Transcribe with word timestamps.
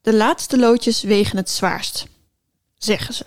De 0.00 0.14
laatste 0.14 0.58
loodjes 0.58 1.02
wegen 1.02 1.36
het 1.36 1.50
zwaarst, 1.50 2.06
zeggen 2.74 3.14
ze. 3.14 3.24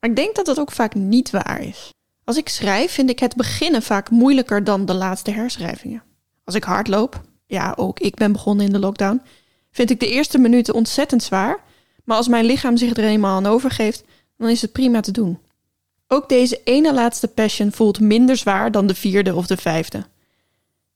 Maar 0.00 0.10
ik 0.10 0.16
denk 0.16 0.36
dat 0.36 0.46
dat 0.46 0.58
ook 0.58 0.72
vaak 0.72 0.94
niet 0.94 1.30
waar 1.30 1.60
is. 1.62 1.92
Als 2.24 2.36
ik 2.36 2.48
schrijf, 2.48 2.92
vind 2.92 3.10
ik 3.10 3.18
het 3.18 3.36
beginnen 3.36 3.82
vaak 3.82 4.10
moeilijker 4.10 4.64
dan 4.64 4.86
de 4.86 4.94
laatste 4.94 5.30
herschrijvingen. 5.30 6.02
Als 6.44 6.54
ik 6.54 6.64
hardloop, 6.64 7.20
ja, 7.46 7.74
ook 7.76 8.00
ik 8.00 8.14
ben 8.14 8.32
begonnen 8.32 8.66
in 8.66 8.72
de 8.72 8.78
lockdown, 8.78 9.22
vind 9.70 9.90
ik 9.90 10.00
de 10.00 10.08
eerste 10.08 10.38
minuten 10.38 10.74
ontzettend 10.74 11.22
zwaar. 11.22 11.64
Maar 12.04 12.16
als 12.16 12.28
mijn 12.28 12.44
lichaam 12.44 12.76
zich 12.76 12.96
er 12.96 13.04
eenmaal 13.04 13.36
aan 13.36 13.46
overgeeft, 13.46 14.04
dan 14.36 14.48
is 14.48 14.62
het 14.62 14.72
prima 14.72 15.00
te 15.00 15.12
doen. 15.12 15.38
Ook 16.06 16.28
deze 16.28 16.60
ene 16.64 16.94
laatste 16.94 17.28
passion 17.28 17.72
voelt 17.72 18.00
minder 18.00 18.36
zwaar 18.36 18.70
dan 18.70 18.86
de 18.86 18.94
vierde 18.94 19.34
of 19.34 19.46
de 19.46 19.56
vijfde. 19.56 20.06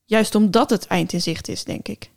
Juist 0.05 0.35
omdat 0.35 0.69
het 0.69 0.87
eind 0.87 1.13
in 1.13 1.21
zicht 1.21 1.47
is, 1.47 1.63
denk 1.63 1.87
ik. 1.87 2.11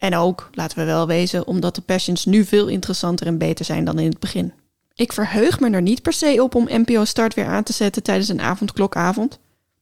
En 0.00 0.16
ook, 0.16 0.50
laten 0.52 0.78
we 0.78 0.84
wel 0.84 1.06
wezen, 1.06 1.46
omdat 1.46 1.74
de 1.74 1.80
passions 1.80 2.24
nu 2.24 2.44
veel 2.44 2.68
interessanter 2.68 3.26
en 3.26 3.38
beter 3.38 3.64
zijn 3.64 3.84
dan 3.84 3.98
in 3.98 4.08
het 4.08 4.18
begin. 4.18 4.52
Ik 4.94 5.12
verheug 5.12 5.60
me 5.60 5.70
er 5.70 5.82
niet 5.82 6.02
per 6.02 6.12
se 6.12 6.42
op 6.42 6.54
om 6.54 6.68
NPO 6.70 7.04
Start 7.04 7.34
weer 7.34 7.46
aan 7.46 7.62
te 7.62 7.72
zetten 7.72 8.02
tijdens 8.02 8.28
een 8.28 8.40
avondklokavond, 8.40 9.38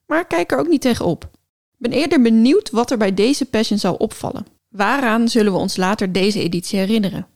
maar 0.06 0.26
kijk 0.26 0.52
er 0.52 0.58
ook 0.58 0.68
niet 0.68 0.80
tegenop. 0.80 1.24
Ik 1.32 1.90
ben 1.90 1.92
eerder 1.92 2.22
benieuwd 2.22 2.70
wat 2.70 2.90
er 2.90 2.98
bij 2.98 3.14
deze 3.14 3.44
passion 3.44 3.78
zou 3.78 3.98
opvallen. 3.98 4.46
Waaraan 4.68 5.28
zullen 5.28 5.52
we 5.52 5.58
ons 5.58 5.76
later 5.76 6.12
deze 6.12 6.42
editie 6.42 6.78
herinneren? 6.78 7.26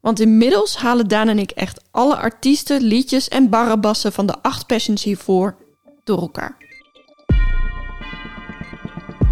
Want 0.00 0.20
inmiddels 0.20 0.76
halen 0.76 1.08
Daan 1.08 1.28
en 1.28 1.38
ik 1.38 1.50
echt 1.50 1.82
alle 1.90 2.16
artiesten, 2.16 2.82
liedjes 2.82 3.28
en 3.28 3.48
barrebassen 3.48 4.12
van 4.12 4.26
de 4.26 4.42
acht 4.42 4.66
passions 4.66 5.04
hiervoor 5.04 5.56
door 6.04 6.20
elkaar. 6.20 6.56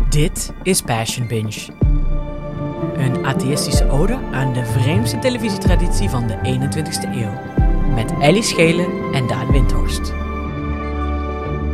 Dit 0.09 0.51
is 0.63 0.83
Passion 0.83 1.27
Binge. 1.27 1.82
Een 3.03 3.25
atheïstische 3.25 3.89
ode 3.89 4.15
aan 4.15 4.53
de 4.53 4.65
vreemdste 4.65 5.19
televisietraditie 5.19 6.09
van 6.09 6.27
de 6.27 6.37
21ste 6.37 7.09
eeuw. 7.15 7.41
Met 7.95 8.13
Ellie 8.21 8.43
Schelen 8.43 9.13
en 9.13 9.27
Daan 9.27 9.53
Windhorst. 9.53 10.13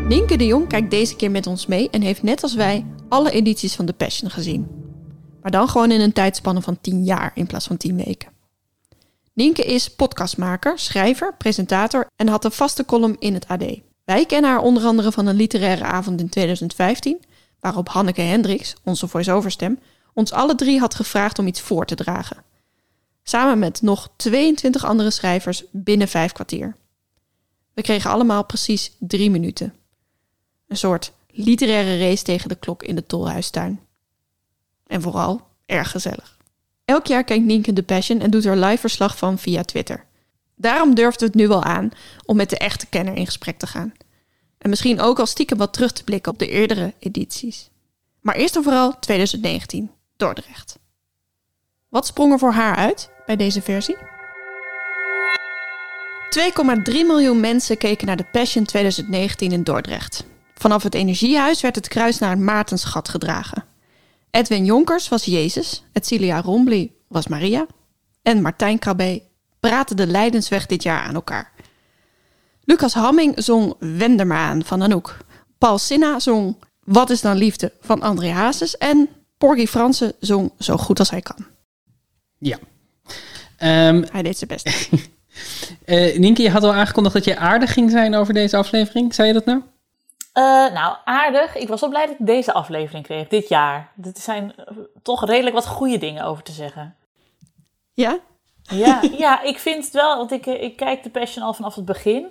Nienke 0.08 0.36
de 0.36 0.46
Jong 0.46 0.68
kijkt 0.68 0.90
deze 0.90 1.16
keer 1.16 1.30
met 1.30 1.46
ons 1.46 1.66
mee 1.66 1.90
en 1.90 2.02
heeft 2.02 2.22
net 2.22 2.42
als 2.42 2.54
wij 2.54 2.86
alle 3.08 3.30
edities 3.30 3.74
van 3.74 3.86
The 3.86 3.92
Passion 3.92 4.30
gezien. 4.30 4.66
Maar 5.42 5.50
dan 5.50 5.68
gewoon 5.68 5.90
in 5.90 6.00
een 6.00 6.12
tijdspanne 6.12 6.62
van 6.62 6.80
10 6.80 7.04
jaar 7.04 7.30
in 7.34 7.46
plaats 7.46 7.66
van 7.66 7.76
10 7.76 7.96
weken. 7.96 8.32
Nienke 9.32 9.62
is 9.62 9.94
podcastmaker, 9.94 10.78
schrijver, 10.78 11.34
presentator 11.36 12.06
en 12.16 12.28
had 12.28 12.44
een 12.44 12.52
vaste 12.52 12.84
column 12.84 13.16
in 13.18 13.34
het 13.34 13.48
AD. 13.48 13.64
Wij 14.04 14.26
kennen 14.26 14.50
haar 14.50 14.60
onder 14.60 14.84
andere 14.84 15.12
van 15.12 15.26
een 15.26 15.36
literaire 15.36 15.84
avond 15.84 16.20
in 16.20 16.28
2015, 16.28 17.20
waarop 17.60 17.88
Hanneke 17.88 18.20
Hendricks, 18.20 18.74
onze 18.84 19.08
voice-overstem, 19.08 19.78
ons 20.18 20.32
alle 20.32 20.54
drie 20.54 20.80
had 20.80 20.94
gevraagd 20.94 21.38
om 21.38 21.46
iets 21.46 21.60
voor 21.60 21.86
te 21.86 21.94
dragen. 21.94 22.44
Samen 23.22 23.58
met 23.58 23.82
nog 23.82 24.10
22 24.16 24.84
andere 24.84 25.10
schrijvers 25.10 25.64
binnen 25.70 26.08
vijf 26.08 26.32
kwartier. 26.32 26.76
We 27.74 27.82
kregen 27.82 28.10
allemaal 28.10 28.44
precies 28.44 28.92
drie 28.98 29.30
minuten. 29.30 29.74
Een 30.68 30.76
soort 30.76 31.12
literaire 31.30 31.98
race 31.98 32.22
tegen 32.22 32.48
de 32.48 32.54
klok 32.54 32.82
in 32.82 32.94
de 32.94 33.06
tolhuistuin. 33.06 33.80
En 34.86 35.02
vooral 35.02 35.46
erg 35.66 35.90
gezellig. 35.90 36.36
Elk 36.84 37.06
jaar 37.06 37.24
kijkt 37.24 37.44
Nienke 37.44 37.72
de 37.72 37.82
Passion 37.82 38.20
en 38.20 38.30
doet 38.30 38.44
er 38.44 38.56
live 38.56 38.78
verslag 38.78 39.18
van 39.18 39.38
via 39.38 39.62
Twitter. 39.62 40.04
Daarom 40.54 40.94
durft 40.94 41.20
het 41.20 41.34
nu 41.34 41.48
wel 41.48 41.62
aan 41.62 41.90
om 42.24 42.36
met 42.36 42.50
de 42.50 42.58
echte 42.58 42.86
kenner 42.86 43.14
in 43.14 43.26
gesprek 43.26 43.58
te 43.58 43.66
gaan. 43.66 43.92
En 44.58 44.70
misschien 44.70 45.00
ook 45.00 45.18
al 45.18 45.26
stiekem 45.26 45.58
wat 45.58 45.72
terug 45.72 45.92
te 45.92 46.04
blikken 46.04 46.32
op 46.32 46.38
de 46.38 46.48
eerdere 46.48 46.94
edities. 46.98 47.70
Maar 48.20 48.34
eerst 48.34 48.56
en 48.56 48.62
vooral 48.62 48.98
2019, 48.98 49.90
Dordrecht. 50.18 50.78
Wat 51.88 52.06
sprong 52.06 52.32
er 52.32 52.38
voor 52.38 52.52
haar 52.52 52.76
uit 52.76 53.10
bij 53.26 53.36
deze 53.36 53.62
versie? 53.62 53.96
2,3 56.38 56.92
miljoen 57.06 57.40
mensen 57.40 57.78
keken 57.78 58.06
naar 58.06 58.16
de 58.16 58.26
Passion 58.32 58.64
2019 58.64 59.52
in 59.52 59.62
Dordrecht. 59.62 60.24
Vanaf 60.54 60.82
het 60.82 60.94
Energiehuis 60.94 61.60
werd 61.60 61.74
het 61.74 61.88
kruis 61.88 62.18
naar 62.18 62.30
het 62.30 62.38
Maartensgat 62.38 63.08
gedragen. 63.08 63.64
Edwin 64.30 64.64
Jonkers 64.64 65.08
was 65.08 65.24
Jezus, 65.24 65.84
Etcilia 65.92 66.40
Rombly 66.40 66.92
was 67.08 67.28
Maria 67.28 67.66
en 68.22 68.42
Martijn 68.42 68.78
Krabbe 68.78 69.22
praten 69.60 69.96
de 69.96 70.06
Leidensweg 70.06 70.66
dit 70.66 70.82
jaar 70.82 71.02
aan 71.02 71.14
elkaar. 71.14 71.52
Lucas 72.64 72.94
Hamming 72.94 73.32
zong 73.36 73.74
Wender 73.78 74.26
maar 74.26 74.48
aan 74.48 74.64
van 74.64 74.82
Anouk. 74.82 75.16
Paul 75.58 75.78
Sinna 75.78 76.18
zong 76.18 76.56
Wat 76.84 77.10
is 77.10 77.20
dan 77.20 77.36
liefde 77.36 77.72
van 77.80 78.02
André 78.02 78.30
Hazes 78.30 78.76
en 78.76 79.08
Porgy 79.38 79.66
Fransen 79.66 80.12
zong 80.20 80.52
Zo 80.58 80.76
goed 80.76 80.98
als 80.98 81.10
hij 81.10 81.20
kan. 81.20 81.46
Ja. 82.38 82.58
Ehm, 83.56 84.04
Hij 84.10 84.22
deed 84.22 84.38
zijn 84.38 84.50
best. 84.50 84.66
eh, 85.84 86.18
Nienke, 86.18 86.42
je 86.42 86.50
had 86.50 86.62
al 86.62 86.72
aangekondigd 86.72 87.14
dat 87.14 87.24
je 87.24 87.36
aardig 87.36 87.72
ging 87.72 87.90
zijn 87.90 88.14
over 88.14 88.34
deze 88.34 88.56
aflevering. 88.56 89.14
Zei 89.14 89.28
je 89.28 89.34
dat 89.34 89.44
nou? 89.44 89.62
Eh, 90.32 90.42
nou, 90.72 90.96
aardig. 91.04 91.56
Ik 91.56 91.68
was 91.68 91.80
wel 91.80 91.90
blij 91.90 92.06
dat 92.06 92.16
ik 92.18 92.26
deze 92.26 92.52
aflevering 92.52 93.04
kreeg, 93.04 93.28
dit 93.28 93.48
jaar. 93.48 93.92
Er 94.02 94.10
zijn 94.14 94.52
eh, 94.56 94.76
toch 95.02 95.26
redelijk 95.26 95.54
wat 95.54 95.66
goede 95.66 95.98
dingen 95.98 96.24
over 96.24 96.42
te 96.42 96.52
zeggen. 96.52 96.96
Ja? 97.92 98.18
Ja, 98.62 99.00
ja 99.18 99.42
ik 99.42 99.58
vind 99.58 99.84
het 99.84 99.92
wel, 99.94 100.16
want 100.16 100.32
ik, 100.32 100.46
ik 100.46 100.76
kijk 100.76 101.02
de 101.02 101.10
Passion 101.10 101.44
al 101.44 101.54
vanaf 101.54 101.74
het 101.74 101.84
begin. 101.84 102.26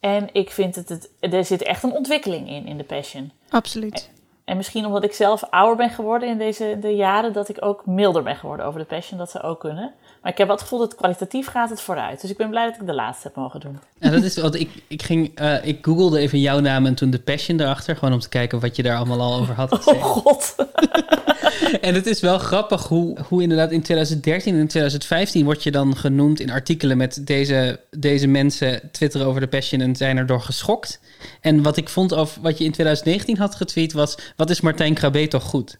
En 0.00 0.28
ik 0.32 0.50
vind 0.50 0.74
het, 0.74 0.88
het, 0.88 1.10
er 1.20 1.44
zit 1.44 1.62
echt 1.62 1.82
een 1.82 1.92
ontwikkeling 1.92 2.48
in, 2.48 2.66
in 2.66 2.76
de 2.76 2.84
Passion. 2.84 3.32
Absoluut. 3.48 4.10
En 4.44 4.56
misschien 4.56 4.86
omdat 4.86 5.04
ik 5.04 5.12
zelf 5.12 5.44
ouder 5.50 5.76
ben 5.76 5.90
geworden 5.90 6.28
in 6.28 6.38
deze 6.38 6.78
de 6.80 6.96
jaren, 6.96 7.32
dat 7.32 7.48
ik 7.48 7.56
ook 7.60 7.86
milder 7.86 8.22
ben 8.22 8.36
geworden 8.36 8.66
over 8.66 8.80
de 8.80 8.86
Passion, 8.86 9.18
dat 9.18 9.30
ze 9.30 9.42
ook 9.42 9.60
kunnen. 9.60 9.94
Maar 10.22 10.32
ik 10.32 10.38
heb 10.38 10.46
wel 10.46 10.56
het 10.56 10.64
gevoel 10.64 10.78
dat 10.78 10.94
kwalitatief 10.94 11.46
gaat 11.46 11.70
het 11.70 11.80
vooruit. 11.80 12.20
Dus 12.20 12.30
ik 12.30 12.36
ben 12.36 12.50
blij 12.50 12.64
dat 12.70 12.80
ik 12.80 12.86
de 12.86 12.94
laatste 12.94 13.26
heb 13.26 13.36
mogen 13.36 13.60
doen. 13.60 13.78
Ja, 13.98 14.10
dat 14.10 14.22
is 14.22 14.36
wat 14.36 14.54
ik, 14.54 14.70
ik 14.88 15.02
ging. 15.02 15.34
eh, 15.34 15.66
ik 15.66 15.78
googelde 15.84 16.18
even 16.18 16.40
jouw 16.40 16.60
naam 16.60 16.86
en 16.86 16.94
toen 16.94 17.10
de 17.10 17.18
Passion 17.18 17.60
erachter, 17.60 17.96
gewoon 17.96 18.14
om 18.14 18.20
te 18.20 18.28
kijken 18.28 18.60
wat 18.60 18.76
je 18.76 18.82
daar 18.82 18.96
allemaal 18.96 19.20
al 19.20 19.40
over 19.40 19.54
had. 19.54 19.70
Oh 19.72 19.78
gezegd. 19.82 20.02
god. 20.02 20.54
En 21.80 21.94
het 21.94 22.06
is 22.06 22.20
wel 22.20 22.38
grappig 22.38 22.86
hoe, 22.88 23.16
hoe 23.28 23.42
inderdaad 23.42 23.70
in 23.70 23.82
2013 23.82 24.58
en 24.58 24.66
2015 24.66 25.44
word 25.44 25.62
je 25.62 25.70
dan 25.70 25.96
genoemd 25.96 26.40
in 26.40 26.50
artikelen 26.50 26.96
met 26.96 27.26
deze, 27.26 27.80
deze 27.90 28.26
mensen 28.26 28.88
twitteren 28.92 29.26
over 29.26 29.40
de 29.40 29.46
Passion 29.46 29.80
en 29.80 29.96
zijn 29.96 30.16
erdoor 30.16 30.40
geschokt. 30.40 31.00
En 31.40 31.62
wat 31.62 31.76
ik 31.76 31.88
vond 31.88 32.14
over 32.14 32.42
wat 32.42 32.58
je 32.58 32.64
in 32.64 32.72
2019 32.72 33.38
had 33.38 33.54
getweet 33.54 33.92
was, 33.92 34.18
wat 34.36 34.50
is 34.50 34.60
Martijn 34.60 34.94
Krabbe 34.94 35.28
toch 35.28 35.42
goed? 35.42 35.78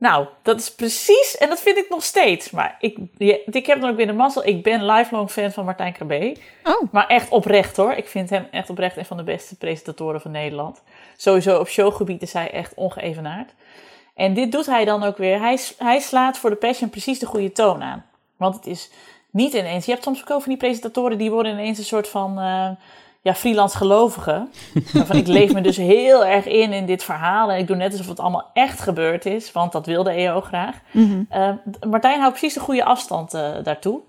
Nou, 0.00 0.26
dat 0.42 0.60
is 0.60 0.74
precies, 0.74 1.36
en 1.38 1.48
dat 1.48 1.60
vind 1.60 1.76
ik 1.76 1.88
nog 1.88 2.02
steeds. 2.02 2.50
Maar 2.50 2.76
ik, 2.78 2.98
ik 3.46 3.66
heb 3.66 3.80
dan 3.80 3.90
ook 3.90 3.96
weer 3.96 4.06
de 4.06 4.12
mazzel. 4.12 4.46
Ik 4.46 4.62
ben 4.62 4.84
lifelong 4.84 5.30
fan 5.30 5.52
van 5.52 5.64
Martijn 5.64 5.92
Krabbe. 5.92 6.36
Oh, 6.64 6.92
Maar 6.92 7.06
echt 7.06 7.28
oprecht 7.28 7.76
hoor. 7.76 7.92
Ik 7.92 8.08
vind 8.08 8.30
hem 8.30 8.46
echt 8.50 8.70
oprecht 8.70 8.96
een 8.96 9.04
van 9.04 9.16
de 9.16 9.22
beste 9.22 9.56
presentatoren 9.56 10.20
van 10.20 10.30
Nederland. 10.30 10.82
Sowieso 11.16 11.58
op 11.58 11.68
showgebied 11.68 12.22
is 12.22 12.32
hij 12.32 12.50
echt 12.50 12.74
ongeëvenaard. 12.74 13.50
En 14.14 14.34
dit 14.34 14.52
doet 14.52 14.66
hij 14.66 14.84
dan 14.84 15.02
ook 15.02 15.16
weer. 15.16 15.40
Hij, 15.40 15.58
hij 15.78 15.98
slaat 16.00 16.38
voor 16.38 16.50
de 16.50 16.56
Passion 16.56 16.90
precies 16.90 17.18
de 17.18 17.26
goede 17.26 17.52
toon 17.52 17.82
aan. 17.82 18.04
Want 18.36 18.54
het 18.54 18.66
is 18.66 18.90
niet 19.30 19.52
ineens... 19.52 19.84
Je 19.84 19.92
hebt 19.92 20.04
soms 20.04 20.20
ook 20.20 20.30
over 20.30 20.48
die 20.48 20.58
presentatoren... 20.58 21.18
die 21.18 21.30
worden 21.30 21.52
ineens 21.52 21.78
een 21.78 21.84
soort 21.84 22.08
van... 22.08 22.38
eh, 22.38 22.70
ja, 23.20 23.34
freelance 23.34 23.76
gelovigen. 23.76 24.52
Waarvan 24.92 25.16
ik 25.16 25.26
leef 25.26 25.52
me 25.52 25.60
dus 25.60 25.76
heel 25.76 26.24
erg 26.24 26.46
in 26.46 26.72
in 26.72 26.86
dit 26.86 27.02
verhaal. 27.02 27.50
En 27.50 27.58
ik 27.58 27.66
doe 27.66 27.76
net 27.76 27.92
alsof 27.92 28.08
het 28.08 28.20
allemaal 28.20 28.50
echt 28.52 28.80
gebeurd 28.80 29.26
is. 29.26 29.52
Want 29.52 29.72
dat 29.72 29.86
wilde 29.86 30.10
EO 30.10 30.40
graag. 30.40 30.76
Eh, 31.28 31.50
Martijn 31.88 32.20
houdt 32.20 32.38
precies 32.38 32.54
de 32.54 32.60
goede 32.60 32.84
afstand 32.84 33.34
eh, 33.34 33.50
daartoe. 33.62 34.00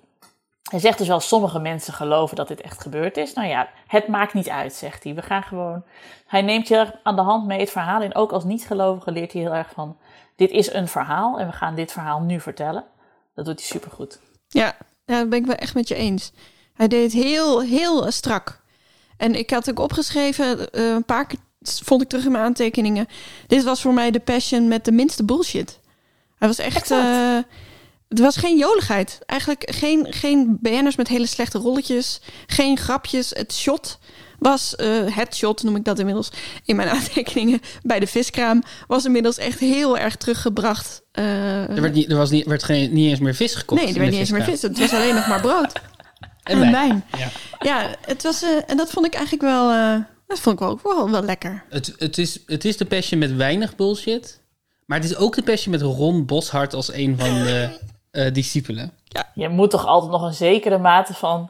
Hij 0.70 0.80
zegt 0.80 0.98
dus 0.98 1.08
wel, 1.08 1.20
sommige 1.20 1.60
mensen 1.60 1.94
geloven 1.94 2.36
dat 2.36 2.48
dit 2.48 2.62
echt 2.62 2.82
gebeurd 2.82 3.18
is. 3.18 3.34
Nou 3.34 3.48
ja, 3.48 3.70
het 3.88 4.08
maakt 4.08 4.34
niet 4.34 4.50
uit, 4.50 4.74
zegt 4.74 5.04
hij. 5.04 5.16
We 5.16 5.22
gaan 5.22 5.44
gewoon... 5.44 5.84
Hij 6.28 6.42
neemt 6.42 6.68
je 6.68 6.94
aan 7.04 7.16
de 7.16 7.22
hand 7.22 7.46
mee 7.48 7.60
het 7.60 7.72
verhaal 7.72 8.02
in. 8.02 8.16
Ook 8.16 8.32
als 8.32 8.44
niet-gelovige 8.44 9.12
leert 9.12 9.32
hij 9.34 9.42
heel 9.42 9.54
erg 9.54 9.70
van... 9.74 9.98
Dit 10.36 10.52
is 10.52 10.74
een 10.74 10.88
verhaal 10.88 11.40
en 11.40 11.48
we 11.48 11.54
gaan 11.54 11.76
dit 11.76 11.92
verhaal 11.92 12.22
nu 12.22 12.40
vertellen. 12.40 12.84
Dat 13.36 13.46
doet 13.46 13.60
hij 13.60 13.68
supergoed. 13.68 14.20
ja. 14.48 14.76
ja, 15.06 15.20
dat 15.20 15.30
ben 15.30 15.40
ik 15.40 15.46
wel 15.46 15.56
echt 15.56 15.74
met 15.74 15.88
je 15.88 15.96
eens. 15.96 16.32
Hij 16.74 16.88
deed 16.88 17.14
het 17.14 17.24
heel, 17.24 17.62
heel 17.62 18.12
strak. 18.12 18.61
En 19.22 19.36
ik 19.36 19.50
had 19.50 19.70
ook 19.70 19.80
opgeschreven, 19.80 20.72
eh, 20.72 20.86
een 20.86 21.06
paar 21.06 21.28
keer 21.28 21.40
vond 21.64 22.02
ik 22.02 22.10
terug 22.10 22.26
in 22.26 22.32
mijn 22.32 22.44
aantekeningen. 22.44 23.08
Dit 23.48 23.64
was 23.64 23.82
voor 23.82 23.94
mij 23.94 24.12
de 24.12 24.20
passion 24.20 24.68
met 24.68 24.86
de 24.86 24.92
minste 24.92 25.24
bullshit. 25.24 25.80
Hij 26.38 26.48
was 26.48 26.58
echt... 26.58 26.92
Eh, 26.92 27.38
het 28.10 28.20
was 28.20 28.36
geen 28.38 28.58
joligheid. 28.58 29.20
Eigenlijk 29.26 29.72
geen, 29.76 30.08
geen 30.10 30.58
BN'ers 30.62 30.96
met 30.96 31.08
hele 31.08 31.26
slechte 31.26 31.58
rolletjes. 31.58 32.22
Geen 32.48 32.78
grapjes. 32.78 33.30
Het 33.30 33.54
shot 33.54 34.00
was, 34.40 34.76
eh, 34.76 34.88
het 35.16 35.36
shot 35.36 35.64
noem 35.64 35.76
ik 35.76 35.86
dat 35.86 36.00
inmiddels 36.00 36.32
in 36.66 36.76
mijn 36.76 36.90
aantekeningen 36.98 37.60
bij 37.84 38.00
de 38.00 38.08
viskraam, 38.08 38.64
was 38.88 39.06
inmiddels 39.06 39.38
echt 39.38 39.60
heel 39.60 39.98
erg 39.98 40.16
teruggebracht. 40.16 41.02
eh, 41.12 41.70
Er 41.70 41.82
werd, 41.82 41.94
niet, 41.94 42.12
er 42.12 42.18
was 42.18 42.30
niet, 42.30 42.46
werd 42.46 42.64
geen, 42.64 42.94
niet 42.94 43.10
eens 43.10 43.20
meer 43.20 43.36
vis 43.36 43.56
gekocht. 43.56 43.82
nee, 43.82 43.94
er 43.94 44.00
werd 44.00 44.12
niet 44.12 44.20
eens 44.20 44.32
meer 44.32 44.44
vis. 44.44 44.62
Het 44.62 44.80
was 44.80 44.94
alleen 44.94 45.16
nog 45.16 45.28
maar 45.28 45.42
brood 45.42 45.72
En 46.52 46.64
en 46.64 46.72
wijn. 46.72 46.72
wijn. 46.72 47.04
Ja. 47.18 47.28
Ja, 47.60 47.96
het 48.02 48.24
was, 48.24 48.44
eh, 48.44 48.50
en 48.68 48.78
dat 48.78 48.90
vond 48.90 49.06
ik 49.06 49.14
eigenlijk 49.14 49.44
wel, 49.44 49.72
eh, 49.72 49.96
dat 50.28 50.40
vond 50.40 50.56
ik 50.56 50.62
wel, 50.62 50.70
ook 50.70 50.84
wel, 50.84 51.10
wel 51.10 51.24
lekker. 51.24 51.64
Het, 51.70 51.96
het, 51.98 52.18
is, 52.18 52.40
het 52.46 52.66
is 52.66 52.78
de 52.78 52.86
Passion 52.86 53.20
met 53.20 53.36
weinig 53.36 53.76
bullshit. 53.76 54.42
Maar 54.86 55.00
het 55.00 55.10
is 55.10 55.16
ook 55.16 55.36
de 55.36 55.44
Passion 55.44 55.72
met 55.72 55.82
Ron 55.82 56.26
Boshart 56.26 56.74
als 56.74 56.94
een 56.94 57.20
van 57.20 57.30
de 57.30 57.70
eh, 58.12 58.34
discipelen. 58.34 58.92
Je 59.34 59.50
moet 59.50 59.70
toch 59.70 59.86
altijd 59.86 60.12
nog 60.12 60.22
een 60.22 60.34
zekere 60.34 60.78
mate 60.78 61.14
van 61.14 61.50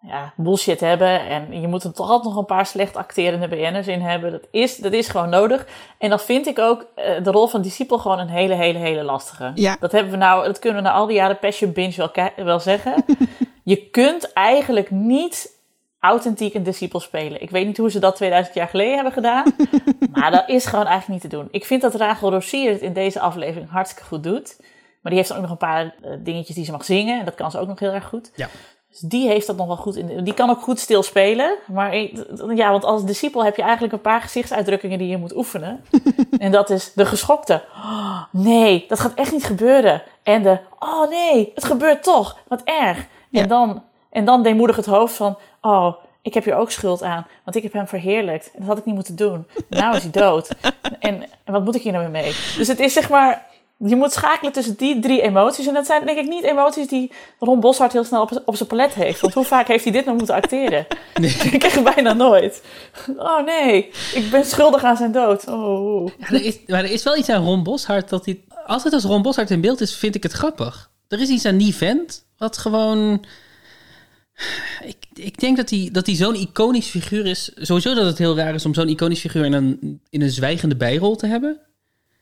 ja, 0.00 0.32
bullshit 0.36 0.80
hebben. 0.80 1.28
En 1.28 1.60
je 1.60 1.68
moet 1.68 1.84
er 1.84 1.92
toch 1.92 2.08
altijd 2.08 2.34
nog 2.34 2.36
een 2.36 2.56
paar 2.56 2.66
slecht 2.66 2.96
acterende 2.96 3.48
BN'ers 3.48 3.86
in 3.86 4.00
hebben. 4.00 4.32
Dat 4.32 4.46
is, 4.50 4.76
dat 4.76 4.92
is 4.92 5.08
gewoon 5.08 5.28
nodig. 5.28 5.66
En 5.98 6.10
dan 6.10 6.20
vind 6.20 6.46
ik 6.46 6.58
ook 6.58 6.86
eh, 6.94 7.24
de 7.24 7.30
rol 7.30 7.46
van 7.46 7.62
discipel 7.62 7.98
gewoon 7.98 8.18
een 8.18 8.28
hele, 8.28 8.54
hele, 8.54 8.78
hele 8.78 9.02
lastige. 9.02 9.52
Ja. 9.54 9.76
Dat, 9.80 9.92
hebben 9.92 10.10
we 10.10 10.18
nou, 10.18 10.46
dat 10.46 10.58
kunnen 10.58 10.82
we 10.82 10.88
na 10.88 10.94
al 10.94 11.06
die 11.06 11.16
jaren 11.16 11.38
Passion 11.38 11.72
Binge 11.72 11.96
wel, 11.96 12.30
wel 12.44 12.60
zeggen. 12.60 12.94
je 13.66 13.90
kunt 13.90 14.32
eigenlijk 14.32 14.90
niet 14.90 15.58
authentiek 16.00 16.54
een 16.54 16.62
discipel 16.62 17.00
spelen. 17.00 17.42
Ik 17.42 17.50
weet 17.50 17.66
niet 17.66 17.76
hoe 17.76 17.90
ze 17.90 17.98
dat 17.98 18.16
2000 18.16 18.54
jaar 18.54 18.68
geleden 18.68 18.94
hebben 18.94 19.12
gedaan. 19.12 19.44
maar 20.12 20.30
dat 20.30 20.48
is 20.48 20.64
gewoon 20.66 20.86
eigenlijk 20.86 21.22
niet 21.22 21.30
te 21.30 21.36
doen. 21.36 21.48
Ik 21.50 21.64
vind 21.64 21.82
dat 21.82 21.94
Rachel 21.94 22.30
Rossier 22.30 22.72
het 22.72 22.80
in 22.80 22.92
deze 22.92 23.20
aflevering 23.20 23.70
hartstikke 23.70 24.08
goed 24.08 24.22
doet. 24.22 24.56
Maar 25.02 25.12
die 25.12 25.20
heeft 25.20 25.32
ook 25.32 25.40
nog 25.40 25.50
een 25.50 25.56
paar 25.56 25.94
eh, 26.02 26.10
dingetjes 26.18 26.56
die 26.56 26.64
ze 26.64 26.72
mag 26.72 26.84
zingen. 26.84 27.18
En 27.18 27.24
dat 27.24 27.34
kan 27.34 27.50
ze 27.50 27.58
ook 27.58 27.68
nog 27.68 27.78
heel 27.78 27.92
erg 27.92 28.08
goed. 28.08 28.30
Ja. 28.34 28.48
Dus 28.90 29.00
die 29.00 29.28
heeft 29.28 29.46
dat 29.46 29.56
nog 29.56 29.66
wel 29.66 29.76
goed 29.76 29.96
in. 29.96 30.24
Die 30.24 30.34
kan 30.34 30.50
ook 30.50 30.60
goed 30.60 30.78
stil 30.78 31.02
spelen. 31.02 31.56
Maar 31.66 31.96
ja, 32.54 32.70
want 32.70 32.84
als 32.84 33.04
discipel 33.04 33.44
heb 33.44 33.56
je 33.56 33.62
eigenlijk 33.62 33.92
een 33.92 34.00
paar 34.00 34.20
gezichtsuitdrukkingen 34.20 34.98
die 34.98 35.08
je 35.08 35.16
moet 35.16 35.36
oefenen. 35.36 35.84
en 36.38 36.52
dat 36.52 36.70
is 36.70 36.92
de 36.92 37.06
geschokte. 37.06 37.62
"Oh, 37.74 38.22
nee, 38.30 38.84
dat 38.88 39.00
gaat 39.00 39.14
echt 39.14 39.32
niet 39.32 39.44
gebeuren. 39.44 40.02
En 40.22 40.42
de, 40.42 40.58
oh 40.78 41.08
nee, 41.08 41.52
het 41.54 41.64
gebeurt 41.64 42.02
toch. 42.02 42.38
Wat 42.48 42.62
erg. 42.64 43.06
Ja. 43.36 43.42
En, 43.42 43.48
dan, 43.48 43.82
en 44.10 44.24
dan 44.24 44.42
deemoedig 44.42 44.76
het 44.76 44.86
hoofd 44.86 45.14
van, 45.14 45.38
oh, 45.60 45.94
ik 46.22 46.34
heb 46.34 46.44
hier 46.44 46.56
ook 46.56 46.70
schuld 46.70 47.02
aan. 47.02 47.26
Want 47.44 47.56
ik 47.56 47.62
heb 47.62 47.72
hem 47.72 47.86
verheerlijkt. 47.86 48.50
En 48.52 48.58
dat 48.58 48.68
had 48.68 48.78
ik 48.78 48.84
niet 48.84 48.94
moeten 48.94 49.16
doen. 49.16 49.46
Nou 49.68 49.96
is 49.96 50.02
hij 50.02 50.10
dood. 50.10 50.48
En, 50.98 51.22
en 51.44 51.52
wat 51.52 51.64
moet 51.64 51.74
ik 51.74 51.82
hier 51.82 51.92
nou 51.92 52.04
weer 52.04 52.22
mee? 52.22 52.34
Dus 52.56 52.68
het 52.68 52.80
is 52.80 52.92
zeg 52.92 53.08
maar, 53.08 53.46
je 53.76 53.96
moet 53.96 54.12
schakelen 54.12 54.52
tussen 54.52 54.76
die 54.76 55.00
drie 55.00 55.22
emoties. 55.22 55.66
En 55.66 55.74
dat 55.74 55.86
zijn 55.86 56.06
denk 56.06 56.18
ik 56.18 56.28
niet 56.28 56.44
emoties 56.44 56.88
die 56.88 57.12
Ron 57.38 57.60
Boshart 57.60 57.92
heel 57.92 58.04
snel 58.04 58.22
op, 58.22 58.42
op 58.44 58.56
zijn 58.56 58.68
palet 58.68 58.94
heeft. 58.94 59.20
Want 59.20 59.34
hoe 59.34 59.44
vaak 59.44 59.68
heeft 59.68 59.84
hij 59.84 59.92
dit 59.92 60.04
nou 60.04 60.16
moeten 60.16 60.34
acteren? 60.34 60.86
Ik 61.52 61.58
krijg 61.58 61.74
het 61.74 61.94
bijna 61.94 62.12
nooit. 62.12 62.62
Oh 63.16 63.44
nee, 63.44 63.90
ik 64.14 64.28
ben 64.30 64.44
schuldig 64.44 64.84
aan 64.84 64.96
zijn 64.96 65.12
dood. 65.12 65.48
Oh. 65.48 66.08
Ja, 66.18 66.26
er 66.26 66.44
is, 66.44 66.58
maar 66.66 66.84
er 66.84 66.90
is 66.90 67.02
wel 67.02 67.16
iets 67.16 67.28
aan 67.28 67.44
Ron 67.44 67.62
Boshart 67.62 68.08
dat 68.08 68.24
hij... 68.24 68.44
Altijd 68.66 68.94
als 68.94 69.04
Ron 69.04 69.22
Boshart 69.22 69.50
in 69.50 69.60
beeld 69.60 69.80
is, 69.80 69.96
vind 69.96 70.14
ik 70.14 70.22
het 70.22 70.32
grappig. 70.32 70.90
Er 71.08 71.20
is 71.20 71.28
iets 71.28 71.44
aan 71.44 71.56
die 71.56 71.74
vent 71.74 72.25
wat 72.38 72.58
gewoon... 72.58 73.24
Ik, 74.84 74.96
ik 75.14 75.40
denk 75.40 75.56
dat 75.56 75.70
hij, 75.70 75.88
dat 75.92 76.06
hij 76.06 76.14
zo'n 76.14 76.34
iconisch 76.34 76.88
figuur 76.88 77.26
is. 77.26 77.50
Sowieso 77.54 77.94
dat 77.94 78.06
het 78.06 78.18
heel 78.18 78.36
raar 78.36 78.54
is 78.54 78.66
om 78.66 78.74
zo'n 78.74 78.88
iconisch 78.88 79.20
figuur 79.20 79.44
in 79.44 79.52
een, 79.52 80.00
in 80.10 80.22
een 80.22 80.30
zwijgende 80.30 80.76
bijrol 80.76 81.16
te 81.16 81.26
hebben. 81.26 81.60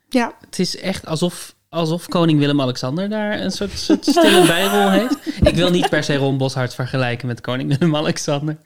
Ja. 0.08 0.34
Het 0.44 0.58
is 0.58 0.76
echt 0.76 1.06
alsof, 1.06 1.54
alsof 1.68 2.08
koning 2.08 2.38
Willem-Alexander 2.38 3.08
daar 3.08 3.40
een 3.40 3.50
soort, 3.50 3.78
soort 3.78 4.06
stille 4.06 4.46
bijrol 4.56 4.90
heeft. 4.90 5.16
Ik 5.42 5.54
wil 5.54 5.70
niet 5.70 5.88
per 5.88 6.04
se 6.04 6.16
Ron 6.16 6.38
Boshart 6.38 6.74
vergelijken 6.74 7.26
met 7.26 7.40
koning 7.40 7.78
Willem-Alexander. 7.78 8.56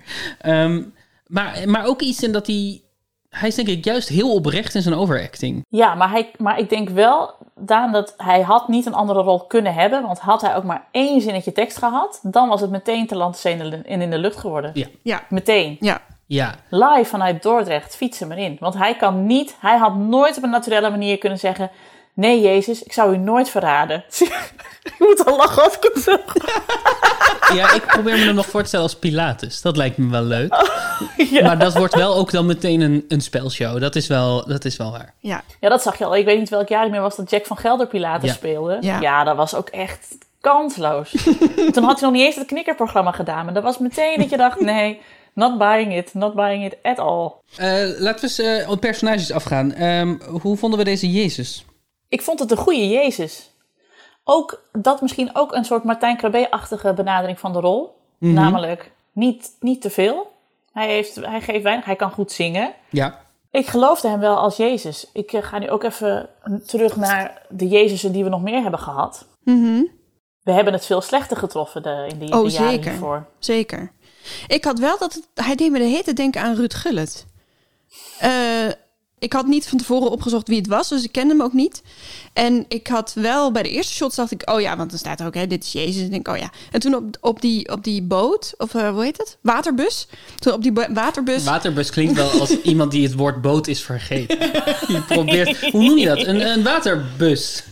Ehm, 0.41 0.83
maar, 1.27 1.69
maar 1.69 1.87
ook 1.87 2.01
iets 2.01 2.23
in 2.23 2.33
dat 2.33 2.47
hij... 2.47 2.83
Hij 3.29 3.49
is 3.49 3.55
denk 3.55 3.69
ik 3.69 3.85
juist 3.85 4.09
heel 4.09 4.35
oprecht 4.35 4.75
in 4.75 4.83
zijn 4.83 4.95
overacting. 4.95 5.65
Ja, 5.69 5.95
maar, 5.95 6.11
hij, 6.11 6.31
maar 6.39 6.59
ik 6.59 6.69
denk 6.69 6.89
wel, 6.89 7.35
Daan, 7.55 7.93
dat 7.93 8.15
hij 8.17 8.41
had 8.41 8.69
niet 8.69 8.87
een 8.87 8.95
andere 8.95 9.21
rol 9.21 9.47
kunnen 9.47 9.75
hebben. 9.75 10.03
Want 10.03 10.19
had 10.19 10.41
hij 10.41 10.57
ook 10.57 10.65
maar 10.65 10.87
één 10.91 11.21
zinnetje 11.21 11.53
tekst 11.53 11.79
gehad, 11.79 12.21
dan 12.23 12.49
was 12.49 12.61
het 12.61 12.71
meteen 12.71 13.07
te 13.07 13.17
land, 13.17 13.45
en 13.45 13.85
in 13.85 14.11
de 14.11 14.19
lucht 14.19 14.37
geworden. 14.37 14.71
Ja. 14.75 14.87
Ja. 15.03 15.23
Meteen. 15.29 15.77
Ja. 15.81 16.01
Ja, 16.29 16.55
Live 16.71 17.05
vanuit 17.05 17.43
Dordrecht, 17.43 17.97
fietsen 17.97 18.29
maar 18.29 18.39
in. 18.39 18.57
Want 18.61 18.75
hij 18.75 18.97
kan 18.97 19.27
niet, 19.27 19.57
hij 19.61 19.77
had 19.77 19.97
nooit 19.97 20.37
op 20.37 20.43
een 20.43 20.51
naturele 20.51 20.91
manier 20.91 21.19
kunnen 21.19 21.39
zeggen... 21.39 21.71
Nee, 22.19 22.41
Jezus, 22.41 22.83
ik 22.83 22.93
zou 22.93 23.15
u 23.15 23.17
nooit 23.19 23.49
verraden. 23.51 24.05
ik 24.89 24.95
moet 24.99 25.25
al 25.25 25.37
lachen 25.37 25.63
als 25.63 25.77
ik 25.77 25.91
het 25.95 26.03
zeg. 26.03 26.21
Ja, 27.55 27.73
ik 27.75 27.87
probeer 27.87 28.19
me 28.19 28.25
hem 28.25 28.35
nog 28.35 28.47
voor 28.47 28.61
te 28.61 28.67
stellen 28.67 28.87
als 28.87 28.97
Pilatus. 28.97 29.63
Dat 29.63 29.77
lijkt 29.77 29.97
me 29.97 30.11
wel 30.11 30.23
leuk. 30.23 30.55
Ja. 31.31 31.43
Maar 31.43 31.59
dat 31.59 31.75
wordt 31.77 31.95
wel 31.95 32.15
ook 32.15 32.31
dan 32.31 32.47
meteen 32.47 32.81
een, 32.81 33.05
een 33.09 33.21
spelshow. 33.21 33.81
Dat 33.81 33.97
is, 33.97 34.07
wel, 34.07 34.47
dat 34.47 34.65
is 34.65 34.77
wel 34.77 34.91
waar. 34.91 35.15
Ja. 35.21 35.43
Ja, 35.61 35.69
dat 35.69 35.83
zag 35.83 35.99
je 35.99 36.05
al. 36.05 36.17
Ik 36.17 36.25
weet 36.25 36.39
niet 36.39 36.49
welk 36.49 36.69
jaar 36.69 36.83
het 36.83 36.91
meer 36.91 37.01
was 37.01 37.17
dat 37.17 37.31
Jack 37.31 37.47
van 37.47 37.57
Gelder 37.57 37.87
Pilatus 37.87 38.29
Ja. 38.29 38.35
speelde. 38.35 38.79
Ja. 38.81 39.01
Ja. 39.01 39.25
dat 39.25 39.37
was 39.37 39.55
ook 39.55 39.69
echt 39.69 40.17
kansloos. 40.41 41.11
Toen 41.73 41.85
had 41.85 42.01
hij 42.01 42.09
nog 42.09 42.13
niet 42.13 42.23
eens 42.27 42.35
het 42.35 42.47
knikkerprogramma 42.47 43.11
gedaan. 43.13 43.45
Maar 43.45 43.55
dat 43.55 43.63
was 43.63 43.79
meteen 43.79 44.19
dat 44.19 44.31
je 44.31 44.37
dacht, 44.37 44.61
nee, 44.61 45.01
not 45.33 45.59
buying 45.59 45.97
it. 45.97 46.15
Not 46.15 46.35
buying 46.35 46.65
it 46.65 46.77
at 46.83 46.99
all. 46.99 47.31
Eh, 47.57 47.69
laten 47.99 48.21
we 48.21 48.21
eens 48.23 48.39
eh, 48.39 48.71
op 48.71 48.81
personages 48.81 49.33
afgaan. 49.33 49.73
Ehm, 49.73 50.15
hoe 50.41 50.57
vonden 50.57 50.79
we 50.79 50.85
deze 50.85 51.11
Jezus? 51.13 51.65
Ik 52.09 52.23
vond 52.23 52.39
het 52.39 52.51
een 52.51 52.57
goede 52.57 52.89
Jezus. 52.89 53.51
Ook 54.25 54.63
dat 54.73 55.01
misschien 55.01 55.31
ook 55.33 55.53
een 55.53 55.65
soort 55.65 55.85
Martijn 55.85 56.17
Krabbe-achtige 56.17 56.93
benadering 56.95 57.39
van 57.41 57.53
de 57.53 57.61
rol. 57.61 57.97
Mhm. 58.19 58.33
Namelijk 58.33 58.93
niet, 59.13 59.57
niet 59.61 59.81
te 59.81 59.91
veel. 59.91 60.33
Hij, 60.73 60.87
heeft, 60.89 61.15
hij 61.15 61.41
geeft 61.41 61.63
weinig, 61.63 61.85
hij 61.85 61.97
kan 61.97 62.11
goed 62.11 62.33
zingen. 62.33 62.73
Ja, 62.91 63.21
Ik 63.51 63.67
geloofde 63.67 64.09
hem 64.09 64.21
wel 64.21 64.37
als 64.37 64.57
Jezus. 64.57 65.11
Ik 65.13 65.33
eh, 65.33 65.43
ga 65.43 65.59
nu 65.59 65.71
ook 65.71 65.83
even 65.83 66.29
terug 66.67 66.97
naar 66.97 67.43
de 67.49 67.69
Jezusen 67.69 68.13
die 68.13 68.25
we 68.25 68.31
nog 68.31 68.43
meer 68.43 68.63
hebben 68.63 68.81
gehad. 68.81 69.27
Mhm. 69.45 69.83
We 70.43 70.53
hebben 70.53 70.73
het 70.73 70.87
veel 70.87 71.01
slechter 71.01 71.37
getroffen 71.37 71.83
de, 71.83 72.07
in 72.09 72.19
die 72.19 72.33
Oh, 72.33 72.45
de 72.45 72.51
jaren 72.51 72.71
zeker. 72.71 72.91
hiervoor. 72.91 73.27
Zeker. 73.39 73.93
Ik 74.47 74.65
had 74.65 74.79
wel 74.79 74.99
dat 74.99 75.15
het, 75.15 75.29
hij 75.47 75.55
deed 75.55 75.71
me 75.71 75.79
de 75.79 76.01
tijd 76.03 76.17
denken 76.17 76.41
aan 76.43 76.55
Ruud 76.55 76.75
Gullit. 76.75 77.27
Eh, 78.19 78.31
ik 79.19 79.33
had 79.33 79.47
niet 79.47 79.69
van 79.69 79.79
tevoren 79.79 80.11
opgezocht 80.11 80.49
wie 80.49 80.59
het 80.59 80.67
was, 80.67 80.89
dus 80.89 81.05
ik 81.05 81.13
kende 81.13 81.35
hem 81.35 81.43
ook 81.43 81.53
niet. 81.53 81.83
En 82.33 82.65
ik 82.69 82.87
had 82.87 83.13
wel 83.15 83.53
bij 83.53 83.63
de 83.63 83.71
eerste 83.71 83.95
shots 83.95 84.17
dacht 84.17 84.31
ik, 84.31 84.51
oh 84.51 84.61
ja, 84.61 84.77
want 84.77 84.91
dan 84.91 84.99
staat 84.99 85.21
er 85.21 85.27
ook, 85.27 85.35
hè, 85.35 85.47
dit 85.47 85.65
is 85.65 85.73
Jezus. 85.73 85.97
En 85.97 86.05
ik 86.05 86.11
denk, 86.11 86.29
oh 86.29 86.37
ja. 86.37 86.51
En 86.71 86.81
toen 86.81 86.95
op, 86.95 87.17
op, 87.21 87.41
die, 87.41 87.73
op 87.73 87.85
die 87.85 88.03
boot, 88.03 88.55
of 88.59 88.75
eh, 88.75 88.91
hoe 88.91 89.05
heet 89.05 89.17
het? 89.17 89.39
Waterbus. 89.41 90.09
Toen 90.39 90.53
op 90.53 90.63
die 90.63 90.73
waterbus. 90.73 91.45
waterbus 91.45 91.91
klinkt 91.91 92.15
wel 92.15 92.31
als 92.31 92.61
iemand 92.63 92.91
die 92.91 93.07
het 93.07 93.15
woord 93.15 93.41
boot 93.41 93.67
is 93.67 93.83
vergeten. 93.83 94.39
Die 94.87 95.03
probeert, 95.03 95.71
hoe 95.71 95.83
noem 95.83 95.99
je 95.99 96.07
dat? 96.07 96.27
Een, 96.27 96.41
een 96.41 96.63
waterbus. 96.63 97.63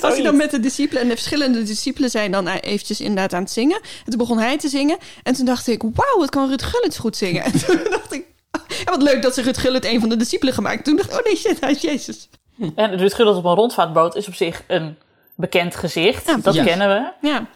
Als 0.00 0.14
hij 0.14 0.22
dan 0.22 0.36
met 0.36 0.50
de 0.50 0.60
discipelen 0.60 1.02
en 1.02 1.08
de 1.08 1.14
verschillende 1.14 1.62
discipelen 1.62 2.10
zijn 2.10 2.30
dan 2.30 2.48
eventjes 2.48 3.00
inderdaad 3.00 3.32
aan 3.32 3.42
het 3.42 3.52
zingen. 3.52 3.76
En 3.76 4.10
toen 4.10 4.18
begon 4.18 4.38
hij 4.38 4.58
te 4.58 4.68
zingen. 4.68 4.98
En 5.22 5.34
toen 5.34 5.44
dacht 5.44 5.66
ik, 5.66 5.82
wauw, 5.82 6.18
wat 6.18 6.30
kan 6.30 6.48
Ruud 6.48 6.62
Gullit 6.62 6.96
goed 6.96 7.16
zingen. 7.16 7.44
En 7.44 7.52
toen 7.52 7.78
dacht 7.90 8.12
ik, 8.12 8.24
oh, 8.84 8.84
wat 8.84 9.02
leuk 9.02 9.22
dat 9.22 9.34
ze 9.34 9.42
Ruud 9.42 9.56
Gullit 9.58 9.84
een 9.84 10.00
van 10.00 10.08
de 10.08 10.16
discipelen 10.16 10.54
gemaakt. 10.54 10.84
Toen 10.84 10.96
dacht 10.96 11.10
ik, 11.12 11.18
oh 11.18 11.24
nee, 11.24 11.36
shit, 11.36 11.60
hij 11.60 11.70
is 11.70 11.80
Jezus. 11.80 12.28
En 12.74 12.96
Ruud 12.96 13.12
Gullit 13.14 13.34
op 13.36 13.44
een 13.44 13.54
rondvaartboot 13.54 14.14
is 14.16 14.28
op 14.28 14.34
zich 14.34 14.62
een 14.66 14.96
bekend 15.36 15.76
gezicht. 15.76 16.26
Ja, 16.26 16.36
dat 16.36 16.54
ja. 16.54 16.64
kennen 16.64 16.88
we. 16.88 17.28
Ja, 17.28 17.46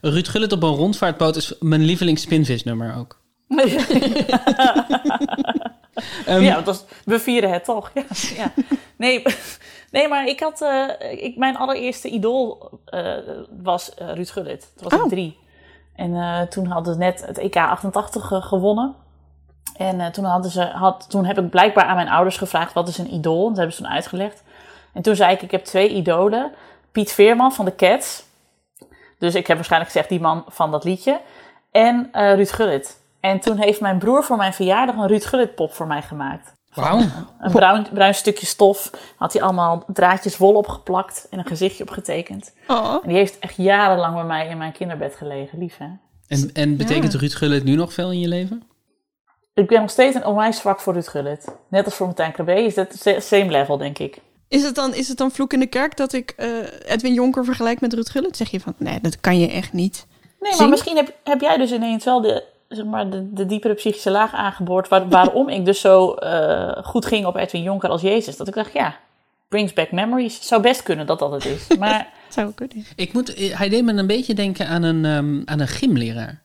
Ruud 0.00 0.28
Gullit 0.28 0.52
op 0.52 0.62
een 0.62 0.74
rondvaartboot 0.74 1.36
is 1.36 1.54
mijn 1.60 1.82
lievelings 1.84 2.22
spinvisnummer 2.22 2.96
ook. 2.96 3.20
Ehm, 6.26 6.40
ja, 6.42 6.62
we 7.04 7.18
vieren 7.18 7.50
het 7.52 7.64
toch. 7.64 7.90
Ja, 7.94 8.02
ja. 8.36 8.52
Nee, 8.96 9.22
nee, 9.90 10.08
maar 10.08 10.26
ik 10.26 10.40
had... 10.40 10.60
eh, 10.62 10.84
ik, 11.24 11.36
mijn 11.36 11.56
allereerste 11.56 12.08
idool 12.08 12.70
eh, 12.84 13.14
was 13.62 13.94
eh, 13.94 14.12
Ruud 14.14 14.30
Gullit. 14.30 14.72
Toen 14.76 14.88
was 14.88 14.98
Oh. 14.98 15.04
ik 15.04 15.10
drie. 15.10 15.38
En 15.96 16.14
eh, 16.14 16.40
toen 16.42 16.66
hadden 16.66 16.92
ze 16.92 16.98
net 16.98 17.24
het 17.26 17.38
EK 17.38 17.56
88 17.56 18.26
ge- 18.26 18.40
gewonnen. 18.40 18.94
En 19.76 20.00
eh, 20.00 20.06
toen, 20.06 20.24
hadden 20.24 20.50
ze, 20.50 20.64
had, 20.64 21.06
toen 21.10 21.24
heb 21.24 21.38
ik 21.38 21.50
blijkbaar 21.50 21.84
aan 21.84 21.96
mijn 21.96 22.08
ouders 22.08 22.36
gevraagd... 22.36 22.72
wat 22.72 22.88
is 22.88 22.98
een 22.98 23.14
idool? 23.14 23.48
Dat 23.48 23.56
hebben 23.56 23.74
ze 23.76 23.82
toen 23.82 23.92
uitgelegd. 23.92 24.42
En 24.92 25.02
toen 25.02 25.16
zei 25.16 25.32
ik, 25.32 25.42
ik 25.42 25.50
heb 25.50 25.64
twee 25.64 25.88
idolen. 25.88 26.52
Piet 26.92 27.12
Veerman 27.12 27.52
van 27.52 27.64
de 27.64 27.74
Cats. 27.74 28.24
Dus 29.18 29.34
ik 29.34 29.46
heb 29.46 29.56
waarschijnlijk 29.56 29.92
gezegd 29.92 30.10
die 30.10 30.20
man 30.20 30.44
van 30.48 30.70
dat 30.70 30.84
liedje. 30.84 31.20
En 31.70 32.08
eh, 32.12 32.34
Ruud 32.34 32.50
Gullit. 32.50 33.00
En 33.20 33.40
toen 33.40 33.56
heeft 33.56 33.80
mijn 33.80 33.98
broer 33.98 34.24
voor 34.24 34.36
mijn 34.36 34.52
verjaardag 34.52 34.96
een 34.96 35.06
Ruud 35.06 35.24
Gullit 35.24 35.54
pop 35.54 35.72
voor 35.74 35.86
mij 35.86 36.02
gemaakt. 36.02 36.52
Wauw. 36.74 37.00
Een 37.40 37.52
bruin, 37.52 37.86
bruin 37.92 38.14
stukje 38.14 38.46
stof. 38.46 38.90
Had 39.16 39.32
hij 39.32 39.42
allemaal 39.42 39.84
draadjes 39.86 40.36
wol 40.36 40.54
opgeplakt 40.54 41.26
en 41.30 41.38
een 41.38 41.46
gezichtje 41.46 41.82
opgetekend. 41.82 42.54
oh. 42.68 42.94
En 43.02 43.08
die 43.08 43.16
heeft 43.16 43.38
echt 43.38 43.56
jarenlang 43.56 44.14
bij 44.14 44.24
mij 44.24 44.48
in 44.48 44.58
mijn 44.58 44.72
kinderbed 44.72 45.14
gelegen. 45.14 45.58
Lief, 45.58 45.76
hè? 45.76 45.86
En, 46.26 46.50
en 46.52 46.76
betekent 46.76 47.12
Ja. 47.12 47.18
Ruud 47.18 47.34
Gullit 47.34 47.64
nu 47.64 47.74
nog 47.74 47.92
veel 47.92 48.12
in 48.12 48.20
je 48.20 48.28
leven? 48.28 48.62
Ik 49.54 49.66
ben 49.66 49.80
nog 49.80 49.90
steeds 49.90 50.14
een 50.16 50.26
onwijs 50.26 50.56
zwak 50.58 50.80
voor 50.80 50.92
Ruud 50.92 51.08
Gullit. 51.08 51.46
Net 51.68 51.84
als 51.84 51.94
voor 51.94 52.06
Martijn 52.06 52.32
Krabbe 52.32 52.64
is 52.64 52.74
dat 52.74 52.94
sa- 52.98 53.20
same 53.20 53.50
level, 53.50 53.76
denk 53.76 53.98
ik. 53.98 54.18
Is 54.48 54.62
het, 54.62 54.74
dan, 54.74 54.94
is 54.94 55.08
het 55.08 55.18
dan 55.18 55.30
vloek 55.30 55.52
in 55.52 55.60
de 55.60 55.66
kerk 55.66 55.96
dat 55.96 56.12
ik 56.12 56.30
eh, 56.36 56.48
Edwin 56.86 57.14
Jonker 57.14 57.44
vergelijk 57.44 57.80
met 57.80 57.92
Ruud 57.92 58.08
Gullit? 58.08 58.36
Zeg 58.36 58.50
je 58.50 58.60
van, 58.60 58.74
nee, 58.76 58.98
dat 59.00 59.20
kan 59.20 59.38
je 59.40 59.48
echt 59.50 59.72
niet. 59.72 60.06
Nee, 60.20 60.50
maar 60.50 60.54
Zing? 60.58 60.70
misschien 60.70 60.96
heb, 60.96 61.14
heb 61.24 61.40
jij 61.40 61.56
dus 61.56 61.72
ineens 61.72 62.04
wel 62.04 62.20
de, 62.20 62.44
zeg 62.68 62.84
maar, 62.84 63.10
de, 63.10 63.32
de 63.32 63.46
diepere 63.46 63.74
psychische 63.74 64.10
laag 64.10 64.32
aangeboord... 64.32 64.88
Waar, 64.88 65.08
waarom 65.08 65.48
ik 65.48 65.64
dus 65.64 65.80
zo 65.80 66.12
eh, 66.12 66.84
goed 66.84 67.06
ging 67.06 67.26
op 67.26 67.36
Edwin 67.36 67.62
Jonker 67.62 67.88
als 67.88 68.00
Jezus. 68.02 68.36
Dat 68.36 68.48
ik 68.48 68.54
dacht, 68.54 68.72
ja, 68.72 68.96
brings 69.48 69.72
back 69.72 69.92
memories. 69.92 70.46
Zou 70.46 70.62
best 70.62 70.82
kunnen 70.82 71.06
dat 71.06 71.18
dat 71.18 71.32
het 71.32 71.44
is. 71.44 71.66
Maar 71.78 72.08
Zou 72.28 72.52
kunnen. 72.54 72.84
Ik 72.96 73.12
moet, 73.12 73.34
hij 73.52 73.68
deed 73.68 73.84
me 73.84 73.92
een 73.92 74.06
beetje 74.06 74.34
denken 74.34 74.66
aan 74.68 74.82
een, 74.82 75.04
ehm, 75.04 75.42
aan 75.44 75.60
een 75.60 75.68
gymleraar. 75.68 76.41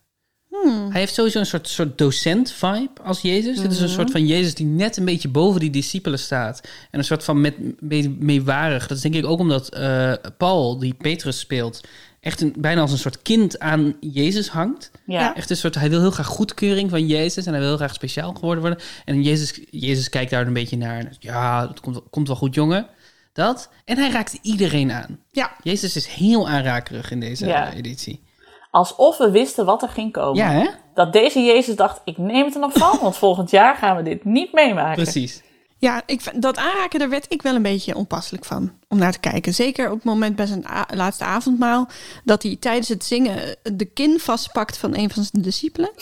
Hmm. 0.64 0.92
Hij 0.92 1.00
heeft 1.00 1.14
sowieso 1.14 1.40
een 1.40 1.46
soort, 1.46 1.68
soort 1.68 1.98
docent-vibe 1.98 3.02
als 3.04 3.22
Jezus. 3.22 3.58
Het 3.62 3.72
is 3.72 3.80
een 3.80 3.90
soort 3.90 4.12
van 4.12 4.26
Jezus 4.28 4.54
die 4.56 4.66
net 4.66 4.98
een 4.98 5.06
beetje 5.06 5.28
boven 5.30 5.60
die 5.60 5.70
discipelen 5.70 6.20
staat. 6.20 6.62
En 6.92 7.00
een 7.00 7.06
soort 7.06 7.24
van 7.24 7.42
met, 7.42 7.82
mee- 7.82 8.16
meewarig. 8.20 8.88
Dat 8.88 8.98
is 8.98 9.04
denk 9.04 9.16
ik 9.16 9.26
ook 9.26 9.40
omdat 9.40 9.70
eh, 9.70 10.14
Paul, 10.38 10.78
die 10.80 10.94
Petrus 10.94 11.40
speelt, 11.40 11.82
echt 12.20 12.42
een, 12.42 12.54
bijna 12.58 12.82
als 12.82 12.92
een 12.92 12.98
soort 12.98 13.22
kind 13.22 13.60
aan 13.60 13.96
Jezus 14.00 14.48
hangt. 14.48 14.92
Ja. 15.06 15.36
Echt 15.36 15.50
een 15.50 15.58
soort, 15.58 15.76
hij 15.76 15.90
wil 15.90 16.00
heel 16.00 16.12
graag 16.12 16.26
goedkeuring 16.28 16.90
van 16.90 17.08
Jezus 17.08 17.46
en 17.46 17.52
hij 17.52 17.60
wil 17.60 17.70
heel 17.70 17.78
graag 17.78 17.94
speciaal 17.94 18.34
geworden 18.34 18.64
worden. 18.64 18.84
En 19.06 19.24
Jezus, 19.24 19.60
Jezus 19.72 20.10
kijkt 20.10 20.32
daar 20.32 20.48
een 20.48 20.54
beetje 20.54 20.78
naar 20.78 21.00
en 21.00 21.16
ja, 21.20 21.68
het 21.68 21.80
komt, 21.80 22.02
komt 22.10 22.28
wel 22.28 22.38
goed, 22.38 22.56
jongen. 22.56 22.88
Dat. 23.34 23.70
En 23.86 23.98
hij 23.98 24.12
raakt 24.12 24.40
iedereen 24.42 24.92
aan. 24.92 25.20
Ja. 25.32 25.52
Jezus 25.64 25.96
is 25.96 26.08
heel 26.08 26.50
aanrakerig 26.50 27.12
in 27.12 27.20
deze 27.20 27.46
Ja. 27.46 27.74
editie. 27.74 28.22
Alsof 28.78 29.18
we 29.18 29.32
wisten 29.32 29.66
wat 29.66 29.82
er 29.82 29.90
ging 29.90 30.12
komen. 30.12 30.36
Ja, 30.36 30.50
hè? 30.50 30.68
Dat 30.94 31.14
deze 31.14 31.44
Jezus 31.44 31.76
dacht, 31.76 32.02
ik 32.04 32.18
neem 32.18 32.46
het 32.46 32.54
er 32.54 32.60
nog 32.60 32.74
van, 32.74 32.98
want 33.02 33.18
volgend 33.18 33.50
jaar 33.52 33.76
gaan 33.76 33.96
we 33.96 34.04
dit 34.04 34.26
niet 34.26 34.54
meemaken. 34.54 35.04
Precies. 35.04 35.44
Ja, 35.80 36.04
ik, 36.06 36.42
dat 36.42 36.58
aanraken, 36.58 37.00
daar 37.00 37.10
werd 37.10 37.26
ik 37.30 37.42
wel 37.42 37.56
een 37.56 37.62
beetje 37.62 37.96
onpasselijk 37.96 38.46
van 38.46 38.72
om 38.90 38.98
naar 38.98 39.12
te 39.12 39.20
kijken. 39.20 39.54
Zeker 39.54 39.86
op 39.86 39.96
het 39.96 40.04
moment 40.04 40.36
bij 40.36 40.46
zijn 40.46 40.66
laatste 40.94 41.24
avondmaal, 41.24 41.88
dat 42.24 42.44
hij 42.44 42.58
tijdens 42.60 42.88
het 42.88 43.06
zingen 43.06 43.56
de 43.74 43.86
kin 43.86 44.20
vastpakt 44.20 44.78
van 44.78 44.98
een 44.98 45.10
van 45.10 45.24
zijn 45.24 45.44
discipelen 45.44 45.90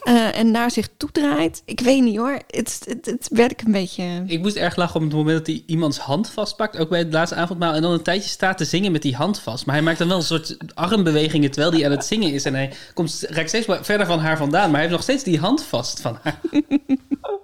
eh, 0.00 0.38
en 0.38 0.50
naar 0.50 0.70
zich 0.70 0.88
toedraait. 0.96 1.62
Ik 1.64 1.80
weet 1.80 2.02
niet 2.02 2.16
hoor, 2.16 2.38
het, 2.46 2.82
het, 2.84 3.06
het 3.06 3.28
werd 3.32 3.50
ik 3.50 3.62
een 3.62 3.72
beetje... 3.72 4.24
Ik 4.26 4.40
moest 4.40 4.56
erg 4.56 4.76
lachen 4.76 4.96
op 4.96 5.02
het 5.02 5.12
moment 5.12 5.38
dat 5.38 5.46
hij 5.46 5.62
iemands 5.66 5.98
hand 5.98 6.30
vastpakt, 6.30 6.78
ook 6.78 6.88
bij 6.88 6.98
het 6.98 7.12
laatste 7.12 7.36
avondmaal, 7.36 7.74
en 7.74 7.82
dan 7.82 7.92
een 7.92 8.02
tijdje 8.02 8.28
staat 8.28 8.58
te 8.58 8.64
zingen 8.64 8.92
met 8.92 9.02
die 9.02 9.16
hand 9.16 9.40
vast. 9.40 9.66
Maar 9.66 9.74
hij 9.74 9.84
maakt 9.84 9.98
dan 9.98 10.08
wel 10.08 10.16
een 10.16 10.22
soort 10.22 10.56
armbewegingen 10.74 11.50
terwijl 11.50 11.72
hij 11.72 11.84
aan 11.84 11.90
het 11.90 12.04
zingen 12.04 12.32
is. 12.32 12.44
En 12.44 12.54
hij 12.54 12.72
komt, 12.94 13.24
raakt 13.28 13.48
steeds 13.48 13.66
verder 13.80 14.06
van 14.06 14.18
haar 14.18 14.36
vandaan, 14.36 14.64
maar 14.64 14.80
hij 14.80 14.80
heeft 14.80 14.92
nog 14.92 15.02
steeds 15.02 15.24
die 15.24 15.38
hand 15.38 15.62
vast 15.62 16.00
van 16.00 16.18
haar. 16.22 16.40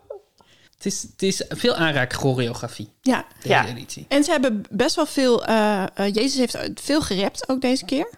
het, 0.86 0.94
is, 0.94 1.02
het 1.02 1.22
is 1.22 1.42
veel 1.48 1.74
aanraak 1.74 2.12
choreografie, 2.12 2.88
Ja, 3.00 3.24
deze 3.36 3.48
Ja. 3.48 3.66
editie. 3.66 4.04
En 4.08 4.24
ze 4.24 4.30
hebben 4.30 4.64
best 4.70 4.96
wel 4.96 5.06
veel. 5.06 5.44
eh, 5.44 5.82
eh, 5.94 6.14
Jezus 6.14 6.34
heeft 6.34 6.56
veel 6.80 7.00
gerept 7.00 7.48
ook 7.48 7.60
deze 7.60 7.84
keer. 7.84 8.10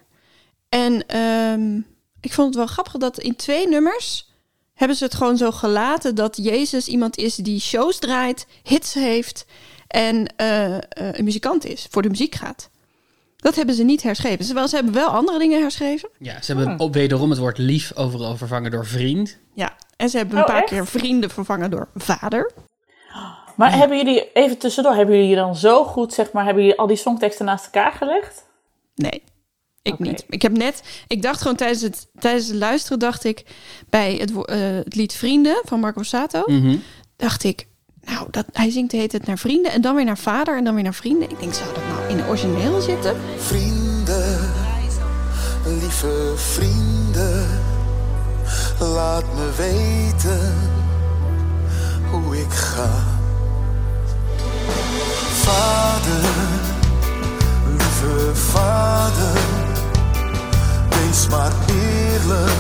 En 0.69 1.07
ehm, 1.07 1.77
ik 2.21 2.33
vond 2.33 2.47
het 2.49 2.57
wel 2.57 2.67
grappig 2.67 2.93
dat 2.97 3.19
in 3.19 3.37
twee 3.37 3.69
nummers 3.69 4.29
hebben 4.75 4.97
ze 4.97 5.05
het 5.05 5.15
gewoon 5.15 5.37
zo 5.37 5.51
gelaten 5.51 6.15
dat 6.15 6.37
Jezus 6.37 6.87
iemand 6.89 7.17
is 7.17 7.35
die 7.35 7.61
shows 7.61 7.99
draait, 7.99 8.47
hits 8.63 8.95
heeft 8.95 9.45
en 9.87 10.27
eh, 10.37 10.77
een 10.89 11.25
muzikant 11.25 11.65
is, 11.67 11.87
voor 11.91 12.03
de 12.03 12.09
muziek 12.09 12.35
gaat. 12.35 12.71
Dat 13.37 13.55
hebben 13.57 13.75
ze 13.75 13.83
niet 13.83 14.03
herschreven. 14.03 14.45
Terwijl 14.45 14.69
ze 14.69 14.75
hebben 14.75 14.95
wel 14.95 15.09
andere 15.09 15.39
dingen 15.39 15.61
herschreven. 15.61 16.09
Ja, 16.19 16.43
ze 16.43 16.55
hebben 16.55 16.79
op 16.81 16.95
wederom 16.95 17.31
het 17.31 17.39
woord 17.39 17.59
lief 17.59 17.93
overal 17.95 18.37
vervangen 18.37 18.71
door 18.71 18.87
vriend. 18.87 19.37
Ja. 19.55 19.77
En 19.99 20.09
ze 20.09 20.17
hebben 20.17 20.37
een 20.37 20.43
Oh, 20.43 20.49
paar 20.49 20.61
echt? 20.63 20.69
keer 20.71 20.87
vrienden 20.87 21.31
vervangen 21.31 21.71
door 21.71 21.89
vader. 21.95 22.51
Maar 23.57 23.77
hebben 23.77 23.97
jullie, 23.97 24.33
even 24.33 24.59
tussendoor, 24.59 24.95
hebben 24.95 25.17
jullie 25.17 25.35
dan 25.37 25.57
zo 25.57 25.85
goed, 25.85 26.13
zeg 26.15 26.33
maar, 26.33 26.45
hebben 26.45 26.63
jullie 26.63 26.79
al 26.79 26.87
die 26.87 26.97
songteksten 26.97 27.45
naast 27.47 27.65
elkaar 27.65 27.93
gelegd? 27.93 28.45
Nee, 28.95 29.23
ik 29.83 29.99
niet. 29.99 30.25
Ik 30.29 30.43
heb 30.43 30.53
net, 30.57 30.83
ik 31.07 31.23
dacht 31.23 31.41
gewoon 31.41 31.57
tijdens 31.57 31.81
het, 31.83 32.09
tijdens 32.19 32.47
het 32.47 32.57
luisteren, 32.57 32.99
dacht 32.99 33.25
ik 33.25 33.45
bij 33.91 34.15
het, 34.15 34.31
eh, 34.45 34.57
het 34.61 34.95
lied 34.95 35.13
Vrienden 35.13 35.61
van 35.65 35.81
Marco 35.81 35.97
Borsato, 35.97 36.43
Mhm. 36.47 36.77
dacht 37.17 37.45
ik, 37.45 37.67
nou, 38.01 38.27
dat, 38.31 38.45
hij 38.53 38.71
zingt 38.71 38.91
de 38.91 38.97
hele 38.97 39.09
tijd 39.09 39.27
naar 39.27 39.39
vrienden 39.39 39.73
en 39.73 39.81
dan 39.81 39.95
weer 39.95 40.05
naar 40.05 40.19
vader 40.19 40.57
en 40.57 40.65
dan 40.65 40.75
weer 40.75 40.85
naar 40.85 40.95
vrienden. 40.95 41.31
Ik 41.31 41.41
denk, 41.41 41.55
zou 41.55 41.75
dat 41.75 41.87
nou 41.89 42.09
in 42.11 42.17
de 42.17 42.27
origineel 42.29 42.81
zitten? 42.81 43.17
Vrienden, 43.37 44.53
lieve 45.65 46.33
vrienden, 46.37 46.98
laat 48.79 49.25
me 49.35 49.51
weten 49.57 50.55
hoe 52.11 52.37
ik 52.39 52.51
ga. 52.53 52.89
Vader, 55.43 56.31
lieve 57.71 58.35
vader, 58.35 59.41
wees 60.89 61.29
maar 61.29 61.53
eerlijk 61.69 62.53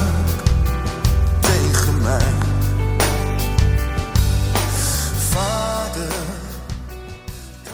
tegen 1.40 2.02
mij. 2.02 2.32
Vader. 5.30 6.12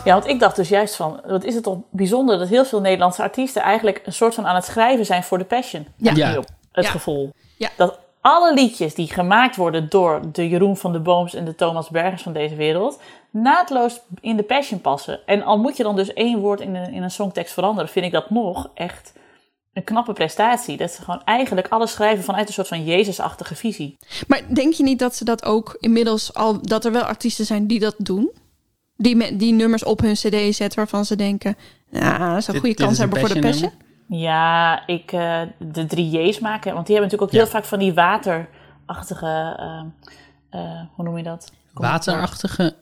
Ja, 0.04 0.12
want 0.12 0.26
ik 0.26 0.40
dacht 0.40 0.56
dus 0.56 0.68
juist 0.68 0.96
van, 0.96 1.20
wat 1.26 1.44
is 1.44 1.54
het 1.54 1.62
toch 1.62 1.78
bijzonder 1.90 2.38
dat 2.38 2.48
heel 2.48 2.64
veel 2.64 2.80
Nederlandse 2.80 3.22
artiesten 3.22 3.62
eigenlijk 3.62 4.02
een 4.04 4.12
soort 4.12 4.34
van 4.34 4.46
aan 4.46 4.54
het 4.54 4.64
schrijven 4.64 5.06
zijn 5.06 5.22
voor 5.24 5.38
de 5.38 5.44
Passion. 5.44 5.86
Ja. 5.96 6.42
Het 6.72 6.84
Ja. 6.84 6.90
gevoel. 6.90 7.32
Ja. 7.56 7.68
Dat 7.76 7.98
alle 8.26 8.54
liedjes 8.54 8.94
die 8.94 9.12
gemaakt 9.12 9.56
worden 9.56 9.86
door 9.88 10.20
de 10.32 10.48
Jeroen 10.48 10.76
van 10.76 10.92
de 10.92 11.00
Booms 11.00 11.34
en 11.34 11.44
de 11.44 11.54
Thomas 11.54 11.88
Bergers 11.88 12.22
van 12.22 12.32
deze 12.32 12.54
wereld, 12.54 13.00
naadloos 13.30 14.00
in 14.20 14.36
de 14.36 14.42
Passion 14.42 14.80
passen. 14.80 15.26
En 15.26 15.42
al 15.42 15.58
moet 15.58 15.76
je 15.76 15.82
dan 15.82 15.96
dus 15.96 16.12
één 16.12 16.38
woord 16.38 16.60
in 16.60 16.74
een, 16.74 16.92
in 16.92 17.02
een 17.02 17.10
songtekst 17.10 17.52
veranderen, 17.54 17.90
vind 17.90 18.06
ik 18.06 18.12
dat 18.12 18.30
nog 18.30 18.70
echt 18.74 19.12
een 19.72 19.84
knappe 19.84 20.12
prestatie. 20.12 20.76
Dat 20.76 20.90
ze 20.90 21.02
gewoon 21.02 21.22
eigenlijk 21.24 21.68
alles 21.68 21.92
schrijven 21.92 22.24
vanuit 22.24 22.46
een 22.48 22.52
soort 22.54 22.68
van 22.68 22.84
Jezusachtige 22.84 23.54
visie. 23.54 23.98
Maar 24.26 24.40
denk 24.54 24.72
je 24.72 24.82
niet 24.82 24.98
dat 24.98 25.14
ze 25.14 25.24
dat 25.24 25.44
ook 25.44 25.76
inmiddels 25.80 26.34
al, 26.34 26.62
dat 26.62 26.84
er 26.84 26.92
wel 26.92 27.02
artiesten 27.02 27.44
zijn 27.46 27.66
die 27.66 27.80
dat 27.80 27.94
doen? 27.98 28.30
Die, 28.96 29.16
me- 29.16 29.36
die 29.36 29.52
nummers 29.52 29.84
op 29.84 30.00
hun 30.00 30.14
cd 30.14 30.54
zetten 30.54 30.74
waarvan 30.74 31.04
ze 31.04 31.16
denken, 31.16 31.56
nou, 31.90 32.34
dat 32.34 32.44
zou 32.44 32.56
een 32.56 32.62
goede 32.62 32.68
dit 32.68 32.76
kans 32.76 32.92
is 32.92 32.98
hebben 32.98 33.20
voor 33.20 33.28
de 33.28 33.40
Passion 33.40 33.70
Passion. 33.70 33.92
Ja, 34.08 34.86
ik, 34.86 35.12
eh, 35.12 35.42
de 35.58 35.86
drie 35.86 36.10
J's 36.10 36.38
maken. 36.38 36.74
Want 36.74 36.86
die 36.86 36.94
hebben 36.96 37.12
natuurlijk 37.12 37.22
ook 37.22 37.30
Ja. 37.30 37.38
heel 37.38 37.46
vaak 37.60 37.64
van 37.64 37.78
die 37.78 37.94
waterachtige, 37.94 39.54
eh, 39.58 39.82
eh, 40.60 40.80
hoe 40.94 41.04
noem 41.04 41.16
je 41.16 41.22
dat? 41.22 41.52
Waterachtige. 41.72 42.74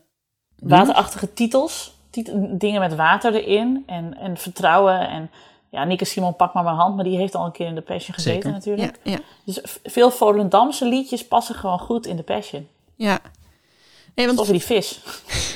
Waterachtige 0.59 1.33
titels. 1.33 1.93
Tit- 2.11 2.33
dingen 2.61 2.81
met 2.81 2.95
water 2.95 3.35
erin. 3.35 3.83
En, 3.87 4.17
en 4.19 4.37
vertrouwen. 4.37 5.09
En 5.09 5.31
ja, 5.71 5.85
Nieke 5.85 6.05
Simon, 6.05 6.37
pak 6.37 6.55
maar 6.55 6.65
mijn 6.65 6.77
hand. 6.77 6.95
Maar 6.95 7.05
die 7.05 7.17
heeft 7.17 7.35
al 7.35 7.45
een 7.47 7.53
keer 7.53 7.67
in 7.67 7.75
de 7.75 7.81
Passion 7.81 8.15
gezeten 8.15 8.43
Zeker. 8.43 8.51
natuurlijk. 8.53 8.99
Ja, 9.03 9.11
ja, 9.13 9.19
Dus 9.45 9.61
veel 9.83 10.11
Volendamse 10.11 10.87
liedjes 10.89 11.27
passen 11.27 11.55
gewoon 11.55 11.79
goed 11.79 12.07
in 12.07 12.17
de 12.17 12.23
Passion. 12.23 12.69
ja. 12.97 13.19
Nee, 14.15 14.27
want 14.27 14.39
Of 14.39 14.47
die 14.49 14.61
vis. 14.63 15.01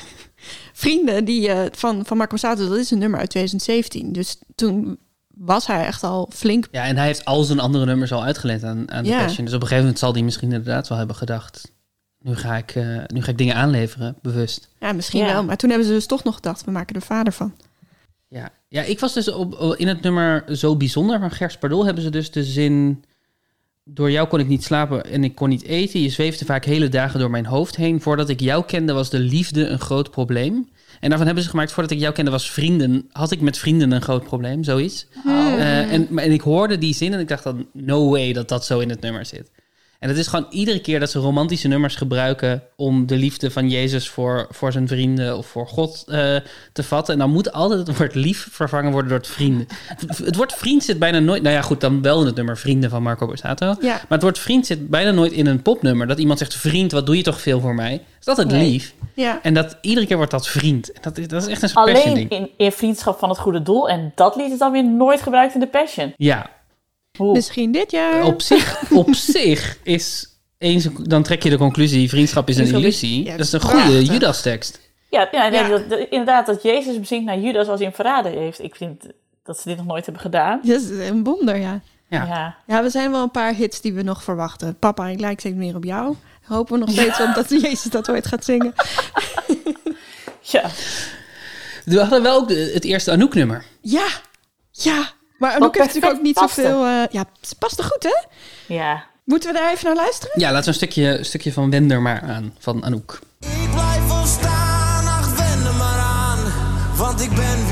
Vrienden 0.73 1.25
die, 1.25 1.49
eh, 1.49 1.67
van, 1.73 2.05
van 2.07 2.17
Marco 2.17 2.31
Borsato, 2.31 2.69
dat 2.69 2.79
is 2.79 2.91
een 2.91 2.99
nummer 2.99 3.21
uit 3.21 3.31
2017. 3.31 4.13
Dus 4.13 4.41
toen 4.55 4.99
was 5.39 5.67
hij 5.67 5.85
echt 5.87 6.03
al 6.03 6.31
flink. 6.33 6.69
Ja, 6.71 6.85
en 6.85 6.97
hij 6.97 7.07
heeft 7.07 7.25
al 7.25 7.43
zijn 7.43 7.61
andere 7.61 7.85
nummers 7.85 8.13
al 8.13 8.23
uitgeleend 8.25 8.65
aan, 8.65 8.91
aan 8.91 9.03
de 9.03 9.09
Ja. 9.09 9.23
Passion. 9.23 9.45
Dus 9.45 9.55
op 9.55 9.61
een 9.61 9.67
gegeven 9.67 9.83
moment 9.85 9.99
zal 9.99 10.13
hij 10.13 10.23
misschien 10.23 10.53
inderdaad 10.53 10.89
wel 10.89 10.99
hebben 10.99 11.17
gedacht... 11.17 11.75
Nu 12.19 12.37
ga 12.37 12.57
ik, 12.57 12.71
eh, 12.75 12.85
nu 13.07 13.23
ga 13.23 13.31
ik 13.31 13.39
dingen 13.39 13.55
aanleveren, 13.55 14.17
bewust. 14.23 14.69
Ja, 14.81 14.93
misschien 14.93 15.21
Ja. 15.21 15.33
wel. 15.33 15.45
Maar 15.45 15.57
toen 15.57 15.69
hebben 15.71 15.89
ze 15.89 15.95
dus 15.95 16.07
toch 16.07 16.25
nog 16.25 16.35
gedacht, 16.35 16.65
we 16.65 16.71
maken 16.71 16.95
er 16.97 17.03
vader 17.03 17.33
van. 17.33 17.55
Ja, 18.29 18.51
ja 18.69 18.83
ik 18.83 19.01
was 19.01 19.15
dus 19.15 19.29
op, 19.29 19.75
in 19.77 19.89
het 19.89 20.03
nummer 20.03 20.45
Zo 20.57 20.77
Bijzonder 20.77 21.21
van 21.21 21.31
Gers 21.31 21.57
Pardol... 21.59 21.85
hebben 21.85 22.03
ze 22.03 22.11
dus 22.11 22.31
de 22.31 22.45
zin... 22.45 23.05
Door 23.89 24.11
jou 24.11 24.29
kon 24.29 24.41
ik 24.41 24.49
niet 24.49 24.65
slapen 24.65 25.05
en 25.05 25.25
ik 25.25 25.35
kon 25.35 25.49
niet 25.49 25.63
eten. 25.63 26.01
Je 26.03 26.09
zweefde 26.09 26.45
vaak 26.45 26.65
hele 26.65 26.89
dagen 26.89 27.21
door 27.21 27.31
mijn 27.31 27.47
hoofd 27.47 27.77
heen. 27.77 28.01
Voordat 28.01 28.29
ik 28.29 28.41
jou 28.41 28.65
kende 28.65 28.93
was 28.93 29.11
de 29.11 29.19
liefde 29.19 29.67
een 29.67 29.79
groot 29.79 30.11
probleem. 30.11 30.69
En 31.07 31.13
daarvan 31.13 31.27
hebben 31.27 31.45
ze 31.45 31.51
gemaakt, 31.51 31.73
voordat 31.73 31.93
ik 31.93 31.99
jou 31.99 32.15
kende 32.15 32.31
was 32.31 32.51
vrienden... 32.51 33.09
had 33.13 33.31
ik 33.31 33.41
met 33.41 33.59
vrienden 33.59 33.93
een 33.93 34.03
groot 34.03 34.25
probleem, 34.25 34.65
zoiets. 34.65 35.07
Eh, 35.25 35.93
en, 35.93 36.19
en 36.19 36.33
ik 36.33 36.41
hoorde 36.41 36.79
die 36.79 36.95
zin 36.95 37.13
en 37.13 37.21
ik 37.21 37.29
dacht 37.29 37.45
dan... 37.45 37.67
no 37.73 38.11
way 38.11 38.33
dat 38.33 38.49
dat 38.49 38.65
zo 38.65 38.79
in 38.79 38.91
het 38.91 39.01
nummer 39.01 39.27
zit. 39.27 39.51
En 39.99 40.09
het 40.09 40.19
is 40.19 40.27
gewoon 40.27 40.47
iedere 40.51 40.81
keer 40.81 41.01
dat 41.01 41.11
ze 41.11 41.19
romantische 41.19 41.69
nummers 41.69 41.97
gebruiken... 41.97 42.63
om 42.77 43.07
de 43.07 43.17
liefde 43.17 43.51
van 43.51 43.69
Jezus 43.71 44.09
voor, 44.09 44.47
voor 44.51 44.73
zijn 44.73 44.89
vrienden 44.89 45.37
of 45.37 45.47
voor 45.47 45.67
God 45.69 46.05
eh, 46.09 46.37
te 46.73 46.83
vatten. 46.83 47.13
En 47.15 47.21
dan 47.21 47.31
moet 47.31 47.53
altijd 47.53 47.87
het 47.87 47.97
woord 47.99 48.15
lief 48.15 48.49
vervangen 48.51 48.91
worden 48.93 49.11
door 49.11 49.19
het 49.19 49.29
vrienden. 49.29 49.67
Het 50.25 50.37
woord 50.37 50.53
vriend 50.53 50.85
zit 50.85 50.99
bijna 50.99 51.19
nooit... 51.19 51.43
Nou 51.43 51.55
ja, 51.55 51.63
goed, 51.63 51.81
dan 51.81 52.03
wel 52.03 52.21
in 52.21 52.27
het 52.27 52.35
nummer 52.37 52.57
Vrienden 52.59 52.91
van 52.91 53.03
Marco 53.03 53.27
Borsato. 53.27 53.67
Ja. 53.67 53.93
Maar 53.95 54.05
het 54.09 54.23
woord 54.23 54.39
vriend 54.39 54.67
zit 54.67 54.89
bijna 54.89 55.11
nooit 55.11 55.33
in 55.33 55.47
een 55.47 55.63
popnummer. 55.63 56.07
Dat 56.07 56.19
iemand 56.19 56.39
zegt, 56.39 56.55
vriend, 56.55 56.93
wat 56.93 57.07
doe 57.07 57.17
je 57.17 57.23
toch 57.23 57.41
veel 57.41 57.61
voor 57.61 57.75
mij? 57.75 57.93
Het 57.93 58.03
is 58.21 58.27
altijd 58.27 58.49
Nee. 58.49 58.71
lief. 58.71 58.95
Ja. 59.15 59.39
En 59.43 59.55
dat, 59.55 59.77
iedere 59.81 60.07
keer 60.07 60.17
wordt 60.17 60.31
dat 60.33 60.49
vriend. 60.49 60.93
En 60.93 61.01
Dat 61.03 61.19
is, 61.19 61.29
dat 61.29 61.43
is 61.43 61.49
echt 61.49 61.63
een 61.63 61.69
soort 61.69 61.89
Alleen 61.89 62.15
ding. 62.15 62.31
in, 62.31 62.51
in 62.57 62.73
Vriendschap 62.73 63.19
van 63.19 63.29
het 63.29 63.39
Goede 63.39 63.63
Doel. 63.63 63.89
En 63.89 64.13
dat 64.15 64.37
lied 64.37 64.53
is 64.53 64.59
dan 64.59 64.73
weer 64.73 64.85
nooit 64.85 65.23
gebruikt 65.23 65.55
in 65.55 65.61
de 65.61 65.67
Passion. 65.67 66.13
Ja, 66.17 66.51
Misschien 67.19 67.73
dit 67.73 67.91
jaar. 67.91 68.25
op 68.25 68.43
zich, 68.43 68.81
op 68.91 69.15
zich 69.15 69.79
is... 69.83 70.31
Eens, 70.59 70.89
dan 71.03 71.23
trek 71.23 71.43
je 71.43 71.51
de 71.51 71.57
conclusie, 71.57 72.09
vriendschap 72.09 72.49
is 72.49 72.57
een 72.57 72.67
illusie. 72.67 73.25
ja, 73.25 73.37
dat 73.37 73.47
is 73.47 73.53
een 73.53 73.59
prachtig. 73.61 73.83
goede 73.85 74.05
Judas-tekst. 74.05 74.81
Ja, 75.11 75.29
ja, 75.33 75.49
nee, 75.49 75.61
Ja. 75.61 75.69
Dat, 75.69 75.91
dat- 75.91 75.99
inderdaad, 76.11 76.47
dat 76.47 76.63
Jezus 76.63 76.99
bezinkt 77.01 77.25
naar 77.27 77.39
Judas 77.39 77.67
als 77.69 77.77
hij 77.79 77.87
hem 77.87 77.95
verraden 77.97 78.33
heeft. 78.33 78.63
Ik 78.63 78.75
vind 78.77 79.05
dat 79.45 79.59
ze 79.61 79.69
dit 79.69 79.77
nog 79.77 79.87
nooit 79.87 80.05
hebben 80.05 80.23
gedaan. 80.23 80.61
Dat 80.63 80.81
is 80.81 81.09
een 81.09 81.25
wonder, 81.25 81.57
ja. 81.57 81.81
Ja. 82.09 82.25
Ja. 82.25 82.57
Ja, 82.67 82.83
we 82.83 82.91
zijn 82.91 83.11
wel 83.11 83.23
een 83.23 83.31
paar 83.31 83.55
hits 83.55 83.81
die 83.81 83.93
we 83.93 84.03
nog 84.03 84.23
verwachten. 84.23 84.79
Papa, 84.79 85.07
ik 85.09 85.21
lijk 85.21 85.41
steeds 85.41 85.57
meer 85.57 85.77
op 85.77 85.85
jou. 85.85 86.15
Hopen 86.43 86.73
we 86.73 86.79
nog 86.79 86.91
steeds 86.91 87.21
op 87.21 87.35
dat 87.35 87.51
Jezus 87.51 87.83
dat 87.91 88.11
ooit 88.11 88.27
gaat 88.27 88.45
zingen. 88.45 88.73
ja. 90.41 90.71
We 91.85 91.99
hadden 92.01 92.23
wel 92.23 92.37
ook 92.41 92.49
het 92.51 92.85
eerste 92.85 93.11
Anouk-nummer. 93.11 93.65
Ja, 93.81 94.07
ja. 94.71 95.11
Maar 95.39 95.53
Anouk 95.53 95.75
heeft 95.77 95.87
natuurlijk 95.87 96.15
ook 96.15 96.23
niet 96.23 96.35
paste. 96.35 96.61
zoveel... 96.63 96.85
eh 96.87 97.03
ja, 97.11 97.25
het 97.41 97.55
past 97.59 97.79
er 97.79 97.85
goed, 97.85 98.03
hè? 98.03 98.17
Ja. 98.75 99.05
Moeten 99.25 99.53
we 99.53 99.59
daar 99.59 99.73
even 99.73 99.85
naar 99.87 99.95
luisteren? 99.97 100.41
Ja, 100.41 100.47
laten 100.53 100.63
we 100.63 100.69
een 100.69 100.75
stukje, 100.75 101.25
stukje 101.25 101.53
van 101.53 101.71
Wender 101.71 102.03
maar 102.03 102.21
aan, 102.23 102.55
van 102.59 102.85
Anouk. 102.85 103.19
Ik 103.41 103.71
blijf 103.73 104.07
wel 104.07 104.27
staan, 104.27 105.07
ach 105.07 105.29
wend 105.37 105.67
er 105.67 105.75
maar 105.75 105.99
aan, 105.99 106.39
want 106.97 107.21
ik 107.21 107.35
ben. 107.35 107.66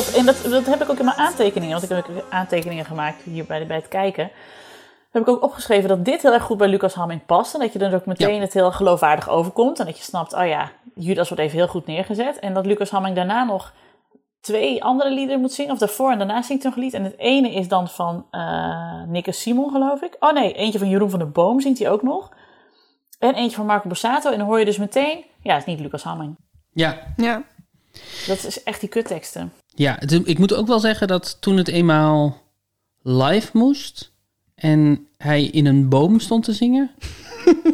Stop. 0.00 0.14
En 0.14 0.26
dat, 0.26 0.42
dat 0.42 0.66
heb 0.66 0.82
ik 0.82 0.90
ook 0.90 0.98
in 0.98 1.04
mijn 1.04 1.16
aantekeningen. 1.16 1.80
Want 1.80 1.90
ik 1.90 1.96
heb 1.96 2.08
ook 2.08 2.24
aantekeningen 2.30 2.84
gemaakt 2.84 3.22
hier 3.22 3.44
bij, 3.44 3.66
bij 3.66 3.76
het 3.76 3.88
kijken. 3.88 4.30
Heb 5.10 5.22
ik 5.22 5.28
ook 5.28 5.42
opgeschreven 5.42 5.88
dat 5.88 6.04
dit 6.04 6.22
heel 6.22 6.32
erg 6.32 6.42
goed 6.42 6.56
bij 6.58 6.68
Lucas 6.68 6.94
Hamming 6.94 7.26
past. 7.26 7.54
En 7.54 7.60
dat 7.60 7.72
je 7.72 7.78
dan 7.78 7.94
ook 7.94 8.06
meteen 8.06 8.34
Ja. 8.34 8.40
het 8.40 8.52
heel 8.52 8.72
geloofwaardig 8.72 9.28
overkomt. 9.28 9.78
En 9.80 9.86
dat 9.86 9.96
je 9.98 10.02
snapt, 10.04 10.32
oh 10.34 10.46
ja, 10.46 10.70
Judas 10.94 11.28
wordt 11.28 11.42
even 11.42 11.58
heel 11.58 11.68
goed 11.68 11.86
neergezet. 11.86 12.38
En 12.38 12.54
dat 12.54 12.66
Lucas 12.66 12.90
Hamming 12.90 13.16
daarna 13.16 13.44
nog 13.44 13.72
twee 14.40 14.84
andere 14.84 15.10
liederen 15.10 15.40
moet 15.40 15.52
zingen. 15.52 15.72
Of 15.72 15.78
daarvoor 15.78 16.10
en 16.10 16.18
daarna 16.18 16.42
zingt 16.42 16.62
hij 16.62 16.70
nog 16.72 16.74
een 16.74 16.84
lied. 16.84 16.94
En 16.94 17.04
het 17.04 17.18
ene 17.18 17.52
is 17.54 17.68
dan 17.68 17.88
van 17.88 18.26
eh 18.30 19.02
Nikke 19.06 19.32
Simon, 19.32 19.70
geloof 19.70 20.02
ik. 20.02 20.16
Oh 20.20 20.32
nee, 20.32 20.52
eentje 20.52 20.78
van 20.78 20.88
Jeroen 20.88 21.10
van 21.10 21.18
der 21.18 21.30
Boom 21.30 21.60
zingt 21.60 21.78
hij 21.78 21.90
ook 21.90 22.02
nog. 22.02 22.30
En 23.18 23.34
eentje 23.34 23.56
van 23.56 23.66
Marco 23.66 23.88
Borsato. 23.88 24.30
En 24.30 24.38
dan 24.38 24.46
hoor 24.46 24.58
je 24.58 24.64
dus 24.64 24.78
meteen, 24.78 25.24
ja, 25.42 25.52
het 25.52 25.66
is 25.66 25.72
niet 25.72 25.80
Lucas 25.80 26.02
Hamming. 26.02 26.36
Ja, 26.72 26.98
Ja. 27.16 27.42
Dat 28.26 28.44
is 28.44 28.62
echt 28.62 28.80
die 28.80 28.88
kutteksten. 28.88 29.52
Ja 29.74 29.96
het- 29.98 30.20
ik 30.28 30.38
moet 30.38 30.54
ook 30.54 30.66
wel 30.66 30.80
zeggen 30.80 31.08
dat 31.08 31.36
toen 31.40 31.56
het 31.56 31.68
eenmaal 31.68 32.42
live 33.02 33.48
moest 33.52 34.10
en 34.54 35.06
hij 35.16 35.44
in 35.44 35.66
een 35.66 35.88
boom 35.88 36.20
stond 36.20 36.44
te 36.44 36.52
zingen. 36.52 36.90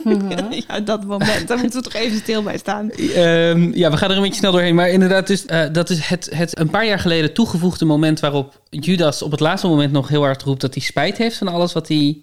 ja, 0.69 0.81
dat 0.81 1.05
moment. 1.05 1.49
Daar 1.49 1.59
moeten 1.59 1.83
we 1.83 1.90
toch 1.90 2.00
even 2.02 2.19
stil 2.19 2.43
bij 2.43 2.59
staan. 2.59 2.90
Ehm, 2.90 3.73
ja, 3.75 3.90
we 3.90 3.97
gaan 3.97 4.11
er 4.11 4.17
een 4.17 4.23
beetje 4.23 4.38
snel 4.38 4.52
doorheen. 4.52 4.75
Maar 4.75 4.88
inderdaad, 4.88 5.26
dus, 5.26 5.47
eh, 5.47 5.73
dat 5.73 5.90
is 5.90 6.07
het, 6.07 6.28
het 6.35 6.59
een 6.59 6.71
paar 6.71 6.87
jaar 6.87 6.99
geleden 6.99 7.33
toegevoegde 7.33 7.85
moment 7.85 8.21
waarop 8.21 8.61
Judas 8.71 9.23
op 9.23 9.31
het 9.31 9.40
laatste 9.40 9.67
moment 9.69 9.93
nog 9.93 10.09
heel 10.09 10.23
hard 10.23 10.43
roept 10.43 10.61
dat 10.61 10.75
hij 10.75 10.83
spijt 10.83 11.17
heeft 11.19 11.37
van 11.37 11.49
alles 11.49 11.73
wat 11.73 11.88
hij, 11.88 12.21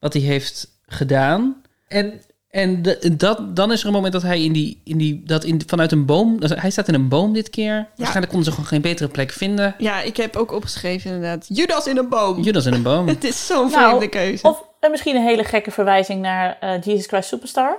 wat 0.00 0.12
hij 0.12 0.22
heeft 0.22 0.68
gedaan. 0.86 1.62
En, 1.88 2.12
en 2.54 2.82
de- 2.82 3.16
dat, 3.16 3.56
dan 3.56 3.72
is 3.72 3.80
er 3.80 3.86
een 3.86 3.92
moment 3.92 4.12
dat 4.12 4.22
hij 4.22 4.42
in 4.42 4.52
die, 4.52 4.80
in 4.84 4.96
die, 4.98 5.22
dat 5.24 5.44
in, 5.44 5.62
vanuit 5.66 5.92
een 5.92 6.06
boom, 6.06 6.36
hij 6.40 6.70
staat 6.70 6.88
in 6.88 6.94
een 6.94 7.08
boom 7.08 7.32
dit 7.32 7.50
keer. 7.50 7.88
Waarschijnlijk 7.96 8.28
konden 8.28 8.44
ze 8.44 8.50
gewoon 8.50 8.66
geen 8.66 8.80
betere 8.80 9.08
plek 9.08 9.32
vinden. 9.32 9.74
Ja, 9.78 10.00
ik 10.00 10.16
heb 10.16 10.36
ook 10.36 10.52
opgeschreven 10.52 11.10
inderdaad. 11.10 11.46
Judas 11.48 11.86
in 11.86 11.96
een 11.96 12.08
boom. 12.08 12.40
Judas 12.42 12.66
in 12.66 12.72
een 12.72 12.82
boom. 12.82 13.08
Het 13.14 13.24
is 13.24 13.46
zo'n 13.46 13.70
Nou, 13.70 13.88
vreemde 13.88 14.08
keuze. 14.08 14.48
Of 14.48 14.64
en 14.80 14.90
misschien 14.90 15.16
een 15.16 15.22
hele 15.26 15.44
gekke 15.44 15.70
verwijzing 15.70 16.20
naar 16.20 16.56
eh, 16.60 16.82
Jesus 16.82 17.06
Christ 17.06 17.28
Superstar. 17.28 17.78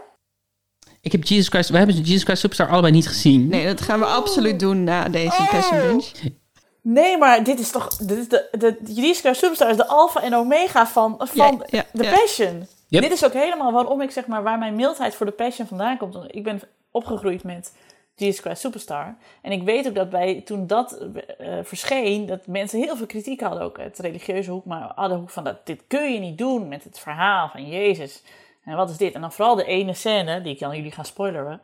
Ik 1.01 1.11
heb 1.11 1.23
Jesus 1.23 1.47
Christ, 1.47 1.69
we 1.69 1.77
hebben 1.77 1.95
Jesus 1.95 2.23
Christ 2.23 2.39
Superstar 2.41 2.69
allebei 2.69 2.93
niet 2.93 3.07
gezien. 3.07 3.47
Nee, 3.47 3.65
dat 3.65 3.81
gaan 3.81 3.99
we 3.99 4.05
absoluut 4.05 4.59
doen 4.59 4.83
na 4.83 5.09
deze 5.09 5.37
Oh. 5.39 5.49
Passion 5.51 5.79
Binge. 5.87 6.33
Nee, 6.81 7.17
maar 7.17 7.43
dit 7.43 7.59
is 7.59 7.71
toch... 7.71 7.95
Dit 7.97 8.17
is 8.17 8.27
de, 8.27 8.47
de, 8.51 8.77
Jesus 8.93 9.19
Christ 9.19 9.39
Superstar 9.39 9.69
is 9.69 9.77
de 9.77 9.87
alfa 9.87 10.21
en 10.21 10.35
omega 10.35 10.87
van, 10.87 11.15
van 11.19 11.63
Ja, 11.69 11.77
ja, 11.77 11.85
de 11.91 12.03
ja. 12.03 12.11
Passion. 12.11 12.67
Yep. 12.87 13.01
Dit 13.01 13.11
is 13.11 13.25
ook 13.25 13.33
helemaal 13.33 13.71
waarom 13.71 14.01
ik 14.01 14.11
zeg 14.11 14.27
maar... 14.27 14.43
Waar 14.43 14.57
mijn 14.57 14.75
mildheid 14.75 15.15
voor 15.15 15.25
de 15.25 15.31
Passion 15.31 15.67
vandaan 15.67 15.97
komt. 15.97 16.17
Ik 16.27 16.43
ben 16.43 16.61
opgegroeid 16.91 17.43
met 17.43 17.75
Jesus 18.15 18.39
Christ 18.39 18.61
Superstar. 18.61 19.15
En 19.41 19.51
ik 19.51 19.63
weet 19.63 19.87
ook 19.87 19.95
dat 19.95 20.09
bij, 20.09 20.41
toen 20.41 20.67
dat 20.67 20.97
eh, 21.37 21.57
verscheen... 21.63 22.25
dat 22.25 22.47
mensen 22.47 22.79
heel 22.79 22.95
veel 22.95 23.05
kritiek 23.05 23.41
hadden. 23.41 23.61
Ook 23.61 23.79
uit 23.79 23.95
de 23.97 24.01
religieuze 24.01 24.51
hoek, 24.51 24.65
maar 24.65 24.93
uit 24.95 25.09
de 25.09 25.15
hoek 25.17 25.29
van... 25.29 25.43
Dat, 25.43 25.65
dit 25.65 25.81
kun 25.87 26.13
je 26.13 26.19
niet 26.19 26.37
doen 26.37 26.67
met 26.67 26.83
het 26.83 26.99
verhaal 26.99 27.49
van 27.49 27.67
Jezus. 27.67 28.23
En 28.63 28.75
wat 28.75 28.89
is 28.89 28.97
dit? 28.97 29.13
En 29.13 29.21
dan 29.21 29.31
vooral 29.31 29.55
de 29.55 29.65
ene 29.65 29.93
scène, 29.93 30.41
die 30.41 30.55
ik 30.55 30.63
aan 30.63 30.75
jullie 30.75 30.91
ga 30.91 31.03
spoileren... 31.03 31.61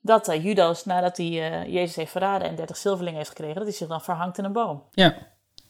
Dat 0.00 0.28
eh, 0.28 0.44
Judas, 0.44 0.84
nadat 0.84 1.16
hij 1.16 1.26
eh, 1.26 1.72
Jezus 1.72 1.96
heeft 1.96 2.10
verraden 2.10 2.48
en 2.48 2.56
30 2.56 2.76
zilverlingen 2.76 3.18
heeft 3.18 3.30
gekregen, 3.30 3.54
dat 3.54 3.64
hij 3.64 3.72
zich 3.72 3.88
dan 3.88 4.02
verhangt 4.02 4.38
in 4.38 4.44
een 4.44 4.52
boom. 4.52 4.82
Ja. 4.92 5.14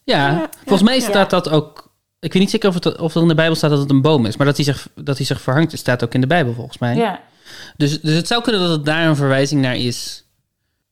Ja, 0.05 0.31
Ja, 0.31 0.49
volgens 0.53 0.83
mij 0.83 0.95
ja. 0.95 1.01
staat 1.01 1.31
dat 1.31 1.49
ook. 1.49 1.90
Ik 2.21 2.33
weet 2.33 2.43
niet 2.43 2.51
zeker 2.51 2.69
of, 2.69 2.75
het, 2.75 2.99
of 2.99 3.15
er 3.15 3.23
in 3.23 3.29
de 3.29 3.35
Bijbel 3.35 3.57
staat 3.57 3.71
dat 3.71 3.79
het 3.79 3.91
een 3.91 4.03
boom 4.03 4.27
is, 4.27 4.37
maar 4.37 4.47
dat 4.47 4.57
hij 4.57 4.65
zich, 4.65 4.89
dat 4.95 5.17
hij 5.17 5.27
zich 5.27 5.41
verhangt, 5.41 5.79
staat 5.79 6.05
ook 6.05 6.15
in 6.15 6.21
de 6.21 6.27
Bijbel 6.27 6.55
volgens 6.55 6.79
mij. 6.79 6.97
Ja, 6.97 7.21
Dus, 7.77 8.01
dus 8.01 8.15
het 8.15 8.27
zou 8.27 8.43
kunnen 8.43 8.61
dat 8.61 8.71
het 8.71 8.85
daar 8.85 9.07
een 9.07 9.17
verwijzing 9.17 9.61
naar 9.61 9.77
is. 9.77 10.25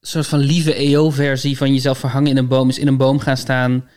Een 0.00 0.08
soort 0.08 0.26
van 0.26 0.38
lieve 0.38 0.74
EO-versie 0.74 1.56
van 1.56 1.72
jezelf 1.72 1.98
verhangen 1.98 2.30
in 2.30 2.36
een 2.36 2.48
boom, 2.48 2.68
is 2.68 2.78
in 2.78 2.86
een 2.86 2.96
boom 2.96 3.18
gaan 3.18 3.36
staan, 3.36 3.88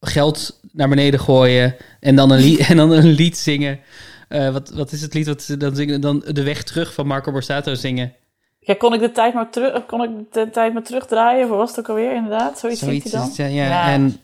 geld 0.00 0.60
naar 0.72 0.88
beneden 0.88 1.20
gooien 1.20 1.76
en 2.00 2.16
dan 2.16 2.30
een, 2.30 2.40
lied, 2.40 2.58
en 2.68 2.76
dan 2.76 2.90
een 2.90 3.08
lied 3.08 3.36
zingen. 3.36 3.80
Eh, 4.28 4.52
wat, 4.52 4.70
wat 4.70 4.92
is 4.92 5.02
het 5.02 5.14
lied 5.14 5.26
wat 5.26 5.42
ze 5.42 5.56
dan 5.56 5.74
zingen? 5.74 6.00
Dan 6.00 6.24
de 6.26 6.42
weg 6.42 6.62
terug 6.62 6.94
van 6.94 7.06
Marco 7.06 7.32
Borsato 7.32 7.74
zingen. 7.74 8.12
Ja, 8.58 8.74
kon 8.74 8.94
ik 8.94 9.00
de 9.00 9.12
tijd 9.12 9.34
maar, 9.34 9.50
terug, 9.50 9.86
kon 9.86 10.02
ik 10.02 10.10
de 10.32 10.50
tijd 10.50 10.72
maar 10.72 10.82
terugdraaien? 10.82 11.50
Of 11.50 11.56
was 11.56 11.70
het 11.70 11.78
ook 11.78 11.88
alweer 11.88 12.14
inderdaad? 12.14 12.58
Zoiets, 12.58 12.80
Zoiets 12.80 13.04
is 13.04 13.10
dan? 13.10 13.30
ja, 13.36 13.46
ja. 13.46 13.64
Ja. 13.64 13.92
En, 13.92 14.16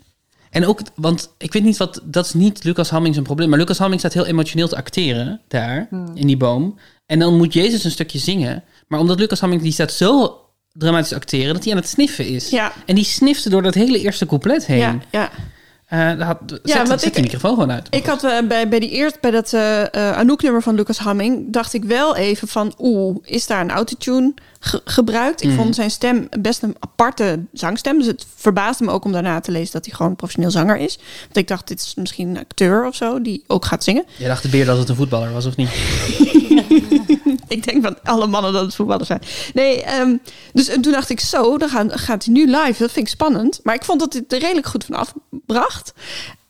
en 0.50 0.66
ook, 0.66 0.80
want 0.94 1.34
ik 1.38 1.52
weet 1.52 1.62
niet 1.62 1.76
wat, 1.76 2.00
dat 2.04 2.24
is 2.24 2.32
niet 2.34 2.64
Lucas 2.64 2.90
Hamming 2.90 3.14
zijn 3.14 3.26
probleem, 3.26 3.48
maar 3.48 3.58
Lucas 3.58 3.78
Hamming 3.78 4.00
staat 4.00 4.12
heel 4.14 4.26
emotioneel 4.26 4.68
te 4.68 4.76
acteren 4.76 5.40
daar, 5.48 5.86
Hmm. 5.90 6.10
in 6.14 6.26
die 6.26 6.36
boom. 6.36 6.78
En 7.06 7.18
dan 7.18 7.36
moet 7.36 7.52
Jezus 7.52 7.84
een 7.84 7.90
stukje 7.90 8.18
zingen. 8.18 8.64
Maar 8.88 9.00
omdat 9.00 9.18
Lucas 9.18 9.40
Hamming, 9.40 9.62
die 9.62 9.72
staat 9.72 9.92
zo 9.92 10.40
dramatisch 10.72 11.12
acteren, 11.12 11.54
dat 11.54 11.62
hij 11.64 11.72
aan 11.72 11.78
het 11.78 11.88
sniffen 11.88 12.26
is. 12.26 12.48
Ja. 12.50 12.72
En 12.86 12.94
die 12.94 13.04
snifte 13.04 13.50
door 13.50 13.62
dat 13.62 13.74
hele 13.74 14.00
eerste 14.00 14.26
couplet 14.26 14.66
heen. 14.66 14.78
Ja, 14.78 14.98
ja. 15.10 15.30
Eh, 15.88 16.08
dat 16.08 16.20
had, 16.26 16.38
zet, 16.46 16.60
Ja, 16.62 16.76
want 16.76 16.88
zet 16.88 17.04
ik- 17.04 17.12
die 17.14 17.22
microfoon 17.22 17.50
gewoon 17.54 17.70
uit. 17.72 17.86
Ik 17.90 18.06
had 18.06 18.24
eh, 18.24 18.30
bij, 18.48 18.68
bij, 18.68 18.78
die 18.80 18.90
eerst, 18.90 19.20
bij 19.20 19.30
dat 19.30 19.52
eh 19.52 19.80
eh, 19.94 20.16
Anouk-nummer 20.16 20.62
van 20.62 20.74
Lucas 20.74 20.98
Hamming... 20.98 21.52
dacht 21.52 21.74
ik 21.74 21.84
wel 21.84 22.16
even 22.16 22.48
van... 22.48 22.74
oeh, 22.78 23.16
is 23.24 23.46
daar 23.46 23.60
een 23.60 23.70
autotune 23.70 24.32
ge- 24.60 24.80
gebruikt? 24.84 25.42
Mhm. 25.42 25.52
Ik 25.52 25.58
vond 25.58 25.74
zijn 25.74 25.90
stem 25.90 26.28
best 26.40 26.62
een 26.62 26.76
aparte 26.78 27.40
zangstem. 27.52 27.98
Dus 27.98 28.06
het 28.06 28.26
verbaasde 28.36 28.84
me 28.84 28.90
ook 28.90 29.04
om 29.04 29.12
daarna 29.12 29.40
te 29.40 29.50
lezen... 29.50 29.72
dat 29.72 29.84
hij 29.84 29.94
gewoon 29.94 30.10
een 30.10 30.16
professioneel 30.16 30.50
zanger 30.50 30.76
is. 30.76 30.98
Want 31.24 31.36
ik 31.36 31.48
dacht, 31.48 31.68
dit 31.68 31.80
is 31.80 31.94
misschien 31.94 32.28
een 32.28 32.38
acteur 32.38 32.86
of 32.86 32.94
zo... 32.94 33.22
die 33.22 33.44
ook 33.46 33.64
gaat 33.64 33.84
zingen. 33.84 34.04
Je 34.16 34.26
dacht 34.26 34.42
de 34.42 34.48
beer 34.48 34.64
dat 34.66 34.78
het 34.78 34.88
een 34.88 34.96
voetballer 34.96 35.32
was, 35.32 35.46
of 35.46 35.56
niet? 35.56 35.70
Ik 37.48 37.64
denk 37.64 37.84
van 37.84 37.96
alle 38.02 38.26
mannen 38.26 38.52
dat 38.52 38.64
het 38.64 38.74
voetballers 38.74 39.08
zijn. 39.08 39.22
Nee, 39.54 39.82
ehm, 39.82 40.16
dus 40.52 40.68
en 40.68 40.80
toen 40.80 40.92
dacht 40.92 41.10
ik 41.10 41.20
zo, 41.20 41.58
dan 41.58 41.68
gaat, 41.68 42.00
gaat 42.00 42.24
hij 42.24 42.34
nu 42.34 42.46
live. 42.46 42.74
Dat 42.78 42.92
vind 42.92 43.06
ik 43.06 43.08
spannend. 43.08 43.60
Maar 43.62 43.74
ik 43.74 43.84
vond 43.84 44.00
dat 44.00 44.12
hij 44.12 44.22
het 44.22 44.32
er 44.32 44.40
redelijk 44.40 44.66
goed 44.66 44.84
van 44.84 44.94
afbracht. 44.94 45.92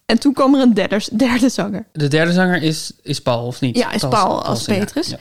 En 0.07 0.19
toen 0.19 0.33
kwam 0.33 0.55
er 0.55 0.61
een 0.61 0.75
derde, 0.75 1.01
derde 1.13 1.49
zanger. 1.49 1.87
De 1.93 2.09
derde 2.09 2.33
zanger 2.33 2.63
is, 2.63 2.93
is 3.03 3.21
Paul, 3.21 3.47
of 3.47 3.61
niet? 3.61 3.77
Ja, 3.77 3.93
is 3.93 4.01
Paul 4.01 4.45
als. 4.45 4.65
Petrus. 4.65 5.09
Ja. 5.09 5.19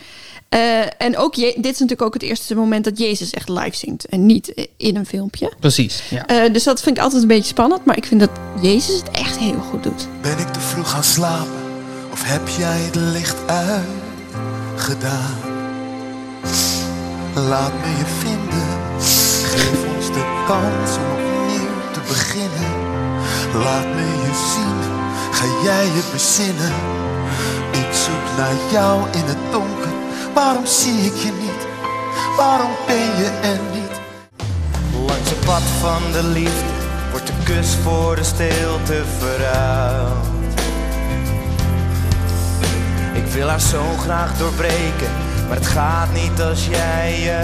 Eh, 0.50 0.82
en 0.98 1.18
ook, 1.18 1.36
je, 1.36 1.54
dit 1.56 1.74
is 1.74 1.80
natuurlijk 1.80 2.02
ook 2.02 2.14
het 2.14 2.24
eerste 2.24 2.56
moment 2.56 2.84
dat 2.84 2.98
Jezus 2.98 3.32
echt 3.32 3.50
live 3.50 3.76
zingt. 3.76 4.06
En 4.06 4.26
niet 4.26 4.68
in 4.78 4.96
een 4.96 5.06
filmpje. 5.06 5.54
Precies, 5.60 6.04
ja. 6.10 6.26
Eh, 6.26 6.54
dus 6.54 6.64
dat 6.64 6.82
vind 6.82 6.98
ik 6.98 7.04
altijd 7.04 7.22
een 7.22 7.28
beetje 7.28 7.44
spannend. 7.44 7.86
Maar 7.86 7.98
ik 7.98 8.06
vind 8.06 8.20
dat 8.20 8.30
Jezus 8.62 8.98
het 8.98 9.12
echt 9.12 9.38
heel 9.38 9.60
goed 9.60 9.84
doet. 9.84 10.08
Ben 10.22 10.38
ik 10.38 10.48
te 10.48 10.60
vroeg 10.60 10.92
gaan 10.92 11.04
slapen 11.04 11.66
of 12.12 12.24
heb 12.24 12.48
jij 12.48 12.80
het 12.80 12.96
licht 12.96 13.38
uitgedaan? 13.46 15.47
Laat 17.38 17.74
me 17.74 17.98
je 17.98 18.06
vinden, 18.20 18.68
geef 19.50 19.96
ons 19.96 20.06
de 20.08 20.44
kans 20.48 20.98
om 20.98 21.12
opnieuw 21.12 21.92
te 21.92 22.00
beginnen. 22.08 22.74
Laat 23.54 23.86
me 23.86 24.06
je 24.24 24.34
zien, 24.54 24.80
ga 25.32 25.46
jij 25.64 25.86
je 25.86 26.04
bezinnen? 26.12 26.74
Ik 27.72 27.94
zoek 27.94 28.38
naar 28.38 28.72
jou 28.72 29.02
in 29.12 29.24
het 29.26 29.52
donker, 29.52 29.94
waarom 30.34 30.66
zie 30.66 31.00
ik 31.02 31.16
je 31.16 31.32
niet? 31.42 31.68
Waarom 32.38 32.72
ben 32.88 32.96
je 33.22 33.40
er 33.42 33.60
niet? 33.74 33.96
Langs 35.08 35.30
het 35.30 35.40
pad 35.46 35.62
van 35.80 36.12
de 36.12 36.24
liefde 36.24 36.74
wordt 37.12 37.28
de 37.28 37.34
kus 37.44 37.76
voor 37.84 38.16
de 38.16 38.24
stilte 38.24 39.04
verruild. 39.20 40.28
Ik 43.14 43.26
wil 43.26 43.48
haar 43.48 43.62
zo 43.62 43.84
graag 43.98 44.38
doorbreken, 44.38 45.12
maar 45.48 45.58
het 45.58 45.68
gaat 45.68 46.14
niet 46.14 46.42
als 46.42 46.66
jij 46.66 47.20
je 47.20 47.40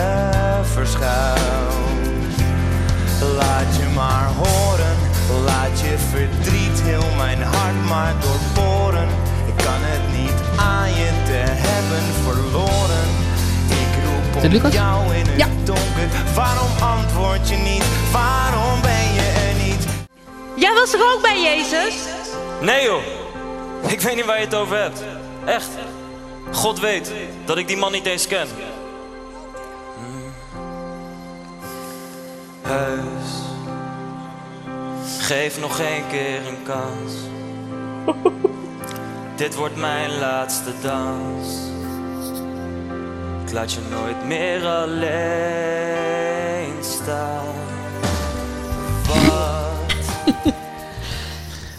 verschuilt. 0.73 1.81
Laat 3.37 3.75
je 3.79 3.87
maar 3.95 4.29
horen, 4.37 4.95
laat 5.45 5.79
je 5.79 5.95
verdriet 6.11 6.81
heel 6.81 7.15
mijn 7.17 7.41
hart 7.41 7.85
maar 7.89 8.13
doorboren. 8.19 9.07
Ik 9.47 9.55
kan 9.63 9.79
het 9.81 10.17
niet 10.19 10.39
aan 10.55 10.89
je 10.89 11.09
te 11.25 11.41
hebben 11.45 12.03
verloren. 12.23 13.07
Ik 13.67 13.93
roep 14.05 14.43
om 14.43 14.51
Lucas? 14.51 14.73
jou 14.73 15.15
in 15.15 15.25
het 15.27 15.37
Ja. 15.37 15.47
donker. 15.63 16.07
Waarom 16.35 16.69
antwoord 16.97 17.49
je 17.49 17.55
niet? 17.55 17.83
Waarom 18.11 18.81
ben 18.81 19.13
je 19.13 19.33
er 19.47 19.63
niet? 19.65 19.85
Jij 20.55 20.73
was 20.73 20.93
er 20.93 20.99
ook 21.13 21.21
bij 21.21 21.41
Jezus? 21.41 21.93
Nee 22.61 22.83
joh, 22.83 23.01
ik 23.87 24.01
weet 24.01 24.15
niet 24.15 24.25
waar 24.25 24.39
je 24.39 24.45
het 24.45 24.55
over 24.55 24.77
hebt. 24.81 25.03
Echt. 25.45 25.69
God 26.53 26.79
weet 26.79 27.11
dat 27.45 27.57
ik 27.57 27.67
die 27.67 27.77
man 27.77 27.91
niet 27.91 28.05
eens 28.05 28.27
ken. 28.27 28.47
Huis, 32.61 33.31
geef 35.19 35.59
nog 35.59 35.79
één 35.79 36.07
keer 36.07 36.47
een 36.47 36.63
kans. 36.63 37.13
Dit 39.35 39.55
wordt 39.55 39.75
mijn 39.75 40.19
laatste 40.19 40.71
dans. 40.81 41.71
laat 43.53 43.73
je 43.73 43.79
nooit 43.89 44.25
meer 44.25 44.65
alleen 44.65 45.23
staan. 46.83 47.55
Wat? 49.07 50.53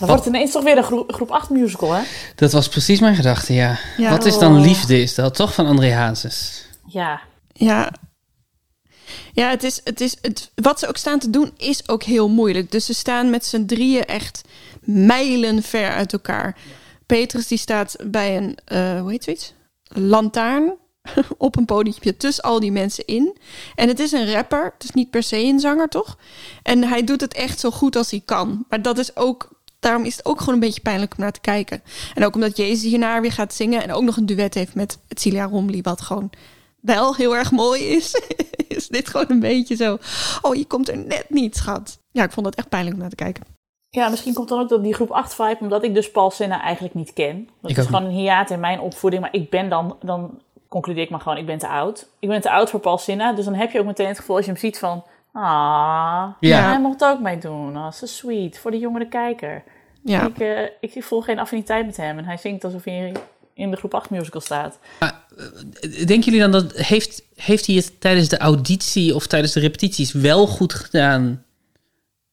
Dan 0.06 0.16
wordt 0.16 0.34
ineens 0.34 0.52
toch 0.52 0.62
weer 0.62 0.76
een 0.76 0.84
groep, 0.84 1.12
groep 1.12 1.30
8 1.30 1.50
musical, 1.50 1.92
hè? 1.92 2.02
Dat 2.34 2.52
was 2.52 2.68
precies 2.68 3.00
mijn 3.00 3.16
gedachte, 3.16 3.52
ja. 3.52 3.78
Ja. 3.96 4.10
Wat 4.10 4.24
is 4.24 4.38
dan 4.38 4.60
liefde? 4.60 5.02
Is 5.02 5.14
dat 5.14 5.34
toch 5.34 5.54
van 5.54 5.66
André 5.66 5.92
Hazes? 5.92 6.66
Ja. 6.86 7.20
Ja. 7.52 7.92
Ja, 9.32 9.48
het 9.50 9.62
is, 9.62 9.80
het 9.84 10.00
is, 10.00 10.16
het, 10.20 10.50
wat 10.54 10.78
ze 10.78 10.88
ook 10.88 10.96
staan 10.96 11.18
te 11.18 11.30
doen 11.30 11.52
is 11.56 11.88
ook 11.88 12.02
heel 12.02 12.28
moeilijk. 12.28 12.70
Dus 12.70 12.86
ze 12.86 12.94
staan 12.94 13.30
met 13.30 13.46
z'n 13.46 13.64
drieën 13.64 14.04
echt 14.04 14.42
mijlen 14.80 15.62
ver 15.62 15.90
uit 15.90 16.12
elkaar. 16.12 16.56
Petrus 17.06 17.46
die 17.46 17.58
staat 17.58 17.96
bij 18.06 18.36
een, 18.36 18.58
eh, 18.64 19.00
hoe 19.00 19.10
heet 19.10 19.24
zoiets? 19.24 19.54
Lantaarn 19.84 20.74
op 21.36 21.56
een 21.56 21.64
podiumpje 21.64 22.16
tussen 22.16 22.44
al 22.44 22.60
die 22.60 22.72
mensen 22.72 23.04
in. 23.06 23.36
En 23.74 23.88
het 23.88 24.00
is 24.00 24.12
een 24.12 24.32
rapper, 24.32 24.64
het 24.64 24.84
is 24.84 24.90
niet 24.90 25.10
per 25.10 25.22
se 25.22 25.36
een 25.36 25.60
zanger, 25.60 25.88
toch? 25.88 26.18
En 26.62 26.84
hij 26.84 27.04
doet 27.04 27.20
het 27.20 27.34
echt 27.34 27.60
zo 27.60 27.70
goed 27.70 27.96
als 27.96 28.10
hij 28.10 28.22
kan. 28.24 28.64
Maar 28.68 28.82
dat 28.82 28.98
is 28.98 29.16
ook, 29.16 29.48
daarom 29.84 30.04
is 30.04 30.16
het 30.16 30.26
ook 30.26 30.38
gewoon 30.38 30.54
een 30.54 30.60
beetje 30.60 30.80
pijnlijk 30.80 31.12
om 31.16 31.20
naar 31.22 31.32
te 31.32 31.40
kijken. 31.40 31.82
En 32.14 32.24
ook 32.24 32.34
omdat 32.34 32.56
Jezus 32.56 32.82
hierna 32.90 33.20
weer 33.20 33.32
gaat 33.32 33.54
zingen 33.54 33.82
en 33.82 33.92
ook 33.92 34.02
nog 34.02 34.16
een 34.16 34.26
duet 34.26 34.54
heeft 34.54 34.74
met 34.74 34.98
Celia 35.08 35.44
Romley, 35.44 35.80
wat 35.82 36.00
gewoon 36.00 36.30
wel 36.80 37.14
heel 37.14 37.36
erg 37.36 37.50
mooi 37.50 37.82
is, 37.82 38.20
is 38.68 38.88
dit 38.88 39.08
gewoon 39.08 39.26
een 39.28 39.40
beetje 39.40 39.76
zo. 39.76 39.98
Oh, 40.42 40.54
je 40.54 40.64
komt 40.66 40.88
er 40.88 40.96
net 40.98 41.24
niet, 41.28 41.56
schat. 41.56 41.98
Ja, 42.10 42.22
ik 42.24 42.32
vond 42.32 42.46
het 42.46 42.54
echt 42.54 42.68
pijnlijk 42.68 42.94
om 42.94 43.00
naar 43.00 43.10
te 43.10 43.16
kijken. 43.16 43.44
Ja, 43.88 44.08
misschien 44.08 44.34
komt 44.34 44.48
dan 44.48 44.60
ook 44.60 44.68
dat 44.68 44.82
die 44.82 44.94
groep 44.94 45.10
8 45.10 45.34
vibe, 45.34 45.56
omdat 45.60 45.84
ik 45.84 45.94
dus 45.94 46.10
Paul 46.10 46.30
Senna 46.30 46.60
eigenlijk 46.62 46.94
niet 46.94 47.12
ken. 47.12 47.48
Dat 47.60 47.70
Ik 47.70 47.76
is 47.76 47.82
ook 47.82 47.88
gewoon 47.88 48.04
een 48.04 48.16
hiaat 48.16 48.50
in 48.50 48.60
mijn 48.60 48.80
opvoeding, 48.80 49.22
maar 49.22 49.34
ik 49.34 49.50
ben 49.50 49.68
dan, 49.68 49.96
dan 50.02 50.40
concludeer 50.68 51.02
ik 51.02 51.10
maar 51.10 51.20
gewoon, 51.20 51.38
ik 51.38 51.46
ben 51.46 51.58
te 51.58 51.68
oud. 51.68 52.08
Ik 52.18 52.28
ben 52.28 52.40
te 52.40 52.50
oud 52.50 52.70
voor 52.70 52.80
Paul 52.80 52.98
Senna, 52.98 53.32
dus 53.32 53.44
dan 53.44 53.54
heb 53.54 53.70
je 53.70 53.78
ook 53.80 53.86
meteen 53.86 54.06
het 54.08 54.18
gevoel 54.18 54.36
als 54.36 54.44
je 54.44 54.50
hem 54.50 54.60
ziet 54.60 54.78
van, 54.78 55.04
ah, 55.32 56.26
Ja. 56.40 56.68
hij 56.68 56.80
mocht 56.80 57.04
ook 57.04 57.20
meedoen. 57.20 57.76
Ah, 57.76 57.92
zo 57.92 58.06
sweet, 58.06 58.58
voor 58.58 58.70
de 58.70 58.78
jongere 58.78 59.08
kijker. 59.08 59.64
Ja, 60.04 60.26
Ik, 60.26 60.38
eh, 60.38 60.60
ik 60.80 61.02
voel 61.04 61.20
geen 61.20 61.38
affiniteit 61.38 61.86
met 61.86 61.96
hem 61.96 62.18
en 62.18 62.24
hij 62.24 62.36
zingt 62.36 62.64
alsof 62.64 62.84
hij 62.84 63.12
in 63.54 63.70
de 63.70 63.76
groep 63.76 63.94
8 63.94 64.10
musical 64.10 64.40
staat. 64.40 64.78
Denken 65.80 66.20
jullie 66.20 66.40
dan 66.40 66.50
dat... 66.50 66.72
Heeft, 66.76 67.22
heeft 67.34 67.66
hij 67.66 67.74
het 67.74 68.00
tijdens 68.00 68.28
de 68.28 68.38
auditie 68.38 69.14
of 69.14 69.26
tijdens 69.26 69.52
de 69.52 69.60
repetities 69.60 70.12
wel 70.12 70.46
goed 70.46 70.74
gedaan? 70.74 71.44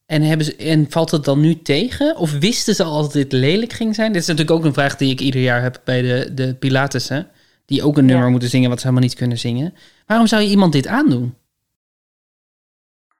En, 0.06 0.22
hebben 0.22 0.46
ze, 0.46 0.56
en 0.56 0.86
valt 0.90 1.10
het 1.10 1.24
dan 1.24 1.40
nu 1.40 1.62
tegen? 1.62 2.16
Of 2.16 2.32
wisten 2.32 2.74
ze 2.74 2.82
al 2.82 3.02
dat 3.02 3.12
dit 3.12 3.32
lelijk 3.32 3.72
ging 3.72 3.94
zijn? 3.94 4.12
Dit 4.12 4.22
is 4.22 4.28
natuurlijk 4.28 4.58
ook 4.58 4.64
een 4.64 4.72
vraag 4.72 4.96
die 4.96 5.10
ik 5.10 5.20
ieder 5.20 5.40
jaar 5.40 5.62
heb 5.62 5.80
bij 5.84 6.02
de, 6.02 6.30
de 6.34 6.54
Pilatessen. 6.54 7.28
Die 7.66 7.82
ook 7.82 7.96
een 7.98 8.04
nummer 8.04 8.24
Ja. 8.24 8.30
moeten 8.30 8.48
zingen 8.48 8.68
wat 8.68 8.78
ze 8.80 8.86
helemaal 8.86 9.08
niet 9.08 9.16
kunnen 9.18 9.38
zingen. 9.38 9.74
Waarom 10.06 10.26
zou 10.26 10.42
je 10.42 10.48
iemand 10.48 10.72
dit 10.72 10.86
aandoen? 10.86 11.34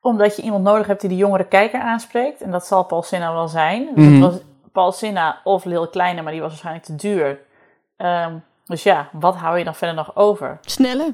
Omdat 0.03 0.37
je 0.37 0.43
iemand 0.43 0.65
nodig 0.65 0.87
hebt 0.87 1.01
die 1.01 1.09
de 1.11 1.17
jongere 1.17 1.45
kijker 1.45 1.81
aanspreekt. 1.81 2.41
En 2.41 2.51
dat 2.51 2.67
zal 2.67 2.85
Paul 2.85 3.03
Sinna 3.03 3.33
wel 3.33 3.49
zijn. 3.49 3.88
Dus 3.95 4.05
Mhm. 4.05 4.12
het 4.23 4.33
was 4.33 4.41
Paul 4.73 4.93
Sinna 4.93 5.41
of 5.45 5.65
Lil 5.65 5.88
Kleine, 5.88 6.23
maar 6.23 6.33
die 6.33 6.41
was 6.41 6.51
waarschijnlijk 6.51 6.85
te 6.87 6.95
duur. 6.95 7.38
Ehm, 7.97 8.33
dus 8.65 8.83
ja, 8.83 9.09
wat 9.12 9.37
hou 9.37 9.59
je 9.59 9.65
dan 9.65 9.75
verder 9.75 9.97
nog 9.97 10.17
over? 10.17 10.59
snelle. 10.61 11.12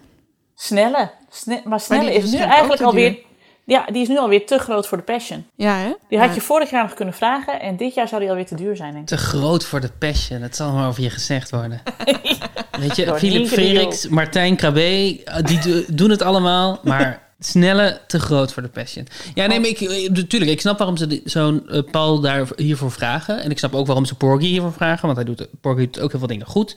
Snelle. 0.54 1.10
Sne 1.30 1.60
maar 1.64 1.80
Snelle 1.80 2.14
is 2.14 2.24
is 2.24 2.32
nu 2.32 2.38
eigenlijk 2.38 2.82
alweer... 2.82 3.18
Ja, 3.64 3.84
die 3.86 4.02
is 4.02 4.08
nu 4.08 4.18
alweer 4.18 4.46
te 4.46 4.58
groot 4.58 4.86
voor 4.86 4.98
de 4.98 5.04
Passion. 5.04 5.46
Ja, 5.54 5.74
hè? 5.76 5.92
Die 6.08 6.18
had 6.18 6.28
Ja. 6.28 6.34
je 6.34 6.40
vorig 6.40 6.70
jaar 6.70 6.82
nog 6.82 6.94
kunnen 6.94 7.14
vragen. 7.14 7.60
En 7.60 7.76
dit 7.76 7.94
jaar 7.94 8.08
zou 8.08 8.20
die 8.20 8.30
alweer 8.30 8.46
te 8.46 8.54
duur 8.54 8.76
zijn, 8.76 8.90
denk 8.92 9.02
ik. 9.02 9.08
Te 9.08 9.16
groot 9.24 9.64
voor 9.64 9.80
de 9.80 9.90
passion. 9.98 10.40
Dat 10.40 10.56
zal 10.56 10.72
maar 10.72 10.88
over 10.88 11.02
je 11.02 11.10
gezegd 11.10 11.50
worden. 11.50 11.82
Weet 12.80 12.96
je, 12.96 13.04
Door 13.04 13.18
Philip 13.18 13.46
Freriks, 13.46 14.08
Martijn 14.08 14.56
Krabbe, 14.56 15.22
eh, 15.24 15.44
die 15.44 15.58
do- 15.60 15.84
doen 15.94 16.10
het 16.10 16.22
allemaal. 16.22 16.78
Maar 16.82 17.27
snelle, 17.38 18.00
te 18.06 18.20
groot 18.20 18.52
voor 18.52 18.62
de 18.62 18.68
passion. 18.68 19.06
Ja, 19.34 19.46
nee, 19.46 19.60
maar 19.60 19.68
ik, 19.68 19.80
eh, 19.80 20.10
natuurlijk, 20.10 20.50
ik 20.50 20.60
snap 20.60 20.78
waarom 20.78 20.96
ze 20.96 21.20
zo'n 21.24 21.68
eh, 21.68 21.82
Paul 21.90 22.20
daar 22.20 22.48
hiervoor 22.56 22.92
vragen. 22.92 23.42
En 23.42 23.50
ik 23.50 23.58
snap 23.58 23.74
ook 23.74 23.86
waarom 23.86 24.04
ze 24.04 24.14
Porgy 24.14 24.46
hiervoor 24.46 24.72
vragen. 24.72 25.06
Want 25.06 25.16
hij 25.16 25.24
doet, 25.26 25.48
Porgy 25.60 25.84
doet 25.84 26.00
ook 26.00 26.10
heel 26.10 26.18
veel 26.18 26.28
dingen 26.28 26.46
goed. 26.46 26.76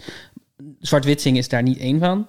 Zwart-wit 0.80 1.22
zingen 1.22 1.40
is 1.40 1.50
daar 1.50 1.64
niet 1.64 1.80
één 1.80 2.00
van. 2.00 2.28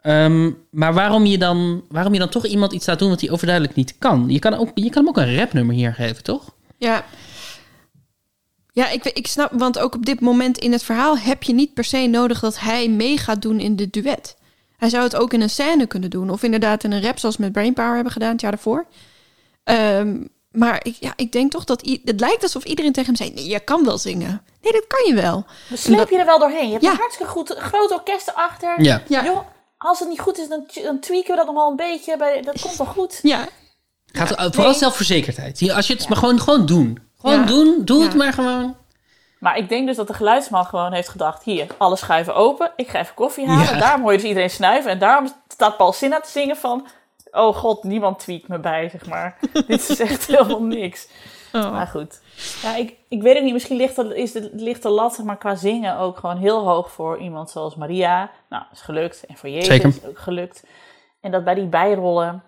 Ehm, 0.00 0.50
maar 0.70 0.94
waarom 0.94 1.26
je, 1.26 1.38
dan, 1.38 1.84
waarom 1.88 2.12
je 2.12 2.18
dan 2.18 2.28
toch 2.28 2.46
iemand 2.46 2.72
iets 2.72 2.86
laat 2.86 2.98
doen 2.98 3.08
wat 3.08 3.20
hij 3.20 3.30
overduidelijk 3.30 3.76
niet 3.76 3.94
kan? 3.98 4.24
Je 4.28 4.38
kan, 4.38 4.54
ook, 4.54 4.70
je 4.74 4.90
kan 4.90 5.04
hem 5.04 5.08
ook 5.08 5.16
een 5.16 5.36
rapnummer 5.36 5.74
hier 5.74 5.94
geven, 5.94 6.22
toch? 6.22 6.54
Ja. 6.76 7.04
Ja, 8.72 8.88
ik, 8.88 9.04
ik 9.04 9.26
snap, 9.26 9.52
want 9.52 9.78
ook 9.78 9.94
op 9.94 10.06
dit 10.06 10.20
moment 10.20 10.58
in 10.58 10.72
het 10.72 10.82
verhaal 10.82 11.18
heb 11.18 11.42
je 11.42 11.52
niet 11.52 11.74
per 11.74 11.84
se 11.84 12.06
nodig 12.06 12.40
dat 12.40 12.58
hij 12.58 12.88
mee 12.88 13.18
gaat 13.18 13.42
doen 13.42 13.60
in 13.60 13.76
de 13.76 13.90
duet. 13.90 14.36
Hij 14.82 14.90
zou 14.90 15.02
het 15.04 15.16
ook 15.16 15.32
in 15.32 15.40
een 15.40 15.50
scène 15.50 15.86
kunnen 15.86 16.10
doen, 16.10 16.30
of 16.30 16.42
inderdaad 16.42 16.84
in 16.84 16.92
een 16.92 17.02
rap 17.02 17.18
zoals 17.18 17.36
we 17.36 17.42
met 17.42 17.52
Brainpower 17.52 17.94
hebben 17.94 18.12
gedaan 18.12 18.30
het 18.32 18.40
jaar 18.40 18.50
daarvoor. 18.50 18.86
Ehm, 19.64 20.16
maar 20.50 20.80
ik, 20.82 20.96
ja, 21.00 21.12
ik 21.16 21.32
denk 21.32 21.50
toch 21.50 21.64
dat 21.64 21.86
i- 21.86 22.00
het 22.04 22.20
lijkt 22.20 22.42
alsof 22.42 22.64
iedereen 22.64 22.92
tegen 22.92 23.14
hem 23.14 23.16
zei: 23.26 23.30
Nee, 23.34 23.48
je 23.48 23.60
kan 23.60 23.84
wel 23.84 23.98
zingen. 23.98 24.42
Nee, 24.62 24.72
dat 24.72 24.86
kan 24.86 25.06
je 25.06 25.14
wel. 25.22 25.44
Dan 25.68 25.78
sleep 25.78 26.08
je 26.10 26.18
er 26.18 26.26
wel 26.26 26.38
doorheen. 26.38 26.66
Je 26.66 26.72
hebt 26.72 26.84
Ja. 26.84 26.90
een 26.90 26.96
hartstikke 26.96 27.32
goed 27.32 27.54
groot 27.58 27.90
orkest 27.92 28.28
erachter. 28.28 28.82
Ja. 28.82 29.02
Ja. 29.08 29.24
Joh, 29.24 29.38
als 29.78 29.98
het 29.98 30.08
niet 30.08 30.20
goed 30.20 30.38
is, 30.38 30.48
dan, 30.48 30.66
dan 30.82 31.00
tweaken 31.00 31.30
we 31.30 31.36
dat 31.36 31.46
nog 31.46 31.54
wel 31.54 31.70
een 31.70 31.76
beetje. 31.76 32.16
Bij, 32.16 32.42
dat 32.42 32.60
komt 32.60 32.76
wel 32.76 32.86
goed. 32.86 33.18
Ja, 33.22 33.48
Gaat, 34.12 34.28
vooral 34.54 34.70
nee. 34.70 34.78
zelfverzekerdheid. 34.78 35.70
Als 35.70 35.86
je 35.86 35.94
het 35.94 36.08
maar 36.08 36.18
gewoon, 36.18 36.40
gewoon 36.40 36.66
doen. 36.66 36.98
Gewoon 37.20 37.38
Ja. 37.40 37.44
doen. 37.46 37.84
Doe 37.84 38.02
het 38.02 38.14
maar 38.14 38.32
gewoon. 38.32 38.76
Maar 39.42 39.56
ik 39.56 39.68
denk 39.68 39.86
dus 39.86 39.96
dat 39.96 40.06
de 40.06 40.14
geluidsman 40.14 40.64
gewoon 40.64 40.92
heeft 40.92 41.08
gedacht... 41.08 41.42
hier, 41.42 41.66
alle 41.78 41.96
schuiven 41.96 42.34
open, 42.34 42.72
ik 42.76 42.88
ga 42.88 42.98
even 42.98 43.14
koffie 43.14 43.46
halen. 43.46 43.74
Ja. 43.74 43.78
Daarom 43.78 44.02
hoor 44.02 44.10
je 44.10 44.18
dus 44.18 44.26
iedereen 44.26 44.50
snuiven. 44.50 44.90
En 44.90 44.98
daarom 44.98 45.32
staat 45.48 45.76
Paul 45.76 45.92
Sinna 45.92 46.20
te 46.20 46.30
zingen 46.30 46.56
van... 46.56 46.86
oh 47.30 47.56
god, 47.56 47.84
niemand 47.84 48.18
tweakt 48.18 48.48
me 48.48 48.58
bij, 48.58 48.88
zeg 48.88 49.06
maar. 49.06 49.38
Dit 49.66 49.88
is 49.88 50.00
echt 50.00 50.26
helemaal 50.26 50.62
niks. 50.62 51.08
Oh. 51.52 51.72
Maar 51.72 51.86
goed. 51.86 52.20
Ja, 52.62 52.76
ik, 52.76 52.96
ik 53.08 53.22
weet 53.22 53.34
het 53.34 53.44
niet. 53.44 53.52
Misschien 53.52 53.76
ligt 53.76 53.96
de, 53.96 54.16
is 54.16 54.32
de, 54.32 54.50
ligt 54.52 54.82
de 54.82 54.88
lat 54.88 55.14
zeg 55.14 55.24
maar, 55.24 55.38
qua 55.38 55.54
zingen 55.54 55.98
ook 55.98 56.18
gewoon 56.18 56.36
heel 56.36 56.66
hoog 56.66 56.90
voor 56.90 57.18
iemand 57.18 57.50
zoals 57.50 57.74
Maria. 57.74 58.30
Nou, 58.48 58.64
is 58.72 58.80
gelukt. 58.80 59.24
En 59.26 59.36
voor 59.36 59.48
Jezus 59.48 59.66
Zeker. 59.66 59.88
is 59.88 60.04
ook 60.04 60.18
gelukt. 60.18 60.64
En 61.20 61.30
dat 61.30 61.44
bij 61.44 61.54
die 61.54 61.66
bijrollen... 61.66 62.42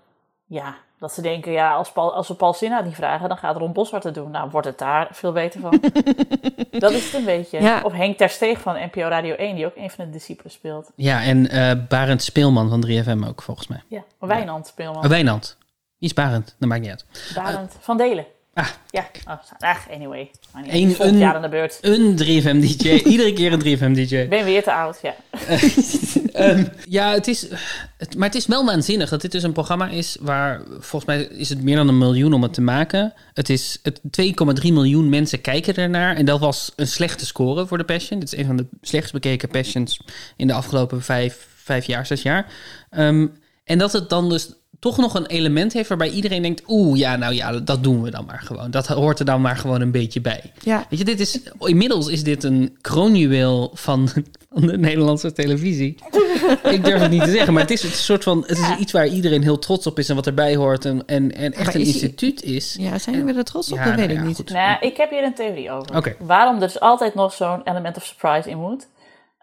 ja, 0.47 0.75
dat 1.05 1.15
ze 1.15 1.23
denken... 1.23 1.53
ja, 1.53 1.75
als, 1.75 1.93
Paul, 1.93 2.15
als 2.15 2.29
we 2.29 2.35
Paul 2.35 2.53
Sinna 2.53 2.81
niet 2.81 2.95
vragen... 2.95 3.29
dan 3.29 3.39
gaat 3.39 3.57
Ron 3.57 3.73
Boswart 3.73 4.05
het 4.05 4.15
doen. 4.15 4.31
Nou, 4.31 4.51
wordt 4.51 4.67
het 4.67 4.79
daar 4.79 5.09
veel 5.13 5.33
beter 5.33 5.61
van. 5.61 5.81
dat 6.85 6.91
is 6.91 7.05
het 7.05 7.15
een 7.15 7.25
beetje. 7.25 7.61
Ja. 7.61 7.81
Of 7.83 7.93
Henk 7.93 8.17
Ter 8.17 8.29
Steeg 8.29 8.61
van 8.61 8.75
NPO 8.75 9.01
Radio 9.01 9.35
1... 9.35 9.55
die 9.55 9.67
ook 9.67 9.77
een 9.77 9.91
van 9.91 10.05
de 10.05 10.11
discipelen 10.11 10.53
speelt. 10.53 10.91
Ja, 10.97 11.23
en 11.23 11.49
eh 11.49 11.73
Barend 11.89 12.23
Speelman 12.23 12.69
van 12.69 12.87
3FM 12.87 13.29
ook, 13.29 13.43
volgens 13.43 13.67
mij. 13.67 13.83
Ja, 13.89 14.05
Wijnand 14.19 14.67
speelman. 14.67 15.05
Oh, 15.05 15.09
Wijnand. 15.09 15.57
Wie 15.99 16.09
is 16.09 16.15
Barend? 16.15 16.57
Dat 16.59 16.69
maakt 16.69 16.81
niet 16.81 16.91
uit. 16.91 17.05
Barend 17.35 17.77
van 17.81 17.97
Delen. 17.97 18.27
Ah, 18.55 18.69
Ja, 18.91 19.07
oh, 19.29 19.35
ach, 19.59 19.91
anyway. 19.91 20.31
Eén- 20.55 20.65
Eén, 20.75 20.87
volgend 20.89 21.15
een- 21.15 21.19
jaar 21.19 21.35
aan 21.35 21.43
de 21.43 21.49
beurt. 21.49 21.79
Een 21.81 22.17
3FM-dj. 22.17 22.89
Iedere 23.13 23.33
keer 23.33 23.53
een 23.53 23.61
3FM-dj. 23.61 24.15
Ik 24.17 24.29
ben 24.29 24.45
weer 24.45 24.63
te 24.63 24.73
oud, 24.73 24.99
ja. 25.03 25.15
Ehm, 26.33 26.65
ja, 26.89 27.13
het 27.13 27.29
is, 27.29 27.47
het, 27.99 28.17
maar 28.17 28.27
het 28.29 28.37
is 28.37 28.47
wel 28.47 28.65
waanzinnig 28.65 29.09
dat 29.11 29.21
dit 29.21 29.33
dus 29.33 29.43
een 29.43 29.53
programma 29.53 29.89
is 29.89 30.17
waar, 30.21 30.61
volgens 30.79 31.05
mij 31.05 31.23
is 31.23 31.49
het 31.49 31.63
meer 31.63 31.77
dan 31.77 31.89
een 31.89 31.99
miljoen 31.99 32.33
om 32.33 32.43
het 32.43 32.55
te 32.55 32.61
maken. 32.61 33.13
Het 33.33 33.49
is, 33.49 33.79
het 33.83 34.01
2,3 34.21 34.73
miljoen 34.73 35.09
mensen 35.09 35.41
kijken 35.41 35.75
ernaar 35.75 36.17
en 36.17 36.25
dat 36.25 36.41
was 36.41 36.73
een 36.77 36.87
slechte 36.87 37.27
score 37.27 37.67
voor 37.67 37.79
de 37.79 37.85
Passion. 37.85 38.19
Dit 38.21 38.33
is 38.33 38.39
een 38.39 38.47
van 38.47 38.57
de 38.57 38.67
slechtst 38.81 39.13
bekeken 39.13 39.49
Passions 39.49 40.01
in 40.37 40.47
de 40.47 40.53
afgelopen 40.53 41.03
vijf, 41.03 41.47
vijf 41.57 41.85
jaar, 41.87 42.07
zes 42.07 42.23
jaar. 42.23 42.47
Ehm, 42.91 43.27
en 43.65 43.79
dat 43.79 43.93
het 43.93 44.09
dan 44.09 44.29
dus 44.29 44.53
toch 44.85 44.97
nog 44.97 45.15
een 45.15 45.27
element 45.27 45.73
heeft 45.73 45.89
waarbij 45.89 46.11
iedereen 46.11 46.43
denkt, 46.43 46.63
oeh, 46.69 46.99
ja, 46.99 47.17
nou 47.17 47.35
ja, 47.35 47.61
dat 47.61 47.83
doen 47.83 48.03
we 48.03 48.11
dan 48.11 48.25
maar 48.25 48.41
gewoon. 48.45 48.71
Dat 48.71 48.87
hoort 48.87 49.19
er 49.19 49.25
dan 49.25 49.41
maar 49.41 49.57
gewoon 49.57 49.81
een 49.81 49.91
beetje 49.91 50.21
bij. 50.21 50.53
ja. 50.61 50.87
Weet 50.91 50.99
je, 50.99 51.05
dit 51.05 51.21
is, 51.21 51.41
inmiddels 51.59 52.09
is 52.09 52.23
dit 52.23 52.45
een 52.45 52.77
kroonjuweel 52.81 53.71
van, 53.75 54.09
van 54.53 54.67
de 54.67 54.79
Nederlandse 54.79 55.33
televisie. 55.33 55.97
Ik 56.63 56.85
durf 56.85 57.01
het 57.01 57.11
niet 57.11 57.25
te 57.25 57.31
zeggen, 57.31 57.53
maar 57.53 57.63
het 57.63 57.71
is 57.71 57.83
een 57.83 57.91
soort 57.91 58.23
van, 58.23 58.45
het 58.47 58.59
is 58.59 58.77
iets 58.79 58.93
waar 58.93 59.07
iedereen 59.07 59.43
heel 59.43 59.59
trots 59.59 59.87
op 59.87 59.99
is 59.99 60.09
en 60.09 60.15
wat 60.15 60.27
erbij 60.27 60.57
hoort 60.57 60.85
en, 60.85 61.03
en, 61.07 61.35
en 61.35 61.53
echt 61.53 61.65
Maar 61.65 61.75
een 61.75 61.81
is 61.81 61.87
instituut 61.87 62.43
is. 62.43 62.77
ja 62.81 62.99
zijn 62.99 63.25
we 63.25 63.33
er 63.33 63.45
trots 63.45 63.73
op? 63.73 63.79
Ja, 63.79 63.85
dat 63.85 63.95
weet 63.95 64.07
nou 64.07 64.19
ik 64.19 64.25
ja, 64.25 64.43
niet. 64.43 64.51
Nou, 64.51 64.77
ik 64.81 64.97
heb 64.97 65.11
hier 65.11 65.25
een 65.25 65.35
theorie 65.35 65.71
over. 65.71 65.97
Oké. 65.97 66.17
Waarom 66.19 66.55
er 66.55 66.61
dus 66.61 66.81
altijd 66.81 67.15
nog 67.15 67.33
zo'n 67.33 67.61
element 67.65 67.97
of 67.97 68.05
surprise 68.05 68.51
in 68.51 68.59
moet. 68.59 68.87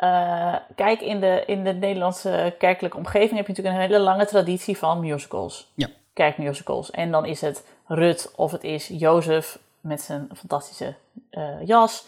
Eh, 0.01 0.55
kijk, 0.75 1.01
in 1.01 1.19
de, 1.19 1.43
in 1.45 1.63
de 1.63 1.73
Nederlandse 1.73 2.55
kerkelijke 2.57 2.97
omgeving 2.97 3.35
heb 3.35 3.47
je 3.47 3.53
natuurlijk 3.53 3.75
een 3.75 3.89
hele 3.89 4.03
lange 4.03 4.25
traditie 4.25 4.77
van 4.77 4.99
musicals. 4.99 5.71
Ja. 5.75 5.87
Kerkmusicals. 6.13 6.91
En 6.91 7.11
dan 7.11 7.25
is 7.25 7.41
het 7.41 7.63
Rut 7.87 8.31
of 8.35 8.51
het 8.51 8.63
is 8.63 8.87
Jozef 8.87 9.59
met 9.79 10.01
zijn 10.01 10.29
fantastische 10.35 10.93
eh, 11.29 11.43
jas. 11.65 12.05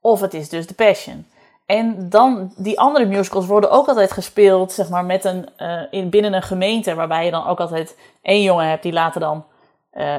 Of 0.00 0.20
het 0.20 0.34
is 0.34 0.48
dus 0.48 0.66
The 0.66 0.74
Passion. 0.74 1.26
En 1.66 2.08
dan, 2.08 2.52
die 2.56 2.80
andere 2.80 3.06
musicals 3.06 3.46
worden 3.46 3.70
ook 3.70 3.88
altijd 3.88 4.12
gespeeld, 4.12 4.72
zeg 4.72 4.88
maar, 4.88 5.04
met 5.04 5.24
een, 5.24 5.48
eh, 5.56 5.80
in, 5.90 6.10
binnen 6.10 6.32
een 6.32 6.42
gemeente, 6.42 6.94
waarbij 6.94 7.24
je 7.24 7.30
dan 7.30 7.46
ook 7.46 7.60
altijd 7.60 7.96
één 8.22 8.42
jongen 8.42 8.68
hebt 8.68 8.82
die 8.82 8.92
later 8.92 9.20
dan 9.20 9.44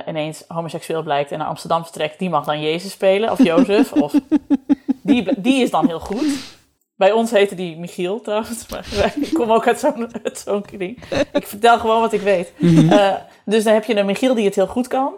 ineens 0.06 0.44
homoseksueel 0.48 1.04
blijkt 1.04 1.32
en 1.32 1.38
naar 1.38 1.48
Amsterdam 1.48 1.84
vertrekt. 1.84 2.20
Die 2.20 2.30
mag 2.30 2.46
dan 2.46 2.62
Jezus 2.62 2.92
spelen, 2.92 3.32
of 3.32 3.44
Jozef, 3.44 3.94
of 3.94 4.14
die, 5.02 5.42
die 5.42 5.62
is 5.62 5.72
dan 5.72 5.88
heel 5.88 6.00
goed. 6.00 6.58
Bij 7.00 7.12
ons 7.12 7.32
heette 7.32 7.56
die 7.56 7.78
Michiel 7.78 8.22
trouwens. 8.22 8.68
Maar 8.70 8.86
ik 9.22 9.34
kom 9.34 9.52
ook 9.52 9.68
uit 9.68 9.80
zo'n 9.80 10.12
zo'n 10.34 10.62
kring. 10.62 11.04
Ik 11.34 11.48
vertel 11.48 11.80
gewoon 11.80 12.02
wat 12.02 12.14
ik 12.14 12.22
weet. 12.22 12.54
Eh, 12.90 13.14
dus 13.46 13.64
dan 13.64 13.74
heb 13.74 13.84
je 13.84 13.96
een 13.96 14.06
Michiel 14.06 14.34
die 14.36 14.46
het 14.46 14.56
heel 14.56 14.68
goed 14.68 14.88
kan. 14.88 15.14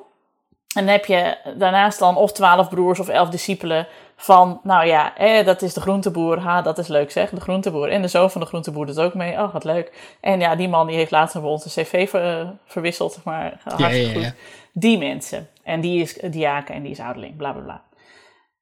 En 0.75 0.85
dan 0.85 0.93
heb 0.93 1.05
je 1.05 1.37
daarnaast 1.57 1.99
dan 1.99 2.15
of 2.17 2.31
twaalf 2.31 2.69
broers 2.69 2.99
of 2.99 3.07
elf 3.07 3.29
discipelen 3.29 3.87
van, 4.15 4.59
nou 4.63 4.85
ja, 4.85 5.17
eh, 5.17 5.45
dat 5.45 5.61
is 5.61 5.73
de 5.73 5.81
groenteboer. 5.81 6.39
Ha, 6.39 6.61
dat 6.61 6.77
is 6.77 6.87
leuk 6.87 7.11
zeg, 7.11 7.29
de 7.29 7.41
groenteboer. 7.41 7.89
En 7.89 8.01
de 8.01 8.07
zoon 8.07 8.31
van 8.31 8.41
de 8.41 8.47
groenteboer 8.47 8.85
doet 8.85 8.99
ook 8.99 9.13
mee. 9.13 9.33
Oh, 9.33 9.53
wat 9.53 9.63
leuk. 9.63 10.15
En 10.19 10.39
ja, 10.39 10.55
die 10.55 10.69
man 10.69 10.87
die 10.87 10.95
heeft 10.95 11.11
laatst 11.11 11.33
bij 11.41 11.49
ons 11.49 11.65
een 11.65 11.83
cv 11.83 12.09
ver- 12.09 12.53
verwisseld, 12.65 13.13
zeg 13.13 13.23
maar. 13.23 13.59
Hartstikke 13.63 14.19
ja, 14.19 14.19
ja. 14.19 14.27
goed. 14.29 14.33
Die 14.73 14.97
mensen. 14.97 15.47
En 15.63 15.81
die 15.81 16.01
is 16.01 16.13
diaken 16.13 16.75
en 16.75 16.81
die 16.81 16.91
is 16.91 16.99
ouderling, 16.99 17.37
bla 17.37 17.51
bla 17.51 17.61
bla. 17.61 17.81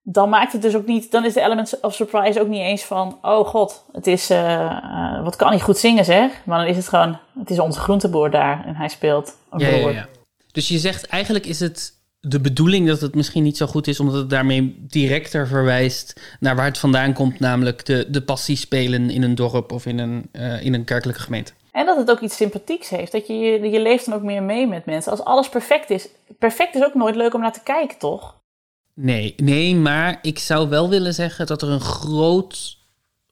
Dan 0.03 0.29
maakt 0.29 0.53
het 0.53 0.61
dus 0.61 0.75
ook 0.75 0.85
niet, 0.85 1.11
dan 1.11 1.25
is 1.25 1.33
de 1.33 1.41
element 1.41 1.79
of 1.81 1.93
surprise 1.93 2.41
ook 2.41 2.47
niet 2.47 2.61
eens 2.61 2.83
van, 2.83 3.17
oh 3.21 3.47
god, 3.47 3.85
het 3.91 4.07
is, 4.07 4.29
eh, 4.29 4.61
eh, 4.61 5.23
wat 5.23 5.35
kan 5.35 5.49
hij 5.49 5.59
goed 5.59 5.77
zingen 5.77 6.05
zeg. 6.05 6.31
Maar 6.45 6.57
dan 6.59 6.67
is 6.67 6.75
het 6.75 6.87
gewoon, 6.87 7.19
het 7.39 7.49
is 7.49 7.59
onze 7.59 7.79
groenteboer 7.79 8.31
daar 8.31 8.65
en 8.65 8.75
hij 8.75 8.87
speelt 8.87 9.35
een 9.51 9.59
Ja, 9.59 9.67
ja, 9.67 9.77
broer. 9.79 9.93
ja. 9.93 10.07
Dus 10.51 10.67
je 10.67 10.77
zegt 10.77 11.07
eigenlijk 11.07 11.45
is 11.45 11.59
het 11.59 11.97
de 12.19 12.39
bedoeling 12.39 12.87
dat 12.87 13.01
het 13.01 13.15
misschien 13.15 13.43
niet 13.43 13.57
zo 13.57 13.65
goed 13.65 13.87
is, 13.87 13.99
omdat 13.99 14.15
het 14.15 14.29
daarmee 14.29 14.75
directer 14.87 15.47
verwijst 15.47 16.21
naar 16.39 16.55
waar 16.55 16.65
het 16.65 16.77
vandaan 16.77 17.13
komt, 17.13 17.39
namelijk 17.39 17.85
de, 17.85 18.05
de 18.09 18.21
passie 18.21 18.55
spelen 18.55 19.09
in 19.09 19.23
een 19.23 19.35
dorp 19.35 19.71
of 19.71 19.85
in 19.85 19.99
een, 19.99 20.29
eh, 20.31 20.65
in 20.65 20.73
een 20.73 20.83
kerkelijke 20.83 21.21
gemeente. 21.21 21.51
En 21.71 21.85
dat 21.85 21.97
het 21.97 22.11
ook 22.11 22.19
iets 22.19 22.35
sympathieks 22.35 22.89
heeft. 22.89 23.11
Dat 23.11 23.27
je, 23.27 23.33
je 23.69 23.79
leeft 23.79 24.05
dan 24.05 24.13
ook 24.13 24.21
meer 24.23 24.43
mee 24.43 24.67
met 24.67 24.85
mensen. 24.85 25.11
Als 25.11 25.23
alles 25.23 25.49
perfect 25.49 25.89
is. 25.89 26.07
Perfect 26.39 26.75
is 26.75 26.83
ook 26.83 26.93
nooit 26.93 27.15
leuk 27.15 27.33
om 27.33 27.41
naar 27.41 27.53
te 27.53 27.63
kijken, 27.63 27.97
toch? 27.97 28.38
Nee, 29.01 29.33
nee, 29.37 29.75
maar 29.75 30.19
ik 30.21 30.39
zou 30.39 30.69
wel 30.69 30.89
willen 30.89 31.13
zeggen 31.13 31.45
dat 31.47 31.61
er 31.61 31.69
een 31.69 31.81
groot, 31.81 32.77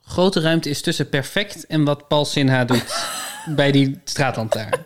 grote 0.02 0.40
ruimte 0.40 0.70
is 0.70 0.82
tussen 0.82 1.10
perfect 1.10 1.66
en 1.66 1.86
wat 1.86 2.08
Paul 2.08 2.26
Sinha 2.26 2.66
doet 2.66 3.10
bij 3.60 3.72
die 3.72 4.02
straatlantaarn. 4.04 4.86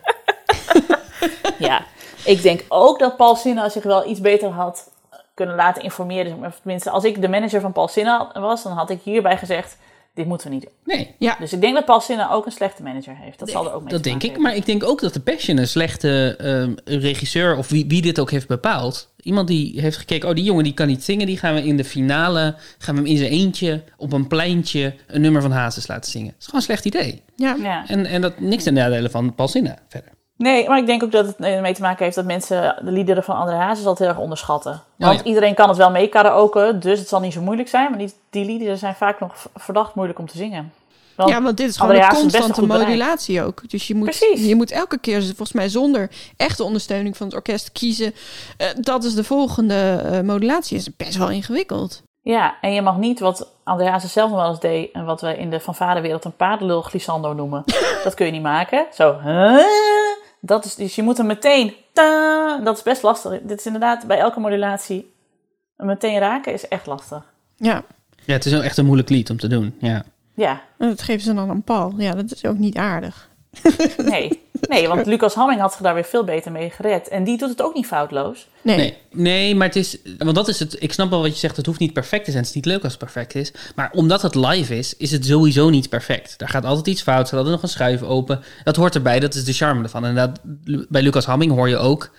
Ja. 1.58 1.84
Ik 2.24 2.42
denk 2.42 2.64
ook 2.68 2.98
dat 2.98 3.16
Paul 3.16 3.36
Sinha 3.36 3.68
zich 3.68 3.82
wel 3.82 4.08
iets 4.08 4.20
beter 4.20 4.48
had 4.50 4.90
kunnen 5.34 5.54
laten 5.56 5.82
informeren. 5.82 6.44
Of 6.44 6.56
Tenminste, 6.56 6.90
als 6.90 7.04
ik 7.04 7.20
de 7.20 7.28
manager 7.28 7.60
van 7.60 7.72
Paul 7.72 7.88
Sinha 7.88 8.30
was, 8.32 8.62
dan 8.62 8.72
had 8.72 8.90
ik 8.90 9.00
hierbij 9.02 9.36
gezegd: 9.36 9.76
dit 10.14 10.26
moeten 10.26 10.48
we 10.48 10.54
niet 10.54 10.62
doen. 10.62 10.72
Nee, 10.96 11.14
Ja, 11.18 11.36
Dus 11.40 11.52
ik 11.52 11.60
denk 11.60 11.74
dat 11.74 11.84
Paul 11.84 12.30
ook 12.30 12.46
een 12.46 12.52
slechte 12.52 12.82
manager 12.82 13.16
heeft. 13.16 13.38
Dat 13.38 13.50
zal 13.50 13.66
er 13.66 13.72
ook 13.72 13.82
mee 13.82 13.92
dat 13.92 14.02
denk 14.02 14.16
ik. 14.16 14.22
hebben. 14.22 14.42
Maar 14.42 14.56
ik 14.56 14.66
denk 14.66 14.84
ook 14.84 15.00
dat 15.00 15.14
de 15.14 15.20
Passion 15.20 15.56
een 15.56 15.68
slechte 15.68 16.36
ehm, 16.38 16.98
regisseur, 16.98 17.56
of 17.56 17.68
wie, 17.68 17.86
wie 17.86 18.02
dit 18.02 18.20
ook 18.20 18.30
heeft 18.30 18.48
bepaald. 18.48 19.12
Iemand 19.20 19.48
die 19.48 19.80
heeft 19.80 19.96
gekeken, 19.96 20.28
oh 20.28 20.34
die 20.34 20.44
jongen 20.44 20.64
die 20.64 20.74
kan 20.74 20.86
niet 20.86 21.04
zingen, 21.04 21.26
die 21.26 21.38
gaan 21.38 21.54
we 21.54 21.64
in 21.64 21.76
de 21.76 21.84
finale, 21.84 22.54
gaan 22.78 22.94
we 22.94 23.00
hem 23.00 23.10
in 23.10 23.16
zijn 23.16 23.30
eentje 23.30 23.84
op 23.96 24.12
een 24.12 24.26
pleintje 24.26 24.94
een 25.06 25.20
nummer 25.20 25.42
van 25.42 25.52
Hazes 25.52 25.86
laten 25.86 26.10
zingen. 26.10 26.30
Dat 26.30 26.36
is 26.38 26.44
gewoon 26.44 26.60
een 26.60 26.66
slecht 26.66 26.84
idee. 26.84 27.22
ja. 27.36 27.56
Ja. 27.62 27.88
En, 27.88 28.06
en 28.06 28.20
dat 28.20 28.40
niks 28.40 28.62
ten 28.62 28.74
nadele 28.74 29.10
van 29.10 29.34
Paul 29.34 29.48
verder. 29.48 30.12
Nee, 30.42 30.68
maar 30.68 30.78
ik 30.78 30.86
denk 30.86 31.02
ook 31.02 31.12
dat 31.12 31.26
het 31.26 31.36
ermee 31.38 31.74
te 31.74 31.80
maken 31.80 32.04
heeft 32.04 32.16
dat 32.16 32.24
mensen 32.24 32.76
de 32.84 32.90
liederen 32.90 33.24
van 33.24 33.36
André 33.36 33.54
Hazes 33.54 33.86
altijd 33.86 33.98
heel 33.98 34.08
erg 34.08 34.24
onderschatten. 34.24 34.80
Want 34.96 35.18
ja. 35.18 35.24
iedereen 35.24 35.54
kan 35.54 35.68
het 35.68 35.76
wel 35.78 35.90
mee 35.90 36.08
karaoke, 36.08 36.76
dus 36.80 36.98
het 36.98 37.08
zal 37.08 37.20
niet 37.20 37.32
zo 37.32 37.40
moeilijk 37.40 37.68
zijn. 37.68 37.90
Maar 37.90 37.98
die, 37.98 38.12
die 38.30 38.44
liederen 38.44 38.78
zijn 38.78 38.94
vaak 38.94 39.20
nog 39.20 39.34
verdacht 39.54 39.94
moeilijk 39.94 40.18
om 40.18 40.26
te 40.26 40.36
zingen. 40.36 40.72
Want 41.16 41.30
Ja, 41.30 41.42
want 41.42 41.56
dit 41.56 41.68
is 41.68 41.76
gewoon 41.76 41.94
een 41.94 42.08
constante 42.08 42.66
modulatie 42.66 43.42
ook. 43.42 43.70
Dus 43.70 43.86
je 43.86 43.94
moet, 43.94 44.04
Precies. 44.04 44.46
je 44.46 44.54
moet 44.54 44.70
elke 44.70 44.98
keer, 44.98 45.22
volgens 45.22 45.52
mij 45.52 45.68
zonder 45.68 46.10
echte 46.36 46.64
ondersteuning 46.64 47.16
van 47.16 47.26
het 47.26 47.34
orkest, 47.36 47.72
kiezen. 47.72 48.14
eh, 48.56 48.68
dat 48.80 49.04
is 49.04 49.14
de 49.14 49.24
volgende 49.24 50.02
eh, 50.04 50.20
modulatie. 50.20 50.76
is 50.76 50.96
best 50.96 51.16
wel 51.16 51.30
ingewikkeld. 51.30 52.02
Ja, 52.20 52.54
en 52.60 52.72
je 52.72 52.82
mag 52.82 52.96
niet 52.96 53.20
wat 53.20 53.48
André 53.64 53.88
Hazes 53.88 54.12
zelf 54.12 54.30
nog 54.30 54.40
wel 54.40 54.48
eens 54.48 54.60
deed... 54.60 54.92
en 54.92 55.04
wat 55.04 55.20
we 55.20 55.36
in 55.36 55.50
de 55.50 55.60
fanfarewereld 55.60 56.24
een 56.24 56.36
paardenlul 56.36 56.82
glissando 56.82 57.32
noemen. 57.32 57.62
dat 58.04 58.14
kun 58.14 58.26
je 58.26 58.32
niet 58.32 58.42
maken. 58.42 58.86
Zo, 58.92 59.18
huh? 59.24 60.01
Dat 60.44 60.64
is, 60.64 60.74
dus 60.74 60.94
je 60.94 61.02
moet 61.02 61.16
hem 61.16 61.26
meteen... 61.26 61.74
ta- 61.92 62.58
dat 62.58 62.76
is 62.76 62.82
best 62.82 63.02
lastig. 63.02 63.40
Dit 63.42 63.58
is 63.58 63.66
inderdaad 63.66 64.06
bij 64.06 64.18
elke 64.18 64.40
modulatie... 64.40 65.12
meteen 65.76 66.18
raken 66.18 66.52
is 66.52 66.68
echt 66.68 66.86
lastig. 66.86 67.32
Ja, 67.56 67.84
Ja, 68.24 68.32
het 68.32 68.44
is 68.46 68.52
wel 68.52 68.62
echt 68.62 68.76
een 68.76 68.84
moeilijk 68.84 69.08
lied 69.08 69.30
om 69.30 69.36
te 69.38 69.48
doen. 69.48 69.74
Ja. 69.78 70.04
Ja, 70.34 70.62
en 70.78 70.88
dat 70.88 71.02
geven 71.02 71.22
ze 71.22 71.34
dan 71.34 71.50
aan 71.50 71.62
Paul. 71.62 71.94
Ja, 71.96 72.12
dat 72.12 72.32
is 72.32 72.44
ook 72.44 72.58
niet 72.58 72.76
aardig. 72.76 73.28
nee. 73.96 74.40
Nee, 74.68 74.88
want 74.88 75.06
Lucas 75.06 75.34
Hamming 75.34 75.60
had 75.60 75.72
zich 75.72 75.80
daar 75.80 75.94
weer 75.94 76.04
veel 76.04 76.24
beter 76.24 76.52
mee 76.52 76.70
gered. 76.70 77.08
En 77.08 77.24
die 77.24 77.38
doet 77.38 77.48
het 77.48 77.62
ook 77.62 77.74
niet 77.74 77.86
foutloos. 77.86 78.48
Nee. 78.62 78.76
Nee, 78.76 78.96
nee, 79.10 79.54
maar 79.54 79.66
het 79.66 79.76
is. 79.76 79.98
Want 80.18 80.34
dat 80.34 80.48
is 80.48 80.58
het. 80.58 80.76
Ik 80.82 80.92
snap 80.92 81.10
wel 81.10 81.20
wat 81.20 81.32
je 81.32 81.38
zegt. 81.38 81.56
Het 81.56 81.66
hoeft 81.66 81.78
niet 81.78 81.92
perfect 81.92 82.24
te 82.24 82.30
zijn. 82.30 82.42
Het 82.42 82.54
is 82.54 82.56
niet 82.56 82.72
leuk 82.72 82.82
als 82.82 82.92
het 82.92 83.02
perfect 83.02 83.34
is. 83.34 83.52
Maar 83.74 83.90
omdat 83.94 84.22
het 84.22 84.34
live 84.34 84.78
is, 84.78 84.96
is 84.96 85.10
het 85.10 85.26
sowieso 85.26 85.70
niet 85.70 85.88
perfect. 85.88 86.38
Daar 86.38 86.48
gaat 86.48 86.64
altijd 86.64 86.86
iets 86.86 87.02
fout. 87.02 87.20
Er 87.20 87.26
gaat 87.26 87.36
altijd 87.36 87.54
nog 87.54 87.62
een 87.62 87.68
schuif 87.68 88.02
open. 88.02 88.42
Dat 88.64 88.76
hoort 88.76 88.94
erbij. 88.94 89.20
Dat 89.20 89.34
is 89.34 89.44
de 89.44 89.52
charme 89.52 89.82
ervan. 89.82 90.04
En 90.04 90.14
dat, 90.14 90.40
bij 90.88 91.02
Lucas 91.02 91.24
Hamming 91.24 91.52
hoor 91.52 91.68
je 91.68 91.76
ook. 91.76 92.10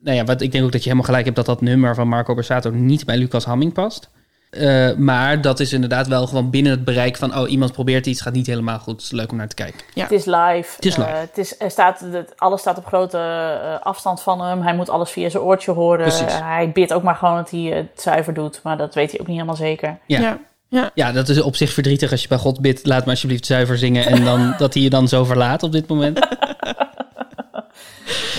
Nou 0.00 0.16
ja, 0.16 0.24
wat 0.24 0.40
ik 0.40 0.52
denk 0.52 0.64
ook 0.64 0.72
dat 0.72 0.82
je 0.82 0.88
helemaal 0.90 1.08
gelijk 1.08 1.24
hebt 1.24 1.36
dat 1.36 1.46
dat 1.46 1.60
nummer 1.60 1.94
van 1.94 2.08
Marco 2.08 2.34
Borsato 2.34 2.70
niet 2.70 3.04
bij 3.04 3.16
Lucas 3.16 3.44
Hamming 3.44 3.72
past. 3.72 4.08
Eh, 4.50 4.94
maar 4.94 5.40
dat 5.40 5.60
is 5.60 5.72
inderdaad 5.72 6.06
wel 6.06 6.26
gewoon 6.26 6.50
binnen 6.50 6.72
het 6.72 6.84
bereik 6.84 7.16
van. 7.16 7.38
Oh, 7.38 7.50
iemand 7.50 7.72
probeert 7.72 8.06
iets, 8.06 8.20
gaat 8.20 8.32
niet 8.32 8.46
helemaal 8.46 8.78
goed. 8.78 8.94
Het 8.94 9.02
is 9.02 9.10
leuk 9.10 9.30
om 9.30 9.36
naar 9.36 9.48
te 9.48 9.54
kijken. 9.54 9.80
Ja. 9.94 10.02
Het 10.02 10.12
is 10.12 10.24
live. 10.24 10.74
Het 10.74 10.84
is 10.84 10.96
live. 10.96 11.08
Eh, 11.08 11.20
het 11.20 11.38
is, 11.38 11.60
er 11.60 11.70
staat, 11.70 12.00
het, 12.00 12.32
alles 12.36 12.60
staat 12.60 12.78
op 12.78 12.86
grote 12.86 13.18
eh, 13.18 13.86
afstand 13.86 14.22
van 14.22 14.40
hem. 14.40 14.62
Hij 14.62 14.74
moet 14.74 14.88
alles 14.88 15.10
via 15.10 15.28
zijn 15.28 15.42
oortje 15.42 15.72
horen. 15.72 16.02
Precies. 16.02 16.38
hij 16.38 16.70
bidt 16.72 16.92
ook 16.92 17.02
maar 17.02 17.14
gewoon 17.14 17.36
dat 17.36 17.50
hij 17.50 17.60
het 17.60 18.00
zuiver 18.00 18.34
doet. 18.34 18.60
Maar 18.62 18.76
dat 18.76 18.94
weet 18.94 19.10
hij 19.10 19.20
ook 19.20 19.26
niet 19.26 19.36
helemaal 19.36 19.56
zeker. 19.56 19.98
Ja. 20.06 20.20
Ja. 20.20 20.38
Ja. 20.70 20.90
Ja, 20.94 21.12
dat 21.12 21.28
is 21.28 21.40
op 21.40 21.56
zich 21.56 21.72
verdrietig 21.72 22.10
als 22.10 22.22
je 22.22 22.28
bij 22.28 22.38
God 22.38 22.60
bidt. 22.60 22.86
Laat 22.86 23.04
me 23.04 23.10
alsjeblieft 23.10 23.46
zuiver 23.46 23.78
zingen. 23.78 24.06
En 24.06 24.24
dan 24.24 24.54
dat 24.58 24.74
hij 24.74 24.82
je 24.82 24.90
dan 24.90 25.08
zo 25.08 25.24
verlaat 25.24 25.62
op 25.62 25.72
dit 25.72 25.88
moment. 25.88 26.26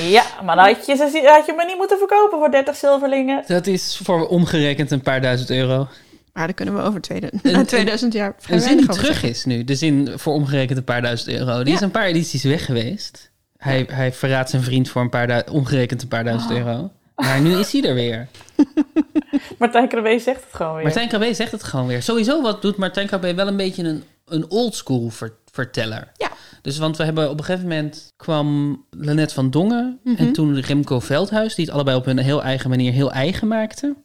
Ja, 0.08 0.24
maar 0.46 0.56
dan 0.56 0.66
had 0.66 0.86
je, 0.86 0.96
ze- 0.96 1.22
had 1.26 1.46
je 1.46 1.54
me 1.58 1.66
niet 1.66 1.78
moeten 1.78 1.98
verkopen 1.98 2.38
voor 2.40 2.52
30 2.52 2.76
zilverlingen. 2.76 3.44
Dat 3.48 3.68
is 3.68 4.00
voor 4.04 4.28
omgerekend 4.28 4.92
een 4.92 5.02
paar 5.02 5.22
duizend 5.22 5.50
euro. 5.50 5.88
Maar 6.34 6.46
daar 6.46 6.56
kunnen 6.56 6.76
we 6.76 6.82
over 6.82 7.02
tweede, 7.02 7.30
Een- 7.42 7.52
na 7.58 7.66
2000 7.66 8.14
jaar 8.14 8.36
vrij 8.38 8.58
Een 8.58 8.64
zin 8.64 8.78
die 8.78 8.88
terug 8.88 9.24
is 9.24 9.46
nu. 9.46 9.64
De 9.64 9.76
zin 9.76 10.12
voor 10.16 10.34
omgerekend 10.34 10.78
een 10.78 10.84
paar 10.84 11.02
duizend 11.02 11.30
euro. 11.38 11.64
Die 11.64 11.74
is 11.74 11.82
een 11.82 11.92
paar 11.92 12.06
edities 12.06 12.44
weg 12.44 12.66
geweest. 12.66 13.32
Hij, 13.58 13.86
hij 13.92 14.14
verraadt 14.14 14.50
zijn 14.50 14.62
vriend 14.64 14.90
voor 14.90 15.02
een 15.02 15.10
paar 15.10 15.28
du- 15.28 15.52
omgerekend 15.52 16.02
een 16.02 16.08
paar 16.08 16.24
duizend 16.24 16.52
euro. 16.52 16.92
Maar 17.16 17.42
nu 17.42 17.58
is 17.58 17.72
hij 17.72 17.84
er 17.84 17.94
weer. 17.94 18.28
Martijn 19.60 19.88
Krabbe 19.88 20.20
zegt 20.20 20.44
het 20.44 20.54
gewoon 20.54 20.74
weer. 20.76 20.84
Martijn 20.84 21.08
KB 21.10 21.34
zegt 21.36 21.52
het 21.52 21.64
gewoon 21.64 21.88
weer. 21.88 22.02
Sowieso 22.04 22.42
wat 22.42 22.62
doet 22.62 22.78
Martijn 22.78 23.08
KB 23.08 23.36
wel 23.36 23.48
een 23.48 23.58
beetje 23.58 23.84
een, 23.84 24.04
een 24.26 24.50
oldschool 24.50 25.10
ver- 25.10 25.34
verteller. 25.52 26.12
Ja. 26.18 26.32
Dus 26.62 26.78
want 26.78 26.98
we 26.98 27.04
hebben 27.04 27.30
op 27.30 27.38
een 27.38 27.46
gegeven 27.46 27.68
moment 27.68 28.14
kwam 28.16 28.78
Lanette 28.90 29.34
van 29.34 29.50
Dongen 29.50 30.00
en 30.18 30.34
toen 30.34 30.60
Remco 30.60 31.00
Veldhuis, 31.00 31.56
die 31.56 31.66
het 31.66 31.74
allebei 31.74 31.98
op 31.98 32.06
hun 32.06 32.18
heel 32.18 32.44
eigen 32.44 32.70
manier 32.70 32.92
heel 32.92 33.12
eigen 33.12 33.48
maakten. 33.48 34.04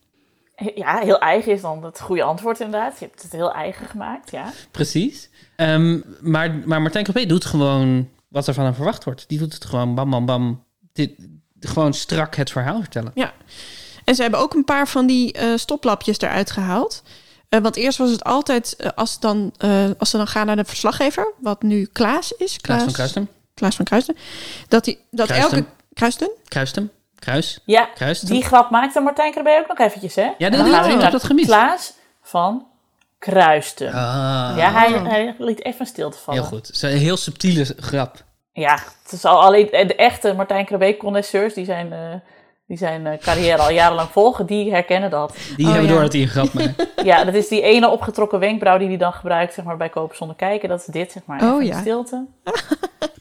Ja, 0.74 0.98
heel 0.98 1.18
eigen 1.18 1.52
is 1.52 1.60
dan 1.60 1.84
het 1.84 2.00
goede 2.00 2.22
antwoord 2.22 2.60
inderdaad. 2.60 2.98
Je 2.98 3.04
hebt 3.04 3.22
het 3.22 3.32
heel 3.32 3.52
eigen 3.52 3.86
gemaakt, 3.86 4.30
ja. 4.30 4.52
Precies. 4.70 5.30
Ehm, 5.56 6.00
maar, 6.20 6.54
maar 6.64 6.82
Martijn 6.82 7.04
KB 7.04 7.28
doet 7.28 7.44
gewoon 7.44 8.08
wat 8.28 8.46
er 8.46 8.54
van 8.54 8.64
hem 8.64 8.74
verwacht 8.74 9.04
wordt. 9.04 9.24
Die 9.28 9.38
doet 9.38 9.54
het 9.54 9.64
gewoon 9.64 9.94
bam, 9.94 10.10
bam, 10.10 10.26
bam. 10.26 10.64
Dit, 10.92 11.12
gewoon 11.60 11.94
strak 11.94 12.34
het 12.34 12.50
verhaal 12.50 12.80
vertellen. 12.80 13.10
Ja. 13.14 13.32
En 14.04 14.14
ze 14.14 14.22
hebben 14.22 14.40
ook 14.40 14.54
een 14.54 14.64
paar 14.64 14.88
van 14.88 15.06
die 15.06 15.32
eh, 15.32 15.56
stoplapjes 15.56 16.20
eruit 16.20 16.50
gehaald. 16.50 17.02
Eh, 17.54 17.60
want 17.60 17.76
eerst 17.76 17.98
was 17.98 18.10
het 18.10 18.24
altijd, 18.24 18.76
eh, 18.76 18.90
als, 18.94 19.18
dan, 19.20 19.52
eh, 19.58 19.84
als 19.98 20.10
ze 20.10 20.16
dan 20.16 20.26
gaan 20.26 20.46
naar 20.46 20.56
de 20.56 20.64
verslaggever, 20.64 21.32
wat 21.38 21.62
nu 21.62 21.84
Klaas 21.92 22.32
is. 22.32 22.60
Klaas 22.60 22.82
van 22.82 22.92
Kruisten. 22.92 23.28
Klaas 23.54 23.76
van 23.76 23.84
Kruisten. 23.84 24.16
Dat, 24.68 24.84
die, 24.84 25.04
dat 25.10 25.26
Kruisten. 25.26 25.56
elke... 25.58 25.68
Kruisten? 25.94 26.30
Kruisten. 26.48 26.90
Kruis. 27.18 27.60
Ja, 27.64 27.84
Kruisten. 27.94 28.28
die 28.28 28.44
grap 28.44 28.70
maakte 28.70 29.00
Martijn 29.00 29.32
Krabbe 29.32 29.58
ook 29.62 29.68
nog 29.68 29.78
eventjes, 29.86 30.14
hè? 30.14 30.22
Ja, 30.38 30.50
die- 30.50 30.50
dan 30.50 30.70
gaan 30.70 30.84
we 30.86 30.92
ik 30.92 30.98
naar 30.98 31.10
dat 31.10 31.24
gemist. 31.24 31.46
Klaas 31.46 31.92
van 32.22 32.66
Kruisten. 33.18 33.86
Ah, 33.86 34.54
Ja, 34.56 34.72
hij, 34.72 34.92
hij 34.92 35.34
liet 35.38 35.64
even 35.64 35.86
stilte 35.86 36.18
vallen. 36.18 36.40
heel 36.40 36.48
goed. 36.50 36.66
Het 36.66 36.76
is 36.76 36.82
een 36.82 36.90
heel 36.98 37.16
subtiele 37.16 37.64
grap. 37.78 38.24
Ja, 38.52 38.74
het 39.02 39.12
is 39.12 39.24
al 39.24 39.42
alleen 39.42 39.66
de 39.70 39.94
echte 39.96 40.32
Martijn 40.32 40.66
Krabbe 40.66 40.96
connoisseurs 40.96 41.54
die 41.54 41.64
zijn, 41.64 41.92
eh, 41.92 42.14
die 42.66 42.76
zijn 42.76 43.06
eh, 43.06 43.18
carrière 43.18 43.62
al 43.62 43.70
jarenlang 43.70 44.08
volgen, 44.08 44.46
die 44.46 44.70
herkennen 44.70 45.10
dat. 45.10 45.36
Die 45.56 45.66
Oh, 45.66 45.72
hebben 45.72 45.88
ja. 45.88 45.94
door 45.94 46.02
dat 46.02 46.12
hij 46.12 46.22
een 46.22 46.28
grap 46.28 46.52
maakt. 46.52 46.92
Ja, 47.04 47.24
dat 47.24 47.34
is 47.34 47.48
die 47.48 47.62
ene 47.62 47.88
opgetrokken 47.88 48.38
wenkbrauw 48.38 48.78
die 48.78 48.88
hij 48.88 48.96
dan 48.96 49.12
gebruikt 49.12 49.54
zeg 49.54 49.64
maar, 49.64 49.76
bij 49.76 49.88
kopen 49.88 50.16
zonder 50.16 50.36
kijken. 50.36 50.68
Dat 50.68 50.78
is 50.78 50.86
dit, 50.86 51.12
zeg 51.12 51.22
maar. 51.26 51.54
Oh, 51.54 51.62
ja. 51.62 51.80
stilte. 51.80 52.26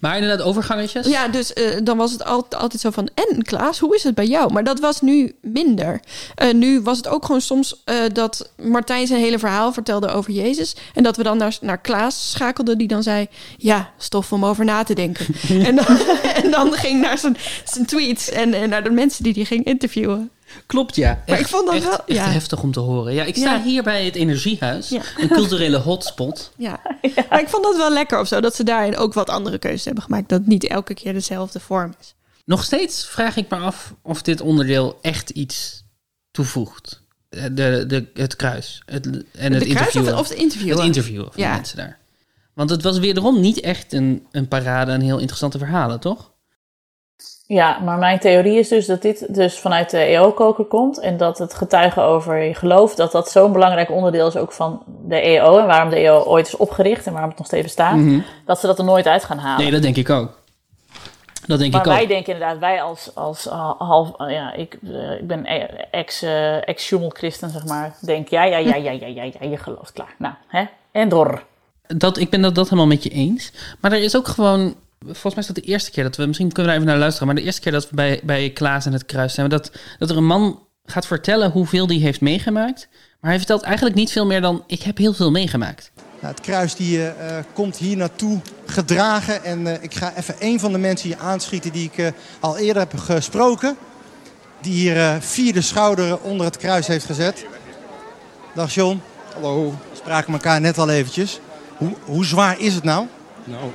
Maar 0.03 0.17
inderdaad, 0.17 0.45
overgangetjes. 0.45 1.07
Ja, 1.07 1.27
dus 1.27 1.53
eh, 1.53 1.77
dan 1.83 1.97
was 1.97 2.11
het 2.11 2.25
altijd, 2.25 2.61
altijd 2.61 2.81
zo 2.81 2.89
van... 2.89 3.09
En 3.13 3.43
Klaas, 3.43 3.79
hoe 3.79 3.95
is 3.95 4.03
het 4.03 4.15
bij 4.15 4.25
jou? 4.25 4.53
Maar 4.53 4.63
dat 4.63 4.79
was 4.79 5.01
nu 5.01 5.35
minder. 5.41 5.99
Eh, 6.35 6.53
nu 6.53 6.81
was 6.81 6.97
het 6.97 7.07
ook 7.07 7.25
gewoon 7.25 7.41
soms 7.41 7.81
eh, 7.85 7.95
dat 8.13 8.49
Martijn 8.57 9.07
zijn 9.07 9.19
hele 9.19 9.39
verhaal 9.39 9.73
vertelde 9.73 10.07
over 10.07 10.31
Jezus. 10.31 10.75
En 10.93 11.03
dat 11.03 11.17
we 11.17 11.23
dan 11.23 11.37
naar, 11.37 11.57
naar 11.61 11.77
Klaas 11.77 12.31
schakelden, 12.31 12.77
die 12.77 12.87
dan 12.87 13.03
zei... 13.03 13.27
Ja, 13.57 13.91
stof 13.97 14.31
om 14.31 14.45
over 14.45 14.65
na 14.65 14.83
te 14.83 14.93
denken. 14.93 15.25
en, 15.67 15.75
dan, 15.75 15.85
en 16.43 16.51
dan 16.51 16.73
ging 16.73 17.01
naar 17.01 17.17
zijn, 17.17 17.37
zijn 17.63 17.85
tweets 17.85 18.29
en, 18.29 18.53
en 18.53 18.69
naar 18.69 18.83
de 18.83 18.91
mensen 18.91 19.23
die 19.23 19.33
hij 19.33 19.45
ging 19.45 19.65
interviewen. 19.65 20.31
Klopt, 20.65 20.95
ja. 20.95 21.23
Maar 21.27 21.39
ik 21.39 21.47
vond 21.47 21.65
dat 21.65 21.75
echt, 21.75 21.83
wel- 21.83 21.93
echt 22.05 22.17
ja. 22.17 22.29
heftig 22.29 22.63
om 22.63 22.71
te 22.71 22.79
horen. 22.79 23.13
Ja, 23.13 23.23
ik 23.23 23.35
sta 23.35 23.53
Ja. 23.55 23.61
hier 23.63 23.83
bij 23.83 24.05
het 24.05 24.15
Energiehuis, 24.15 24.89
Ja. 24.89 25.01
een 25.17 25.27
culturele 25.29 25.77
hotspot. 25.77 26.51
Ja. 26.57 26.79
maar 27.29 27.41
ik 27.41 27.49
vond 27.49 27.63
dat 27.63 27.77
wel 27.77 27.91
lekker 27.93 28.19
of 28.19 28.27
zo, 28.27 28.41
dat 28.41 28.55
ze 28.55 28.63
daarin 28.63 28.97
ook 28.97 29.13
wat 29.13 29.29
andere 29.29 29.57
keuzes 29.57 29.85
hebben 29.85 30.03
gemaakt. 30.03 30.29
Dat 30.29 30.39
het 30.39 30.47
niet 30.47 30.67
elke 30.67 30.93
keer 30.93 31.13
dezelfde 31.13 31.59
vorm 31.59 31.93
is. 31.99 32.13
Nog 32.45 32.63
steeds 32.63 33.05
vraag 33.07 33.35
ik 33.37 33.49
me 33.49 33.55
af 33.57 33.93
of 34.01 34.21
dit 34.21 34.41
onderdeel 34.41 34.99
echt 35.01 35.29
iets 35.29 35.83
toevoegt. 36.31 37.01
Eh, 37.29 37.43
De, 37.51 37.83
de, 37.87 38.05
het 38.13 38.35
kruis 38.35 38.81
het, 38.85 39.05
en 39.05 39.13
het 39.53 39.63
de 39.63 39.69
kruis 39.69 39.95
interview. 39.95 40.13
of, 40.13 40.19
of 40.19 40.29
het 40.29 40.37
interview? 40.37 40.75
Het 40.75 40.85
interviewen 40.85 41.25
van 41.31 41.41
Ja. 41.43 41.49
de 41.49 41.55
mensen 41.55 41.77
daar. 41.77 41.97
Want 42.53 42.69
het 42.69 42.83
was 42.83 42.99
wederom 42.99 43.39
niet 43.39 43.59
echt 43.59 43.93
een, 43.93 44.25
een 44.31 44.47
parade 44.47 44.91
en 44.91 45.01
heel 45.01 45.17
interessante 45.17 45.57
verhalen, 45.57 45.99
toch? 45.99 46.31
Ja, 47.47 47.79
maar 47.79 47.97
mijn 47.97 48.19
theorie 48.19 48.59
is 48.59 48.67
dus 48.67 48.85
dat 48.85 49.01
dit 49.01 49.33
dus 49.33 49.59
vanuit 49.59 49.89
de 49.89 49.97
EO-koker 49.97 50.65
komt. 50.65 50.99
En 50.99 51.17
dat 51.17 51.37
het 51.37 51.53
getuigen 51.53 52.03
over 52.03 52.37
je 52.43 52.53
geloof, 52.53 52.95
dat 52.95 53.11
dat 53.11 53.29
zo'n 53.31 53.51
belangrijk 53.51 53.91
onderdeel 53.91 54.27
is 54.27 54.35
ook 54.35 54.51
van 54.51 54.83
de 55.07 55.15
EO. 55.19 55.57
En 55.57 55.65
waarom 55.65 55.89
de 55.89 55.95
EO 55.95 56.23
ooit 56.23 56.47
is 56.47 56.55
opgericht 56.55 57.05
en 57.05 57.11
waarom 57.11 57.29
het 57.29 57.37
nog 57.37 57.47
steeds 57.47 57.63
bestaat. 57.63 57.99
Dat 58.45 58.59
ze 58.59 58.67
dat 58.67 58.77
er 58.79 58.85
nooit 58.85 59.07
uit 59.07 59.23
gaan 59.23 59.37
halen. 59.37 59.53
Mhm. 59.53 59.61
Nee, 59.63 59.71
dat 59.71 59.81
denk 59.81 59.95
ik 59.95 60.09
ook. 60.09 60.41
Dat 61.47 61.59
denk 61.59 61.71
maar 61.71 61.81
ik 61.81 61.87
ook. 61.87 61.93
wij 61.93 62.07
denken 62.07 62.33
inderdaad, 62.33 62.57
wij 62.59 62.81
als, 62.81 63.11
als 63.15 63.45
ha- 63.45 63.75
half, 63.77 64.11
eh, 64.17 64.31
ja, 64.31 64.53
ik, 64.53 64.77
eh, 64.83 65.11
ik 65.11 65.27
ben 65.27 65.45
e- 65.45 65.67
ex, 65.91 66.21
eh 66.21 66.67
ex-Schumel-christen, 66.67 67.49
zeg 67.49 67.65
maar. 67.65 67.95
Denk, 68.01 68.27
ja, 68.27 68.43
ja, 68.43 68.57
ja, 68.57 68.75
ja, 68.75 68.91
ja, 68.91 69.07
ja, 69.07 69.23
ja, 69.23 69.47
je 69.49 69.57
gelooft, 69.57 69.91
klaar. 69.91 70.15
Nou, 70.17 70.33
hè? 70.47 70.63
En 70.91 71.09
door. 71.09 71.43
Dat, 71.87 72.17
ik 72.17 72.29
ben 72.29 72.41
dat, 72.41 72.55
dat 72.55 72.65
helemaal 72.65 72.87
met 72.87 73.03
je 73.03 73.09
eens. 73.09 73.51
Maar 73.79 73.91
er 73.91 74.03
is 74.03 74.15
ook 74.17 74.27
gewoon... 74.27 74.75
Volgens 75.03 75.33
mij 75.33 75.43
is 75.43 75.47
dat 75.47 75.55
de 75.55 75.61
eerste 75.61 75.91
keer 75.91 76.03
dat 76.03 76.15
we... 76.15 76.25
Misschien 76.25 76.51
kunnen 76.51 76.65
we 76.65 76.69
daar 76.69 76.79
even 76.79 76.91
naar 76.91 77.01
luisteren. 77.03 77.27
Maar 77.27 77.35
de 77.35 77.43
eerste 77.43 77.61
keer 77.61 77.71
dat 77.71 77.89
we 77.89 77.95
bij, 77.95 78.21
bij 78.23 78.49
Klaas 78.49 78.85
en 78.85 78.93
het 78.93 79.05
Kruis 79.05 79.33
zijn... 79.33 79.49
Dat, 79.49 79.71
dat 79.99 80.09
er 80.09 80.17
een 80.17 80.25
man 80.25 80.67
gaat 80.85 81.07
vertellen 81.07 81.51
hoeveel 81.51 81.87
die 81.87 82.01
heeft 82.01 82.21
meegemaakt. 82.21 82.87
Maar 83.19 83.29
hij 83.29 83.39
vertelt 83.39 83.61
eigenlijk 83.61 83.95
niet 83.95 84.11
veel 84.11 84.25
meer 84.25 84.41
dan... 84.41 84.63
Ik 84.67 84.83
heb 84.83 84.97
heel 84.97 85.13
veel 85.13 85.31
meegemaakt. 85.31 85.91
Nou, 86.19 86.35
het 86.35 86.43
kruis 86.43 86.75
die, 86.75 86.97
eh, 86.97 87.37
eh, 87.37 87.43
komt 87.53 87.77
hier 87.77 87.97
naartoe 87.97 88.39
gedragen. 88.65 89.43
En 89.43 89.67
eh, 89.67 89.83
ik 89.83 89.93
ga 89.95 90.13
even 90.15 90.35
een 90.39 90.59
van 90.59 90.71
de 90.71 90.77
mensen 90.77 91.09
hier 91.09 91.17
aanschieten 91.17 91.71
die 91.71 91.85
ik 91.85 91.97
eh, 91.97 92.11
al 92.39 92.57
eerder 92.57 92.81
heb 92.81 92.97
gesproken. 92.97 93.77
Die 94.61 94.73
hier 94.73 94.97
eh, 94.97 95.15
vierde 95.19 95.61
schouder 95.61 96.19
onder 96.19 96.45
het 96.45 96.57
kruis 96.57 96.87
heeft 96.87 97.05
gezet. 97.05 97.45
Dag 98.53 98.73
John. 98.73 99.01
Hallo. 99.33 99.69
We 99.69 99.97
spraken 99.97 100.33
elkaar 100.33 100.61
net 100.61 100.77
al 100.77 100.89
eventjes. 100.89 101.39
Hoe, 101.77 101.93
hoe 102.05 102.25
zwaar 102.25 102.59
is 102.59 102.73
het 102.73 102.83
nou? 102.83 103.07
Nou, 103.43 103.71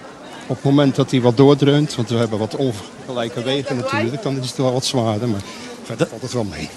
op 0.49 0.57
het 0.57 0.65
moment 0.65 0.95
dat 0.95 1.11
hij 1.11 1.21
wat 1.21 1.37
doordreunt, 1.37 1.95
want 1.95 2.09
we 2.09 2.17
hebben 2.17 2.39
wat 2.39 2.57
ongelijke 2.57 3.43
wegen 3.43 3.77
natuurlijk, 3.77 4.23
dan 4.23 4.39
is 4.39 4.49
het 4.49 4.57
wel 4.57 4.73
wat 4.73 4.85
zwaarder, 4.85 5.29
maar 5.29 5.43
verder 5.83 6.07
valt 6.07 6.23
het 6.23 6.33
wel 6.33 6.45
mee. 6.45 6.69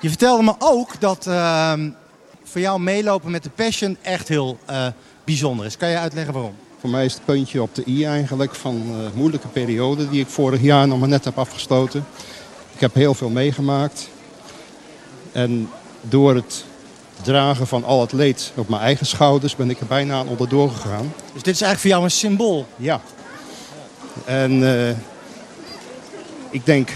Je 0.00 0.08
vertelde 0.08 0.42
me 0.42 0.54
ook 0.58 1.00
dat 1.00 1.26
ehm, 1.26 1.90
voor 2.44 2.60
jou 2.60 2.80
meelopen 2.80 3.30
met 3.30 3.42
de 3.42 3.50
Passion 3.50 3.96
echt 4.02 4.28
heel 4.28 4.58
eh, 4.66 4.86
bijzonder 5.24 5.66
is. 5.66 5.76
Kan 5.76 5.88
je 5.88 5.98
uitleggen 5.98 6.32
waarom? 6.32 6.54
Voor 6.80 6.90
mij 6.90 7.04
is 7.04 7.14
het 7.14 7.24
puntje 7.24 7.62
op 7.62 7.74
de 7.74 7.82
i 7.86 8.04
eigenlijk 8.04 8.54
van 8.54 8.74
een 8.74 9.10
moeilijke 9.14 9.48
periode 9.48 10.08
die 10.08 10.20
ik 10.20 10.28
vorig 10.28 10.60
jaar 10.60 10.88
nog 10.88 10.98
maar 10.98 11.08
net 11.08 11.24
heb 11.24 11.38
afgestoten. 11.38 12.06
Ik 12.74 12.80
heb 12.80 12.94
heel 12.94 13.14
veel 13.14 13.28
meegemaakt. 13.28 14.08
En 15.32 15.70
door 16.00 16.34
het 16.34 16.64
dragen 17.22 17.66
van 17.66 17.84
al 17.84 18.00
het 18.00 18.12
leed 18.12 18.52
op 18.54 18.68
mijn 18.68 18.82
eigen 18.82 19.06
schouders 19.06 19.56
ben 19.56 19.70
ik 19.70 19.80
er 19.80 19.86
bijna 19.86 20.14
aan 20.14 20.28
onderdoor 20.28 20.70
gegaan. 20.70 21.12
Dus 21.32 21.42
dit 21.42 21.54
is 21.54 21.60
eigenlijk 21.62 21.80
voor 21.80 21.90
jou 21.90 22.04
een 22.04 22.10
symbool. 22.10 22.66
Ja. 22.76 23.00
En 24.24 24.78
eh, 24.88 24.96
ik 26.50 26.66
denk 26.66 26.90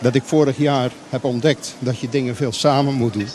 dat 0.00 0.14
ik 0.14 0.22
vorig 0.24 0.56
jaar 0.56 0.90
heb 1.10 1.24
ontdekt 1.24 1.74
dat 1.78 1.98
je 1.98 2.08
dingen 2.08 2.36
veel 2.36 2.52
samen 2.52 2.94
moet 2.94 3.12
doen. 3.12 3.28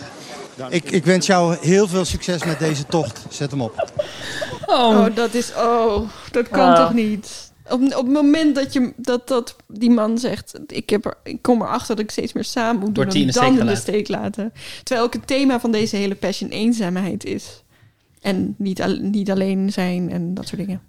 Ik, 0.69 0.91
ik 0.91 1.05
wens 1.05 1.25
jou 1.25 1.57
heel 1.61 1.87
veel 1.87 2.05
succes 2.05 2.43
met 2.43 2.59
deze 2.59 2.85
tocht. 2.85 3.25
Zet 3.29 3.51
hem 3.51 3.61
op. 3.61 3.91
Oh, 4.65 5.05
dat 5.15 5.33
is. 5.33 5.51
Oh, 5.57 6.09
dat 6.31 6.49
kan 6.49 6.69
Ah. 6.69 6.75
toch 6.85 6.93
niet? 6.93 7.50
Op, 7.71 7.81
op 7.81 8.05
het 8.05 8.13
moment 8.13 8.55
dat, 8.55 8.73
je, 8.73 8.93
dat, 8.97 9.27
dat 9.27 9.55
die 9.67 9.89
man 9.89 10.17
zegt: 10.17 10.59
ik, 10.67 10.89
heb 10.89 11.05
er, 11.05 11.13
ik 11.23 11.41
kom 11.41 11.61
erachter 11.61 11.95
dat 11.95 12.03
ik 12.03 12.11
steeds 12.11 12.33
meer 12.33 12.43
samen 12.43 12.79
moet 12.79 12.95
doen, 12.95 13.03
dan 13.03 13.13
steek 13.31 13.59
in 13.59 13.65
de 13.65 13.75
steek 13.75 14.07
laten. 14.07 14.53
Terwijl 14.83 15.07
ook 15.07 15.13
het 15.13 15.27
thema 15.27 15.59
van 15.59 15.71
deze 15.71 15.95
hele 15.95 16.15
passion 16.15 16.49
eenzaamheid 16.49 17.25
is. 17.25 17.63
En 18.21 18.55
niet, 18.57 18.81
al- 18.81 18.97
niet 19.01 19.31
alleen 19.31 19.71
zijn 19.71 20.11
en 20.11 20.33
dat 20.33 20.47
soort 20.47 20.61
dingen. 20.61 20.81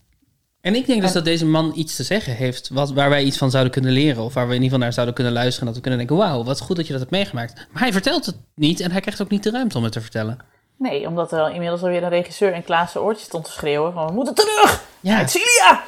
En 0.61 0.75
ik 0.75 0.87
denk 0.87 1.03
dus 1.03 1.13
dat 1.13 1.25
deze 1.25 1.47
man 1.47 1.73
iets 1.75 1.97
te 1.97 2.03
zeggen 2.03 2.35
heeft... 2.35 2.69
Wat, 2.69 2.93
waar 2.93 3.11
wij 3.11 3.25
iets 3.25 3.37
van 3.39 3.51
zouden 3.51 3.73
kunnen 3.73 3.93
leren. 3.93 4.23
Of 4.23 4.35
waar 4.35 4.49
we 4.49 4.55
in 4.55 4.63
ieder 4.63 4.69
geval 4.69 4.85
naar 4.85 4.93
zouden 4.93 5.15
kunnen 5.15 5.33
luisteren. 5.33 5.61
En 5.61 5.75
dat 5.75 5.83
we 5.83 5.89
kunnen 5.89 6.07
denken, 6.07 6.27
wauw, 6.27 6.45
wat 6.45 6.61
goed 6.61 6.77
dat 6.77 6.87
je 6.87 6.93
dat 6.93 7.01
hebt 7.01 7.13
meegemaakt. 7.13 7.67
Maar 7.73 7.83
hij 7.83 7.93
vertelt 7.93 8.27
het 8.27 8.37
niet 8.55 8.81
en 8.81 8.91
hij 8.91 9.01
krijgt 9.01 9.23
ook 9.23 9.31
niet 9.31 9.43
de 9.43 9.51
ruimte 9.51 9.77
om 9.77 9.85
het 9.85 9.93
te 9.93 10.01
vertellen. 10.01 10.39
Nee, 10.79 11.07
omdat 11.07 11.33
er 11.33 11.53
inmiddels 11.53 11.83
alweer 11.83 12.03
een 12.03 12.09
regisseur 12.09 12.55
in 12.55 12.65
Klaas' 12.65 12.97
oortjes 12.97 13.27
stond 13.27 13.45
te 13.45 13.51
schreeuwen 13.51 13.93
van 13.93 14.07
we 14.07 14.13
moeten 14.13 14.35
terug! 14.35 14.85
Ja. 15.01 15.17
Uit 15.19 15.31
Cilia! 15.31 15.85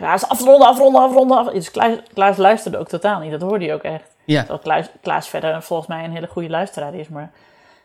Klaas, 0.00 0.28
afronden, 0.28 0.68
afronden, 0.68 1.02
afronden. 1.02 1.36
af- 1.38 1.52
Dus 1.52 1.70
Klaas, 1.70 1.96
Klaas 2.14 2.36
luisterde 2.36 2.78
ook 2.78 2.88
totaal 2.88 3.20
niet, 3.20 3.30
dat 3.30 3.40
hoorde 3.40 3.64
hij 3.64 3.74
ook 3.74 3.82
echt. 3.82 4.04
Ja. 4.24 4.38
Terwijl 4.38 4.58
Klaas, 4.60 4.86
Klaas 5.02 5.28
verder 5.28 5.62
volgens 5.62 5.88
mij 5.88 6.04
een 6.04 6.12
hele 6.12 6.26
goede 6.26 6.48
luisteraar 6.50 6.94
is. 6.94 7.08
Maar 7.08 7.30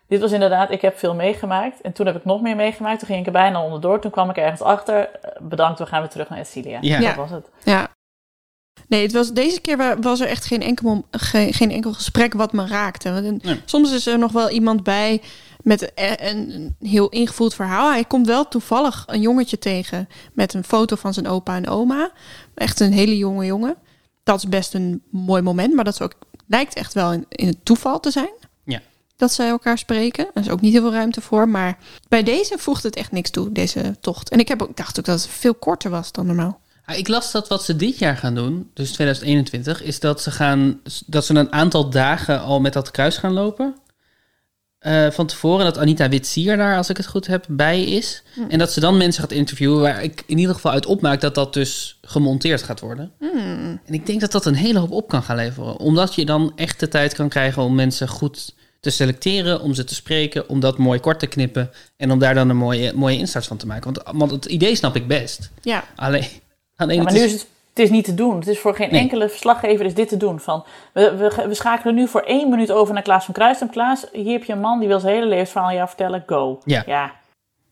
dit 0.08 0.22
was 0.22 0.32
inderdaad, 0.32 0.72
ik 0.72 0.82
heb 0.82 0.98
veel 0.98 1.14
meegemaakt. 1.16 1.82
En 1.82 1.94
toen 1.94 2.06
heb 2.06 2.16
ik 2.16 2.26
nog 2.26 2.42
meer 2.42 2.56
meegemaakt. 2.56 3.00
Toen 3.00 3.08
ging 3.08 3.20
ik 3.20 3.26
er 3.26 3.32
bijna 3.32 3.64
onderdoor. 3.64 4.00
Toen 4.02 4.12
kwam 4.12 4.30
ik 4.30 4.38
ergens 4.38 4.62
achter. 4.62 5.10
eh, 5.10 5.32
Bedankt, 5.42 5.80
we 5.80 5.86
gaan 5.86 6.00
weer 6.02 6.10
terug 6.10 6.30
naar 6.30 6.40
Ecilia. 6.40 6.78
Ja. 6.82 7.00
Dat 7.00 7.16
was 7.16 7.30
het. 7.32 7.50
Ja. 7.64 7.88
Nee, 8.88 9.02
het 9.02 9.12
was, 9.14 9.32
deze 9.34 9.62
keer 9.62 9.78
wa- 9.78 10.00
was 10.00 10.20
er 10.20 10.28
echt 10.28 10.46
geen 10.46 10.62
enkel, 10.62 11.06
geen, 11.12 11.54
geen 11.54 11.72
enkel 11.72 11.94
gesprek 11.94 12.34
wat 12.34 12.54
me 12.54 12.68
raakte. 12.68 13.12
Want 13.14 13.44
Nee. 13.44 13.62
Soms 13.66 13.94
is 13.94 14.08
er 14.08 14.18
nog 14.20 14.32
wel 14.32 14.50
iemand 14.50 14.84
bij 14.84 15.22
met 15.66 15.92
een, 15.96 16.76
heel 16.80 17.10
ingevoeld 17.10 17.54
verhaal. 17.54 17.92
Hij 17.92 18.06
komt 18.06 18.28
wel 18.28 18.48
toevallig 18.48 19.04
een 19.08 19.22
jongetje 19.22 19.58
tegen 19.58 20.08
met 20.34 20.54
een 20.54 20.64
foto 20.64 20.96
van 20.96 21.14
zijn 21.14 21.28
opa 21.28 21.56
en 21.56 21.68
oma. 21.68 22.12
Echt 22.56 22.80
een 22.80 22.94
hele 22.94 23.18
jonge 23.18 23.46
jongen. 23.46 23.76
Dat 24.24 24.38
is 24.38 24.50
best 24.50 24.74
een 24.74 25.02
mooi 25.10 25.42
moment, 25.42 25.74
maar 25.74 25.84
dat 25.84 25.94
is 25.94 26.02
ook, 26.02 26.14
lijkt 26.48 26.76
echt 26.76 26.94
wel 26.94 27.14
in, 27.14 27.26
in 27.30 27.48
het 27.48 27.66
toeval 27.66 28.00
te 28.00 28.12
zijn. 28.12 28.34
Ja. 28.64 28.82
Dat 29.16 29.34
zij 29.34 29.48
elkaar 29.48 29.78
spreken. 29.78 30.28
Er 30.34 30.42
is 30.42 30.50
ook 30.50 30.62
niet 30.62 30.74
heel 30.74 30.82
veel 30.82 30.94
ruimte 30.94 31.22
voor. 31.22 31.50
Maar 31.50 31.78
bij 32.08 32.24
deze 32.24 32.58
voegt 32.58 32.84
het 32.84 32.96
echt 32.96 33.12
niks 33.12 33.30
toe, 33.30 33.52
deze 33.52 33.96
tocht. 34.00 34.30
En 34.30 34.40
ik 34.40 34.48
heb 34.48 34.62
ook, 34.62 34.70
ik 34.70 34.78
dacht 34.78 35.00
ook 35.00 35.06
dat 35.06 35.22
het 35.22 35.32
veel 35.32 35.56
korter 35.56 35.90
was 35.92 36.12
dan 36.12 36.26
normaal. 36.26 36.60
Ik 36.88 37.08
las 37.08 37.32
dat 37.32 37.48
wat 37.48 37.64
ze 37.64 37.76
dit 37.76 37.98
jaar 37.98 38.18
gaan 38.18 38.36
doen, 38.36 38.70
dus 38.74 38.92
2021, 38.92 39.84
is 39.84 40.00
dat 40.00 40.22
ze, 40.22 40.32
gaan, 40.32 40.80
dat 41.06 41.26
ze 41.26 41.34
een 41.36 41.52
aantal 41.52 41.90
dagen 41.90 42.42
al 42.42 42.60
met 42.60 42.74
dat 42.74 42.92
kruis 42.92 43.18
gaan 43.18 43.34
lopen. 43.34 43.76
Eh, 44.86 45.12
van 45.12 45.26
tevoren 45.28 45.66
dat 45.66 45.78
Anita 45.78 46.10
Witsier 46.10 46.58
daar, 46.58 46.78
als 46.78 46.90
ik 46.90 46.98
het 46.98 47.08
goed 47.08 47.28
heb, 47.28 47.46
bij 47.50 47.84
is. 47.84 48.24
En 48.50 48.60
dat 48.60 48.72
ze 48.72 48.80
dan 48.80 48.98
mensen 48.98 49.22
gaat 49.22 49.32
interviewen 49.32 49.82
waar 49.82 50.04
ik 50.04 50.24
in 50.26 50.38
ieder 50.38 50.56
geval 50.56 50.72
uit 50.72 50.86
opmaak 50.86 51.22
dat 51.22 51.36
dat 51.36 51.54
dus 51.54 51.98
gemonteerd 52.02 52.64
gaat 52.64 52.80
worden. 52.80 53.12
En 53.86 53.94
ik 53.94 54.06
denk 54.06 54.20
dat 54.22 54.32
dat 54.32 54.46
een 54.46 54.56
hele 54.56 54.80
hoop 54.80 54.92
op 54.92 55.08
kan 55.08 55.24
gaan 55.24 55.36
leveren. 55.36 55.78
Omdat 55.78 56.16
je 56.16 56.26
dan 56.26 56.52
echt 56.56 56.80
de 56.80 56.88
tijd 56.88 57.14
kan 57.14 57.30
krijgen 57.30 57.64
om 57.64 57.76
mensen 57.76 58.08
goed 58.08 58.54
te 58.80 58.90
selecteren, 58.90 59.62
om 59.62 59.74
ze 59.74 59.84
te 59.84 59.96
spreken, 59.96 60.50
om 60.50 60.60
dat 60.60 60.78
mooi 60.78 61.00
kort 61.00 61.20
te 61.20 61.28
knippen 61.28 61.70
en 61.98 62.12
om 62.12 62.20
daar 62.20 62.34
dan 62.34 62.50
een 62.50 62.58
mooie, 62.58 62.94
mooie 62.96 63.18
instart 63.18 63.46
van 63.46 63.58
te 63.58 63.68
maken. 63.68 63.94
Want, 63.94 64.18
want 64.18 64.32
het 64.32 64.46
idee 64.46 64.76
snap 64.76 64.96
ik 64.96 65.08
best. 65.08 65.50
Ja, 65.62 65.84
Alleen, 65.96 66.26
alleen 66.76 66.96
Ja, 66.98 67.04
maar 67.04 67.12
het 67.12 67.22
nu 67.22 67.28
is- 67.28 67.34
is 67.34 67.40
het, 67.42 67.50
het 67.76 67.84
is 67.84 67.90
niet 67.90 68.06
te 68.06 68.14
doen. 68.14 68.36
Het 68.40 68.48
is 68.48 68.60
voor 68.60 68.76
geen 68.76 68.92
Nee. 68.92 69.02
enkele 69.02 69.30
verslaggever 69.30 69.86
is 69.86 69.94
dit 69.94 70.10
te 70.10 70.18
doen. 70.18 70.40
Van, 70.40 70.66
we, 70.94 71.16
we, 71.16 71.48
we 71.48 71.54
schakelen 71.54 71.96
nu 71.96 72.08
voor 72.08 72.22
één 72.22 72.50
minuut 72.50 72.72
over 72.72 72.94
naar 72.94 73.04
Klaas 73.04 73.26
van 73.26 73.34
Kruistem. 73.34 73.70
Klaas, 73.70 74.06
hier 74.12 74.32
heb 74.32 74.44
je 74.44 74.54
een 74.54 74.60
man 74.60 74.80
die 74.80 74.88
wil 74.88 75.00
zijn 75.00 75.14
hele 75.16 75.28
levensverhaal 75.28 75.70
aan 75.70 75.76
jou 75.76 75.88
vertellen. 75.88 76.24
Go. 76.28 76.60
Ja. 76.66 76.84
ja. 76.86 77.14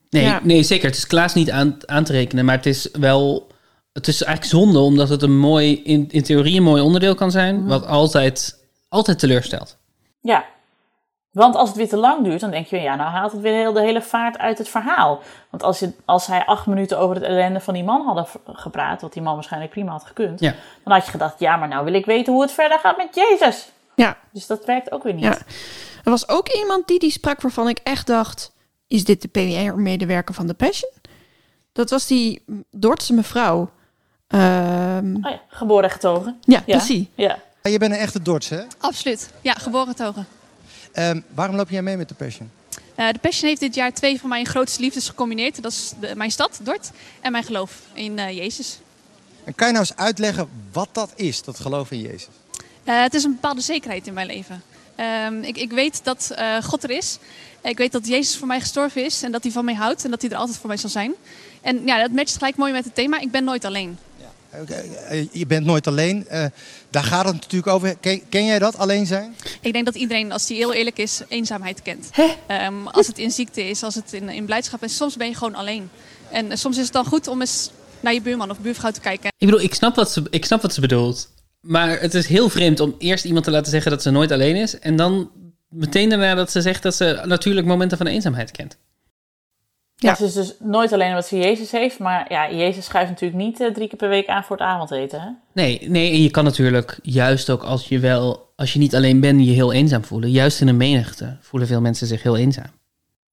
Nee, 0.09 0.23
Ja. 0.23 0.39
nee, 0.43 0.63
zeker. 0.63 0.85
Het 0.87 0.95
is 0.97 1.07
Klaas 1.07 1.33
niet 1.33 1.51
aan, 1.51 1.77
aan 1.85 2.03
te 2.03 2.11
rekenen, 2.11 2.45
maar 2.45 2.55
het 2.55 2.65
is 2.65 2.89
wel... 2.99 3.51
Het 3.93 4.07
is 4.07 4.23
eigenlijk 4.23 4.55
zonde, 4.55 4.79
omdat 4.79 5.09
het 5.09 5.21
een 5.21 5.37
mooi, 5.37 5.81
in, 5.83 6.07
in 6.11 6.23
theorie 6.23 6.57
een 6.57 6.63
mooi 6.63 6.81
onderdeel 6.81 7.15
kan 7.15 7.31
zijn, 7.31 7.65
wat 7.67 7.87
altijd, 7.87 8.59
altijd 8.89 9.19
teleurstelt. 9.19 9.77
Ja. 10.21 10.45
Want 11.33 11.55
als 11.55 11.67
het 11.69 11.77
weer 11.77 11.89
te 11.89 11.97
lang 11.97 12.23
duurt, 12.23 12.39
dan 12.39 12.51
denk 12.51 12.67
je, 12.67 12.77
ja, 12.81 12.95
nou 12.95 13.09
haalt 13.09 13.31
het 13.31 13.41
weer 13.41 13.53
heel, 13.53 13.73
de 13.73 13.81
hele 13.81 14.01
vaart 14.01 14.37
uit 14.37 14.57
het 14.57 14.69
verhaal. 14.69 15.21
Want 15.49 15.63
als, 15.63 15.79
je, 15.79 15.93
als 16.05 16.27
hij 16.27 16.45
acht 16.45 16.65
minuten 16.65 16.99
over 16.99 17.15
het 17.15 17.23
ellende 17.23 17.59
van 17.59 17.73
die 17.73 17.83
man 17.83 18.05
hadden 18.05 18.25
gepraat, 18.45 19.01
wat 19.01 19.13
die 19.13 19.21
man 19.21 19.33
waarschijnlijk 19.33 19.71
prima 19.71 19.91
had 19.91 20.03
gekund, 20.05 20.39
Ja. 20.39 20.53
dan 20.83 20.93
had 20.93 21.05
je 21.05 21.11
gedacht, 21.11 21.39
ja, 21.39 21.55
maar 21.55 21.67
nou 21.67 21.85
wil 21.85 21.93
ik 21.93 22.05
weten 22.05 22.33
hoe 22.33 22.41
het 22.41 22.51
verder 22.51 22.79
gaat 22.79 22.97
met 22.97 23.07
Jezus. 23.15 23.71
ja. 23.95 24.17
Dus 24.31 24.47
dat 24.47 24.65
werkt 24.65 24.91
ook 24.91 25.03
weer 25.03 25.13
niet. 25.13 25.23
Ja. 25.23 25.37
Er 26.03 26.09
was 26.11 26.29
ook 26.29 26.49
iemand 26.49 26.87
die 26.87 26.99
die 26.99 27.11
sprak 27.11 27.41
waarvan 27.41 27.67
ik 27.69 27.79
echt 27.83 28.07
dacht... 28.07 28.51
is 28.87 29.03
dit 29.03 29.21
de 29.21 29.27
PR-medewerker 29.27 30.33
van 30.33 30.47
The 30.47 30.53
Passion? 30.53 30.91
Dat 31.71 31.89
was 31.89 32.07
die 32.07 32.43
Dordtse 32.71 33.13
mevrouw. 33.13 33.69
Ehm, 34.27 35.15
Oh 35.15 35.31
ja, 35.31 35.39
geboren 35.47 35.83
en 35.83 35.89
getogen. 35.89 36.37
ja, 36.41 36.61
Ja. 36.65 36.77
precies. 36.77 37.05
Ja. 37.15 37.37
Ja, 37.63 37.69
Je 37.71 37.77
bent 37.77 37.93
een 37.93 37.99
echte 37.99 38.21
Dorts, 38.21 38.49
hè? 38.49 38.61
Absoluut. 38.79 39.31
Ja, 39.41 39.53
geboren 39.53 39.95
togen. 39.95 40.27
Ehm, 40.93 41.21
waarom 41.33 41.55
loop 41.55 41.69
jij 41.69 41.81
mee 41.81 41.97
met 41.97 42.07
de 42.09 42.15
Passion? 42.15 42.51
Eh, 42.95 43.07
de 43.11 43.19
Passion 43.19 43.47
heeft 43.49 43.59
dit 43.61 43.75
jaar 43.75 43.93
twee 43.93 44.19
van 44.19 44.29
mijn 44.29 44.45
grootste 44.45 44.81
liefdes 44.81 45.07
gecombineerd. 45.07 45.61
Dat 45.61 45.71
is 45.71 45.93
de- 45.99 46.15
mijn 46.15 46.31
stad, 46.31 46.59
Dort, 46.63 46.91
en 47.21 47.31
mijn 47.31 47.43
geloof 47.43 47.79
in 47.93 48.19
eh, 48.19 48.37
Jezus. 48.37 48.79
En 49.43 49.55
kan 49.55 49.67
je 49.67 49.73
nou 49.73 49.85
eens 49.89 49.95
uitleggen 49.97 50.49
wat 50.71 50.89
dat 50.91 51.11
is, 51.15 51.41
dat 51.43 51.59
geloof 51.59 51.91
in 51.91 52.01
Jezus? 52.01 52.27
Eh, 52.83 53.01
het 53.01 53.13
is 53.13 53.23
een 53.23 53.31
bepaalde 53.33 53.61
zekerheid 53.61 54.07
in 54.07 54.13
mijn 54.13 54.27
leven. 54.27 54.63
Ehm, 54.95 55.41
ik, 55.43 55.57
ik 55.57 55.71
weet 55.71 56.03
dat 56.03 56.31
God 56.63 56.83
er 56.83 56.89
is. 56.89 57.17
Ik 57.61 57.77
weet 57.77 57.91
dat 57.91 58.07
Jezus 58.07 58.37
voor 58.37 58.47
mij 58.47 58.59
gestorven 58.59 59.05
is 59.05 59.23
en 59.23 59.31
dat 59.31 59.43
hij 59.43 59.51
van 59.51 59.65
mij 59.65 59.73
houdt 59.73 60.03
en 60.03 60.11
dat 60.11 60.21
hij 60.21 60.31
er 60.31 60.37
altijd 60.37 60.57
voor 60.57 60.67
mij 60.67 60.77
zal 60.77 60.89
zijn. 60.89 61.13
En 61.61 61.85
ja, 61.85 62.01
dat 62.01 62.11
matcht 62.11 62.33
gelijk 62.37 62.55
mooi 62.55 62.71
met 62.71 62.85
het 62.85 62.95
thema. 62.95 63.19
Ik 63.19 63.31
ben 63.31 63.43
nooit 63.43 63.65
alleen. 63.65 63.97
Eh, 64.53 65.27
Je 65.31 65.45
bent 65.45 65.65
nooit 65.65 65.87
alleen. 65.87 66.27
Eh, 66.27 66.45
daar 66.89 67.03
gaat 67.03 67.25
het 67.25 67.33
natuurlijk 67.33 67.71
over. 67.71 67.97
Ken, 67.97 68.21
ken 68.29 68.45
jij 68.45 68.59
dat, 68.59 68.77
alleen 68.77 69.05
zijn? 69.05 69.35
Ik 69.61 69.73
denk 69.73 69.85
dat 69.85 69.95
iedereen, 69.95 70.31
als 70.31 70.47
hij 70.47 70.57
heel 70.57 70.73
eerlijk 70.73 70.97
is, 70.97 71.21
eenzaamheid 71.27 71.81
kent. 71.81 72.09
Ehm, 72.47 72.87
als 72.87 73.07
het 73.07 73.17
in 73.17 73.31
ziekte 73.31 73.69
is, 73.69 73.83
als 73.83 73.95
het 73.95 74.13
in, 74.13 74.29
in 74.29 74.45
blijdschap 74.45 74.83
is. 74.83 74.95
Soms 74.95 75.17
ben 75.17 75.27
je 75.27 75.35
gewoon 75.35 75.55
alleen. 75.55 75.89
En 76.31 76.51
eh, 76.51 76.57
soms 76.57 76.77
is 76.77 76.83
het 76.83 76.93
dan 76.93 77.05
goed 77.05 77.27
om 77.27 77.41
eens 77.41 77.71
naar 77.99 78.13
je 78.13 78.21
buurman 78.21 78.49
of 78.49 78.59
buurvrouw 78.59 78.91
te 78.91 78.99
kijken. 78.99 79.31
Ik 79.37 79.47
bedoel, 79.47 79.61
ik 79.61 79.73
snap, 79.73 79.95
wat 79.95 80.11
ze, 80.11 80.23
ik 80.29 80.45
snap 80.45 80.61
wat 80.61 80.73
ze 80.73 80.81
bedoelt. 80.81 81.29
Maar 81.59 81.99
het 82.01 82.13
is 82.13 82.27
heel 82.27 82.49
vreemd 82.49 82.79
om 82.79 82.95
eerst 82.97 83.25
iemand 83.25 83.45
te 83.45 83.51
laten 83.51 83.71
zeggen 83.71 83.91
dat 83.91 84.01
ze 84.01 84.09
nooit 84.09 84.31
alleen 84.31 84.55
is. 84.55 84.79
En 84.79 84.95
dan 84.95 85.31
meteen 85.69 86.09
daarna 86.09 86.35
dat 86.35 86.51
ze 86.51 86.61
zegt 86.61 86.83
dat 86.83 86.95
ze 86.95 87.21
natuurlijk 87.25 87.67
momenten 87.67 87.97
van 87.97 88.07
eenzaamheid 88.07 88.51
kent. 88.51 88.77
Ja. 90.03 90.15
Ze 90.15 90.23
is 90.23 90.33
dus 90.33 90.55
nooit 90.59 90.91
alleen 90.91 91.09
omdat 91.09 91.27
ze 91.27 91.37
Jezus 91.37 91.71
heeft. 91.71 91.99
Maar 91.99 92.31
ja, 92.31 92.51
Jezus 92.51 92.85
schuift 92.85 93.09
natuurlijk 93.09 93.41
niet 93.41 93.59
eh, 93.59 93.73
drie 93.73 93.87
keer 93.87 93.97
per 93.97 94.09
week 94.09 94.27
aan 94.27 94.43
voor 94.43 94.57
het 94.57 94.65
avondeten. 94.65 95.21
Hè? 95.21 95.27
Nee, 95.51 95.89
nee, 95.89 96.11
en 96.11 96.21
je 96.21 96.31
kan 96.31 96.43
natuurlijk 96.43 96.99
juist 97.01 97.49
ook 97.49 97.63
als 97.63 97.87
je 97.87 97.99
wel, 97.99 98.49
als 98.55 98.73
je 98.73 98.79
niet 98.79 98.95
alleen 98.95 99.19
bent, 99.19 99.45
je 99.45 99.51
heel 99.51 99.73
eenzaam 99.73 100.03
voelen. 100.03 100.31
Juist 100.31 100.61
in 100.61 100.67
een 100.67 100.77
menigte 100.77 101.37
voelen 101.41 101.67
veel 101.67 101.81
mensen 101.81 102.07
zich 102.07 102.23
heel 102.23 102.37
eenzaam. 102.37 102.71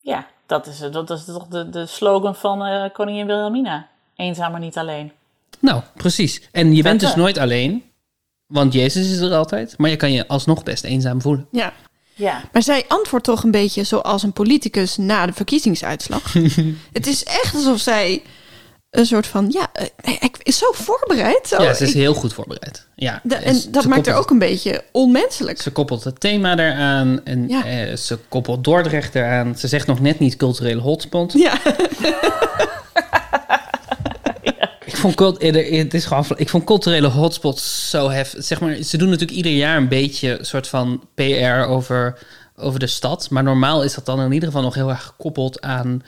Ja, 0.00 0.26
dat 0.46 0.66
is, 0.66 0.78
dat 0.78 1.10
is 1.10 1.24
toch 1.24 1.46
de, 1.46 1.70
de 1.70 1.86
slogan 1.86 2.34
van 2.34 2.64
eh, 2.64 2.90
koningin 2.92 3.26
Wilhelmina. 3.26 3.88
Eenzaam 4.16 4.50
maar 4.50 4.60
niet 4.60 4.78
alleen. 4.78 5.12
Nou, 5.58 5.82
precies. 5.96 6.48
En 6.52 6.74
je 6.74 6.82
bent 6.82 7.00
dus 7.00 7.14
nooit 7.14 7.38
alleen, 7.38 7.84
want 8.46 8.72
Jezus 8.72 9.10
is 9.10 9.18
er 9.18 9.34
altijd. 9.34 9.78
Maar 9.78 9.90
je 9.90 9.96
kan 9.96 10.12
je 10.12 10.28
alsnog 10.28 10.62
best 10.62 10.84
eenzaam 10.84 11.20
voelen. 11.20 11.46
Ja. 11.50 11.72
Ja. 12.20 12.42
Maar 12.52 12.62
zij 12.62 12.84
antwoordt 12.88 13.24
toch 13.24 13.42
een 13.42 13.50
beetje 13.50 13.84
zoals 13.84 14.22
een 14.22 14.32
politicus 14.32 14.96
na 14.96 15.26
de 15.26 15.32
verkiezingsuitslag. 15.32 16.32
het 16.92 17.06
is 17.06 17.24
echt 17.24 17.54
alsof 17.54 17.78
zij 17.80 18.22
een 18.90 19.06
soort 19.06 19.26
van, 19.26 19.46
ja, 19.48 19.68
eh, 19.72 20.12
ik 20.20 20.36
is 20.42 20.58
zo 20.58 20.66
voorbereid. 20.72 21.48
Ja, 21.58 21.74
ze 21.74 21.82
is 21.82 21.88
Ik- 21.88 21.94
heel 21.94 22.14
goed 22.14 22.32
voorbereid. 22.32 22.86
Ja, 22.94 23.22
en 23.28 23.54
ze 23.54 23.70
dat 23.70 23.84
maakt 23.84 24.06
haar 24.06 24.16
ook 24.18 24.30
een 24.30 24.38
beetje 24.38 24.84
onmenselijk. 24.92 25.60
Ze 25.62 25.70
koppelt 25.70 26.04
het 26.04 26.20
thema 26.20 26.58
eraan 26.58 27.20
en 27.24 27.48
Ja. 27.48 27.64
eh, 27.64 27.96
ze 27.96 28.18
koppelt 28.28 28.64
Dordrecht 28.64 29.14
eraan. 29.14 29.58
Ze 29.58 29.68
zegt 29.68 29.86
nog 29.86 30.00
net 30.00 30.18
niet 30.18 30.36
culturele 30.36 30.80
hotspot. 30.80 31.32
Ja. 31.32 31.58
Ik 35.00 35.06
vond, 35.06 35.14
cult- 35.14 35.38
eh, 35.38 35.78
het 35.78 35.94
is 35.94 36.04
gewoon, 36.04 36.24
ik 36.36 36.48
vond 36.48 36.64
culturele 36.64 37.08
hotspots 37.08 37.90
zo 37.90 38.10
heftig. 38.10 38.44
Zeg 38.44 38.60
maar, 38.60 38.74
ze 38.74 38.96
doen 38.96 39.08
natuurlijk 39.08 39.36
ieder 39.36 39.52
jaar 39.52 39.76
een 39.76 39.88
beetje 39.88 40.38
een 40.38 40.44
soort 40.46 40.68
van 40.68 41.02
PR 41.14 41.66
over, 41.68 42.18
over 42.56 42.78
de 42.80 42.86
stad. 42.86 43.30
Maar 43.30 43.42
normaal 43.42 43.82
is 43.82 43.94
dat 43.94 44.06
dan 44.06 44.20
in 44.20 44.32
ieder 44.32 44.48
geval 44.48 44.62
nog 44.64 44.74
heel 44.74 44.88
erg 44.88 45.02
gekoppeld 45.02 45.60
aan 45.60 46.02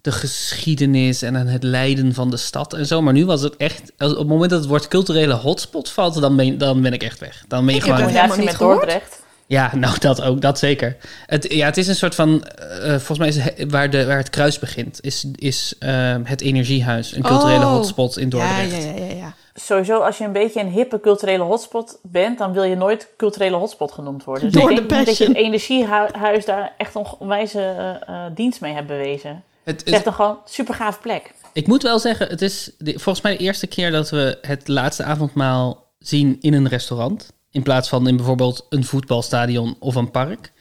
de 0.00 0.12
geschiedenis 0.12 1.22
en 1.22 1.36
aan 1.36 1.46
het 1.46 1.62
lijden 1.62 2.14
van 2.14 2.30
de 2.30 2.36
stad 2.36 2.72
en 2.72 2.86
zo. 2.86 3.02
Maar 3.02 3.12
nu 3.12 3.26
was 3.26 3.40
het 3.42 3.56
echt, 3.56 3.92
op 3.98 4.16
het 4.18 4.26
moment 4.28 4.50
dat 4.50 4.60
het 4.60 4.68
woord 4.68 4.88
culturele 4.88 5.34
hotspot 5.34 5.90
valt, 5.90 6.20
dan 6.20 6.36
ben, 6.36 6.58
dan 6.58 6.82
ben 6.82 6.92
ik 6.92 7.02
echt 7.02 7.20
weg. 7.20 7.44
Dan 7.48 7.64
ben 7.64 7.74
je 7.74 7.80
Ik 7.80 7.86
heb 7.86 7.94
gewoon... 7.94 8.10
het 8.10 8.20
helemaal 8.20 8.36
niet 8.38 8.46
met 8.46 8.56
gehoord. 8.56 8.76
Dordrecht. 8.80 9.22
Ja, 9.46 9.70
nou 9.76 9.98
dat 9.98 10.22
ook, 10.22 10.40
dat 10.40 10.58
zeker. 10.58 10.96
Het, 11.26 11.52
ja, 11.52 11.66
het 11.66 11.76
is 11.76 11.88
een 11.88 11.94
soort 11.94 12.14
van, 12.14 12.44
eh, 12.44 12.88
volgens 12.88 13.18
mij 13.18 13.28
is 13.28 13.36
het, 13.36 13.70
waar, 13.70 13.90
de, 13.90 14.06
waar 14.06 14.16
het 14.16 14.30
kruis 14.30 14.58
begint, 14.58 14.98
is, 15.02 15.26
is 15.34 15.74
eh, 15.78 16.16
het 16.24 16.40
energiehuis, 16.40 17.14
een 17.16 17.22
culturele 17.22 17.64
Oh. 17.64 17.72
hotspot 17.72 18.18
in 18.18 18.28
Dordrecht. 18.28 18.70
ja, 18.70 18.78
ja, 18.78 19.04
ja, 19.04 19.14
ja. 19.14 19.34
Sowieso, 19.56 19.98
als 19.98 20.18
je 20.18 20.24
een 20.24 20.32
beetje 20.32 20.60
een 20.60 20.70
hippe 20.70 21.00
culturele 21.00 21.42
hotspot 21.42 21.98
bent, 22.02 22.38
dan 22.38 22.52
wil 22.52 22.62
je 22.62 22.76
nooit 22.76 23.08
culturele 23.16 23.56
hotspot 23.56 23.92
genoemd 23.92 24.24
worden. 24.24 24.52
Dus 24.52 24.60
Door 24.60 24.70
ik 24.70 24.76
de 24.76 24.86
denk 24.86 25.06
dat 25.06 25.16
je 25.16 25.24
het 25.24 25.36
energiehuis 25.36 26.44
daar 26.44 26.72
echt 26.78 26.94
een 26.94 27.06
onwijze 27.18 27.60
eh, 27.60 27.88
eh, 28.26 28.32
dienst 28.34 28.60
mee 28.60 28.72
hebt 28.72 28.86
bewezen. 28.86 29.42
Het, 29.64 29.78
Het 29.78 29.86
is 29.88 29.92
echt 29.92 30.06
een 30.06 30.12
gewoon 30.12 30.38
super 30.44 30.74
gaaf 30.74 31.00
plek. 31.00 31.32
Ik 31.52 31.66
moet 31.66 31.82
wel 31.82 31.98
zeggen, 31.98 32.28
het 32.28 32.42
is 32.42 32.70
de, 32.78 32.90
volgens 32.90 33.20
mij 33.20 33.36
de 33.36 33.42
eerste 33.44 33.66
keer 33.66 33.90
dat 33.90 34.10
we 34.10 34.38
het 34.42 34.68
laatste 34.68 35.02
avondmaal 35.04 35.84
zien 35.98 36.36
in 36.40 36.54
een 36.54 36.68
restaurant. 36.68 37.32
In 37.54 37.62
plaats 37.62 37.88
van 37.88 38.08
in 38.08 38.16
bijvoorbeeld 38.16 38.66
een 38.68 38.84
voetbalstadion 38.84 39.76
of 39.78 39.94
een 39.94 40.10
park. 40.10 40.52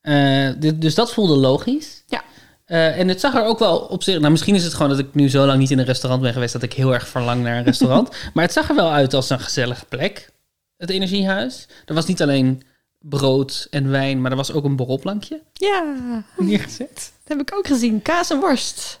Eh, 0.00 0.48
dit- 0.58 0.80
dus 0.80 0.94
dat 0.94 1.12
voelde 1.12 1.36
logisch. 1.36 2.02
Ja. 2.06 2.22
Eh, 2.64 2.98
en 2.98 3.08
het 3.08 3.20
zag 3.20 3.34
er 3.34 3.44
ook 3.44 3.58
wel 3.58 3.78
op 3.78 4.02
zich... 4.02 4.18
Nou, 4.18 4.30
misschien 4.30 4.54
is 4.54 4.64
het 4.64 4.74
gewoon 4.74 4.88
dat 4.90 4.98
ik 4.98 5.14
nu 5.14 5.28
zo 5.28 5.46
lang 5.46 5.58
niet 5.58 5.70
in 5.70 5.78
een 5.78 5.84
restaurant 5.84 6.22
ben 6.22 6.32
geweest... 6.32 6.52
dat 6.52 6.62
ik 6.62 6.72
heel 6.72 6.94
erg 6.94 7.08
verlang 7.08 7.42
naar 7.42 7.56
een 7.56 7.64
restaurant. 7.64 8.08
maar 8.34 8.44
het 8.44 8.52
zag 8.52 8.68
er 8.68 8.74
wel 8.74 8.90
uit 8.90 9.14
als 9.14 9.30
een 9.30 9.40
gezellige 9.40 9.84
plek, 9.84 10.30
het 10.76 10.90
energiehuis. 10.90 11.66
Er 11.86 11.94
was 11.94 12.06
niet 12.06 12.22
alleen 12.22 12.62
brood 12.98 13.66
en 13.70 13.90
wijn, 13.90 14.20
maar 14.20 14.30
er 14.30 14.36
was 14.36 14.52
ook 14.52 14.64
een 14.64 14.76
borrelplankje 14.76 15.40
Ja, 15.52 15.94
neergezet. 16.38 16.94
dat 16.94 17.38
heb 17.38 17.40
ik 17.40 17.54
ook 17.56 17.66
gezien. 17.66 18.02
Kaas 18.02 18.30
en 18.30 18.40
worst. 18.40 18.98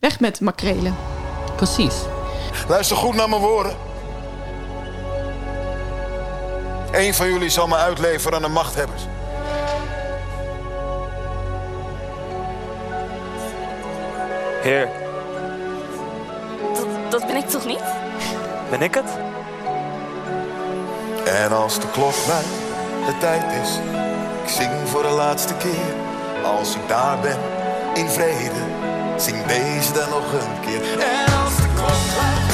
Weg 0.00 0.20
met 0.20 0.40
makrelen. 0.40 0.94
Precies. 1.56 1.94
Luister 2.68 2.96
goed 2.96 3.14
naar 3.14 3.28
mijn 3.28 3.40
woorden. 3.40 3.76
Eén 6.92 7.14
van 7.14 7.28
jullie 7.32 7.48
zal 7.50 7.66
me 7.66 7.76
uitleveren 7.76 8.36
aan 8.36 8.42
de 8.42 8.48
machthebbers. 8.48 9.02
Heer, 14.62 14.88
Dat, 16.74 16.86
dat 17.10 17.26
ben 17.26 17.36
ik 17.36 17.48
toch 17.48 17.66
niet? 17.66 17.82
ben 18.70 18.82
ik 18.82 18.94
het? 18.94 19.10
En 21.24 21.52
als 21.52 21.80
de 21.80 21.90
klok 21.90 22.14
luidt, 22.28 22.48
de 23.06 23.18
tijd 23.18 23.42
is. 23.62 23.70
Ik 24.42 24.48
zing 24.48 24.70
voor 24.84 25.02
de 25.02 25.08
laatste 25.08 25.54
keer. 25.54 25.94
Als 26.44 26.74
ik 26.74 26.88
daar 26.88 27.18
ben, 27.20 27.38
in 27.94 28.08
vrede, 28.08 28.60
zing 29.16 29.46
deze 29.46 29.92
dan 29.92 30.08
nog 30.08 30.32
een 30.32 30.60
keer. 30.60 30.82
En 31.00 31.34
als 31.44 31.56
de 31.56 31.68
klok 31.74 31.88
luidt, 32.16 32.51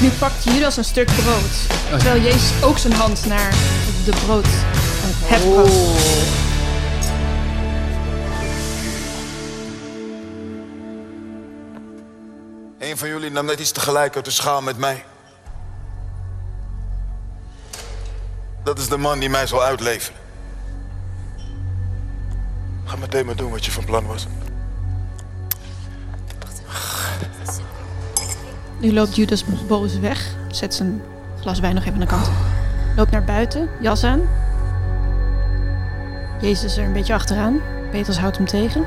Nu 0.00 0.10
pakt 0.10 0.44
Judas 0.44 0.76
een 0.76 0.84
stuk 0.84 1.06
brood. 1.06 1.66
Terwijl 1.88 2.22
Jezus 2.22 2.62
ook 2.62 2.78
zijn 2.78 2.92
hand 2.92 3.26
naar 3.26 3.50
de 4.04 4.12
brood 4.24 4.46
het 5.10 5.40
brood. 5.40 5.68
Een 12.78 12.98
van 12.98 13.08
jullie 13.08 13.30
nam 13.30 13.46
net 13.46 13.60
iets 13.60 13.72
tegelijk 13.72 14.16
uit 14.16 14.24
de 14.24 14.30
schaal 14.30 14.62
met 14.62 14.78
mij. 14.78 15.04
Dat 18.64 18.78
is 18.78 18.88
de 18.88 18.96
man 18.96 19.18
die 19.18 19.28
mij 19.28 19.46
zal 19.46 19.62
uitleveren. 19.62 20.20
Ga 22.84 22.96
meteen 22.96 23.26
maar 23.26 23.36
doen 23.36 23.50
wat 23.50 23.64
je 23.64 23.70
van 23.70 23.84
plan 23.84 24.06
was. 24.06 24.26
Nu 28.80 28.92
loopt 28.92 29.16
Judas 29.16 29.44
boos 29.66 29.98
weg. 29.98 30.34
Zet 30.50 30.74
zijn 30.74 31.00
glas 31.40 31.60
wijn 31.60 31.74
nog 31.74 31.82
even 31.84 31.94
aan 31.94 32.00
de 32.00 32.06
kant. 32.06 32.30
Loopt 32.96 33.10
naar 33.10 33.24
buiten, 33.24 33.68
jas 33.80 34.04
aan. 34.04 34.20
Jezus 36.40 36.76
er 36.76 36.84
een 36.84 36.92
beetje 36.92 37.14
achteraan. 37.14 37.60
Petrus 37.90 38.18
houdt 38.18 38.36
hem 38.36 38.46
tegen. 38.46 38.84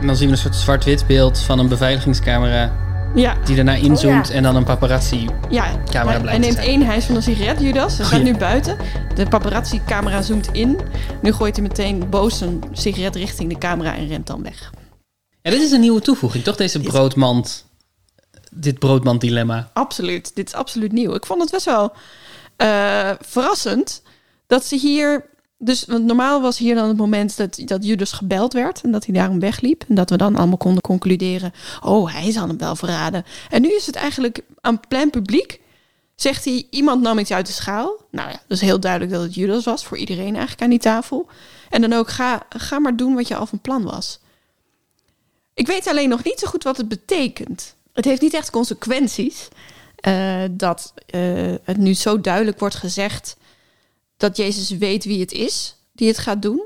En 0.00 0.06
dan 0.06 0.16
zien 0.16 0.26
we 0.26 0.32
een 0.32 0.38
soort 0.40 0.56
zwart-wit 0.56 1.06
beeld 1.06 1.38
van 1.38 1.58
een 1.58 1.68
beveiligingscamera 1.68 2.72
Ja, 3.14 3.34
die 3.44 3.56
daarna 3.56 3.74
inzoomt 3.74 4.24
Oh, 4.26 4.30
ja. 4.30 4.34
en 4.36 4.42
dan 4.42 4.56
een 4.56 4.64
paparazzi. 4.64 5.28
ja. 5.50 5.64
Blijft 5.90 6.24
hij 6.28 6.38
neemt 6.38 6.54
zijn. 6.54 6.66
één 6.66 6.82
hijs 6.86 7.04
van 7.04 7.16
een 7.16 7.22
sigaret, 7.22 7.60
Judas. 7.60 7.92
Hij 7.96 8.00
Oh, 8.06 8.06
staat 8.12 8.26
ja. 8.26 8.32
nu 8.32 8.36
buiten. 8.38 8.76
De 9.14 9.26
paparazzi-camera 9.28 10.22
zoomt 10.22 10.48
in. 10.52 10.78
Nu 11.22 11.32
gooit 11.32 11.56
hij 11.56 11.62
meteen 11.66 12.04
boos 12.10 12.40
een 12.40 12.62
sigaret 12.72 13.16
richting 13.16 13.48
de 13.52 13.58
camera 13.58 13.96
en 13.96 14.06
rent 14.08 14.26
dan 14.26 14.42
weg. 14.42 14.70
Ja, 15.42 15.50
dit 15.50 15.60
is 15.60 15.72
een 15.72 15.80
nieuwe 15.80 16.00
toevoeging, 16.00 16.44
toch? 16.44 16.56
Deze 16.56 16.80
broodmand. 16.80 17.66
Dit 18.50 18.78
broodmand-dilemma. 18.78 19.70
Absoluut. 19.72 20.34
Dit 20.34 20.46
is 20.46 20.54
absoluut 20.54 20.92
nieuw. 20.92 21.14
Ik 21.14 21.26
vond 21.26 21.40
het 21.40 21.50
best 21.50 21.64
wel 21.64 21.92
eh, 22.56 23.10
verrassend 23.20 24.02
dat 24.46 24.64
ze 24.64 24.76
hier. 24.76 25.30
Dus 25.58 25.84
want 25.84 26.04
normaal 26.04 26.40
was 26.40 26.58
hier 26.58 26.74
dan 26.74 26.88
het 26.88 26.96
moment 26.96 27.36
dat, 27.36 27.62
dat 27.64 27.84
Judas 27.84 28.12
gebeld 28.12 28.52
werd 28.52 28.80
en 28.80 28.92
dat 28.92 29.04
hij 29.04 29.14
daarom 29.14 29.40
wegliep. 29.40 29.84
En 29.88 29.94
dat 29.94 30.10
we 30.10 30.16
dan 30.16 30.36
allemaal 30.36 30.56
konden 30.56 30.82
concluderen: 30.82 31.52
oh, 31.80 32.12
hij 32.12 32.32
zal 32.32 32.48
hem 32.48 32.58
wel 32.58 32.76
verraden. 32.76 33.24
En 33.50 33.62
nu 33.62 33.74
is 33.74 33.86
het 33.86 33.96
eigenlijk 33.96 34.40
aan 34.60 34.80
plein 34.88 35.10
publiek 35.10 35.60
zegt 36.22 36.44
hij, 36.44 36.66
iemand 36.70 37.02
nam 37.02 37.18
iets 37.18 37.32
uit 37.32 37.46
de 37.46 37.52
schaal. 37.52 37.96
Nou 38.10 38.30
ja, 38.30 38.40
is 38.48 38.60
heel 38.60 38.80
duidelijk 38.80 39.12
dat 39.12 39.22
het 39.22 39.34
Judas 39.34 39.64
was 39.64 39.84
voor 39.84 39.96
iedereen 39.96 40.32
eigenlijk 40.32 40.62
aan 40.62 40.70
die 40.70 40.78
tafel. 40.78 41.28
En 41.70 41.80
dan 41.80 41.92
ook, 41.92 42.10
ga, 42.10 42.42
ga 42.48 42.78
maar 42.78 42.96
doen 42.96 43.14
wat 43.14 43.28
je 43.28 43.36
al 43.36 43.46
van 43.46 43.60
plan 43.60 43.82
was. 43.82 44.20
Ik 45.54 45.66
weet 45.66 45.86
alleen 45.86 46.08
nog 46.08 46.24
niet 46.24 46.38
zo 46.38 46.46
goed 46.46 46.62
wat 46.62 46.76
het 46.76 46.88
betekent. 46.88 47.76
Het 47.92 48.04
heeft 48.04 48.20
niet 48.20 48.34
echt 48.34 48.50
consequenties 48.50 49.48
eh, 49.96 50.42
dat 50.50 50.94
eh, 51.06 51.54
het 51.64 51.76
nu 51.76 51.94
zo 51.94 52.20
duidelijk 52.20 52.58
wordt 52.58 52.74
gezegd 52.74 53.36
dat 54.16 54.36
Jezus 54.36 54.70
weet 54.70 55.04
wie 55.04 55.20
het 55.20 55.32
is 55.32 55.76
die 55.92 56.08
het 56.08 56.18
gaat 56.18 56.42
doen. 56.42 56.62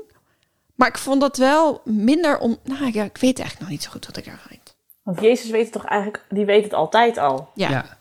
Maar 0.75 0.87
ik 0.87 0.97
vond 0.97 1.21
dat 1.21 1.37
wel 1.37 1.81
minder 1.83 2.39
om. 2.39 2.57
Nou 2.63 2.91
ja, 2.93 3.03
ik 3.03 3.17
weet 3.17 3.39
eigenlijk 3.39 3.59
nog 3.59 3.69
niet 3.69 3.83
zo 3.83 3.89
goed 3.89 4.05
wat 4.05 4.17
ik 4.17 4.25
ervan 4.25 4.47
vind. 4.47 4.75
Want 5.03 5.21
Jezus 5.21 5.49
weet 5.49 5.63
het 5.63 5.73
toch 5.73 5.85
eigenlijk, 5.85 6.25
die 6.29 6.45
weet 6.45 6.63
het 6.63 6.73
altijd 6.73 7.17
al. 7.17 7.49
Ja. 7.53 7.69
Ja. 7.69 7.97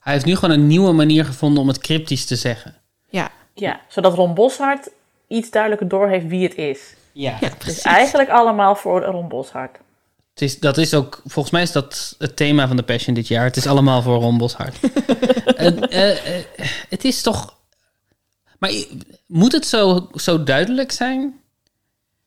Hij 0.00 0.12
heeft 0.12 0.24
nu 0.24 0.34
gewoon 0.34 0.54
een 0.54 0.66
nieuwe 0.66 0.92
manier 0.92 1.24
gevonden 1.24 1.62
om 1.62 1.68
het 1.68 1.78
cryptisch 1.78 2.26
te 2.26 2.36
zeggen. 2.36 2.76
Ja, 3.08 3.30
Ja, 3.54 3.80
zodat 3.88 4.14
Ron 4.14 4.34
Boshart 4.34 4.90
iets 5.28 5.50
duidelijker 5.50 5.88
doorheeft 5.88 6.26
wie 6.26 6.42
het 6.42 6.54
is. 6.54 6.94
Ja. 7.12 7.36
ja 7.40 7.48
Dus 7.48 7.56
precies. 7.58 7.82
eigenlijk 7.82 8.30
allemaal 8.30 8.74
voor 8.74 9.02
Ron 9.02 9.28
Boshart. 9.28 9.78
Het 10.40 10.48
is, 10.48 10.58
dat 10.58 10.78
is 10.78 10.94
ook, 10.94 11.22
volgens 11.24 11.50
mij 11.54 11.62
is 11.62 11.72
dat 11.72 12.14
het 12.18 12.36
thema 12.36 12.66
van 12.66 12.76
de 12.76 12.82
Passion 12.82 13.14
dit 13.14 13.28
jaar. 13.28 13.44
Het 13.44 13.56
is 13.56 13.66
allemaal 13.66 14.02
voor 14.02 14.20
Ron 14.20 14.38
Boshart. 14.38 14.76
Eh, 15.60 15.66
eh, 15.66 16.38
eh, 16.38 16.44
het 16.88 17.04
is 17.04 17.22
toch... 17.22 17.56
Maar 18.58 18.72
moet 19.26 19.52
het 19.52 19.66
zo, 19.66 20.08
zo 20.14 20.42
duidelijk 20.44 20.92
zijn? 20.92 21.40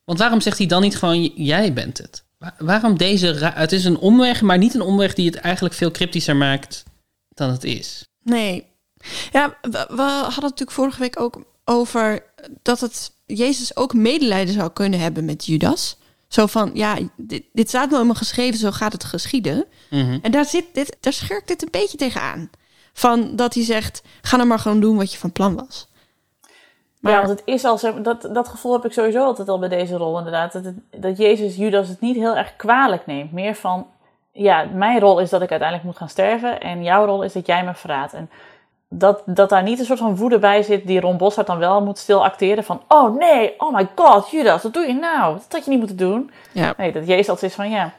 Want 0.03 0.19
waarom 0.19 0.41
zegt 0.41 0.57
hij 0.57 0.67
dan 0.67 0.81
niet 0.81 0.97
gewoon, 0.97 1.23
jij 1.23 1.73
bent 1.73 1.97
het? 1.97 2.23
Wa- 2.37 2.55
waarom 2.57 2.97
deze... 2.97 3.51
Het 3.53 3.71
is 3.71 3.85
een 3.85 3.97
omweg, 3.97 4.41
maar 4.41 4.57
niet 4.57 4.73
een 4.73 4.81
omweg 4.81 5.13
die 5.13 5.25
het 5.25 5.35
eigenlijk 5.35 5.75
veel 5.75 5.91
cryptischer 5.91 6.35
maakt 6.35 6.83
dan 7.29 7.49
het 7.49 7.63
is. 7.63 8.07
Nee. 8.23 8.65
Ja, 9.31 9.57
we, 9.61 9.69
we 9.89 10.01
hadden 10.01 10.33
het 10.33 10.41
natuurlijk 10.41 10.71
vorige 10.71 10.99
week 10.99 11.19
ook 11.19 11.43
over 11.65 12.23
dat 12.61 12.79
het 12.79 13.11
Jezus 13.25 13.75
ook 13.75 13.93
medelijden 13.93 14.53
zou 14.53 14.71
kunnen 14.71 14.99
hebben 14.99 15.25
met 15.25 15.45
Judas. 15.45 15.97
Zo 16.33 16.45
van, 16.45 16.71
ja, 16.73 16.97
dit, 17.15 17.43
dit 17.51 17.67
staat 17.67 17.83
nou 17.83 17.93
helemaal 17.93 18.15
geschreven, 18.15 18.59
zo 18.59 18.71
gaat 18.71 18.93
het 18.93 19.03
geschieden. 19.03 19.65
Mhm. 19.89 20.19
En 20.21 20.31
daar, 20.31 20.45
zit 20.45 20.65
dit, 20.73 20.97
daar 20.99 21.13
schurkt 21.13 21.47
dit 21.47 21.61
een 21.61 21.71
beetje 21.71 21.97
tegenaan. 21.97 22.49
Van 22.93 23.35
dat 23.35 23.53
hij 23.53 23.63
zegt, 23.63 24.03
ga 24.21 24.35
nou 24.35 24.47
maar 24.47 24.59
gewoon 24.59 24.79
doen 24.79 24.97
wat 24.97 25.11
je 25.11 25.17
van 25.17 25.31
plan 25.31 25.55
was. 25.55 25.87
Maar 26.99 27.11
Ja, 27.11 27.17
want 27.17 27.29
het 27.29 27.41
is 27.45 27.63
al 27.63 27.77
zo, 27.77 28.01
dat, 28.01 28.29
dat 28.31 28.47
gevoel 28.47 28.73
heb 28.73 28.85
ik 28.85 28.91
sowieso 28.93 29.23
altijd 29.23 29.49
al 29.49 29.59
bij 29.59 29.69
deze 29.69 29.97
rol 29.97 30.17
inderdaad. 30.17 30.51
Dat, 30.53 30.63
het, 30.63 30.75
dat 30.89 31.17
Jezus 31.17 31.55
Judas 31.55 31.87
het 31.87 32.01
niet 32.01 32.15
heel 32.15 32.35
erg 32.35 32.55
kwalijk 32.55 33.05
neemt. 33.05 33.31
Meer 33.31 33.55
van, 33.55 33.87
ja, 34.31 34.63
mijn 34.73 34.99
rol 34.99 35.19
is 35.19 35.29
dat 35.29 35.41
ik 35.41 35.49
uiteindelijk 35.49 35.89
moet 35.89 35.97
gaan 35.97 36.09
sterven. 36.09 36.61
En 36.61 36.83
jouw 36.83 37.05
rol 37.05 37.23
is 37.23 37.33
dat 37.33 37.45
jij 37.45 37.63
me 37.63 37.75
verraadt. 37.75 38.13
En 38.13 38.29
dat, 38.99 39.21
dat 39.25 39.49
daar 39.49 39.63
niet 39.63 39.79
een 39.79 39.85
soort 39.85 39.99
van 39.99 40.15
woede 40.15 40.39
bij 40.39 40.63
zit 40.63 40.87
die 40.87 40.99
Ron 40.99 41.17
Bossart 41.17 41.47
dan 41.47 41.57
wel 41.57 41.81
moet 41.83 41.97
stil 41.97 42.23
acteren. 42.23 42.63
Van, 42.63 42.81
oh 42.87 43.17
nee, 43.17 43.53
oh 43.57 43.73
my 43.75 43.87
god, 43.95 44.29
Judas, 44.29 44.63
wat 44.63 44.73
doe 44.73 44.87
je 44.87 44.93
nou? 44.93 45.33
Dat 45.33 45.45
had 45.49 45.63
je 45.63 45.69
niet 45.69 45.79
moeten 45.79 45.97
doen. 45.97 46.31
ja, 46.51 46.73
Nee, 46.77 46.91
dat 46.91 47.07
Jezus 47.07 47.29
altijd 47.29 47.51
is 47.51 47.57
van, 47.57 47.69
ja, 47.69 47.93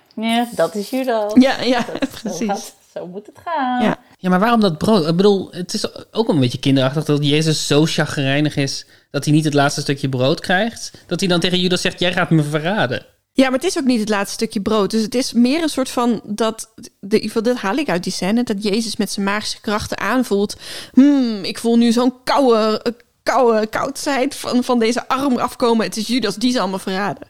dat 0.51 0.75
is 0.75 0.91
Judas. 0.91 1.33
ja, 1.35 1.61
ja 1.63 1.79
Dat- 1.79 2.09
Zo, 2.11 2.21
precies. 2.23 2.47
gaat- 2.49 2.75
zo 2.95 3.07
moet 3.07 3.27
het 3.27 3.39
gaan. 3.45 3.83
Ja. 3.83 3.97
Ja, 4.19 4.31
maar 4.31 4.41
waarom 4.41 4.61
dat 4.61 4.79
brood? 4.79 5.09
Ik 5.09 5.17
bedoel, 5.17 5.49
het 5.51 5.75
is 5.75 6.13
ook 6.13 6.29
een 6.29 6.41
beetje 6.41 6.59
kinderachtig 6.59 7.05
dat 7.05 7.27
Jezus 7.27 7.67
zo 7.67 7.85
chagrijnig 7.87 8.57
is 8.57 8.87
dat 9.11 9.25
hij 9.25 9.35
niet 9.35 9.45
het 9.45 9.55
laatste 9.55 9.81
stukje 9.81 10.09
brood 10.09 10.41
krijgt. 10.41 10.91
Dat 11.07 11.21
hij 11.21 11.29
dan 11.29 11.41
tegen 11.41 11.59
Judas 11.61 11.81
zegt, 11.81 12.01
jij 12.01 12.13
gaat 12.13 12.31
me 12.31 12.43
verraden. 12.43 13.07
Ja, 13.37 13.45
maar 13.45 13.59
het 13.59 13.65
is 13.65 13.79
ook 13.79 13.85
niet 13.85 14.01
het 14.01 14.09
laatste 14.09 14.35
stukje 14.35 14.61
brood. 14.61 14.91
Dus 14.91 15.03
het 15.03 15.15
is 15.15 15.33
meer 15.33 15.63
een 15.63 15.69
soort 15.69 15.91
van 15.91 16.21
dat. 16.25 16.73
De, 17.01 17.21
in 17.21 17.31
dit 17.43 17.57
haal 17.57 17.77
ik 17.77 17.89
uit 17.89 18.03
die 18.03 18.13
scène. 18.13 18.43
Dat 18.43 18.63
Jezus 18.63 18.97
met 18.97 19.11
zijn 19.11 19.27
magische 19.27 19.61
krachten 19.61 19.99
aanvoelt. 20.01 20.57
Hmm, 20.93 21.45
ik 21.45 21.59
voel 21.59 21.77
nu 21.77 21.93
zo'n 21.93 22.15
koude, 22.25 22.95
koude 23.23 23.67
koudheid 23.67 24.35
van, 24.37 24.65
van 24.65 24.79
deze 24.79 25.09
arm 25.09 25.37
afkomen. 25.37 25.87
Het 25.87 25.97
is 25.97 26.07
Judas, 26.07 26.37
die 26.37 26.53
zal 26.53 26.69
me 26.69 26.79
verraden. 26.79 27.29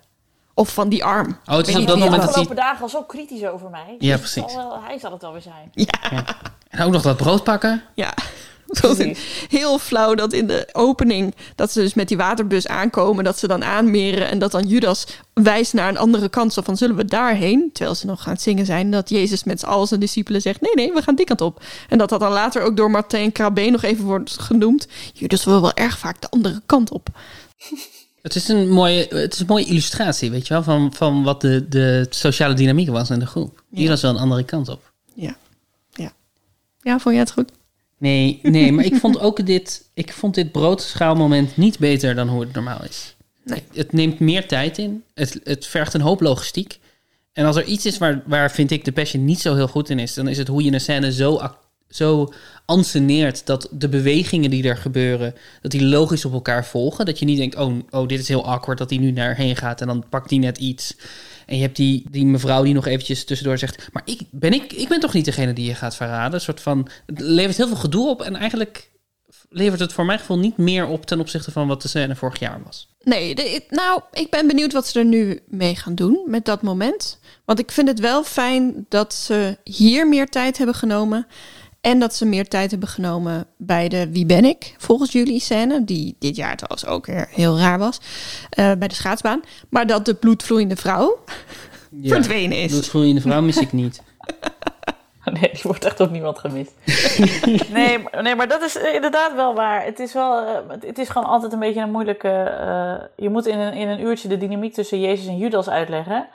Of 0.55 0.74
van 0.74 0.88
die 0.88 1.05
arm. 1.05 1.38
Oh, 1.46 1.57
het 1.57 1.68
is 1.68 1.76
op 1.76 1.86
dat 1.86 1.98
moment 1.98 2.16
dat 2.20 2.28
afgelopen 2.28 2.57
hij... 2.57 2.64
dagen 2.64 2.82
al 2.82 2.88
zo 2.88 3.02
kritisch 3.02 3.44
over 3.44 3.70
mij. 3.70 3.96
Ja, 3.98 4.16
Dus 4.16 4.32
precies. 4.32 4.52
zal 4.52 4.68
wel- 4.68 4.82
hij 4.82 4.98
zal 4.98 5.12
het 5.12 5.22
wel 5.22 5.32
weer 5.32 5.42
zijn. 5.42 5.90
En 6.68 6.82
ook 6.84 6.92
nog 6.92 7.02
dat 7.02 7.16
brood 7.16 7.44
pakken. 7.44 7.82
Ja, 7.94 8.14
heel 9.48 9.78
flauw 9.78 10.14
dat 10.14 10.32
in 10.32 10.46
de 10.46 10.68
opening... 10.72 11.34
dat 11.54 11.72
ze 11.72 11.80
dus 11.80 11.94
met 11.94 12.08
die 12.08 12.16
waterbus 12.16 12.66
aankomen... 12.66 13.24
dat 13.24 13.38
ze 13.38 13.46
dan 13.46 13.64
aanmeren 13.64 14.28
en 14.28 14.38
dat 14.38 14.50
dan 14.50 14.66
Judas 14.66 15.06
wijst 15.32 15.72
naar 15.72 15.88
een 15.88 15.98
andere 15.98 16.28
kant. 16.28 16.52
Zo 16.52 16.62
van, 16.62 16.76
zullen 16.76 16.96
we 16.96 17.04
daarheen? 17.04 17.70
Terwijl 17.72 17.96
ze 17.96 18.06
nog 18.06 18.22
gaan 18.22 18.36
zingen 18.36 18.66
zijn. 18.66 18.90
Dat 18.90 19.08
Jezus 19.08 19.44
met 19.44 19.64
al 19.64 19.86
zijn 19.86 20.00
discipelen 20.00 20.40
zegt... 20.40 20.60
nee, 20.60 20.74
nee, 20.74 20.92
we 20.92 21.02
gaan 21.02 21.14
die 21.14 21.26
kant 21.26 21.40
op. 21.40 21.62
En 21.88 21.98
dat 21.98 22.08
dat 22.08 22.20
dan 22.20 22.32
later 22.32 22.62
ook 22.62 22.76
door 22.76 22.90
Martijn 22.90 23.32
Krabbe 23.32 23.70
nog 23.70 23.82
even 23.82 24.04
wordt 24.04 24.40
genoemd. 24.40 24.88
Judas 25.12 25.44
wil 25.44 25.60
wel 25.60 25.74
erg 25.74 25.98
vaak 25.98 26.20
de 26.20 26.30
andere 26.30 26.62
kant 26.66 26.90
op. 26.90 27.08
Het 28.24 28.34
is 28.34 28.48
een 28.48 28.68
mooie, 28.68 29.06
het 29.08 29.32
is 29.32 29.40
een 29.40 29.46
mooie 29.46 29.64
illustratie, 29.64 30.30
weet 30.30 30.46
je 30.46 30.54
wel, 30.54 30.62
van, 30.62 30.92
van 30.92 31.22
wat 31.22 31.40
de, 31.40 31.68
de 31.68 32.06
sociale 32.10 32.54
dynamiek 32.54 32.88
was 32.88 33.10
in 33.10 33.18
de 33.18 33.26
groep. 33.26 33.62
Was 33.70 34.02
wel 34.02 34.10
een 34.10 34.20
andere 34.20 34.44
kant 34.44 34.68
op. 34.68 34.92
Ja, 35.14 35.36
ja. 35.92 36.12
Ja, 36.82 36.98
vond 36.98 37.14
je 37.14 37.20
het 37.20 37.32
goed? 37.32 37.52
Nee, 38.05 38.38
nee, 38.42 38.72
maar 38.72 38.84
ik 38.84 38.94
vond 38.94 39.20
ook 39.20 39.46
dit, 39.46 39.84
ik 39.94 40.12
vond 40.12 40.34
dit 40.34 40.52
broodschaalmoment 40.52 41.57
niet 41.57 41.78
beter 41.78 42.14
dan 42.14 42.28
hoe 42.28 42.40
het 42.40 42.52
normaal 42.52 42.84
is. 42.84 43.16
Nee. 43.44 43.62
Het 43.72 43.92
neemt 43.92 44.18
meer 44.18 44.48
tijd 44.48 44.78
in, 44.78 45.02
het, 45.14 45.40
het 45.44 45.66
vergt 45.66 45.94
een 45.94 46.00
hoop 46.00 46.20
logistiek. 46.20 46.78
En 47.32 47.44
als 47.44 47.57
er 47.57 47.64
iets 47.64 47.86
is 47.86 47.98
waar, 47.98 48.22
waar 48.26 48.50
vind 48.50 48.70
ik 48.70 48.84
de 48.84 48.92
Passion 48.92 49.24
niet 49.24 49.40
zo 49.40 49.55
heel 49.55 49.68
goed 49.68 49.90
in 49.90 49.98
is, 49.98 50.14
dan 50.14 50.28
is 50.28 50.38
het 50.38 50.48
hoe 50.48 50.62
je 50.62 50.72
een 50.72 50.80
scène 50.80 51.12
zo, 51.12 51.40
zo 51.88 52.32
anseneert 52.64 53.46
dat 53.46 53.68
de 53.70 53.88
bewegingen 53.88 54.50
die 54.50 54.68
er 54.68 54.76
gebeuren, 54.76 55.34
dat 55.61 55.70
die 55.70 55.84
logisch 55.84 56.24
op 56.24 56.32
elkaar 56.32 56.66
volgen. 56.66 57.07
Dat 57.07 57.18
je 57.18 57.24
niet 57.24 57.38
denkt, 57.38 57.57
oh, 57.57 57.74
oh 57.90 58.09
dit 58.09 58.20
is 58.20 58.28
heel 58.28 58.46
awkward 58.46 58.78
dat 58.78 58.90
hij 58.90 58.98
nu 58.98 59.12
daarheen 59.12 59.57
gaat 59.57 59.80
en 59.80 59.86
dan 59.86 60.05
pakt 60.09 60.30
hij 60.30 60.38
net 60.38 60.59
iets. 60.59 60.96
En 61.47 61.57
je 61.57 61.62
hebt 61.62 61.76
die, 61.76 62.07
die 62.11 62.26
mevrouw 62.26 62.62
die 62.62 62.74
nog 62.74 62.86
eventjes 62.86 63.24
tussendoor 63.24 63.59
zegt, 63.59 63.88
maar 63.92 64.03
ik 64.05 64.20
ben, 64.30 64.53
ik, 64.53 64.72
ik 64.72 64.88
ben 64.88 65.01
toch 65.01 65.12
niet 65.12 65.24
degene 65.24 65.53
die 65.53 65.66
je 65.66 65.74
gaat 65.74 65.97
verraden? 65.97 66.34
Een 66.34 66.40
soort 66.40 66.61
van, 66.61 66.88
het 67.07 67.20
levert 67.20 67.57
heel 67.57 67.66
veel 67.66 67.76
gedoe 67.76 68.09
op 68.09 68.22
en 68.22 68.36
eigenlijk 68.36 68.92
levert 69.49 69.80
het 69.80 69.92
voor 69.92 70.05
mijn 70.05 70.18
gevoel 70.18 70.38
niet 70.38 70.57
meer 70.57 70.86
op 70.86 71.07
ten 71.07 71.20
opzichte 71.20 71.51
van 71.51 71.68
wat 71.68 71.82
de 71.82 71.88
scène 71.88 72.16
vorig 72.16 72.38
jaar 72.38 72.61
was. 72.64 72.88
Nee, 73.03 73.34
nou, 73.68 74.01
ik 74.12 74.30
ben 74.30 74.47
benieuwd 74.47 74.72
wat 74.72 74.86
ze 74.86 74.99
er 74.99 75.05
nu 75.05 75.40
mee 75.47 75.76
gaan 75.76 75.95
doen 75.95 76.22
met 76.26 76.45
dat 76.45 76.62
moment. 76.62 77.18
Want 77.45 77.59
ik 77.59 77.70
vind 77.70 77.88
het 77.88 78.01
wel 78.01 78.24
fijn 78.24 78.86
dat 78.88 79.14
ze 79.14 79.59
hier 79.64 80.09
meer 80.09 80.28
tijd 80.28 80.57
hebben 80.57 80.74
genomen. 80.74 81.26
En 81.85 81.99
dat 81.99 82.14
ze 82.14 82.24
meer 82.26 82.49
tijd 82.49 82.70
hebben 82.70 82.89
genomen 82.89 83.47
bij 83.57 83.89
de 83.89 84.11
Wie 84.12 84.26
ben 84.26 84.45
ik, 84.45 84.74
volgens 84.78 85.12
jullie 85.12 85.41
scène. 85.41 85.85
Die 85.85 86.16
dit 86.18 86.37
jaar 86.37 86.57
trouwens 86.57 86.87
ook 86.87 87.07
weer 87.07 87.28
heel 87.30 87.59
raar 87.59 87.78
was. 87.78 88.01
eh, 88.51 88.72
bij 88.78 88.89
de 88.89 88.95
schaatsbaan. 88.95 89.41
Maar 89.68 89.87
dat 89.87 90.05
de 90.05 90.14
bloedvloeiende 90.14 90.76
vrouw 90.76 91.18
verdwenen 92.03 92.59
is. 92.62 92.70
Bloedvloeiende 92.70 93.20
vrouw 93.20 93.41
mis 93.43 93.57
ik 93.57 93.72
niet. 93.72 94.03
Nee, 95.41 95.51
die 95.53 95.61
wordt 95.62 95.85
echt 95.85 95.99
door 95.99 96.11
niemand 96.11 96.39
gemist. 96.39 96.72
nee, 97.72 97.99
maar- 97.99 98.22
nee, 98.22 98.35
maar 98.35 98.49
dat 98.49 98.62
is 98.62 98.76
inderdaad 98.76 99.35
wel 99.35 99.55
waar. 99.55 99.85
Het 99.85 99.99
is, 99.99 100.12
wel, 100.12 100.39
eh, 100.47 100.55
het 100.80 100.99
is 100.99 101.09
gewoon 101.09 101.28
altijd 101.28 101.53
een 101.53 101.59
beetje 101.59 101.80
een 101.80 101.91
moeilijke... 101.91 102.28
eh, 102.28 103.07
je 103.16 103.30
moet 103.30 103.47
in 103.47 103.59
een, 103.59 103.72
in 103.72 103.89
een 103.89 104.01
uurtje 104.01 104.28
de 104.28 104.37
dynamiek 104.39 104.74
tussen 104.74 105.01
Jezus 105.01 105.26
en 105.26 105.37
Judas 105.37 105.68
uitleggen. 105.68 106.26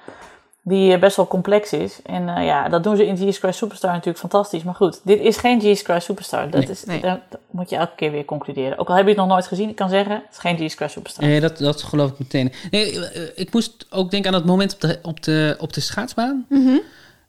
Die 0.64 0.93
eh, 0.93 0.99
best 0.99 1.16
wel 1.16 1.28
complex 1.28 1.74
is. 1.74 1.99
En 2.05 2.30
eh, 2.30 2.45
ja, 2.45 2.70
dat 2.70 2.84
doen 2.84 2.95
ze 2.95 3.05
in 3.05 3.16
Jesus 3.16 3.38
Christ 3.38 3.57
Superstar 3.57 3.91
natuurlijk 3.91 4.20
fantastisch. 4.20 4.64
Maar 4.64 4.76
goed, 4.76 4.99
dit 5.03 5.20
is 5.20 5.38
geen 5.38 5.60
Jesus 5.60 5.82
Christ 5.84 6.05
Superstar. 6.05 6.49
Dat 6.49 6.62
Nee. 6.62 6.70
is, 6.70 6.84
Nee. 6.84 7.01
dat 7.01 7.20
moet 7.51 7.70
je 7.70 7.76
elke 7.76 7.95
keer 7.95 8.12
weer 8.12 8.26
concluderen. 8.26 8.78
Ook 8.78 8.89
al 8.89 8.95
heb 8.95 9.03
je 9.03 9.10
het 9.10 9.20
nog 9.20 9.28
nooit 9.28 9.47
gezien, 9.47 9.70
ik 9.70 9.76
kan 9.76 9.89
zeggen, 9.89 10.12
het 10.16 10.24
is 10.32 10.38
geen 10.38 10.55
Jesus 10.55 10.76
Christ 10.76 10.93
Superstar. 10.93 11.26
Nee, 11.26 11.39
dat, 11.39 11.57
dat 11.57 11.84
geloof 11.84 12.12
ik 12.12 12.20
meteen. 12.20 12.51
Nee, 12.72 13.05
eh, 13.10 13.22
ik 13.36 13.53
moest 13.53 13.86
ook 13.89 14.12
denken 14.12 14.34
aan 14.34 14.38
dat 14.39 14.47
moment 14.47 14.74
op 14.74 14.82
de, 14.82 14.99
op 15.01 15.24
de, 15.24 15.55
op 15.60 15.74
de 15.74 15.82
schaatsbaan. 15.82 16.45
Mhm, 16.49 16.78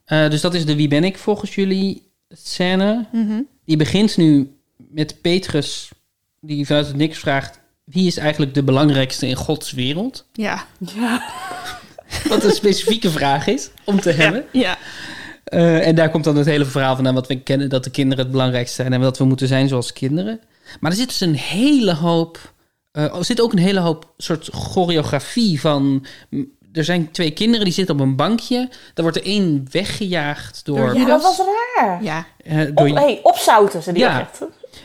Eh, 0.05 0.31
dus 0.31 0.41
dat 0.41 0.55
is 0.55 0.67
de 0.67 0.77
Wie 0.77 0.89
ben 0.89 1.05
ik 1.05 1.19
volgens 1.19 1.55
jullie 1.55 2.13
scène. 2.29 3.07
mhm. 3.13 3.41
Die 3.65 3.77
begint 3.77 4.17
nu 4.17 4.57
met 4.77 5.21
Petrus, 5.21 5.91
die 6.41 6.67
vanuit 6.67 6.87
het 6.87 6.97
niks 6.97 7.19
vraagt... 7.19 7.61
wie 7.85 8.07
is 8.07 8.17
eigenlijk 8.17 8.55
de 8.55 8.63
belangrijkste 8.63 9.27
in 9.27 9.35
Gods 9.37 9.73
wereld? 9.73 10.27
Ja, 10.33 10.65
Wat 12.29 12.45
een 12.45 12.51
specifieke 12.53 13.11
vraag 13.11 13.47
is 13.47 13.71
om 13.85 14.01
te 14.01 14.11
hebben. 14.11 14.45
ja. 14.53 14.79
Eh, 15.45 15.87
en 15.87 15.95
daar 15.95 16.11
komt 16.11 16.25
dan 16.25 16.37
het 16.37 16.47
hele 16.47 16.65
verhaal 16.65 16.97
van 16.97 17.07
aan 17.07 17.15
wat 17.15 17.27
we 17.27 17.41
kennen... 17.43 17.69
dat 17.69 17.85
de 17.85 17.91
kinderen 17.91 18.23
het 18.25 18.33
belangrijkste 18.33 18.75
zijn 18.83 18.93
en 18.93 19.01
dat 19.01 19.19
we 19.19 19.25
moeten 19.25 19.49
zijn 19.49 19.69
zoals 19.69 19.93
kinderen. 19.93 20.41
Maar 20.81 20.91
er 20.91 20.97
zit 20.97 21.09
dus 21.09 21.21
een 21.21 21.35
hele 21.35 21.95
hoop... 21.95 22.53
eh, 22.93 23.17
er 23.17 23.25
zit 23.25 23.41
ook 23.41 23.53
een 23.53 23.59
hele 23.59 23.81
hoop 23.81 24.13
soort 24.17 24.49
choreografie 24.53 25.61
van... 25.61 26.07
m, 26.31 26.43
Er 26.73 26.85
zijn 26.85 27.11
twee 27.11 27.31
kinderen 27.31 27.65
die 27.65 27.75
zitten 27.75 27.95
op 27.95 28.01
een 28.01 28.17
bankje. 28.17 28.69
Er 28.95 29.03
wordt 29.03 29.17
er 29.17 29.25
één 29.25 29.67
weggejaagd 29.71 30.65
door... 30.65 30.95
Ja, 30.99 31.05
dat 31.05 31.23
was 31.23 31.41
raar. 31.77 32.03
Ja, 32.03 32.27
eh, 32.45 32.61
Op, 32.69 32.77
door 32.77 32.89
hey, 32.89 33.21
opzouten 33.23 33.83
ze 33.83 33.93
die 33.93 34.03
Ja. 34.03 34.21
echt. 34.21 34.41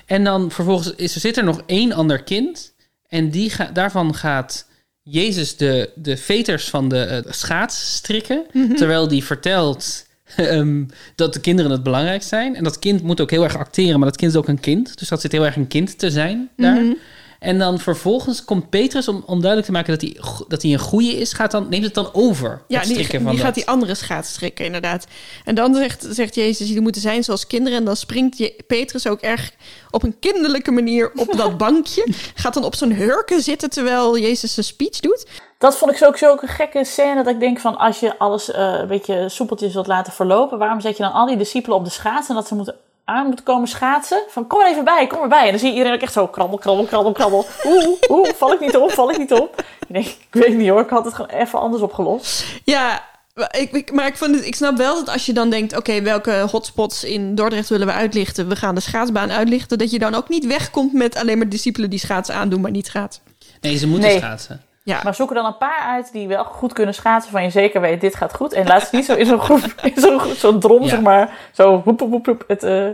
En 0.06 0.24
dan 0.24 0.52
vervolgens 0.52 0.94
is, 0.96 1.16
er 1.16 1.22
zit 1.22 1.38
er 1.38 1.44
nog 1.44 1.62
één 1.66 1.92
ander 1.94 2.24
kind. 2.24 2.74
En 3.08 3.30
die 3.30 3.50
ga, 3.50 3.70
daarvan 3.74 4.16
gaat 4.16 4.68
Jezus 5.10 5.58
de, 5.58 5.90
de 5.96 6.18
veters 6.18 6.70
van 6.70 6.90
de 6.90 7.00
eh, 7.00 7.32
schaats 7.32 7.96
strikken. 7.96 8.44
Terwijl 8.76 9.08
die 9.08 9.24
vertelt 9.24 10.06
ehm, 10.36 10.84
dat 11.16 11.34
de 11.34 11.40
kinderen 11.40 11.72
het 11.72 11.84
belangrijkst 11.84 12.30
zijn. 12.30 12.56
En 12.56 12.64
dat 12.64 12.80
kind 12.80 13.04
moet 13.04 13.22
ook 13.22 13.32
heel 13.32 13.44
erg 13.44 13.58
acteren, 13.58 14.00
maar 14.00 14.08
dat 14.08 14.18
kind 14.18 14.32
is 14.32 14.38
ook 14.38 14.48
een 14.48 14.60
kind. 14.60 14.98
Dus 14.98 15.08
dat 15.08 15.22
zit 15.22 15.32
heel 15.32 15.46
erg 15.46 15.56
een 15.56 15.68
kind 15.68 16.00
te 16.00 16.12
zijn 16.12 16.50
daar. 16.56 16.82
Mhm. 16.82 16.94
En 17.40 17.58
dan 17.58 17.80
vervolgens 17.80 18.46
komt 18.46 18.70
Petrus, 18.70 19.08
om, 19.08 19.24
om 19.26 19.40
duidelijk 19.40 19.66
te 19.66 19.72
maken 19.72 20.00
dat 20.00 20.02
hij, 20.02 20.46
dat 20.48 20.62
hij 20.62 20.72
een 20.72 20.80
goeie 20.80 21.16
is, 21.16 21.34
gaat 21.34 21.52
dan, 21.52 21.70
neemt 21.70 21.84
het 21.84 21.94
dan 21.94 22.10
over. 22.14 22.62
Ja, 22.68 22.78
het 22.78 22.88
die, 22.88 22.94
strikken 22.94 23.20
die 23.20 23.28
van 23.28 23.38
gaat 23.38 23.56
die 23.56 23.68
andere 23.68 23.96
schaats 23.96 24.30
strikken, 24.30 24.66
inderdaad. 24.66 25.08
En 25.44 25.56
dan 25.56 25.76
zegt, 25.76 26.06
zegt 26.10 26.36
Jezus, 26.36 26.68
jullie 26.68 26.82
moeten 26.82 27.02
zijn 27.02 27.24
zoals 27.24 27.48
kinderen. 27.48 27.80
En 27.80 27.86
dan 27.86 27.96
springt 27.96 28.38
je, 28.38 28.64
Petrus 28.68 29.08
ook 29.08 29.22
erg 29.22 29.52
op 29.92 30.04
een 30.04 30.20
kinderlijke 30.20 30.72
manier 30.72 31.12
op 31.16 31.38
dat 31.38 31.58
bankje. 31.66 32.08
Gaat 32.36 32.54
dan 32.54 32.64
op 32.64 32.76
zo'n 32.76 32.92
hurken 32.92 33.42
zitten 33.42 33.70
terwijl 33.70 34.18
Jezus 34.18 34.54
zijn 34.54 34.66
speech 34.66 35.00
doet. 35.00 35.26
Dat 35.58 35.78
vond 35.78 35.92
ik 35.92 35.98
sowieso 35.98 36.32
ook 36.32 36.42
een 36.42 36.48
gekke 36.48 36.86
scène. 36.86 37.24
Dat 37.24 37.34
ik 37.34 37.40
denk 37.40 37.60
van 37.60 37.78
als 37.78 38.00
je 38.00 38.18
alles 38.18 38.52
eh, 38.52 38.74
een 38.80 38.88
beetje 38.88 39.30
soepeltjes 39.30 39.74
wilt 39.74 39.88
laten 39.88 40.14
verlopen, 40.14 40.58
waarom 40.58 40.82
zet 40.82 40.98
je 40.98 41.04
dan 41.04 41.12
al 41.12 41.26
die 41.26 41.38
discipelen 41.38 41.78
op 41.78 41.84
de 41.84 41.90
schaats 41.90 42.30
en 42.30 42.36
dat 42.36 42.48
ze 42.48 42.56
moeten 42.56 42.76
aan 43.06 43.26
moeten 43.26 43.46
komen 43.46 43.68
schaatsen? 43.68 44.22
Van 44.28 44.48
kom 44.48 44.62
er 44.62 44.68
even 44.70 44.84
bij, 44.84 45.08
kom 45.08 45.22
erbij. 45.22 45.44
En 45.46 45.50
dan 45.50 45.60
zie 45.60 45.68
je 45.70 45.74
iedereen 45.76 45.96
ook 45.98 46.04
echt 46.04 46.14
zo 46.14 46.28
krabbel, 46.28 46.58
krabbel, 46.58 46.86
krabbel, 46.86 47.12
krabbel. 47.12 47.46
Oeh, 47.66 47.88
oeh, 48.10 48.30
val 48.36 48.54
ik 48.54 48.60
niet 48.60 48.76
op, 48.78 48.92
val 48.92 49.12
ik 49.12 49.18
niet 49.18 49.32
op. 49.34 49.64
Ik 49.88 49.94
denk, 49.94 50.06
ik 50.06 50.28
weet 50.30 50.58
niet 50.58 50.70
hoor, 50.70 50.82
ik 50.82 50.90
had 50.90 51.06
het 51.06 51.14
gewoon 51.14 51.32
even 51.40 51.60
anders 51.60 51.82
opgelost. 51.84 52.46
Ja, 52.64 53.04
maar 53.34 53.56
ik, 53.60 53.72
ik- 53.72 53.92
maar 53.92 54.08
ik, 54.08 54.18
vond 54.18 54.36
het, 54.36 54.46
ik 54.46 54.56
snap 54.56 54.78
wel 54.78 54.96
dat 54.96 55.10
als 55.14 55.26
je 55.26 55.34
dan 55.34 55.50
denkt... 55.50 55.78
oké, 55.78 56.02
welke 56.02 56.46
hotspots 56.52 57.04
in 57.04 57.36
Dordrecht 57.36 57.70
willen 57.70 57.88
we 57.88 57.94
uitlichten? 57.94 58.48
We 58.48 58.56
gaan 58.56 58.76
de 58.76 58.82
schaatsbaan 58.82 59.32
uitlichten. 59.32 59.78
Dat 59.78 59.92
je 59.92 60.00
dan 60.00 60.16
ook 60.16 60.30
niet 60.30 60.46
wegkomt 60.46 60.94
met 60.94 61.16
alleen 61.16 61.38
maar 61.38 61.50
discipelen 61.50 61.90
die 61.90 62.00
schaatsen 62.00 62.36
aandoen... 62.36 62.62
maar 62.62 62.72
niet 62.72 62.86
schaatsen. 62.86 63.24
Nee, 63.62 63.78
ze 63.78 63.88
moeten 63.88 64.10
Nee. 64.10 64.18
schaatsen. 64.18 64.62
Ja. 64.86 65.00
Maar 65.04 65.16
zoek 65.16 65.30
er 65.30 65.36
dan 65.36 65.46
een 65.46 65.58
paar 65.58 65.80
uit 65.80 66.12
die 66.12 66.28
wel 66.28 66.44
goed 66.44 66.74
kunnen 66.74 66.94
schaatsen, 66.94 67.32
van 67.32 67.44
je 67.44 67.50
zeker 67.50 67.82
weet, 67.82 68.02
dit 68.02 68.16
gaat 68.16 68.36
goed. 68.36 68.54
En 68.54 68.68
laat 68.68 68.88
ze 68.88 68.96
niet 68.96 69.06
zo 69.06 69.14
in 69.14 69.26
zo'n 69.26 69.40
groep, 69.40 69.62
in 69.96 70.02
zo'n 70.02 70.20
zo'n 70.36 70.60
drom, 70.60 70.82
Ja. 70.84 70.90
zeg 70.90 71.02
maar, 71.02 71.38
zo 71.52 71.82
woep, 71.86 72.00
woep, 72.00 72.44
het, 72.48 72.64
eh, 72.64 72.88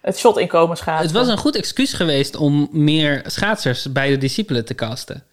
het 0.00 0.18
shot 0.18 0.38
inkomen 0.38 0.76
schaatsen. 0.76 1.06
Het 1.06 1.16
was 1.16 1.28
een 1.28 1.38
goed 1.38 1.56
excuus 1.56 1.92
geweest 1.92 2.36
om 2.36 2.68
meer 2.70 3.22
schaatsers 3.26 3.92
bij 3.92 4.08
de 4.08 4.18
discipelen 4.18 4.64
te 4.64 4.74
casten. 4.74 5.24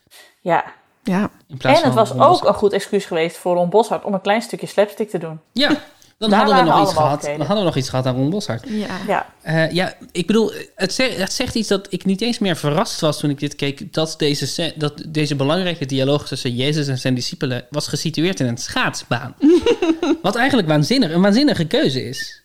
Ja. 0.41 0.63
Ja. 1.03 1.29
En 1.47 1.57
het 1.59 1.81
van 1.81 1.93
was 1.93 2.17
ook 2.17 2.47
een 2.47 2.53
goed 2.53 2.73
excuus 2.73 3.05
geweest 3.05 3.37
voor 3.37 3.55
Ron 3.55 3.69
Boshart 3.69 4.03
om 4.03 4.13
een 4.13 4.21
klein 4.21 4.41
stukje 4.41 4.67
slapstick 4.67 5.09
te 5.09 5.17
doen. 5.17 5.39
Ja, 5.51 5.69
dan 6.21 6.29
Daar 6.29 6.39
hadden 6.39 6.63
we 6.63 6.69
nog 6.69 6.81
iets 6.81 6.93
gehad. 6.93 7.21
Dan 7.21 7.37
hadden 7.37 7.57
we 7.57 7.63
nog 7.63 7.75
iets 7.75 7.89
gehad 7.89 8.05
aan 8.05 8.15
Ron 8.15 8.29
Boshart. 8.29 8.63
Ja. 8.67 8.97
Ja. 9.07 9.25
Eh, 9.41 9.71
ja, 9.71 9.93
ik 10.11 10.27
bedoel, 10.27 10.51
het 10.75 10.93
zegt, 10.93 11.17
het 11.17 11.33
zegt 11.33 11.55
iets 11.55 11.67
dat 11.67 11.87
ik 11.89 12.05
niet 12.05 12.21
eens 12.21 12.39
meer 12.39 12.55
verrast 12.55 12.99
was 12.99 13.19
toen 13.19 13.29
ik 13.29 13.39
dit 13.39 13.55
keek. 13.55 13.93
Dat 13.93 14.13
deze, 14.17 14.73
dat 14.75 15.03
deze 15.07 15.35
belangrijke 15.35 15.85
dialoog 15.85 16.27
tussen 16.27 16.55
Jezus 16.55 16.87
en 16.87 16.97
zijn 16.97 17.13
discipelen 17.13 17.65
was 17.69 17.87
gesitueerd 17.87 18.39
in 18.39 18.45
een 18.45 18.57
schaatsbaan. 18.57 19.35
Wat 20.21 20.35
eigenlijk 20.35 20.67
waanzinnig, 20.67 21.11
een 21.11 21.21
waanzinnige 21.21 21.65
keuze 21.65 22.03
is. 22.07 22.40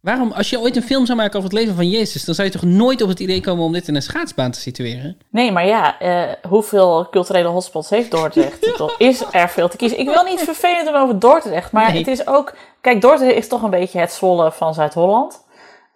Waarom, 0.00 0.32
als 0.32 0.50
je 0.50 0.60
ooit 0.60 0.76
een 0.76 0.82
film 0.82 1.06
zou 1.06 1.18
maken 1.18 1.36
over 1.38 1.50
het 1.50 1.58
leven 1.58 1.74
van 1.74 1.88
Jezus, 1.88 2.24
dan 2.24 2.34
zou 2.34 2.46
je 2.48 2.52
toch 2.54 2.62
nooit 2.62 3.02
op 3.02 3.08
het 3.08 3.20
idee 3.20 3.40
komen 3.40 3.64
om 3.64 3.72
dit 3.72 3.88
in 3.88 3.94
een 3.94 4.02
schaatsbaan 4.02 4.50
te 4.50 4.60
situeren? 4.60 5.18
Nee, 5.30 5.52
maar 5.52 5.66
ja, 5.66 5.98
eh, 5.98 6.22
hoeveel 6.48 7.06
culturele 7.10 7.48
hotspots 7.48 7.90
heeft 7.90 8.10
Dordrecht? 8.10 8.74
Toch 8.76 8.94
is 8.98 9.24
er 9.32 9.48
veel 9.48 9.68
te 9.68 9.76
kiezen. 9.76 9.98
Ik 9.98 10.08
wil 10.08 10.22
niet 10.24 10.40
vervelend 10.40 10.86
doen 10.86 10.96
over 10.96 11.18
Dordrecht, 11.18 11.72
maar 11.72 11.88
Nee. 11.90 11.98
het 11.98 12.06
is 12.08 12.26
ook... 12.26 12.54
Kijk, 12.80 13.00
Dordrecht 13.00 13.36
is 13.36 13.48
toch 13.48 13.62
een 13.62 13.70
beetje 13.70 13.98
het 13.98 14.12
Zwolle 14.12 14.52
van 14.52 14.74
Zuid-Holland. 14.74 15.44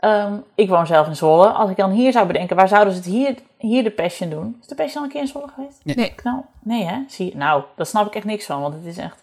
Ehm, 0.00 0.32
ik 0.54 0.68
woon 0.68 0.86
zelf 0.86 1.06
in 1.06 1.16
Zwolle. 1.16 1.46
Als 1.48 1.70
ik 1.70 1.76
dan 1.76 1.90
hier 1.90 2.12
zou 2.12 2.26
bedenken, 2.26 2.56
waar 2.56 2.68
zouden 2.68 2.92
ze 2.92 2.98
het 2.98 3.08
hier, 3.08 3.34
hier 3.58 3.82
de 3.84 3.90
Passion 3.90 4.30
doen? 4.30 4.56
Is 4.60 4.66
de 4.66 4.74
Passion 4.74 4.98
al 4.98 5.04
een 5.04 5.10
keer 5.12 5.20
in 5.20 5.26
Zwolle 5.26 5.48
geweest? 5.54 5.80
Nee. 5.82 5.96
Nee. 5.96 6.14
Nou, 6.22 6.38
nee 6.62 6.84
hè? 6.84 6.96
Zie 7.08 7.26
je, 7.26 7.36
nou, 7.36 7.62
daar 7.76 7.86
snap 7.86 8.06
ik 8.06 8.14
echt 8.14 8.24
niks 8.24 8.44
van, 8.46 8.60
want 8.60 8.74
het 8.74 8.84
is 8.84 8.96
echt 8.96 9.22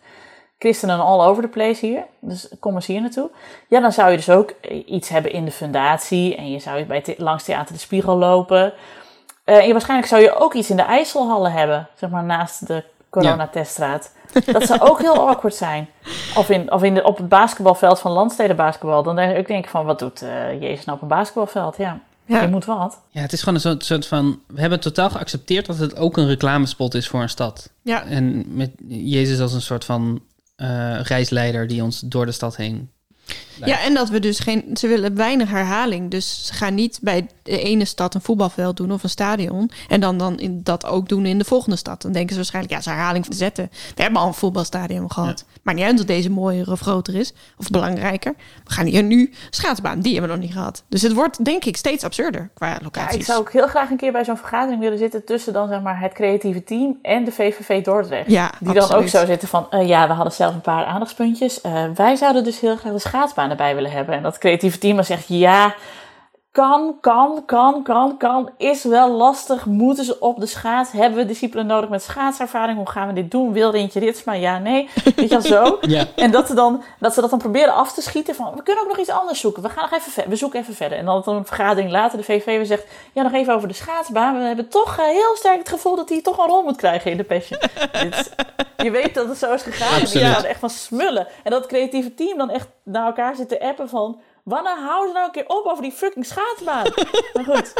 christenen 0.61 0.99
all 0.99 1.27
over 1.27 1.43
the 1.43 1.49
place 1.49 1.85
hier. 1.85 2.03
Dus 2.19 2.47
kom 2.59 2.75
eens 2.75 2.85
hier 2.85 3.01
naartoe. 3.01 3.29
Ja, 3.67 3.79
dan 3.79 3.91
zou 3.91 4.11
je 4.11 4.15
dus 4.17 4.29
ook 4.29 4.53
iets 4.85 5.09
hebben 5.09 5.31
in 5.31 5.45
de 5.45 5.51
fundatie 5.51 6.35
en 6.35 6.51
je 6.51 6.59
zou 6.59 6.85
bij 6.85 7.15
langs 7.17 7.43
Theater 7.43 7.73
de 7.73 7.79
Spiegel 7.79 8.17
lopen. 8.17 8.73
Eh, 9.43 9.57
en 9.57 9.65
je, 9.67 9.71
waarschijnlijk 9.71 10.09
zou 10.09 10.21
je 10.21 10.35
ook 10.35 10.53
iets 10.53 10.69
in 10.69 10.75
de 10.75 10.81
IJsselhallen 10.81 11.51
hebben, 11.51 11.87
zeg 11.95 12.09
maar 12.09 12.23
naast 12.23 12.67
de 12.67 12.83
coronateststraat. 13.09 14.11
Dat 14.45 14.63
zou 14.65 14.79
ook 14.79 15.01
heel 15.01 15.15
awkward 15.27 15.55
zijn. 15.55 15.89
Of, 16.35 16.49
in, 16.49 16.71
of 16.71 16.83
in 16.83 16.93
de, 16.93 17.03
op 17.03 17.17
het 17.17 17.29
basketbalveld 17.29 17.99
van 17.99 18.11
landstedenbasketbal. 18.11 19.03
Dan 19.03 19.15
denk 19.15 19.37
ik 19.37 19.47
denk 19.47 19.67
van, 19.67 19.85
wat 19.85 19.99
doet 19.99 20.21
eh, 20.21 20.61
Jezus 20.61 20.85
nou 20.85 20.97
op 20.97 21.03
een 21.03 21.09
basketbalveld? 21.17 21.77
Ja, 21.77 21.99
Ja. 22.25 22.41
je 22.41 22.47
moet 22.47 22.65
wat. 22.65 23.01
Ja, 23.09 23.21
het 23.21 23.33
is 23.33 23.39
gewoon 23.39 23.55
een 23.55 23.61
soort, 23.61 23.85
soort 23.85 24.07
van. 24.07 24.39
We 24.47 24.61
hebben 24.61 24.79
totaal 24.79 25.09
geaccepteerd 25.09 25.65
dat 25.65 25.77
het 25.77 25.97
ook 25.97 26.17
een 26.17 26.27
reclamespot 26.27 26.93
is 26.93 27.07
voor 27.07 27.21
een 27.21 27.29
stad. 27.29 27.69
Ja. 27.81 28.03
En 28.05 28.55
met 28.55 28.71
Jezus 28.87 29.39
als 29.39 29.53
een 29.53 29.61
soort 29.61 29.85
van 29.85 30.21
reisleider 31.03 31.67
die 31.67 31.83
ons 31.83 31.99
door 31.99 32.25
de 32.25 32.31
stad 32.31 32.55
heen. 32.55 32.89
Ja, 33.65 33.79
en 33.79 33.93
dat 33.93 34.09
we 34.09 34.19
dus 34.19 34.39
geen... 34.39 34.63
Ze 34.73 34.87
willen 34.87 35.15
weinig 35.15 35.49
herhaling. 35.49 36.11
Dus 36.11 36.45
ze 36.47 36.53
gaan 36.53 36.75
niet 36.75 36.99
bij 37.01 37.27
de 37.43 37.61
ene 37.61 37.85
stad 37.85 38.15
een 38.15 38.21
voetbalveld 38.21 38.77
doen 38.77 38.91
of 38.91 39.03
een 39.03 39.09
stadion. 39.09 39.71
En 39.87 39.99
dan, 39.99 40.17
dan 40.17 40.39
in, 40.39 40.59
dat 40.63 40.85
ook 40.85 41.09
doen 41.09 41.25
in 41.25 41.37
de 41.37 41.43
volgende 41.43 41.75
stad. 41.75 42.01
Dan 42.01 42.11
denken 42.11 42.29
ze 42.29 42.35
waarschijnlijk, 42.35 42.73
ja, 42.73 42.81
ze 42.81 42.89
herhaling 42.89 43.25
van 43.25 43.33
zetten. 43.33 43.69
We 43.95 44.01
hebben 44.01 44.21
al 44.21 44.27
een 44.27 44.33
voetbalstadion 44.33 45.11
gehad. 45.11 45.45
Maar 45.61 45.73
niet 45.73 45.83
uit 45.83 45.97
dat 45.97 46.07
deze 46.07 46.29
mooier 46.29 46.71
of 46.71 46.79
groter 46.79 47.15
is. 47.15 47.33
Of 47.57 47.69
belangrijker. 47.69 48.33
We 48.63 48.71
gaan 48.71 48.85
hier 48.85 49.03
nu 49.03 49.33
schaatsbaan. 49.49 49.99
Die 49.99 50.11
hebben 50.13 50.29
we 50.31 50.35
nog 50.37 50.45
niet 50.45 50.55
gehad. 50.55 50.83
Dus 50.89 51.01
het 51.01 51.13
wordt, 51.13 51.45
denk 51.45 51.65
ik, 51.65 51.77
steeds 51.77 52.03
absurder 52.03 52.49
qua 52.53 52.67
Ja, 52.67 52.79
locaties. 52.81 53.15
ik 53.19 53.25
zou 53.25 53.39
ook 53.39 53.51
heel 53.51 53.67
graag 53.67 53.89
een 53.89 53.97
keer 53.97 54.11
bij 54.11 54.23
zo'n 54.23 54.37
vergadering 54.37 54.81
willen 54.81 54.97
zitten 54.97 55.25
tussen 55.25 55.53
dan 55.53 55.67
zeg 55.67 55.81
maar 55.81 55.99
het 55.99 56.13
creatieve 56.13 56.63
team 56.63 56.97
en 57.01 57.23
de 57.23 57.31
VVV 57.31 57.83
Dordrecht. 57.83 58.29
Ja, 58.31 58.51
Die 58.59 58.73
dan 58.73 58.91
ook 58.91 59.07
zo 59.07 59.25
zitten 59.25 59.47
van, 59.47 59.67
eh, 59.69 59.87
ja, 59.87 60.07
we 60.07 60.13
hadden 60.13 60.33
zelf 60.33 60.53
een 60.53 60.61
paar 60.61 60.85
aandachtspuntjes. 60.85 61.61
Eh, 61.61 61.83
wij 61.95 62.15
zouden 62.15 62.43
dus 62.43 62.59
heel 62.59 62.75
graag 62.75 62.93
de 62.93 62.99
schaatsbaan 63.21 63.49
erbij 63.49 63.75
willen 63.75 63.91
hebben. 63.91 64.15
En 64.15 64.23
dat 64.23 64.37
creatieve 64.37 64.77
team 64.77 64.95
dan 64.95 65.05
zegt, 65.05 65.25
ja, 65.27 65.75
kan, 66.51 66.97
kan, 67.01 67.43
kan, 67.45 67.83
kan, 67.83 68.17
kan. 68.17 68.49
Is 68.57 68.83
wel 68.83 69.11
lastig. 69.11 69.65
Moeten 69.65 70.05
ze 70.05 70.19
op 70.19 70.39
de 70.39 70.45
schaats? 70.45 70.91
Hebben 70.91 71.19
we 71.19 71.25
discipelen 71.25 71.65
nodig 71.65 71.89
met 71.89 72.03
schaatservaring? 72.03 72.77
Hoe 72.77 72.89
gaan 72.89 73.07
we 73.07 73.13
dit 73.13 73.31
doen? 73.31 73.53
Wil 73.53 73.71
Rintje 73.71 73.99
Ritsma? 73.99 74.33
Ja, 74.33 74.57
nee. 74.57 74.89
Weet 75.03 75.15
je 75.15 75.27
wel 75.27 75.41
zo? 75.41 75.77
Ja. 75.91 76.05
En 76.15 76.31
dat 76.31 76.47
ze, 76.47 76.53
dan, 76.53 76.83
dat 76.99 77.13
ze 77.13 77.21
dat 77.21 77.29
dan 77.29 77.39
proberen 77.39 77.73
af 77.73 77.93
te 77.93 78.01
schieten 78.01 78.35
van, 78.35 78.55
we 78.55 78.63
kunnen 78.63 78.83
ook 78.83 78.89
nog 78.89 78.99
iets 78.99 79.09
anders 79.09 79.39
zoeken. 79.39 79.63
We 79.63 79.69
gaan 79.69 79.83
nog 79.89 79.99
even 79.99 80.11
verder. 80.11 80.31
We 80.31 80.37
zoeken 80.37 80.59
even 80.59 80.75
verder. 80.75 80.97
En 80.97 81.05
dan 81.05 81.23
een 81.25 81.45
vergadering 81.45 81.91
later 81.91 82.17
de 82.17 82.23
VV 82.23 82.45
weer 82.45 82.65
zegt, 82.65 82.85
ja, 83.13 83.21
nog 83.21 83.33
even 83.33 83.53
over 83.53 83.67
de 83.67 83.73
schaatsbaan. 83.73 84.37
We 84.37 84.43
hebben 84.43 84.69
toch 84.69 84.97
eh, 84.97 85.05
heel 85.05 85.35
sterk 85.35 85.57
het 85.57 85.69
gevoel 85.69 85.95
dat 85.95 86.09
hij 86.09 86.21
toch 86.21 86.37
een 86.37 86.47
rol 86.47 86.63
moet 86.63 86.77
krijgen 86.77 87.11
in 87.11 87.17
de 87.17 87.23
passion. 87.23 87.59
Dit 88.01 88.33
je 88.83 88.91
weet 88.91 89.13
dat 89.13 89.27
het 89.27 89.37
zo 89.37 89.53
is 89.53 89.61
gegaan. 89.61 89.87
En 89.87 89.95
die 89.95 90.03
Absoluut. 90.03 90.27
gaan 90.27 90.43
echt 90.43 90.59
van 90.59 90.69
smullen. 90.69 91.27
En 91.43 91.51
dat 91.51 91.65
creatieve 91.65 92.13
team 92.13 92.37
dan 92.37 92.49
echt 92.49 92.67
naar 92.83 93.05
elkaar 93.05 93.35
zit 93.35 93.49
te 93.49 93.61
appen 93.61 93.89
van, 93.89 94.21
wanneer 94.43 94.77
houden 94.79 95.07
ze 95.07 95.13
nou 95.13 95.25
een 95.25 95.31
keer 95.31 95.47
op 95.47 95.65
over 95.65 95.83
die 95.83 95.91
fucking 95.91 96.25
schaatsbaan? 96.25 96.85
maar 97.33 97.43
goed. 97.45 97.73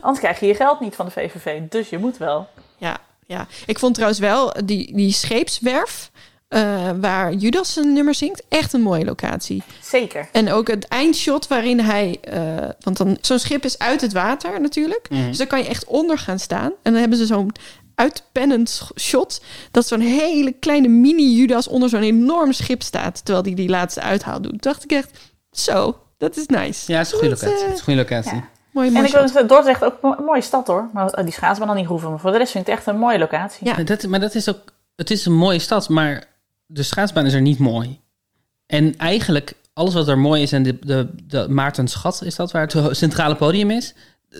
Anders 0.00 0.18
krijg 0.18 0.40
je 0.40 0.46
je 0.46 0.54
geld 0.54 0.80
niet 0.80 0.94
van 0.94 1.06
de 1.06 1.12
VVV. 1.12 1.60
Dus 1.68 1.88
je 1.88 1.98
moet 1.98 2.16
wel. 2.16 2.48
Ja, 2.76 2.96
ja. 3.26 3.46
Ik 3.66 3.78
vond 3.78 3.94
trouwens 3.94 4.20
wel 4.20 4.52
die, 4.64 4.96
die 4.96 5.12
scheepswerf... 5.12 6.10
eh, 6.48 6.90
waar 7.00 7.32
Judas 7.32 7.72
zijn 7.72 7.92
nummer 7.92 8.14
zingt, 8.14 8.42
echt 8.48 8.72
een 8.72 8.80
mooie 8.82 9.04
locatie. 9.04 9.62
Zeker. 9.82 10.28
En 10.32 10.52
ook 10.52 10.68
het 10.68 10.88
eindshot 10.88 11.46
waarin 11.48 11.80
hij... 11.80 12.18
eh, 12.20 12.68
want 12.80 12.96
dan 12.96 13.18
zo'n 13.20 13.38
schip 13.38 13.64
is 13.64 13.78
uit 13.78 14.00
het 14.00 14.12
water 14.12 14.60
natuurlijk. 14.60 15.10
Mhm. 15.10 15.26
Dus 15.26 15.36
dan 15.38 15.46
kan 15.46 15.58
je 15.58 15.68
echt 15.68 15.84
onder 15.84 16.18
gaan 16.18 16.38
staan. 16.38 16.72
En 16.82 16.92
dan 16.92 17.00
hebben 17.00 17.18
ze 17.18 17.26
zo'n 17.26 17.52
uitpennend 17.94 18.82
shot... 19.00 19.42
dat 19.70 19.86
zo'n 19.86 20.00
hele 20.00 20.52
kleine 20.52 20.88
mini-Judas 20.88 21.68
onder 21.68 21.88
zo'n 21.88 22.02
enorm 22.02 22.52
schip 22.52 22.82
staat... 22.82 23.24
terwijl 23.24 23.44
hij 23.44 23.54
die 23.54 23.68
laatste 23.68 24.00
uithaal 24.00 24.40
doet. 24.40 24.50
Toen 24.50 24.72
dacht 24.72 24.84
ik 24.84 24.92
echt, 24.92 25.18
zo, 25.60 25.98
dat 26.18 26.36
is 26.36 26.46
nice. 26.46 26.92
Ja, 26.92 26.98
het 26.98 27.06
is 27.06 27.12
een 27.12 27.18
goede 27.18 27.34
Dat, 27.34 27.42
locatie. 27.42 27.62
eh, 27.62 27.64
Het 27.64 27.72
is 27.72 27.78
een 27.78 27.84
goede 27.84 28.00
locatie. 28.00 28.34
Ja. 28.34 28.48
Mooi, 28.72 28.94
En 28.96 29.04
ik 29.04 29.10
wil 29.32 29.46
Dordrecht 29.46 29.84
ook 29.84 29.98
een 30.02 30.24
mooie 30.24 30.40
stad 30.42 30.66
hoor. 30.66 30.88
Maar 30.92 31.08
eh, 31.10 31.24
die 31.24 31.32
schaatsbaan 31.32 31.66
dan 31.68 31.76
niet 31.76 31.86
hoeven. 31.86 32.10
Maar 32.10 32.18
voor 32.20 32.30
de 32.30 32.38
rest 32.38 32.52
vind 32.52 32.66
ik 32.66 32.70
het 32.72 32.80
echt 32.80 32.94
een 32.94 33.00
mooie 33.00 33.18
locatie. 33.18 33.66
Ja. 33.66 33.74
Maar 33.74 33.84
Dat, 33.84 34.02
maar 34.06 34.20
dat 34.20 34.34
is 34.34 34.48
ook. 34.48 34.72
Het 34.96 35.10
is 35.10 35.26
een 35.26 35.32
mooie 35.36 35.58
stad, 35.58 35.88
maar 35.88 36.24
de 36.66 36.82
schaatsbaan 36.82 37.26
is 37.26 37.32
er 37.32 37.40
niet 37.40 37.58
mooi. 37.58 38.00
En 38.66 38.96
eigenlijk, 38.96 39.54
alles 39.72 39.94
wat 39.94 40.08
er 40.08 40.18
mooi 40.18 40.42
is, 40.42 40.52
en 40.52 40.62
de, 40.62 40.78
de, 40.80 41.08
de 41.26 41.46
Maartenschat 41.48 42.22
is 42.22 42.34
dat 42.36 42.52
waar 42.52 42.66
het 42.66 42.96
centrale 42.96 43.34
podium 43.36 43.70
is. 43.70 43.94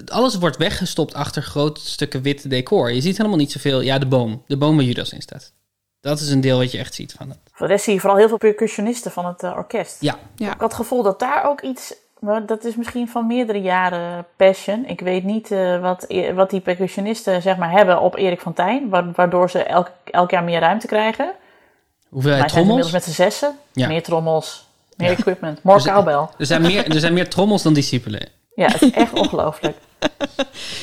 Alles 0.06 0.34
wordt 0.34 0.56
weggestopt 0.56 1.14
achter 1.14 1.42
grote 1.42 1.80
stukken 1.80 2.22
wit 2.22 2.50
decor. 2.50 2.92
Je 2.92 3.00
ziet 3.00 3.16
helemaal 3.16 3.38
niet 3.38 3.52
zoveel. 3.52 3.80
Ja, 3.80 3.98
de 3.98 4.06
boom. 4.06 4.42
De 4.46 4.56
boom 4.56 4.76
waar 4.76 4.84
Judas 4.84 5.10
in 5.12 5.22
staat. 5.22 5.52
Dat 6.00 6.20
is 6.20 6.30
een 6.30 6.40
deel 6.40 6.58
wat 6.58 6.70
je 6.72 6.78
echt 6.78 6.94
ziet 6.94 7.12
van 7.12 7.28
het. 7.28 7.38
Voor 7.54 7.66
de 7.66 7.72
rest 7.72 7.84
zie 7.84 7.94
je 7.94 8.00
vooral 8.00 8.18
heel 8.18 8.28
veel 8.28 8.36
percussionisten 8.38 9.10
van 9.10 9.26
het 9.26 9.42
eh, 9.42 9.52
orkest. 9.56 9.96
Ja. 10.00 10.14
Ja. 10.36 10.46
Ik 10.46 10.60
had 10.60 10.60
het 10.60 10.74
gevoel 10.74 11.02
dat 11.02 11.18
daar 11.18 11.44
ook 11.48 11.60
iets... 11.60 11.94
maar 12.20 12.46
Dat 12.46 12.64
is 12.64 12.74
misschien 12.76 13.08
van 13.08 13.26
meerdere 13.26 13.60
jaren 13.60 14.26
passion. 14.36 14.84
Ik 14.86 15.00
weet 15.00 15.24
niet 15.24 15.50
eh, 15.50 15.80
wat, 15.80 16.06
wat 16.34 16.50
die 16.50 16.60
percussionisten 16.60 17.42
zeg 17.42 17.56
maar, 17.56 17.70
hebben 17.70 18.00
op 18.00 18.16
Erik 18.16 18.40
van 18.40 18.52
Tijn. 18.52 18.88
wa- 18.88 19.10
Waardoor 19.14 19.50
ze 19.50 19.62
elk, 19.62 19.90
elk 20.04 20.30
jaar 20.30 20.44
meer 20.44 20.60
ruimte 20.60 20.86
krijgen. 20.86 21.32
Hoeveelheid 22.08 22.50
zijn 22.50 22.64
trommels? 22.64 22.86
inmiddels 22.86 22.92
met 23.06 23.14
z'n 23.14 23.22
zessen. 23.22 23.58
Ja. 23.72 23.88
Meer 23.88 24.02
trommels, 24.02 24.68
meer 24.96 25.10
equipment, 25.10 25.62
more 25.62 25.78
Dus- 25.82 25.92
cowbell. 25.92 26.26
Er 26.38 26.46
zijn, 26.46 26.62
meer, 26.62 26.86
er 26.92 27.00
zijn 27.00 27.14
meer 27.14 27.28
trommels 27.30 27.62
dan 27.62 27.72
discipelen. 27.74 28.28
Ja, 28.54 28.66
het 28.66 28.82
is 28.82 28.90
echt 28.90 29.12
ongelooflijk. 29.22 29.76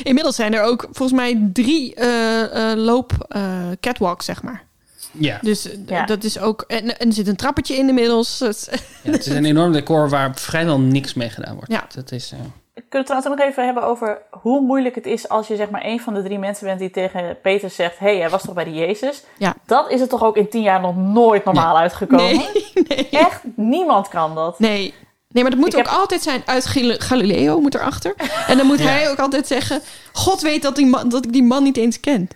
Inmiddels 0.03 0.35
zijn 0.35 0.53
er 0.53 0.63
ook 0.63 0.81
volgens 0.91 1.19
mij 1.19 1.49
drie 1.53 1.95
eh, 1.95 2.71
eh, 2.71 2.77
loop 2.77 3.11
eh, 3.27 3.41
catwalks, 3.79 4.25
zeg 4.25 4.43
maar. 4.43 4.63
Ja. 5.11 5.39
Dus 5.41 5.69
eh, 5.71 5.77
Ja. 5.85 6.05
dat 6.05 6.23
is 6.23 6.39
ook... 6.39 6.63
En, 6.67 6.99
en 6.99 7.07
er 7.07 7.13
zit 7.13 7.27
een 7.27 7.35
trappetje 7.35 7.75
in 7.75 7.87
inmiddels. 7.87 8.37
Dus- 8.37 8.67
Ja, 9.03 9.11
het 9.11 9.25
is 9.25 9.33
een 9.33 9.45
enorm 9.45 9.71
decor 9.71 10.09
waar 10.09 10.35
vrijwel 10.35 10.79
niks 10.79 11.13
mee 11.13 11.29
gedaan 11.29 11.55
wordt. 11.55 11.71
Ja. 11.71 11.85
Dat 11.95 12.11
is, 12.11 12.31
eh, 12.31 12.39
Kunnen 12.73 12.89
we 12.89 12.97
het 12.97 13.05
trouwens 13.05 13.31
ook 13.31 13.37
nog 13.37 13.47
even 13.47 13.65
hebben 13.65 13.83
over 13.83 14.21
hoe 14.41 14.61
moeilijk 14.61 14.95
het 14.95 15.05
is 15.05 15.29
als 15.29 15.47
je 15.47 15.55
zeg 15.55 15.69
maar 15.69 15.85
een 15.85 15.99
van 15.99 16.13
de 16.13 16.23
drie 16.23 16.39
mensen 16.39 16.65
bent 16.65 16.79
die 16.79 16.89
tegen 16.91 17.37
Peter 17.41 17.69
zegt: 17.69 17.99
Hé, 17.99 18.05
hey, 18.07 18.17
hij 18.17 18.29
was 18.29 18.41
toch 18.41 18.53
bij 18.53 18.63
de 18.63 18.73
Jezus? 18.73 19.23
Ja. 19.37 19.55
Dat 19.65 19.91
is 19.91 19.99
het 19.99 20.09
toch 20.09 20.23
ook 20.23 20.37
in 20.37 20.49
tien 20.49 20.61
jaar 20.61 20.81
nog 20.81 20.95
nooit 20.95 21.45
normaal 21.45 21.77
uitgekomen? 21.77 22.25
Nee, 22.25 22.47
nee. 22.87 23.09
Echt, 23.09 23.41
niemand 23.55 24.07
kan 24.07 24.35
dat. 24.35 24.59
Nee. 24.59 24.93
Nee, 25.29 25.43
maar 25.43 25.51
dat 25.51 25.59
moet 25.59 25.73
Ik 25.73 25.79
ook 25.79 25.85
heb- 25.85 25.93
altijd 25.95 26.21
zijn 26.21 26.41
uit 26.45 26.65
Gal- 26.65 26.95
Galileo 26.97 27.59
moet 27.59 27.75
erachter. 27.75 28.13
En 28.47 28.57
dan 28.57 28.65
moet 28.65 28.79
Ja. 28.79 28.85
hij 28.85 29.09
ook 29.09 29.19
altijd 29.19 29.47
zeggen... 29.47 29.81
God 30.13 30.41
weet 30.41 30.61
dat, 30.61 30.75
die 30.75 30.85
man, 30.85 31.09
dat 31.09 31.25
ik 31.25 31.33
die 31.33 31.43
man 31.43 31.63
niet 31.63 31.77
eens 31.77 31.99
ken. 31.99 32.27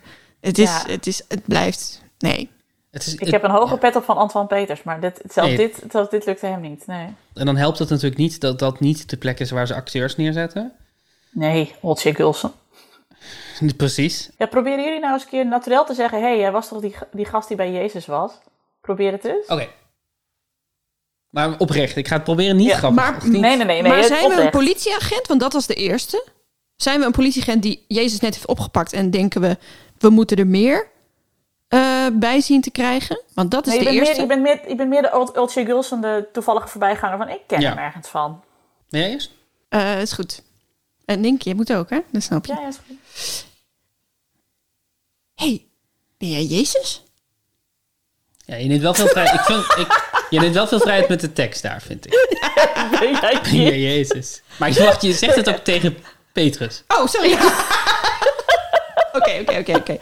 Het, 0.42 0.58
is, 0.58 0.70
Ja. 0.70 0.84
het, 0.92 1.08
is, 1.08 1.22
het 1.28 1.46
blijft... 1.46 2.02
Nee. 2.18 2.52
Het 2.96 3.06
is, 3.06 3.16
Ik 3.16 3.32
heb 3.32 3.44
een 3.44 3.52
hoge 3.52 3.74
ja. 3.74 3.80
pet 3.80 3.96
op 3.96 4.04
van 4.04 4.18
Antoine 4.18 4.50
Peters, 4.50 4.84
maar 4.84 5.00
dit, 5.00 5.22
zelfs, 5.30 5.50
Nee. 5.50 5.58
dit, 5.58 5.84
zelfs 5.92 6.10
dit 6.10 6.26
lukte 6.26 6.46
hem 6.46 6.62
niet. 6.62 6.88
Nee, 6.88 7.08
En 7.34 7.46
dan 7.46 7.56
helpt 7.58 7.80
het 7.80 7.90
natuurlijk 7.90 8.18
niet 8.18 8.40
dat 8.42 8.60
dat 8.60 8.80
niet 8.80 9.10
de 9.10 9.18
plek 9.18 9.40
is 9.40 9.52
waar 9.52 9.68
ze 9.68 9.76
acteurs 9.76 10.16
neerzetten. 10.16 10.72
nee 11.32 11.76
Olsje 11.82 12.14
Gulsen. 12.16 12.52
Precies. 13.78 14.30
Ja, 14.38 14.46
proberen 14.46 14.84
jullie 14.84 15.00
nou 15.00 15.14
eens 15.14 15.24
een 15.24 15.30
keer 15.30 15.46
naturel 15.48 15.86
te 15.86 15.94
zeggen: 15.94 16.20
Hé, 16.20 16.26
hey, 16.28 16.38
jij 16.40 16.52
was 16.52 16.68
toch 16.68 16.82
die, 16.82 16.96
die 17.12 17.26
gast 17.26 17.48
die 17.48 17.58
bij 17.58 17.72
Jezus 17.72 18.06
was? 18.06 18.32
Probeer 18.82 19.12
het 19.12 19.26
eens. 19.26 19.48
Oké. 19.48 19.68
Maar 21.30 21.58
oprecht, 21.58 21.96
ik 21.96 22.08
ga 22.08 22.16
het 22.16 22.24
proberen 22.24 22.56
niet 22.56 22.68
Ja, 22.68 22.78
grappig. 22.78 23.04
maar- 23.04 23.30
niet? 23.30 23.42
Nee, 23.42 23.56
nee, 23.58 23.66
nee. 23.66 23.82
nee 23.82 23.92
maar 23.92 24.04
zijn 24.04 24.20
we 24.20 24.26
een 24.26 24.32
oprecht. 24.32 24.52
politieagent? 24.52 25.28
Want 25.28 25.40
dat 25.40 25.54
was 25.54 25.68
de 25.68 25.74
eerste. 25.74 26.26
Zijn 26.76 27.00
we 27.00 27.06
een 27.06 27.12
politieagent 27.12 27.62
die 27.64 27.86
Jezus 27.88 28.20
net 28.20 28.34
heeft 28.34 28.48
opgepakt... 28.48 28.94
en 28.94 29.10
denken 29.12 29.42
we, 29.42 29.58
we 29.98 30.10
moeten 30.10 30.38
er 30.38 30.48
meer 30.48 30.88
eh, 31.76 32.06
bij 32.14 32.42
zien 32.42 32.62
te 32.62 32.72
krijgen? 32.72 33.22
Want 33.34 33.52
dat 33.52 33.68
is 33.68 33.74
Nee, 33.74 33.84
je, 33.84 33.90
de 33.90 33.96
eerste. 33.96 34.12
meer, 34.14 34.22
je, 34.22 34.28
bent 34.28 34.42
meer, 34.42 34.70
je 34.70 34.76
bent 34.76 34.90
meer 34.90 35.02
de 35.02 35.10
Ul- 35.14 35.36
Ultje 35.36 35.66
Gulsen, 35.66 36.02
de 36.02 36.28
toevallige 36.34 36.68
voorbijganger 36.68 37.18
van 37.18 37.30
ik 37.30 37.40
ken 37.48 37.60
Ja. 37.62 37.70
hem 37.70 37.78
ergens 37.78 38.08
van. 38.08 38.44
Ben 38.90 39.02
jij 39.02 39.10
eerst? 39.10 39.32
Eh, 39.70 40.02
is 40.02 40.12
goed. 40.12 40.42
En 41.06 41.20
Nienke, 41.20 41.50
je 41.50 41.56
moet 41.56 41.74
ook, 41.74 41.90
hè? 41.90 42.00
Dat 42.12 42.24
snap 42.24 42.46
je. 42.46 42.54
Ja, 42.54 42.60
ja, 42.62 42.68
is 42.68 42.78
goed. 42.88 42.98
hey, 45.36 45.66
ben 46.18 46.30
jij 46.30 46.44
Jezus? 46.44 47.04
Ja, 48.46 48.56
je 48.56 48.66
neemt 48.68 48.82
wel 48.82 48.94
veel 48.94 49.08
vrijheid. 49.08 49.40
ik 49.40 49.46
vind, 49.46 49.64
ik, 49.88 50.14
je 50.30 50.40
neemt 50.40 50.54
wel 50.54 50.68
veel 50.68 50.80
vrijheid 50.80 51.10
met 51.10 51.22
de 51.22 51.34
tekst 51.34 51.62
daar, 51.62 51.82
vind 51.82 52.06
ik. 52.06 52.12
Ben 53.00 53.12
jij 53.12 53.40
Ben 53.44 53.62
jij 53.62 53.80
Jezus? 53.80 54.42
Maar 54.60 54.70
ik 54.70 54.78
wacht, 54.78 55.02
je 55.02 55.14
zegt 55.14 55.36
het 55.36 55.50
ook 55.50 55.58
tegen 55.58 55.98
Petrus. 56.34 56.84
Oh, 56.88 57.08
sorry. 57.08 57.34
Oké, 59.16 59.40
oké, 59.42 59.58
oké, 59.60 59.76
oké. 59.76 59.98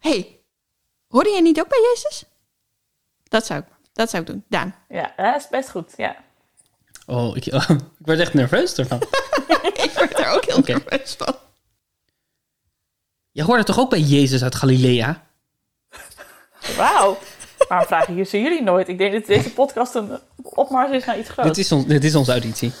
Hey, 0.00 0.40
hoorde 1.08 1.30
jij 1.30 1.40
niet 1.40 1.60
ook 1.60 1.68
bij 1.68 1.78
Jezus? 1.94 2.24
Dat 3.22 3.46
zou 3.46 3.60
ik, 3.60 3.66
dat 3.92 4.10
zou 4.10 4.22
ik 4.22 4.28
doen. 4.28 4.44
Daan. 4.48 4.74
Ja, 4.88 5.12
dat 5.16 5.36
is 5.36 5.48
best 5.48 5.70
goed. 5.70 5.92
Ja. 5.96 6.24
Oh, 7.06 7.36
ik, 7.36 7.52
oh, 7.52 7.70
ik 7.98 8.06
word 8.06 8.18
echt 8.18 8.34
nerveus 8.34 8.74
ervan. 8.78 8.98
ik 9.84 9.90
word 9.96 10.18
er 10.18 10.28
ook 10.28 10.44
heel 10.44 10.60
nerveus 10.64 11.14
van. 11.14 11.34
Je 13.30 13.42
hoorde 13.42 13.64
toch 13.64 13.78
ook 13.78 13.90
bij 13.90 14.00
Jezus 14.00 14.42
uit 14.42 14.54
Galilea? 14.54 15.26
Wauw. 16.76 17.18
Waarom 17.68 17.86
vragen 17.86 18.14
jullie- 18.14 18.40
jullie 18.42 18.62
nooit? 18.62 18.88
Ik 18.88 18.98
denk 18.98 19.12
dat 19.12 19.26
deze 19.26 19.52
podcast 19.52 19.94
een 19.94 20.18
opmars 20.42 20.90
is 20.90 21.04
naar 21.04 21.18
iets 21.18 21.28
groots. 21.28 21.48
Dit 21.48 21.58
is, 21.58 21.72
ons, 21.72 21.86
dit 21.86 22.04
is 22.04 22.14
onze 22.14 22.30
auditie. 22.30 22.72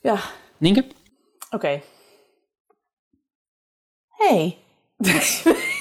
Ja, 0.00 0.20
Nienke? 0.58 0.86
oké. 1.50 1.80
Hey. 4.08 4.58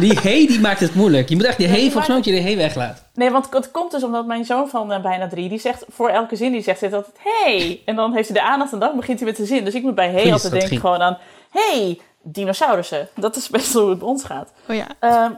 Die 0.00 0.18
hey, 0.20 0.46
die 0.46 0.60
maakt 0.60 0.80
het 0.80 0.94
moeilijk. 0.94 1.28
Je 1.28 1.36
moet 1.36 1.44
echt 1.44 1.56
die 1.56 1.66
hey, 1.66 1.80
die 1.80 1.86
volgens 1.90 2.06
mij 2.06 2.16
moet 2.16 2.26
je 2.26 2.32
de 2.32 2.40
hey 2.40 2.56
weglaten. 2.56 3.04
Nee, 3.14 3.30
want 3.30 3.46
het 3.50 3.70
komt 3.70 3.90
dus 3.90 4.02
omdat 4.02 4.26
mijn 4.26 4.44
zoon 4.44 4.68
van 4.68 4.92
eh, 4.92 5.02
bijna 5.02 5.28
drie, 5.28 5.48
die 5.48 5.58
zegt 5.58 5.84
voor 5.88 6.08
elke 6.08 6.36
zin 6.36 6.52
die 6.52 6.62
zegt, 6.62 6.78
zegt 6.78 6.92
altijd 6.92 7.16
hey. 7.18 7.82
En 7.84 7.96
dan 7.96 8.14
heeft 8.14 8.28
hij 8.28 8.36
de 8.36 8.44
aandacht 8.46 8.72
en 8.72 8.78
dan 8.78 8.96
begint 8.96 9.18
hij 9.18 9.28
met 9.28 9.36
de 9.36 9.46
zin. 9.46 9.64
Dus 9.64 9.74
ik 9.74 9.82
moet 9.82 9.94
bij 9.94 10.10
hey 10.10 10.14
Goeie 10.14 10.32
altijd 10.32 10.52
denken 10.52 10.80
gewoon 10.80 11.00
aan 11.00 11.18
hey, 11.50 12.00
dinosaurussen. 12.22 13.08
Dat 13.14 13.36
is 13.36 13.48
best 13.48 13.72
hoe 13.72 13.88
het 13.88 13.98
bij 13.98 14.08
ons 14.08 14.24
gaat. 14.24 14.52
Oh 14.68 14.76
ja. 14.76 14.86
Ehm, 15.00 15.32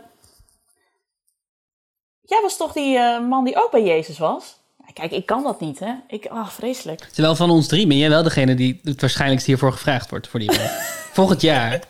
jij 2.23 2.41
was 2.43 2.57
toch 2.57 2.73
die 2.73 2.99
eh, 2.99 3.21
man 3.21 3.45
die 3.45 3.57
ook 3.57 3.71
bij 3.71 3.83
Jezus 3.83 4.19
was? 4.19 4.57
Kijk, 4.93 5.13
ik 5.13 5.27
kan 5.27 5.43
dat 5.43 5.61
niet, 5.61 5.79
hè? 5.79 5.93
Ik, 6.09 6.29
oh, 6.31 6.49
vreselijk. 6.49 7.01
Terwijl 7.01 7.37
van 7.37 7.51
ons 7.51 7.67
drie 7.67 7.87
ben 7.87 7.97
jij 7.97 8.09
wel 8.09 8.23
degene 8.23 8.55
die 8.55 8.81
het 8.83 9.01
waarschijnlijkst 9.01 9.47
hiervoor 9.47 9.73
gevraagd 9.73 10.11
wordt 10.11 10.29
voor 10.29 10.41
die 10.41 10.57
rol. 10.57 10.67
Volgend 11.19 11.41
jaar. 11.41 11.81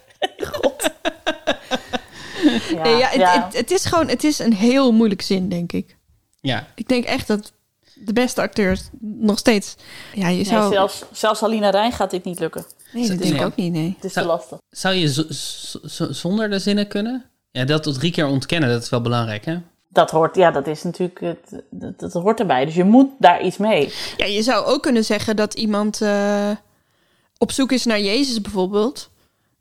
Ja, 2.73 2.83
Nee, 2.83 2.97
ja, 2.97 3.07
het, 3.09 3.21
ja. 3.21 3.45
Het, 3.45 3.57
het 3.57 3.71
is 3.71 3.85
gewoon, 3.85 4.09
het 4.09 4.25
is 4.25 4.39
een 4.39 4.53
heel 4.53 4.93
moeilijk 4.93 5.23
zin, 5.23 5.49
denk 5.49 5.73
ik. 5.73 5.97
Ja. 6.41 6.67
Ik 6.75 6.89
denk 6.89 7.05
echt 7.05 7.27
dat 7.27 7.53
de 7.95 8.13
beste 8.13 8.41
acteurs 8.41 8.81
nog 9.01 9.39
steeds... 9.39 9.75
Ja, 10.15 10.29
je 10.29 10.35
Nee, 10.35 10.45
zou... 10.45 10.73
zelfs, 10.73 11.03
zelfs 11.13 11.43
Alina 11.43 11.71
Rijn 11.71 11.93
gaat 11.93 12.11
dit 12.11 12.25
niet 12.25 12.39
lukken. 12.39 12.65
nee, 12.93 13.09
dat 13.09 13.19
denk 13.19 13.31
ik 13.31 13.37
Nee. 13.37 13.45
ook 13.47 13.57
niet, 13.57 13.73
nee. 13.73 13.95
Het 13.95 14.05
is 14.05 14.13
Zou- 14.13 14.27
te 14.27 14.33
lastig. 14.33 14.59
Zou 14.71 14.95
je 14.95 15.27
zonder 16.15 16.51
de 16.51 16.59
zinnen 16.59 16.89
kunnen? 16.89 17.25
Ja, 17.51 17.65
dat 17.65 17.83
tot 17.83 17.95
drie 17.99 18.13
keer 18.13 18.27
ontkennen, 18.27 18.69
dat 18.71 18.83
is 18.83 18.89
wel 18.89 19.01
belangrijk, 19.01 19.45
hè? 19.45 19.59
Dat 19.89 20.11
hoort, 20.11 20.37
ja, 20.37 20.51
dat 20.51 20.67
is 20.67 20.83
natuurlijk, 20.83 21.21
het, 21.21 21.63
dat, 21.71 21.99
dat 22.01 22.13
hoort 22.13 22.41
erbij. 22.41 22.65
Dus 22.65 22.75
je 22.75 22.85
moet 22.85 23.11
daar 23.19 23.43
iets 23.43 23.57
mee. 23.57 23.93
Ja, 24.17 24.25
je 24.27 24.43
zou 24.43 24.65
ook 24.67 24.83
kunnen 24.83 25.05
zeggen 25.05 25.37
dat 25.37 25.55
iemand 25.55 26.01
eh, 26.03 26.51
op 27.39 27.53
zoek 27.53 27.73
is 27.73 27.85
naar 27.85 28.01
Jezus 28.01 28.41
bijvoorbeeld. 28.41 29.11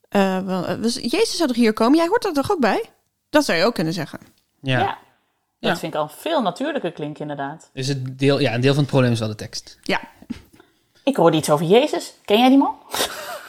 Eh, 0.10 0.38
eh, 0.38 0.80
was- 0.82 0.96
Jezus 1.02 1.36
zou 1.38 1.48
toch 1.48 1.58
hier 1.58 1.74
komen? 1.74 1.98
Jij 1.98 2.08
hoort 2.08 2.26
er 2.26 2.34
toch 2.34 2.52
ook 2.52 2.60
bij? 2.60 2.84
Dat 3.30 3.46
zou 3.46 3.58
je 3.58 3.64
ook 3.66 3.74
kunnen 3.74 3.94
zeggen. 3.94 4.20
Ja. 4.62 4.80
Ja. 4.80 4.86
Dat 5.60 5.72
Ja. 5.72 5.78
vind 5.78 5.94
ik 5.94 6.00
al 6.00 6.08
veel 6.08 6.42
natuurlijker 6.42 6.92
klinken, 6.92 7.22
inderdaad. 7.22 7.70
Dus 7.74 7.88
het 7.88 8.20
deel, 8.20 8.40
ja, 8.40 8.54
een 8.54 8.62
deel 8.62 8.74
van 8.74 8.82
het 8.82 8.92
probleem 8.92 9.12
is 9.12 9.20
wel 9.20 9.28
de 9.28 9.36
tekst. 9.36 9.78
Ja, 9.84 10.00
Ik 11.04 11.16
hoorde 11.16 11.38
iets 11.38 11.50
over 11.50 11.66
Jezus. 11.66 12.14
Ken 12.26 12.40
jij 12.40 12.50
die 12.50 12.58
man? 12.58 12.76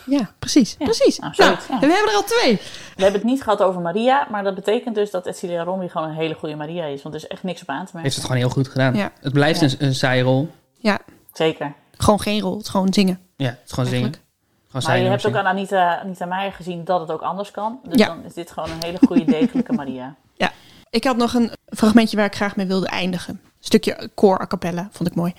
ja 0.07 0.31
precies. 0.39 0.75
precies. 0.75 1.19
nou, 1.19 1.33
Nou, 1.37 1.51
ja. 1.51 1.79
We 1.79 1.87
hebben 1.87 2.09
er 2.11 2.15
al 2.17 2.23
twee. 2.25 2.57
We 2.97 3.03
hebben 3.03 3.21
het 3.21 3.31
niet 3.31 3.43
gehad 3.43 3.63
over 3.63 3.81
Maria, 3.81 4.27
maar 4.31 4.43
dat 4.45 4.55
betekent 4.55 4.95
dus 4.95 5.11
dat 5.11 5.27
Edcilia 5.27 5.63
Romy 5.63 5.89
gewoon 5.89 6.09
een 6.09 6.15
hele 6.15 6.35
goede 6.35 6.55
Maria 6.57 6.85
is. 6.85 7.03
Want 7.03 7.15
er 7.15 7.21
is 7.21 7.27
echt 7.27 7.43
niks 7.43 7.63
op 7.63 7.69
aan 7.69 7.77
te 7.77 7.83
merken. 7.85 8.01
Heeft 8.03 8.15
het 8.17 8.25
gewoon 8.25 8.41
heel 8.41 8.51
goed 8.51 8.69
gedaan. 8.69 8.95
Ja. 8.95 9.13
Het 9.21 9.33
blijft 9.33 9.61
een, 9.61 9.75
een 9.79 9.95
saaie 9.95 10.23
rol. 10.23 10.49
Ja, 10.77 10.99
Zeker. 11.33 11.75
gewoon 11.97 12.21
geen 12.21 12.41
rol. 12.41 12.53
Het 12.57 12.63
is 12.63 12.69
gewoon 12.69 12.93
zingen. 12.93 13.21
Ja, 13.37 13.47
het 13.49 13.59
is 13.67 13.73
gewoon 13.73 13.89
zingen. 13.91 14.03
Eigenlijk. 14.03 14.28
Maar 14.87 14.99
je 14.99 15.05
hebt 15.09 15.27
ook 15.27 15.35
aan 15.35 15.47
Anita, 15.47 16.01
Anita 16.01 16.27
Meijer 16.27 16.53
gezien 16.53 16.85
dat 16.85 17.01
het 17.01 17.11
ook 17.11 17.23
anders 17.23 17.51
kan. 17.51 17.79
Dus 17.83 17.99
Ja. 17.99 18.07
dan 18.07 18.25
is 18.25 18.35
dit 18.35 18.51
gewoon 18.51 18.71
een 18.71 18.83
hele 18.83 18.99
goede, 19.07 19.25
degelijke 19.25 19.73
Maria. 19.73 20.15
Ja. 20.37 20.51
Ik 20.91 21.05
had 21.05 21.17
nog 21.17 21.35
een 21.35 21.51
fragmentje 21.67 22.17
waar 22.17 22.27
ik 22.27 22.35
graag 22.35 22.57
mee 22.57 22.67
wilde 22.67 22.87
eindigen. 22.89 23.35
Een 23.45 23.51
stukje 23.61 24.11
koor 24.15 24.41
a 24.41 24.47
cappella. 24.47 24.89
Vond 24.91 25.09
ik 25.09 25.15
mooi. 25.15 25.35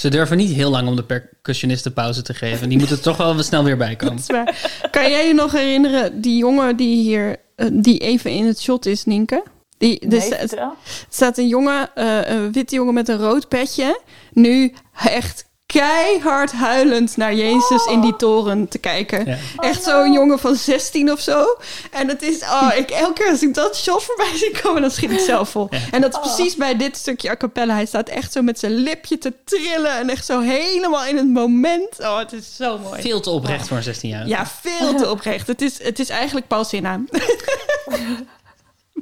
Ze 0.00 0.08
durven 0.08 0.36
niet 0.36 0.52
heel 0.52 0.70
lang 0.70 0.88
om 0.88 0.96
de 0.96 1.02
percussionisten 1.02 1.92
pauze 1.92 2.22
te 2.22 2.34
geven. 2.34 2.68
Die 2.68 2.78
moeten 2.78 2.96
er 2.96 3.02
toch 3.02 3.16
wel 3.16 3.42
snel 3.42 3.64
weer 3.64 3.76
bij 3.76 3.96
komen. 3.96 4.16
Dat 4.16 4.24
is 4.30 4.36
waar. 4.36 4.88
Kan 4.90 5.10
jij 5.10 5.26
je 5.26 5.34
nog 5.34 5.52
herinneren, 5.52 6.20
die 6.20 6.36
jongen 6.36 6.76
die 6.76 7.02
hier, 7.02 7.36
eh, 7.56 7.66
die 7.72 7.98
even 7.98 8.30
in 8.30 8.46
het 8.46 8.60
shot 8.60 8.86
is, 8.86 9.04
Nienke? 9.04 9.42
Die, 9.78 10.06
Nee, 10.06 10.34
er 10.34 10.58
er 10.58 10.70
staat 11.08 11.38
een 11.38 11.48
jongen, 11.48 11.94
eh, 11.94 12.18
een 12.24 12.52
witte 12.52 12.74
jongen 12.74 12.94
met 12.94 13.08
een 13.08 13.16
rood 13.16 13.48
petje. 13.48 14.00
Nu 14.32 14.74
echt 15.04 15.44
keihard 15.72 16.52
huilend 16.52 17.16
naar 17.16 17.34
Jezus 17.34 17.86
in 17.86 18.00
die 18.00 18.16
toren 18.16 18.68
te 18.68 18.78
kijken. 18.78 19.26
Ja. 19.26 19.36
Echt 19.56 19.82
zo'n 19.82 20.12
jongen 20.12 20.38
van 20.38 20.54
16 20.54 21.12
of 21.12 21.20
zo. 21.20 21.44
En 21.90 22.08
het 22.08 22.22
is, 22.22 22.42
oh, 22.42 22.70
ik, 22.76 22.90
elke 22.90 23.12
keer 23.12 23.30
als 23.30 23.42
ik 23.42 23.54
dat 23.54 23.76
shot 23.76 24.02
voorbij 24.02 24.36
zie 24.36 24.60
komen, 24.62 24.82
dan 24.82 24.90
schiet 24.90 25.10
ik 25.10 25.18
zelf 25.18 25.48
vol. 25.48 25.68
En 25.90 26.00
dat 26.00 26.12
is 26.12 26.20
precies 26.20 26.56
bij 26.56 26.76
dit 26.76 26.96
stukje 26.96 27.30
a 27.30 27.36
cappella. 27.36 27.74
Hij 27.74 27.86
staat 27.86 28.08
echt 28.08 28.32
zo 28.32 28.42
met 28.42 28.58
zijn 28.58 28.74
lipje 28.74 29.18
te 29.18 29.32
trillen 29.44 29.98
en 29.98 30.10
echt 30.10 30.26
zo 30.26 30.40
helemaal 30.40 31.04
in 31.04 31.16
het 31.16 31.28
moment. 31.28 31.98
Oh, 31.98 32.18
het 32.18 32.32
is 32.32 32.56
zo 32.56 32.78
mooi. 32.78 33.02
Veel 33.02 33.20
te 33.20 33.30
oprecht 33.30 33.68
voor 33.68 33.76
een 33.76 33.82
16 33.82 34.10
jaar. 34.10 34.28
Ja, 34.28 34.46
veel 34.46 34.94
te 34.94 35.10
oprecht. 35.10 35.46
Het 35.46 35.62
is, 35.62 35.82
het 35.82 35.98
is 35.98 36.08
eigenlijk 36.08 36.46
Paul 36.46 36.64
Sinna. 36.64 37.00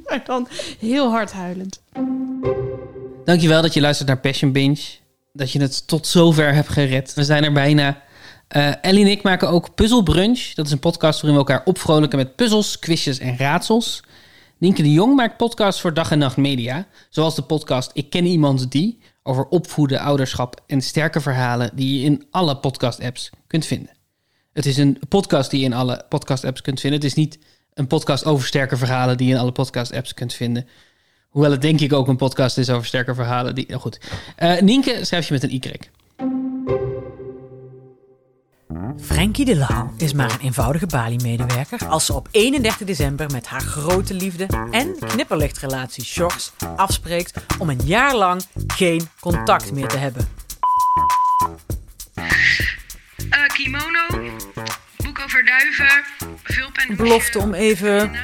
maar 0.04 0.22
dan 0.24 0.48
heel 0.78 1.10
hard 1.10 1.32
huilend. 1.32 1.80
Dankjewel 3.24 3.62
dat 3.62 3.74
je 3.74 3.80
luistert 3.80 4.08
naar 4.08 4.18
Passion 4.18 4.52
Binge. 4.52 5.06
Dat 5.39 5.53
je 5.53 5.61
het 5.61 5.86
tot 5.86 6.07
zover 6.07 6.55
hebt 6.55 6.68
gered. 6.68 7.14
We 7.14 7.24
zijn 7.24 7.45
er 7.45 7.53
bijna. 7.53 8.03
Eh, 8.49 8.84
Ellie 8.84 9.05
en 9.05 9.11
ik 9.11 9.22
maken 9.22 9.49
ook 9.49 9.74
Puzzle 9.74 10.03
Brunch. 10.03 10.55
Dat 10.55 10.66
is 10.66 10.72
een 10.72 10.78
podcast 10.78 11.20
waarin 11.20 11.41
we 11.41 11.47
elkaar 11.47 11.66
opvrolijken 11.66 12.18
met 12.18 12.36
puzzels, 12.36 12.78
quizjes 12.78 13.18
en 13.18 13.36
raadsels. 13.36 14.03
Nienke 14.59 14.82
de 14.82 14.93
Jong 14.93 15.16
maakt 15.16 15.36
podcasts 15.36 15.80
voor 15.80 15.95
Dag 15.95 16.11
en 16.11 16.18
Nacht 16.18 16.36
Media. 16.36 16.86
Zoals 17.09 17.34
de 17.34 17.43
podcast 17.43 17.91
Ik 17.95 18.11
ken 18.11 18.24
iemand 18.24 18.70
die... 18.70 19.01
over 19.22 19.47
opvoeden, 19.47 20.01
ouderschap 20.01 20.62
en 20.66 20.80
sterke 20.80 21.20
verhalen... 21.20 21.70
die 21.74 21.99
je 21.99 22.05
in 22.05 22.26
alle 22.30 22.57
podcast-apps 22.57 23.30
kunt 23.47 23.66
vinden. 23.66 23.91
Het 24.53 24.66
is 24.66 24.76
een 24.76 24.99
podcast 25.09 25.51
die 25.51 25.61
je 25.61 25.66
in 25.66 25.72
alle 25.72 26.05
podcast-apps 26.09 26.61
kunt 26.61 26.80
vinden. 26.80 27.01
Het 27.01 27.09
is 27.09 27.16
niet 27.16 27.39
een 27.74 27.86
podcast 27.86 28.24
over 28.24 28.47
sterke 28.47 28.76
verhalen... 28.76 29.16
die 29.16 29.26
je 29.26 29.34
in 29.34 29.41
alle 29.41 29.53
podcast-apps 29.53 30.14
kunt 30.14 30.34
vinden. 30.34 30.66
Hoewel 31.39 31.57
het 31.57 31.62
denk 31.62 31.80
ik 31.80 31.93
ook 31.93 32.09
een 32.09 32.16
podcast 32.16 32.59
is 32.59 32.70
over 32.70 32.86
sterke 32.86 33.14
verhalen. 33.14 33.55
Die, 33.55 33.64
nou 33.68 33.80
goed. 33.80 34.01
Eh, 34.36 34.61
Nienke 34.61 35.05
schrijf 35.05 35.28
je 35.28 35.32
met 35.32 35.43
een 35.43 35.51
Y. 35.51 35.61
Frankie 39.01 39.45
de 39.45 39.57
Laal 39.57 39.93
is 39.97 40.12
maar 40.12 40.30
een 40.30 40.41
eenvoudige 40.41 40.86
Bali-medewerker 40.86 41.86
als 41.86 42.07
ze 42.07 42.14
op 42.14 42.28
31 42.30 42.86
december 42.86 43.30
met 43.30 43.47
haar 43.47 43.61
grote 43.61 44.14
liefde 44.14 44.47
en 44.70 44.97
knipperlichtrelatie 44.99 46.05
Shores 46.05 46.53
afspreekt 46.76 47.41
om 47.59 47.68
een 47.68 47.80
jaar 47.84 48.16
lang 48.16 48.43
geen 48.66 49.09
contact 49.20 49.72
meer 49.72 49.89
te 49.89 49.99
hebben. 49.99 50.28
Eh, 53.30 53.47
kimono, 53.47 54.32
boek 55.14 55.24
over 55.24 55.44
duiven, 55.44 56.04
vulpen. 56.42 56.90
Een 56.90 56.96
belofte 56.96 57.38
om 57.38 57.54
even 57.54 58.16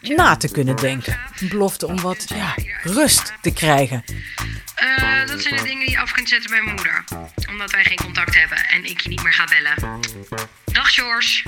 na 0.00 0.36
te 0.36 0.50
kunnen 0.50 0.76
denken. 0.76 1.18
Een 1.40 1.48
belofte 1.48 1.86
om 1.86 2.00
wat 2.00 2.24
ja, 2.28 2.54
rust 2.82 3.32
te 3.40 3.52
krijgen. 3.52 4.04
Eh, 4.74 5.26
dat 5.26 5.40
zijn 5.40 5.56
de 5.56 5.62
dingen 5.62 5.78
die 5.78 5.90
je 5.90 5.98
af 5.98 6.12
kunt 6.12 6.28
zetten 6.28 6.50
bij 6.50 6.62
mijn 6.62 6.74
moeder. 6.74 7.04
Omdat 7.48 7.70
wij 7.70 7.84
geen 7.84 7.96
contact 7.96 8.34
hebben 8.34 8.58
en 8.58 8.84
ik 8.84 9.00
je 9.00 9.08
niet 9.08 9.22
meer 9.22 9.32
ga 9.32 9.44
bellen. 9.44 10.00
Dag 10.64 10.94
George. 10.94 11.42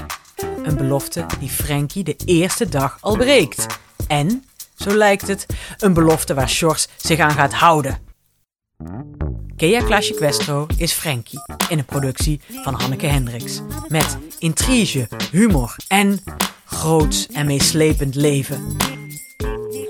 Een 0.63 0.77
belofte 0.77 1.27
die 1.39 1.51
Frankie 1.51 2.05
de 2.05 2.17
eerste 2.25 2.69
dag 2.69 2.99
al 3.01 3.17
breekt. 3.17 3.67
En, 4.09 4.45
zo 4.77 4.97
lijkt 4.97 5.29
het, 5.29 5.47
een 5.79 5.93
belofte 5.93 6.35
waar 6.35 6.49
Sjors 6.49 6.89
zich 6.97 7.19
aan 7.19 7.31
gaat 7.31 7.55
houden. 7.55 8.07
Kea 9.59 9.83
Klaasje 9.83 10.15
Questro 10.15 10.67
is 10.77 10.93
Frankie 10.93 11.41
in 11.69 11.79
een 11.79 11.85
productie 11.85 12.41
van 12.63 12.75
Hanneke 12.75 13.07
Hendricks. 13.07 13.61
Met 13.89 14.19
intrige, 14.39 15.09
humor 15.31 15.77
en 15.89 16.21
groots 16.65 17.27
en 17.27 17.47
meeslepend 17.47 18.15
leven. 18.15 18.77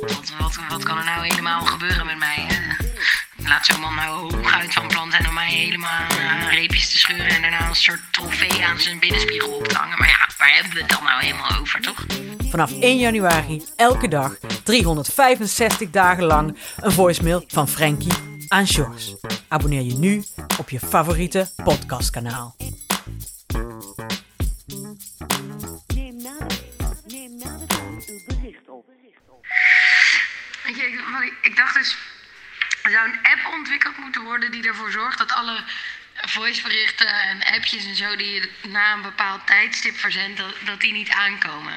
Wat, 0.01 0.33
wat, 0.39 0.59
wat 0.69 0.83
kan 0.83 0.99
er 0.99 1.05
nou 1.05 1.27
helemaal 1.27 1.67
gebeuren 1.67 2.07
met 2.07 2.19
mij? 2.19 2.47
eh? 2.49 3.49
laat 3.49 3.67
zo'n 3.67 3.81
man 3.81 3.95
nou 3.95 4.21
hooguit 4.21 4.73
van 4.73 4.89
plan 4.89 5.11
zijn 5.11 5.29
om 5.29 5.35
mij 5.35 5.51
helemaal 5.51 6.07
aan 6.19 6.49
reepjes 6.51 6.91
te 6.91 6.99
scheuren... 6.99 7.29
en 7.29 7.41
daarna 7.41 7.69
een 7.69 7.75
soort 7.75 8.01
trofee 8.11 8.65
aan 8.65 8.79
zijn 8.79 8.99
binnenspiegel 8.99 9.51
op 9.51 9.69
te 9.69 9.77
hangen. 9.77 9.99
Maar 9.99 10.09
ja, 10.09 10.29
waar 10.39 10.55
hebben 10.55 10.73
we 10.73 10.79
het 10.79 10.89
dan 10.89 11.05
nou 11.05 11.23
helemaal 11.23 11.61
over, 11.61 11.81
toch? 11.81 12.07
Vanaf 12.51 12.73
1 12.81 12.99
januari 12.99 13.63
elke 13.77 14.09
dag, 14.09 14.37
365 14.63 15.91
dagen 15.91 16.25
lang, 16.25 16.57
een 16.77 16.93
voicemail 16.93 17.45
van 17.47 17.69
Frankie 17.69 18.37
aan. 18.49 18.67
Abonneer 19.49 19.83
je 19.83 19.95
nu 19.95 20.25
op 20.59 20.71
je 20.71 20.81
favoriete 20.81 21.51
podcastkanaal. 21.65 22.55
Je, 30.77 30.85
ik, 30.87 31.05
wat 31.13 31.23
ik, 31.23 31.33
ik 31.43 31.57
dacht 31.57 31.75
dus... 31.75 31.97
Er 32.83 32.91
zou 32.91 33.09
een 33.09 33.19
app 33.23 33.55
ontwikkeld 33.59 33.99
moeten 33.99 34.25
worden 34.25 34.51
die 34.51 34.69
ervoor 34.69 34.91
zorgt 34.91 35.19
dat 35.19 35.33
alle 35.33 35.63
voiceberichten 36.15 37.07
en 37.07 37.55
appjes 37.55 37.87
en 37.87 37.95
zo... 37.95 38.17
die 38.17 38.33
je 38.33 38.51
na 38.69 38.95
een 38.95 39.03
bepaald 39.03 39.47
tijdstip 39.47 39.95
verzendt, 39.95 40.39
dat, 40.39 40.55
dat 40.67 40.81
die 40.81 40.93
niet 40.93 41.11
aankomen. 41.11 41.73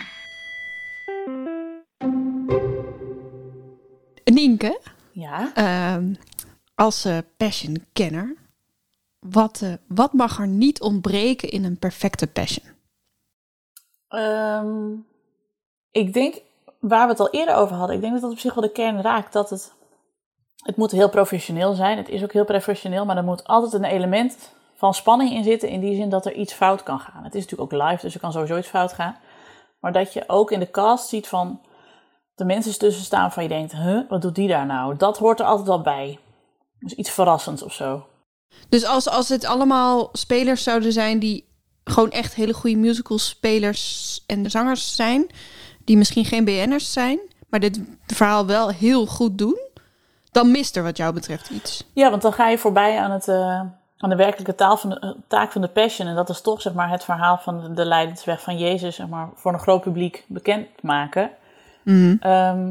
Nienke, 4.24 4.82
Ja? 5.12 5.52
ehm, 5.56 6.14
als 6.82 7.06
eh, 7.06 7.18
passion-kenner, 7.38 8.36
wat, 9.20 9.62
eh, 9.62 9.74
wat 9.88 10.14
mag 10.14 10.40
er 10.40 10.48
niet 10.48 10.82
ontbreken 10.82 11.50
in 11.50 11.64
een 11.64 11.78
perfecte 11.78 12.28
passion? 12.28 12.66
Ehm, 14.08 14.94
ik 15.92 16.14
denk, 16.14 16.42
waar 16.80 17.06
we 17.06 17.12
het 17.12 17.20
al 17.20 17.30
eerder 17.30 17.56
over 17.56 17.76
hadden, 17.76 17.96
ik 17.96 18.02
denk 18.02 18.14
dat 18.14 18.22
dat 18.22 18.32
op 18.32 18.40
zich 18.40 18.54
wel 18.54 18.64
de 18.64 18.72
kern 18.72 19.02
raakt. 19.02 19.34
Dat 19.34 19.50
het, 19.50 19.74
het 20.56 20.76
moet 20.76 20.92
heel 20.92 21.10
professioneel 21.10 21.74
zijn. 21.74 21.98
Het 21.98 22.10
is 22.10 22.24
ook 22.24 22.34
heel 22.34 22.46
professioneel, 22.46 23.06
maar 23.06 23.18
er 23.18 23.24
moet 23.24 23.44
altijd 23.44 23.74
een 23.74 23.84
element 23.84 24.54
van 24.76 24.94
spanning 24.94 25.32
in 25.32 25.44
zitten. 25.44 25.70
In 25.70 25.80
die 25.80 25.96
zin 25.96 26.10
dat 26.10 26.26
er 26.26 26.34
iets 26.34 26.54
fout 26.54 26.84
kan 26.84 27.00
gaan. 27.00 27.24
Het 27.24 27.36
is 27.36 27.42
natuurlijk 27.44 27.74
ook 27.74 27.82
live, 27.82 28.02
dus 28.02 28.14
er 28.14 28.20
kan 28.20 28.32
sowieso 28.32 28.58
iets 28.58 28.68
fout 28.68 28.94
gaan. 28.94 29.16
Maar 29.80 29.92
dat 29.92 30.14
je 30.14 30.24
ook 30.28 30.52
in 30.52 30.60
de 30.60 30.72
cast 30.72 31.08
ziet 31.08 31.28
van 31.28 31.62
de 32.36 32.46
mensen 32.46 32.80
tussen 32.80 33.04
staan 33.04 33.32
van 33.32 33.44
je 33.44 33.50
denkt, 33.50 33.74
wat 34.08 34.22
doet 34.22 34.36
die 34.36 34.48
daar 34.48 34.66
nou? 34.66 34.98
Dat 34.98 35.18
hoort 35.18 35.40
er 35.40 35.46
altijd 35.46 35.68
wel 35.68 35.82
bij. 35.82 36.20
Dus 36.82 36.94
iets 36.94 37.10
verrassends 37.10 37.64
of 37.64 37.74
zo. 37.74 38.06
Dus 38.70 38.86
als, 38.86 39.10
als 39.10 39.30
het 39.30 39.46
allemaal 39.46 40.10
spelers 40.12 40.64
zouden 40.64 40.92
zijn 40.92 41.20
die 41.20 41.50
gewoon 41.84 42.12
echt 42.12 42.36
hele 42.36 42.54
goede 42.54 42.78
musical 42.78 43.18
spelers 43.18 44.24
en 44.28 44.52
zangers 44.52 44.96
zijn, 44.96 45.28
die 45.86 45.98
misschien 45.98 46.26
geen 46.26 46.46
BN'ers 46.46 46.94
zijn, 46.94 47.20
maar 47.50 47.60
dit 47.60 47.82
verhaal 48.08 48.46
wel 48.46 48.70
heel 48.70 49.06
goed 49.06 49.38
doen, 49.38 49.60
dan 50.32 50.52
mist 50.52 50.76
er 50.76 50.84
wat 50.84 50.98
jou 50.98 51.14
betreft 51.14 51.50
iets. 51.50 51.84
Ja, 51.94 52.10
want 52.10 52.22
dan 52.22 52.34
ga 52.34 52.50
je 52.50 52.58
voorbij 52.58 53.00
aan, 53.00 53.12
het, 53.12 53.28
eh, 53.28 53.62
aan 53.98 54.10
de 54.10 54.16
werkelijke 54.16 54.56
taal 54.56 54.78
van 54.78 54.90
de, 54.90 55.00
eh, 55.00 55.10
taak 55.28 55.52
van 55.52 55.62
de 55.62 55.68
Passion. 55.68 56.08
En 56.08 56.16
dat 56.16 56.30
is 56.30 56.42
toch 56.42 56.62
zeg 56.62 56.74
maar, 56.74 56.90
het 56.90 57.04
verhaal 57.04 57.38
van 57.38 57.62
de, 57.62 57.74
de 57.74 57.86
lijdensweg 57.86 58.42
van 58.42 58.58
Jezus 58.58 58.96
zeg 58.96 59.08
maar, 59.08 59.30
voor 59.36 59.54
een 59.54 59.60
groot 59.60 59.82
publiek 59.82 60.26
bekendmaken. 60.28 61.32
Mhm. 61.84 62.16
Ehm, 62.20 62.70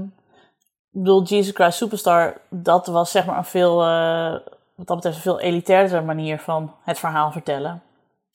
ik 0.93 1.01
bedoel, 1.03 1.23
Jesus 1.23 1.55
Christ 1.55 1.79
Superstar, 1.79 2.41
dat 2.49 2.87
was 2.87 3.11
zeg 3.11 3.27
maar 3.27 3.39
een 3.39 3.45
veel, 3.45 3.83
eh, 3.83 4.33
wat 4.75 4.87
dat 4.87 4.97
betreft, 4.97 5.17
een 5.17 5.23
veel 5.23 5.41
elitairdere 5.41 6.01
manier 6.01 6.39
van 6.39 6.75
het 6.85 6.99
verhaal 6.99 7.33
vertellen. 7.33 7.83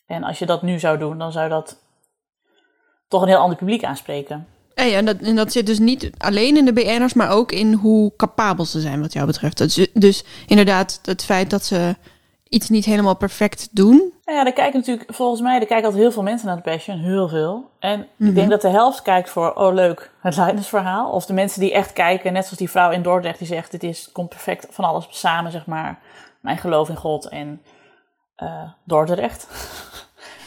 En 0.05 0.23
als 0.23 0.39
je 0.39 0.45
dat 0.45 0.61
nu 0.61 0.79
zou 0.79 0.97
doen, 0.97 1.17
dan 1.17 1.31
zou 1.31 1.49
dat 1.49 1.77
toch 3.07 3.21
een 3.21 3.27
heel 3.27 3.37
ander 3.37 3.57
publiek 3.57 3.83
aanspreken. 3.83 4.47
Ja, 4.75 4.83
en, 4.83 5.05
dat, 5.05 5.17
en 5.17 5.35
dat 5.35 5.51
zit 5.51 5.65
dus 5.65 5.79
niet 5.79 6.09
alleen 6.17 6.57
in 6.57 6.65
de 6.65 6.73
BN'ers, 6.73 7.13
maar 7.13 7.29
ook 7.29 7.51
in 7.51 7.73
hoe 7.73 8.13
capabel 8.17 8.65
ze 8.65 8.81
zijn 8.81 9.01
wat 9.01 9.13
jou 9.13 9.25
betreft. 9.25 9.57
Dus 9.99 10.23
inderdaad, 10.47 10.99
het 11.03 11.23
feit 11.23 11.49
dat 11.49 11.65
ze 11.65 11.95
iets 12.49 12.69
niet 12.69 12.85
helemaal 12.85 13.15
perfect 13.15 13.67
doen. 13.71 14.13
Nou 14.25 14.37
ja, 14.37 14.45
er 14.45 14.53
kijken 14.53 14.79
natuurlijk, 14.79 15.13
volgens 15.13 15.41
mij, 15.41 15.53
er 15.53 15.65
kijken 15.65 15.85
altijd 15.85 16.01
heel 16.03 16.11
veel 16.11 16.23
mensen 16.23 16.47
naar 16.47 16.55
de 16.55 16.61
Passion, 16.61 16.97
heel 16.97 17.27
veel. 17.27 17.69
En 17.79 18.07
Mhm. 18.15 18.29
ik 18.29 18.35
denk 18.35 18.49
dat 18.49 18.61
de 18.61 18.69
helft 18.69 19.01
kijkt 19.01 19.29
voor, 19.29 19.53
oh 19.53 19.73
leuk, 19.73 20.11
het 20.21 20.35
lijdensverhaal. 20.37 21.11
Of 21.11 21.25
de 21.25 21.33
mensen 21.33 21.59
die 21.59 21.73
echt 21.73 21.93
kijken, 21.93 22.33
net 22.33 22.43
zoals 22.43 22.57
die 22.57 22.69
vrouw 22.69 22.91
in 22.91 23.01
Dordrecht 23.01 23.37
die 23.37 23.47
zegt, 23.47 23.71
dit 23.71 23.83
is, 23.83 24.09
komt 24.11 24.29
perfect 24.29 24.67
van 24.69 24.85
alles 24.85 25.07
samen, 25.09 25.51
zeg 25.51 25.65
maar. 25.65 25.99
Mijn 26.39 26.57
geloof 26.57 26.89
in 26.89 26.95
God 26.95 27.27
en 27.27 27.61
eh, 28.35 28.61
Dordrecht. 28.83 29.47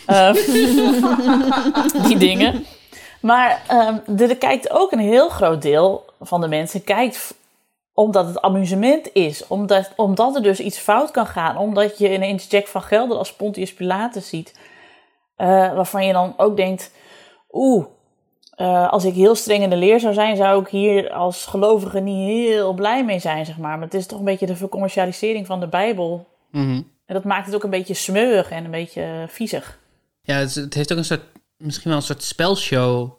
Ehm, 0.07 0.35
die 2.07 2.19
dingen. 2.19 2.65
Maar 3.21 3.63
ehm, 3.67 4.21
er 4.21 4.37
kijkt 4.37 4.71
ook 4.71 4.93
een 4.93 4.99
heel 4.99 5.29
groot 5.29 5.63
deel 5.63 6.05
van 6.21 6.41
de 6.41 6.49
mensen 6.49 6.85
kijkt 6.85 7.35
omdat 7.99 8.27
het 8.27 8.41
amusement 8.41 9.11
is. 9.13 9.47
Omdat, 9.47 9.93
omdat 9.97 10.35
er 10.35 10.43
dus 10.43 10.61
iets 10.61 10.79
fout 10.79 11.11
kan 11.11 11.27
gaan. 11.27 11.57
Omdat 11.57 11.99
je 11.99 12.13
ineens 12.13 12.51
Jack 12.51 12.67
van 12.67 12.83
Gelder 12.83 13.17
als 13.17 13.33
Pontius 13.33 13.75
Pilatus 13.75 14.29
ziet. 14.29 14.59
eh, 15.37 15.47
waarvan 15.75 16.07
je 16.07 16.13
dan 16.13 16.35
ook 16.37 16.57
denkt... 16.57 16.93
Oeh, 17.51 17.85
eh, 18.51 18.93
als 18.93 19.05
ik 19.05 19.15
heel 19.15 19.35
streng 19.35 19.63
in 19.63 19.71
de 19.71 19.77
leer 19.77 20.01
zou 20.01 20.15
zijn... 20.15 20.37
zou 20.37 20.63
ik 20.63 20.69
hier 20.69 21.13
als 21.13 21.47
gelovige 21.47 22.01
niet 22.01 22.29
heel 22.29 22.73
blij 22.73 23.05
mee 23.05 23.19
zijn, 23.19 23.47
zeg 23.47 23.59
maar. 23.59 23.79
Maar 23.79 23.87
het 23.87 23.95
is 23.95 24.07
toch 24.07 24.19
een 24.19 24.25
beetje 24.25 24.47
de 24.47 24.57
vercommercialisering 24.57 25.47
van 25.47 25.61
de 25.61 25.69
Bijbel. 25.69 26.27
Mhm. 26.51 26.83
En 27.07 27.15
dat 27.15 27.25
maakt 27.25 27.47
het 27.47 27.55
ook 27.55 27.65
een 27.65 27.71
beetje 27.71 27.95
smeuig 27.95 28.51
en 28.51 28.65
een 28.65 28.71
beetje 28.71 29.25
viezig. 29.29 29.79
Ja, 30.23 30.37
het, 30.37 30.55
het 30.55 30.75
heeft 30.75 30.93
ook 30.93 30.99
een 30.99 31.05
soort, 31.05 31.25
misschien 31.57 31.89
wel 31.91 31.99
een 31.99 32.07
soort 32.07 32.23
spelshow 32.23 33.11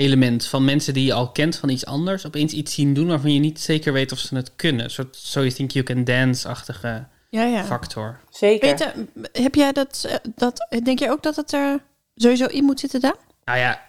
element 0.00 0.46
van 0.46 0.64
mensen 0.64 0.94
die 0.94 1.04
je 1.04 1.12
al 1.12 1.30
kent 1.30 1.56
van 1.56 1.68
iets 1.68 1.86
anders, 1.86 2.26
opeens 2.26 2.52
iets 2.52 2.74
zien 2.74 2.94
doen 2.94 3.06
waarvan 3.06 3.32
je 3.32 3.40
niet 3.40 3.60
zeker 3.60 3.92
weet 3.92 4.12
of 4.12 4.18
ze 4.18 4.34
het 4.34 4.52
kunnen. 4.56 4.84
Een 4.84 4.90
soort 4.90 5.16
So 5.16 5.40
You 5.40 5.52
Think 5.52 5.70
You 5.70 5.84
Can 5.84 6.04
Dance-achtige 6.04 7.06
Ja, 7.30 7.42
ja. 7.44 7.64
factor. 7.64 8.20
Zeker. 8.30 8.94
Heb 9.32 9.54
jij 9.54 9.72
dat, 9.72 10.04
eh, 10.08 10.14
dat, 10.34 10.66
denk 10.84 10.98
jij 10.98 11.10
ook 11.10 11.22
dat 11.22 11.36
het 11.36 11.52
er 11.52 11.82
sowieso 12.14 12.46
in 12.46 12.64
moet 12.64 12.80
zitten 12.80 13.00
daar? 13.00 13.16
Nou 13.44 13.58
ja, 13.58 13.82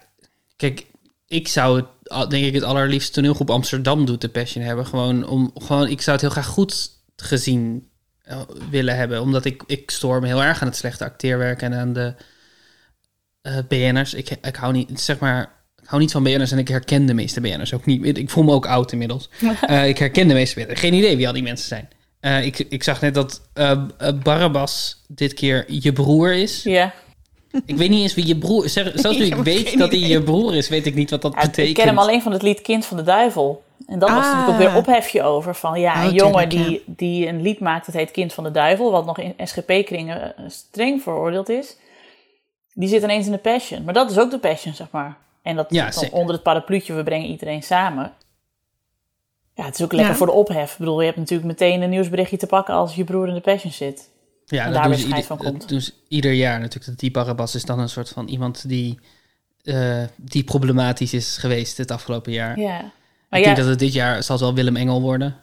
kijk, 0.55 0.85
ik 1.27 1.47
zou 1.47 1.75
het, 1.77 1.85
al- 2.03 2.29
denk 2.29 2.45
ik, 2.45 2.53
het 2.53 2.63
allerliefst 2.63 3.13
toneelgroep 3.13 3.49
Amsterdam 3.49 4.05
doet 4.05 4.21
de 4.21 4.29
Passion 4.29 4.63
hebben. 4.63 4.85
Gewoon 4.85 5.27
om, 5.27 5.51
gewoon, 5.55 5.87
ik 5.87 6.01
zou 6.01 6.11
het 6.11 6.21
heel 6.21 6.29
graag 6.41 6.47
goed 6.53 6.89
gezien 7.15 7.89
eh, 8.21 8.41
willen 8.69 8.95
hebben. 8.95 9.21
Omdat 9.21 9.45
ik, 9.45 9.63
ik 9.67 9.91
stoor 9.91 10.21
me 10.21 10.27
heel 10.27 10.43
erg 10.43 10.61
aan 10.61 10.67
het 10.67 10.77
slechte 10.77 11.03
acteerwerk 11.03 11.61
en 11.61 11.73
aan 11.73 11.93
de 11.93 12.13
eh 13.41 13.57
BN'ers. 13.67 14.13
Ik, 14.13 14.29
ik 14.29 14.55
hou 14.55 14.73
niet, 14.73 15.01
zeg 15.01 15.19
maar, 15.19 15.59
hou 15.91 16.01
niet 16.01 16.11
van 16.11 16.23
BN'ers 16.23 16.51
en 16.51 16.57
ik 16.57 16.67
herken 16.67 17.05
de 17.05 17.13
meeste 17.13 17.41
BN'ers 17.41 17.73
ook 17.73 17.85
niet. 17.85 18.17
Ik 18.17 18.29
voel 18.29 18.43
me 18.43 18.53
ook 18.53 18.65
oud 18.67 18.91
inmiddels. 18.91 19.29
Eh, 19.61 19.87
ik 19.87 19.97
herken 19.97 20.27
de 20.27 20.33
meeste 20.33 20.59
BN'ers. 20.59 20.79
Geen 20.79 20.93
idee 20.93 21.17
wie 21.17 21.27
al 21.27 21.33
die 21.33 21.43
mensen 21.43 21.67
zijn. 21.67 21.89
Eh, 22.19 22.45
ik, 22.45 22.59
ik 22.59 22.83
zag 22.83 23.01
net 23.01 23.13
dat 23.13 23.41
eh, 23.53 23.71
eh, 23.71 24.13
Barabbas 24.23 25.01
dit 25.07 25.33
keer 25.33 25.65
je 25.67 25.93
broer 25.93 26.33
is. 26.33 26.63
Ja. 26.63 26.93
Ik 27.65 27.77
weet 27.77 27.89
niet 27.89 28.01
eens 28.01 28.13
wie 28.15 28.27
je 28.27 28.37
broer 28.37 28.65
is. 28.65 28.73
Zelfs 28.73 29.17
nu 29.17 29.25
Ik 29.35 29.35
weet 29.35 29.77
dat 29.77 29.91
hij 29.91 29.99
je 29.99 30.21
broer 30.23 30.55
is, 30.55 30.69
weet 30.69 30.85
ik 30.85 30.95
niet 30.95 31.09
wat 31.09 31.21
dat 31.21 31.33
Ja, 31.33 31.39
betekent. 31.39 31.67
ik 31.67 31.73
ken 31.73 31.87
hem 31.87 31.97
alleen 31.97 32.21
van 32.21 32.31
het 32.31 32.41
lied 32.41 32.61
Kind 32.61 32.85
van 32.85 32.97
de 32.97 33.03
Duivel. 33.03 33.63
En 33.87 33.99
dat 33.99 34.09
was 34.09 34.25
Ah. 34.25 34.31
natuurlijk 34.31 34.59
ook 34.59 34.71
weer 34.71 34.75
ophefje 34.95 35.23
over. 35.23 35.55
Van 35.55 35.79
ja, 35.79 35.93
Oh, 35.93 36.03
een 36.07 36.13
jongen 36.13 36.49
tuurlijk, 36.49 36.69
die, 36.69 36.83
die 36.85 37.27
een 37.27 37.41
lied 37.41 37.59
maakt, 37.59 37.85
dat 37.85 37.95
heet 37.95 38.11
Kind 38.11 38.33
van 38.33 38.43
de 38.43 38.51
Duivel. 38.51 38.91
Wat 38.91 39.05
nog 39.05 39.19
in 39.19 39.33
SGP-kringen 39.37 40.33
streng 40.47 41.01
veroordeeld 41.01 41.49
is. 41.49 41.77
Die 42.73 42.87
zit 42.89 43.03
ineens 43.03 43.25
in 43.25 43.31
de 43.31 43.37
Passion. 43.37 43.83
Maar 43.83 43.93
dat 43.93 44.11
is 44.11 44.17
ook 44.19 44.31
de 44.31 44.39
Passion, 44.39 44.73
zeg 44.73 44.87
maar. 44.91 45.17
En 45.41 45.55
dat 45.55 45.65
Ja, 45.69 45.89
dan 45.89 46.09
onder 46.11 46.33
het 46.33 46.43
parapluutje, 46.43 46.93
we 46.93 47.03
brengen 47.03 47.29
iedereen 47.29 47.63
samen. 47.63 48.13
Ja, 49.53 49.65
het 49.65 49.75
is 49.75 49.83
ook 49.83 49.91
lekker 49.91 50.11
Ja. 50.11 50.17
voor 50.17 50.27
de 50.27 50.33
ophef. 50.33 50.71
Ik 50.71 50.77
bedoel, 50.77 50.99
je 50.99 51.05
hebt 51.05 51.17
natuurlijk 51.17 51.47
meteen 51.47 51.81
een 51.81 51.89
nieuwsberichtje 51.89 52.37
te 52.37 52.47
pakken 52.47 52.73
als 52.73 52.95
je 52.95 53.03
broer 53.03 53.27
in 53.27 53.33
de 53.33 53.41
Passion 53.41 53.71
zit. 53.71 54.09
Ja, 54.45 54.65
En 54.65 54.71
dat 54.73 54.81
daar 54.81 54.89
weer 54.89 54.99
ieder, 55.05 55.23
van 55.23 55.37
komt. 55.37 55.65
ze 55.67 55.93
ieder 56.07 56.31
jaar 56.31 56.59
natuurlijk. 56.59 56.85
Dat 56.85 56.99
die 56.99 57.11
Barabbas 57.11 57.55
is 57.55 57.65
dan 57.65 57.79
een 57.79 57.89
soort 57.89 58.09
van 58.09 58.27
iemand 58.27 58.69
die, 58.69 58.99
eh, 59.63 60.03
die 60.15 60.43
problematisch 60.43 61.13
is 61.13 61.37
geweest 61.37 61.77
het 61.77 61.91
afgelopen 61.91 62.31
jaar. 62.31 62.59
Ja. 62.59 62.79
ik 62.79 62.85
Maar 63.29 63.39
ja, 63.39 63.45
denk 63.45 63.57
dat 63.57 63.65
het 63.65 63.79
dit 63.79 63.93
jaar 63.93 64.23
zal 64.23 64.35
het 64.35 64.45
wel 64.45 64.53
Willem 64.53 64.75
Engel 64.75 65.01
worden. 65.01 65.35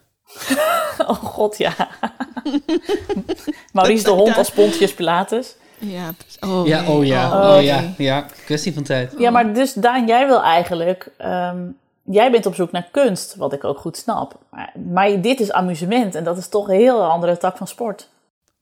oh 1.06 1.14
god, 1.14 1.58
ja. 1.58 1.74
Maurice 3.72 4.04
de 4.04 4.10
Hond 4.10 4.36
als 4.36 4.50
Pontius 4.50 4.94
Pilatus. 4.94 5.54
Ja, 5.78 6.10
oh, 6.40 6.66
ja, 6.66 6.88
oh 6.88 7.04
ja, 7.06 7.50
Oh, 7.50 7.56
oh, 7.56 7.62
ja, 7.62 7.80
nee. 7.80 7.94
ja, 7.96 8.26
kwestie 8.44 8.74
van 8.74 8.82
tijd. 8.82 9.14
Ja, 9.18 9.30
maar 9.30 9.54
dus 9.54 9.72
Daan, 9.72 10.06
jij 10.06 10.26
wil 10.26 10.42
eigenlijk... 10.42 11.10
ehm, 11.16 11.66
jij 12.04 12.30
bent 12.30 12.46
op 12.46 12.54
zoek 12.54 12.72
naar 12.72 12.88
kunst, 12.90 13.36
wat 13.36 13.52
ik 13.52 13.64
ook 13.64 13.78
goed 13.78 13.96
snap. 13.96 14.38
Maar, 14.50 14.72
maar 14.92 15.20
dit 15.20 15.40
is 15.40 15.52
amusement 15.52 16.14
en 16.14 16.24
dat 16.24 16.38
is 16.38 16.48
toch 16.48 16.68
een 16.68 16.76
heel 16.76 17.04
andere 17.04 17.36
tak 17.36 17.56
van 17.56 17.66
sport. 17.66 18.08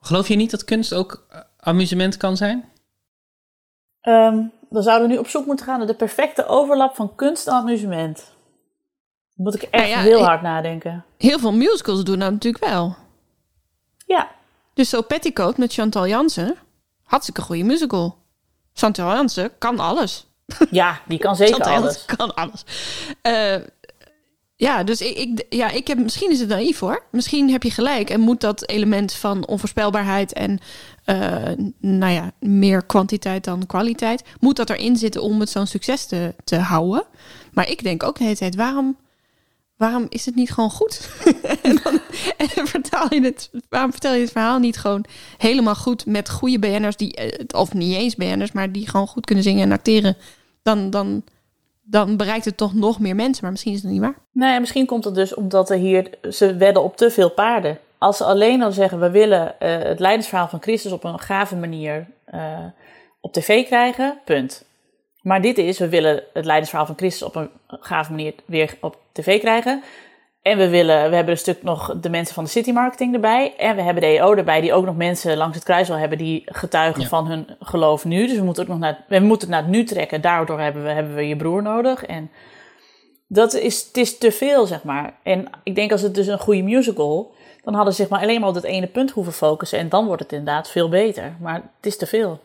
Geloof 0.00 0.28
je 0.28 0.36
niet 0.36 0.50
dat 0.50 0.64
kunst 0.64 0.94
ook 0.94 1.26
eh, 1.30 1.40
amusement 1.60 2.16
kan 2.16 2.36
zijn? 2.36 2.64
Ehm, 4.00 4.42
dan 4.70 4.82
zouden 4.82 5.08
we 5.08 5.14
nu 5.14 5.20
op 5.20 5.28
zoek 5.28 5.46
moeten 5.46 5.66
gaan 5.66 5.78
naar 5.78 5.86
de 5.86 5.94
perfecte 5.94 6.46
overlap 6.46 6.94
van 6.94 7.14
kunst 7.14 7.46
en 7.46 7.52
amusement. 7.52 8.34
Moet 9.34 9.54
ik 9.54 9.62
echt 9.62 9.72
Nou 9.72 9.88
ja, 9.88 10.00
heel 10.00 10.24
hard 10.24 10.42
nadenken. 10.42 11.04
Heel 11.18 11.38
veel 11.38 11.52
musicals 11.52 12.04
doen 12.04 12.18
dat 12.18 12.30
natuurlijk 12.32 12.64
wel. 12.64 12.96
Ja, 14.06 14.28
Dus 14.74 14.88
zo 14.88 15.02
Petticoat 15.02 15.56
met 15.56 15.72
Chantal 15.72 16.06
Jansen. 16.06 16.56
Hartstikke 17.06 17.42
goede 17.42 17.64
musical. 17.64 18.18
Chantal 18.72 19.14
Jansen 19.14 19.50
kan 19.58 19.78
alles. 19.78 20.26
ja 20.70 21.00
die 21.08 21.18
kan 21.18 21.36
zeker 21.36 21.54
Chantal 21.54 21.74
alles. 21.74 22.04
Kan 22.04 22.34
alles. 22.34 22.64
Eh, 23.22 23.56
ja, 24.56 24.84
dus 24.84 25.00
ik, 25.00 25.16
ik, 25.16 25.46
ja, 25.48 25.70
ik 25.70 25.86
heb, 25.86 25.98
misschien 25.98 26.30
is 26.30 26.40
het 26.40 26.48
naïef 26.48 26.78
hoor. 26.78 27.02
Misschien 27.10 27.50
heb 27.50 27.62
je 27.62 27.70
gelijk 27.70 28.10
en 28.10 28.20
moet 28.20 28.40
dat 28.40 28.68
element 28.68 29.12
van 29.12 29.46
onvoorspelbaarheid 29.46 30.32
en 30.32 30.60
eh, 31.04 31.52
nou 31.80 32.12
ja, 32.12 32.32
meer 32.40 32.84
kwantiteit 32.86 33.44
dan 33.44 33.66
kwaliteit, 33.66 34.22
moet 34.40 34.56
dat 34.56 34.70
erin 34.70 34.96
zitten 34.96 35.22
om 35.22 35.40
het 35.40 35.50
zo'n 35.50 35.66
succes 35.66 36.06
te, 36.06 36.34
te 36.44 36.56
houden. 36.56 37.04
Maar 37.52 37.70
ik 37.70 37.82
denk 37.82 38.02
ook 38.02 38.18
de 38.18 38.24
hele 38.24 38.36
tijd, 38.36 38.54
waarom, 38.54 38.96
waarom 39.76 40.06
is 40.08 40.26
het 40.26 40.34
niet 40.34 40.52
gewoon 40.52 40.70
goed? 40.70 41.10
en, 41.62 41.78
dan, 41.82 42.00
en 42.36 42.66
vertaal 42.66 43.14
je 43.14 43.20
het, 43.20 43.50
waarom 43.68 43.90
vertel 43.90 44.14
je 44.14 44.20
het 44.20 44.32
verhaal 44.32 44.58
niet 44.58 44.76
gewoon 44.76 45.04
helemaal 45.36 45.74
goed 45.74 46.06
met 46.06 46.30
goede 46.30 46.58
BN'ers, 46.58 46.96
die, 46.96 47.14
eh, 47.14 47.44
of 47.60 47.74
niet 47.74 47.96
eens 47.96 48.14
BN'ers, 48.14 48.52
maar 48.52 48.72
die 48.72 48.88
gewoon 48.88 49.06
goed 49.06 49.26
kunnen 49.26 49.44
zingen 49.44 49.62
en 49.62 49.72
acteren? 49.72 50.16
Dan, 50.62 50.90
dan, 50.90 51.22
dan 51.82 52.16
bereikt 52.16 52.44
het 52.44 52.56
toch 52.56 52.74
nog 52.74 53.00
meer 53.00 53.14
mensen, 53.14 53.42
maar 53.42 53.52
misschien 53.52 53.72
is 53.72 53.82
het 53.82 53.90
niet 53.90 54.00
waar. 54.00 54.18
Nou 54.32 54.52
ja, 54.52 54.58
misschien 54.58 54.86
komt 54.86 55.04
het 55.04 55.14
dus 55.14 55.34
omdat 55.34 55.70
er 55.70 55.76
hier, 55.76 56.10
ze 56.30 56.56
wedden 56.56 56.82
op 56.82 56.96
te 56.96 57.10
veel 57.10 57.30
paarden. 57.30 57.78
Als 57.98 58.16
ze 58.16 58.24
alleen 58.24 58.62
al 58.62 58.72
zeggen, 58.72 59.00
we 59.00 59.10
willen 59.10 59.60
eh, 59.60 59.78
het 59.78 60.00
leidensverhaal 60.00 60.48
van 60.48 60.62
Christus 60.62 60.92
op 60.92 61.04
een 61.04 61.20
gave 61.20 61.56
manier 61.56 62.06
eh, 62.24 62.64
op 63.20 63.32
tv 63.32 63.66
krijgen, 63.66 64.18
punt. 64.24 64.64
Maar 65.26 65.42
dit 65.42 65.58
is, 65.58 65.78
we 65.78 65.88
willen 65.88 66.22
het 66.32 66.44
leidensverhaal 66.44 66.86
van 66.86 66.96
Christus 66.96 67.22
op 67.22 67.36
een 67.36 67.50
gave 67.66 68.10
manier 68.10 68.34
weer 68.44 68.76
op 68.80 68.98
tv 69.12 69.40
krijgen. 69.40 69.82
En 70.42 70.58
we, 70.58 70.68
willen, 70.68 71.08
we 71.10 71.14
hebben 71.14 71.32
een 71.32 71.38
stuk 71.38 71.62
nog 71.62 71.94
de 72.00 72.10
mensen 72.10 72.34
van 72.34 72.44
de 72.44 72.50
city 72.50 72.72
marketing 72.72 73.14
erbij. 73.14 73.54
En 73.56 73.76
we 73.76 73.82
hebben 73.82 74.02
de 74.02 74.08
EO 74.08 74.34
erbij, 74.34 74.60
die 74.60 74.72
ook 74.72 74.84
nog 74.84 74.96
mensen 74.96 75.36
langs 75.36 75.54
het 75.54 75.64
kruis 75.64 75.88
wil 75.88 75.96
hebben 75.96 76.18
die 76.18 76.42
getuigen 76.44 77.02
Ja. 77.02 77.08
van 77.08 77.26
hun 77.26 77.46
geloof 77.60 78.04
nu. 78.04 78.26
Dus 78.26 78.36
we 78.36 78.44
moeten, 78.44 78.62
ook 78.62 78.68
nog 78.68 78.78
naar, 78.78 79.04
we 79.08 79.18
moeten 79.18 79.48
het 79.48 79.56
naar 79.56 79.66
het 79.66 79.76
nu 79.76 79.84
trekken. 79.84 80.20
Daardoor 80.20 80.60
hebben 80.60 80.82
we, 80.82 80.90
hebben 80.90 81.14
we 81.14 81.28
je 81.28 81.36
broer 81.36 81.62
nodig. 81.62 82.04
En 82.04 82.30
dat 83.28 83.54
is, 83.54 83.84
het 83.86 83.96
is 83.96 84.18
te 84.18 84.32
veel, 84.32 84.66
zeg 84.66 84.82
maar. 84.84 85.14
En 85.22 85.48
ik 85.62 85.74
denk 85.74 85.92
als 85.92 86.02
het 86.02 86.14
dus 86.14 86.26
een 86.26 86.38
goede 86.38 86.62
musical, 86.62 87.34
dan 87.62 87.74
hadden 87.74 87.94
ze 87.94 88.00
zich 88.02 88.10
maar 88.10 88.20
alleen 88.20 88.40
maar 88.40 88.48
op 88.48 88.54
dat 88.54 88.64
ene 88.64 88.86
punt 88.86 89.10
hoeven 89.10 89.32
focussen. 89.32 89.78
En 89.78 89.88
dan 89.88 90.06
wordt 90.06 90.22
het 90.22 90.32
inderdaad 90.32 90.70
veel 90.70 90.88
beter. 90.88 91.36
Maar 91.40 91.54
het 91.54 91.86
is 91.86 91.96
te 91.96 92.06
veel. 92.06 92.40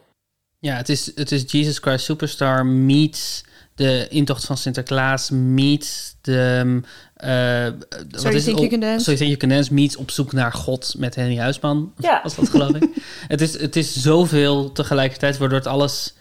Ja, 0.62 0.76
het 0.76 0.90
is, 0.90 1.16
het 1.16 1.32
is 1.32 1.52
Jesus 1.52 1.78
Christ 1.78 2.06
Superstar 2.06 2.66
meets 2.66 3.44
de 3.76 4.08
intocht 4.10 4.46
van 4.46 4.58
Sinterklaas 4.58 5.30
meets 5.30 6.16
de... 6.22 6.82
eh, 7.14 7.66
wat 8.10 8.22
You 8.22 8.36
is 8.36 8.44
Think 8.44 8.60
het? 8.60 8.70
You 8.70 8.70
Can 8.70 8.80
Dance? 8.80 9.04
So 9.04 9.12
You 9.12 9.18
Think 9.18 9.30
You 9.30 9.38
Can 9.38 9.50
Dance 9.50 9.74
meets 9.74 9.96
op 9.96 10.12
zoek 10.12 10.32
naar 10.32 10.54
God 10.54 10.96
met 10.98 11.16
Henry 11.16 11.38
Huisman. 11.38 11.94
Ja. 11.98 12.20
Was 12.24 12.36
dat 12.36 12.50
geloof 12.50 12.76
ik. 12.76 12.90
het, 13.28 13.42
is, 13.42 13.60
het 13.60 13.76
is 13.76 13.96
zoveel 13.96 14.72
tegelijkertijd, 14.72 15.38
waardoor 15.38 15.58
het 15.58 15.68
alles... 15.68 16.16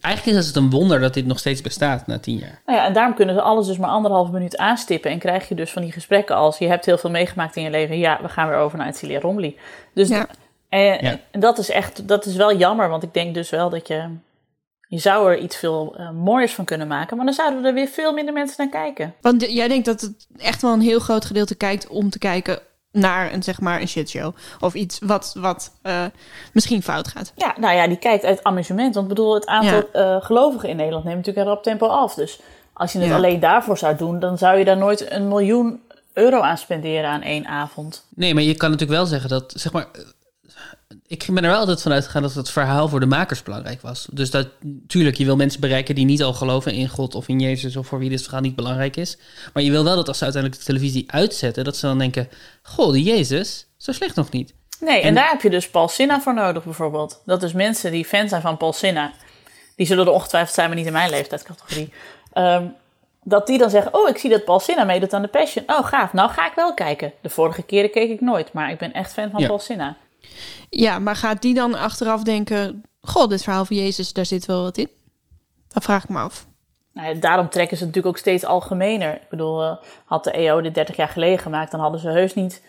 Eigenlijk 0.00 0.38
is 0.38 0.46
het 0.46 0.56
een 0.56 0.70
wonder 0.70 1.00
dat 1.00 1.14
dit 1.14 1.26
nog 1.26 1.38
steeds 1.38 1.60
bestaat 1.60 2.06
na 2.06 2.18
tien 2.18 2.38
jaar. 2.38 2.62
Nou 2.66 2.78
ja, 2.78 2.86
en 2.86 2.92
daarom 2.92 3.14
kunnen 3.14 3.34
ze 3.34 3.40
alles 3.40 3.66
dus 3.66 3.78
maar 3.78 3.90
anderhalf 3.90 4.30
minuut 4.30 4.56
aanstippen. 4.56 5.10
En 5.10 5.18
krijg 5.18 5.48
je 5.48 5.54
dus 5.54 5.70
van 5.70 5.82
die 5.82 5.92
gesprekken 5.92 6.36
als... 6.36 6.58
je 6.58 6.66
hebt 6.66 6.84
heel 6.84 6.98
veel 6.98 7.10
meegemaakt 7.10 7.56
in 7.56 7.62
je 7.62 7.70
leven. 7.70 7.98
Ja, 7.98 8.18
we 8.22 8.28
gaan 8.28 8.48
weer 8.48 8.56
over 8.56 8.78
naar 8.78 8.86
het 8.86 8.96
Celia 8.96 9.20
Romley. 9.20 9.56
Dus 9.94 10.08
Ja. 10.08 10.28
En, 10.74 11.04
Ja. 11.04 11.18
en 11.30 11.40
dat 11.40 11.58
is 11.58 11.70
echt... 11.70 12.08
dat 12.08 12.24
is 12.26 12.36
wel 12.36 12.56
jammer. 12.56 12.88
Want 12.88 13.02
ik 13.02 13.14
denk 13.14 13.34
dus 13.34 13.50
wel 13.50 13.70
dat 13.70 13.88
je... 13.88 14.08
je 14.88 14.98
zou 14.98 15.30
er 15.30 15.38
iets 15.38 15.56
veel 15.56 15.94
eh, 15.98 16.10
moois 16.10 16.54
van 16.54 16.64
kunnen 16.64 16.86
maken. 16.86 17.16
Maar 17.16 17.26
dan 17.26 17.34
zouden 17.34 17.64
er 17.64 17.74
weer 17.74 17.88
veel 17.88 18.12
minder 18.12 18.34
mensen 18.34 18.56
naar 18.58 18.82
kijken. 18.82 19.14
Want 19.20 19.50
jij 19.52 19.68
denkt 19.68 19.84
dat 19.86 20.00
het 20.00 20.26
echt 20.36 20.62
wel 20.62 20.72
een 20.72 20.80
heel 20.80 21.00
groot 21.00 21.24
gedeelte 21.24 21.54
kijkt 21.54 21.88
om 21.88 22.10
te 22.10 22.18
kijken 22.18 22.58
naar 22.92 23.32
een, 23.32 23.42
zeg 23.42 23.60
maar, 23.60 23.80
een 23.80 23.88
shitshow. 23.88 24.34
Of 24.60 24.74
iets 24.74 24.98
wat, 25.02 25.34
wat 25.38 25.72
eh, 25.82 26.04
misschien 26.52 26.82
fout 26.82 27.08
gaat. 27.08 27.32
Ja, 27.36 27.54
nou 27.58 27.74
ja, 27.76 27.86
die 27.86 27.96
kijkt 27.96 28.24
uit 28.24 28.44
amusement. 28.44 28.94
Want 28.94 29.08
ik 29.10 29.14
bedoel, 29.14 29.34
het 29.34 29.46
aantal 29.46 29.82
eh, 29.92 30.16
gelovigen 30.24 30.68
in 30.68 30.76
Nederland 30.76 31.04
neemt 31.04 31.16
natuurlijk 31.16 31.46
een 31.46 31.52
rap 31.52 31.62
tempo 31.62 31.86
af. 31.86 32.14
Dus 32.14 32.40
als 32.72 32.92
je 32.92 32.98
het 32.98 33.08
Ja. 33.08 33.14
alleen 33.14 33.40
daarvoor 33.40 33.78
zou 33.78 33.96
doen... 33.96 34.18
dan 34.18 34.38
zou 34.38 34.58
je 34.58 34.64
daar 34.64 34.76
nooit 34.76 35.10
een 35.10 35.28
miljoen 35.28 35.82
euro 36.12 36.40
aan 36.40 36.58
spenderen 36.58 37.10
aan 37.10 37.22
één 37.22 37.46
avond. 37.46 38.04
Nee, 38.14 38.34
maar 38.34 38.42
je 38.42 38.54
kan 38.54 38.70
natuurlijk 38.70 38.98
wel 38.98 39.06
zeggen 39.08 39.28
dat, 39.30 39.52
zeg 39.56 39.72
maar... 39.72 39.86
Ik 41.06 41.26
ben 41.32 41.44
er 41.44 41.50
wel 41.50 41.58
altijd 41.58 41.82
van 41.82 41.92
uitgegaan 41.92 42.22
dat 42.22 42.34
het 42.34 42.50
verhaal 42.50 42.88
voor 42.88 43.00
de 43.00 43.06
makers 43.06 43.42
belangrijk 43.42 43.80
was. 43.82 44.06
Dus 44.12 44.30
dat, 44.30 44.48
tuurlijk, 44.86 45.16
je 45.16 45.24
wil 45.24 45.36
mensen 45.36 45.60
bereiken 45.60 45.94
die 45.94 46.04
niet 46.04 46.22
al 46.22 46.32
geloven 46.32 46.72
in 46.72 46.88
God 46.88 47.14
of 47.14 47.28
in 47.28 47.40
Jezus... 47.40 47.76
of 47.76 47.86
voor 47.86 47.98
wie 47.98 48.10
dit 48.10 48.22
verhaal 48.22 48.40
niet 48.40 48.56
belangrijk 48.56 48.96
is. 48.96 49.18
Maar 49.52 49.62
je 49.62 49.70
wil 49.70 49.84
wel 49.84 49.96
dat 49.96 50.08
als 50.08 50.18
ze 50.18 50.24
uiteindelijk 50.24 50.62
de 50.62 50.66
televisie 50.68 51.04
uitzetten... 51.10 51.64
dat 51.64 51.76
ze 51.76 51.86
dan 51.86 51.98
denken, 51.98 52.28
goh, 52.62 52.92
die 52.92 53.04
Jezus, 53.04 53.66
zo 53.76 53.92
slecht 53.92 54.16
nog 54.16 54.30
niet. 54.30 54.54
Nee, 54.80 55.00
en, 55.00 55.08
En- 55.08 55.14
daar 55.14 55.28
heb 55.30 55.40
je 55.42 55.50
dus 55.50 55.70
Paul 55.70 55.88
Sinna 55.88 56.20
voor 56.20 56.34
nodig 56.34 56.64
bijvoorbeeld. 56.64 57.22
Dat 57.24 57.42
is 57.42 57.52
mensen 57.52 57.90
die 57.92 58.04
fan 58.04 58.28
zijn 58.28 58.40
van 58.42 58.56
Paul 58.56 58.72
Sinna. 58.72 59.12
Die 59.76 59.86
zullen 59.86 60.06
er 60.06 60.12
ongetwijfeld 60.12 60.54
zijn, 60.54 60.68
maar 60.68 60.76
niet 60.76 60.86
in 60.86 60.92
mijn 60.92 61.10
leeftijdscategorie. 61.10 61.92
Ehm, 62.32 62.64
dat 63.22 63.46
die 63.46 63.58
dan 63.58 63.70
zeggen, 63.70 63.94
oh, 63.94 64.08
ik 64.08 64.18
zie 64.18 64.30
dat 64.30 64.44
Paul 64.44 64.60
Sinna 64.60 64.84
meedoet 64.84 65.12
aan 65.12 65.22
de 65.22 65.28
Passion. 65.28 65.64
Oh, 65.66 65.86
gaaf, 65.86 66.12
nou 66.12 66.30
ga 66.30 66.46
ik 66.46 66.52
wel 66.54 66.74
kijken. 66.74 67.12
De 67.20 67.28
vorige 67.28 67.62
keren 67.62 67.90
keek 67.90 68.10
ik 68.10 68.20
nooit, 68.20 68.52
maar 68.52 68.70
ik 68.70 68.78
ben 68.78 68.92
echt 68.92 69.12
fan 69.12 69.30
van 69.30 69.40
Ja. 69.40 69.46
Paul 69.46 69.58
Sinna. 69.58 69.96
Ja, 70.70 70.98
maar 70.98 71.16
gaat 71.16 71.42
die 71.42 71.54
dan 71.54 71.74
achteraf 71.74 72.22
denken... 72.22 72.82
Goh, 73.00 73.28
dit 73.28 73.42
verhaal 73.42 73.64
van 73.64 73.76
Jezus, 73.76 74.12
daar 74.12 74.26
zit 74.26 74.46
wel 74.46 74.62
wat 74.62 74.76
in? 74.78 74.88
Dat 75.68 75.82
vraag 75.82 76.02
ik 76.02 76.08
me 76.08 76.18
af. 76.18 76.46
Nou, 76.92 77.08
ja, 77.08 77.20
daarom 77.20 77.48
trekken 77.48 77.76
ze 77.76 77.84
het 77.84 77.94
natuurlijk 77.94 78.16
ook 78.16 78.22
steeds 78.22 78.44
algemener. 78.44 79.14
Ik 79.14 79.28
bedoel, 79.28 79.62
eh, 79.62 79.76
had 80.04 80.24
de 80.24 80.30
EO 80.30 80.60
dit 80.60 80.74
30 80.74 80.96
jaar 80.96 81.08
geleden 81.08 81.38
gemaakt, 81.38 81.70
dan 81.70 81.80
hadden 81.80 82.00
ze 82.00 82.08
heus 82.08 82.34
niet... 82.34 82.62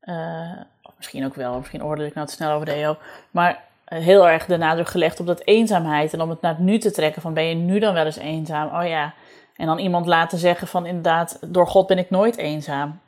eh, 0.00 0.50
of 0.82 0.92
misschien 0.96 1.24
ook 1.24 1.34
wel, 1.34 1.58
misschien 1.58 1.84
oordeel 1.84 2.06
ik 2.06 2.14
nou 2.14 2.26
te 2.26 2.32
snel 2.32 2.52
over 2.52 2.66
de 2.66 2.72
EO. 2.72 2.96
Maar 3.30 3.64
eh, 3.84 3.98
heel 3.98 4.28
erg 4.28 4.46
de 4.46 4.56
nadruk 4.56 4.88
gelegd 4.88 5.20
op 5.20 5.26
dat 5.26 5.42
eenzaamheid. 5.44 6.12
En 6.12 6.20
om 6.20 6.30
het 6.30 6.40
naar 6.40 6.54
het 6.54 6.64
nu 6.64 6.78
te 6.78 6.90
trekken 6.90 7.22
van 7.22 7.34
ben 7.34 7.44
je 7.44 7.54
nu 7.54 7.78
dan 7.78 7.94
wel 7.94 8.04
eens 8.04 8.16
eenzaam? 8.16 8.80
Oh 8.80 8.88
ja. 8.88 9.14
En 9.56 9.66
dan 9.66 9.78
iemand 9.78 10.06
laten 10.06 10.38
zeggen 10.38 10.66
van 10.66 10.86
inderdaad, 10.86 11.38
door 11.46 11.66
God 11.66 11.86
ben 11.86 11.98
ik 11.98 12.10
nooit 12.10 12.36
eenzaam. 12.36 13.00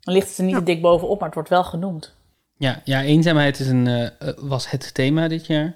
Dan 0.00 0.14
ligt 0.14 0.28
het 0.28 0.38
er 0.38 0.44
niet 0.44 0.54
te 0.54 0.62
dik 0.62 0.82
bovenop, 0.82 1.16
maar 1.16 1.26
het 1.26 1.34
wordt 1.34 1.48
wel 1.48 1.64
genoemd. 1.64 2.14
Ja, 2.56 2.80
ja 2.84 3.02
eenzaamheid 3.02 3.60
is 3.60 3.66
een, 3.66 3.86
eh, 3.86 4.04
eh, 4.04 4.10
was 4.36 4.70
het 4.70 4.94
thema 4.94 5.28
dit 5.28 5.46
jaar. 5.46 5.74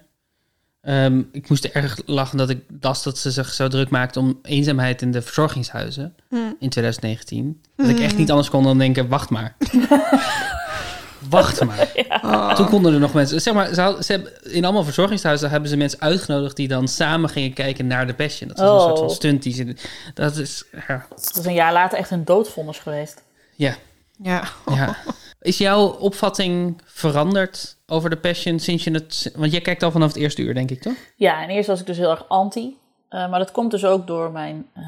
Ehm, 0.81 1.22
ik 1.33 1.49
moest 1.49 1.64
erg 1.64 1.99
lachen 2.07 2.39
dat 2.39 2.51
ik 2.51 2.61
las 2.81 3.03
dat 3.03 3.18
ze 3.18 3.31
zich 3.31 3.53
zo 3.53 3.68
druk 3.68 3.91
maakte 3.91 4.18
om 4.18 4.39
eenzaamheid 4.43 5.03
in 5.03 5.11
de 5.12 5.22
verzorgingshuizen 5.22 6.14
in 6.59 6.68
2019. 6.68 7.62
Dat 7.76 7.89
ik 7.89 7.99
echt 8.01 8.16
niet 8.16 8.31
anders 8.31 8.51
kon 8.51 8.62
dan 8.62 8.79
denken, 8.79 9.09
wacht 9.09 9.31
maar. 9.31 9.57
wacht 11.31 11.64
maar. 11.64 12.55
Toen 12.55 12.66
konden 12.68 12.93
er 12.95 13.01
nog 13.01 13.12
mensen... 13.12 13.41
Zeg 13.41 13.55
maar, 13.55 13.74
ze 13.74 13.81
had- 13.81 14.05
ze 14.05 14.12
hebben, 14.12 14.53
in 14.53 14.64
allemaal 14.64 14.85
verzorgingshuizen 14.85 15.51
hebben 15.51 15.68
ze 15.70 15.76
mensen 15.76 16.01
uitgenodigd... 16.01 16.57
die 16.57 16.68
dan 16.68 16.89
samen 16.89 17.29
gingen 17.31 17.53
kijken 17.53 17.87
naar 17.87 18.07
de 18.07 18.14
Passion. 18.14 18.49
Dat 18.49 18.59
is 18.59 18.64
een 18.64 18.70
Oh. 18.70 18.81
soort 18.87 18.99
van 18.99 19.11
stunt. 19.11 19.43
Die 19.43 19.55
ze, 19.55 19.76
dat 20.14 20.37
is... 20.37 20.64
Ja. 20.89 21.07
Dat 21.09 21.37
is 21.39 21.45
een 21.45 21.55
jaar 21.55 21.72
later 21.72 21.99
echt 21.99 22.11
een 22.11 22.24
doodvonnis 22.24 22.79
geweest. 22.79 23.22
ja. 23.57 23.74
Ja. 24.22 24.43
Ja. 24.74 24.97
Is 25.41 25.59
jouw 25.59 25.86
opvatting 25.86 26.82
veranderd 26.84 27.76
over 27.86 28.11
de 28.11 28.16
Passion 28.16 28.59
sinds 28.59 28.84
je 28.84 28.91
het... 28.91 29.32
Want 29.36 29.53
jij 29.53 29.61
kijkt 29.61 29.82
al 29.82 29.91
vanaf 29.91 30.09
het 30.09 30.16
eerste 30.16 30.43
uur, 30.43 30.55
denk 30.55 30.70
ik, 30.70 30.82
toch? 30.82 30.97
Ja, 31.16 31.43
en 31.43 31.49
eerst 31.49 31.68
was 31.68 31.80
ik 31.80 31.86
dus 31.86 31.97
heel 31.97 32.11
erg 32.11 32.28
anti. 32.28 32.76
Eh, 33.09 33.30
maar 33.30 33.39
dat 33.39 33.51
komt 33.51 33.70
dus 33.70 33.84
ook 33.84 34.07
door 34.07 34.30
mijn 34.30 34.66
eh 34.74 34.82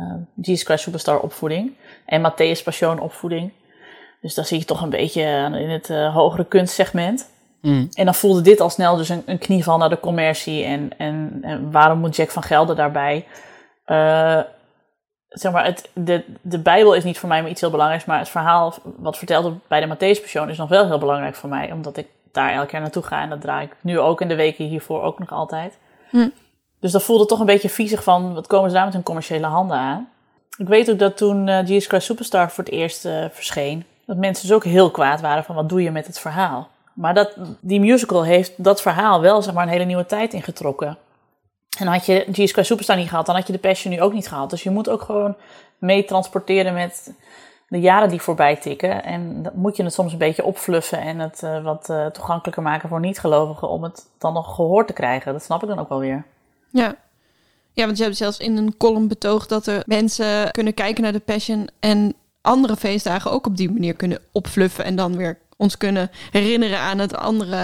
eh, 0.00 0.14
Jesus 0.34 0.64
Christ 0.64 0.82
Superstar 0.82 1.20
opvoeding. 1.20 1.72
En 2.06 2.30
Matthäus 2.30 2.62
Passion 2.64 3.00
opvoeding. 3.00 3.52
Dus 4.20 4.34
dan 4.34 4.44
zie 4.44 4.58
je 4.58 4.64
toch 4.64 4.82
een 4.82 4.90
beetje 4.90 5.22
in 5.60 5.70
het 5.70 5.88
hogere 5.88 6.44
kunstsegment. 6.44 7.30
Mm. 7.60 7.88
En 7.92 8.04
dan 8.04 8.14
voelde 8.14 8.42
dit 8.42 8.60
al 8.60 8.70
snel 8.70 8.96
dus 8.96 9.08
een, 9.08 9.22
een 9.26 9.38
knieval 9.38 9.78
naar 9.78 9.88
de 9.88 10.00
commercie. 10.00 10.64
En, 10.64 10.90
en, 10.98 11.38
en 11.42 11.70
waarom 11.70 11.98
moet 11.98 12.16
Jack 12.16 12.30
van 12.30 12.42
Gelder 12.42 12.76
daarbij? 12.76 13.26
Zeg 15.30 15.52
maar, 15.52 15.64
het, 15.64 15.90
de, 15.92 16.24
de 16.40 16.58
Bijbel 16.58 16.94
is 16.94 17.04
niet 17.04 17.18
voor 17.18 17.28
mij 17.28 17.48
iets 17.48 17.60
heel 17.60 17.70
belangrijks. 17.70 18.04
Maar 18.04 18.18
het 18.18 18.28
verhaal 18.28 18.74
wat 18.96 19.18
verteld 19.18 19.42
wordt 19.44 19.68
bij 19.68 19.80
de 19.80 19.94
Matthäus 19.94 20.20
Passion 20.20 20.48
is 20.48 20.58
nog 20.58 20.68
wel 20.68 20.86
heel 20.86 20.98
belangrijk 20.98 21.34
voor 21.34 21.48
mij. 21.48 21.72
Omdat 21.72 21.96
ik 21.96 22.06
daar 22.32 22.52
elke 22.52 22.66
keer 22.66 22.80
naartoe 22.80 23.02
ga. 23.02 23.22
En 23.22 23.28
dat 23.28 23.40
draai 23.40 23.66
ik 23.66 23.76
nu 23.80 23.98
ook 23.98 24.20
in 24.20 24.28
de 24.28 24.34
weken 24.34 24.64
hiervoor 24.64 25.02
ook 25.02 25.18
nog 25.18 25.32
altijd. 25.32 25.78
Hm. 26.10 26.28
Dus 26.80 26.92
dat 26.92 27.02
voelde 27.02 27.26
toch 27.26 27.40
een 27.40 27.46
beetje 27.46 27.68
viezig 27.68 28.02
van, 28.02 28.34
wat 28.34 28.46
komen 28.46 28.70
ze 28.70 28.76
daar 28.76 28.84
met 28.84 28.94
hun 28.94 29.02
commerciële 29.02 29.46
handen 29.46 29.76
aan? 29.76 30.08
Ik 30.56 30.68
weet 30.68 30.90
ook 30.90 30.98
dat 30.98 31.16
toen 31.16 31.48
eh 31.48 31.66
Jesus 31.66 31.86
Christ 31.86 32.06
Superstar 32.06 32.50
voor 32.50 32.64
het 32.64 32.72
eerst 32.72 33.04
eh, 33.04 33.24
verscheen, 33.30 33.84
dat 34.06 34.16
mensen 34.16 34.46
dus 34.46 34.56
ook 34.56 34.64
heel 34.64 34.90
kwaad 34.90 35.20
waren 35.20 35.44
van, 35.44 35.54
wat 35.54 35.68
doe 35.68 35.82
je 35.82 35.90
met 35.90 36.06
het 36.06 36.18
verhaal? 36.18 36.68
Maar 36.92 37.14
dat, 37.14 37.36
die 37.60 37.80
musical 37.80 38.24
heeft 38.24 38.64
dat 38.64 38.82
verhaal 38.82 39.20
wel, 39.20 39.42
zeg 39.42 39.54
maar, 39.54 39.62
een 39.62 39.72
hele 39.72 39.84
nieuwe 39.84 40.06
tijd 40.06 40.32
ingetrokken. 40.32 40.98
En 41.78 41.86
had 41.86 42.06
je 42.06 42.26
Christ 42.32 42.66
Superstar 42.66 42.96
niet 42.96 43.08
gehad, 43.08 43.26
dan 43.26 43.34
had 43.34 43.46
je 43.46 43.52
de 43.52 43.58
Passion 43.58 43.92
nu 43.92 44.00
ook 44.00 44.12
niet 44.12 44.28
gehad. 44.28 44.50
Dus 44.50 44.62
je 44.62 44.70
moet 44.70 44.88
ook 44.88 45.02
gewoon 45.02 45.36
mee 45.78 46.04
transporteren 46.04 46.74
met 46.74 47.12
de 47.68 47.80
jaren 47.80 48.08
die 48.08 48.20
voorbij 48.20 48.56
tikken. 48.56 49.04
En 49.04 49.42
dan 49.42 49.52
moet 49.54 49.76
je 49.76 49.82
het 49.82 49.92
soms 49.92 50.12
een 50.12 50.18
beetje 50.18 50.44
opfluffen 50.44 51.00
en 51.00 51.18
het 51.18 51.42
eh, 51.42 51.62
wat 51.62 51.90
eh, 51.90 52.06
toegankelijker 52.06 52.62
maken 52.62 52.88
voor 52.88 53.00
niet-gelovigen 53.00 53.68
om 53.68 53.82
het 53.82 54.06
dan 54.18 54.32
nog 54.32 54.54
gehoord 54.54 54.86
te 54.86 54.92
krijgen. 54.92 55.32
Dat 55.32 55.42
snap 55.42 55.62
ik 55.62 55.68
dan 55.68 55.78
ook 55.78 55.88
wel 55.88 55.98
weer. 55.98 56.24
Ja. 56.70 56.94
ja, 57.72 57.84
want 57.84 57.98
je 57.98 58.04
hebt 58.04 58.16
zelfs 58.16 58.38
in 58.38 58.56
een 58.56 58.76
column 58.76 59.08
betoogd 59.08 59.48
dat 59.48 59.66
er 59.66 59.82
mensen 59.86 60.50
kunnen 60.50 60.74
kijken 60.74 61.02
naar 61.02 61.12
de 61.12 61.20
Passion 61.20 61.68
en 61.80 62.14
andere 62.40 62.76
feestdagen 62.76 63.30
ook 63.30 63.46
op 63.46 63.56
die 63.56 63.70
manier 63.72 63.94
kunnen 63.94 64.18
opfluffen 64.32 64.84
en 64.84 64.96
dan 64.96 65.16
weer 65.16 65.38
ons 65.60 65.76
kunnen 65.76 66.10
herinneren 66.30 66.78
aan 66.78 66.98
het 66.98 67.16
andere 67.16 67.58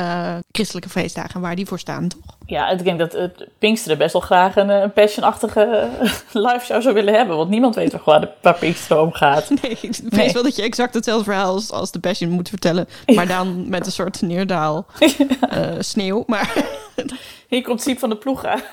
christelijke 0.52 0.88
feestdagen 0.88 1.40
waar 1.40 1.56
die 1.56 1.66
voor 1.66 1.78
staan, 1.78 2.08
toch? 2.08 2.36
Ja, 2.46 2.68
ik 2.68 2.84
denk 2.84 2.98
dat 2.98 3.12
het 3.12 3.46
Pinksteren 3.58 3.98
best 3.98 4.12
wel 4.12 4.22
graag 4.22 4.56
een, 4.56 4.70
eh, 4.70 4.80
een 4.80 4.92
passionachtige 4.92 5.88
live 6.32 6.60
show 6.64 6.82
zou 6.82 6.94
willen 6.94 7.14
hebben. 7.14 7.36
Want 7.36 7.50
niemand 7.50 7.74
weet 7.74 7.90
toch 7.90 8.04
waar, 8.04 8.20
de, 8.20 8.28
waar 8.42 8.54
Pinksteren 8.54 9.02
om 9.02 9.12
gaat. 9.12 9.50
Nee, 9.62 9.78
ik 9.80 9.96
weet 10.10 10.32
wel 10.32 10.42
dat 10.42 10.56
je 10.56 10.62
exact 10.62 10.94
hetzelfde 10.94 11.24
verhaal 11.24 11.52
als, 11.52 11.70
als 11.70 11.90
de 11.92 11.98
Passion 12.00 12.30
moet 12.30 12.48
vertellen, 12.48 12.88
maar 13.14 13.26
dan 13.26 13.68
met 13.68 13.86
een 13.86 13.92
soort 13.92 14.20
neerdaal 14.22 14.86
eh, 15.50 15.60
sneeuw. 15.78 16.24
Maar 16.26 16.52
Hier 17.48 17.62
komt 17.62 17.82
Siep 17.82 17.98
van 17.98 18.08
de 18.08 18.16
ploeg 18.16 18.44
uit- 18.44 18.64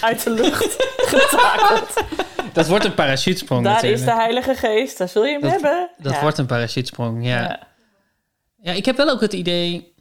uit 0.00 0.22
de 0.24 0.30
lucht 0.30 0.76
getakeld. 0.96 2.04
Dat 2.52 2.68
wordt 2.68 2.84
een 2.84 2.94
parachutesprong 2.94 3.64
Daar 3.64 3.72
natuurlijk. 3.72 4.00
is 4.02 4.06
de 4.08 4.14
Heilige 4.14 4.54
Geest, 4.54 4.98
daar 4.98 5.08
zul 5.08 5.24
je 5.24 5.32
hem 5.32 5.40
Dat- 5.40 5.50
hebben. 5.50 5.88
Dat 5.98 6.12
Ja. 6.12 6.20
wordt 6.20 6.38
een 6.38 6.46
parachutesprong, 6.46 7.26
ja. 7.26 7.58
Ja. 8.62 8.72
ik 8.72 8.84
heb 8.84 8.96
wel 8.96 9.10
ook 9.10 9.20
het 9.20 9.32
idee... 9.32 9.94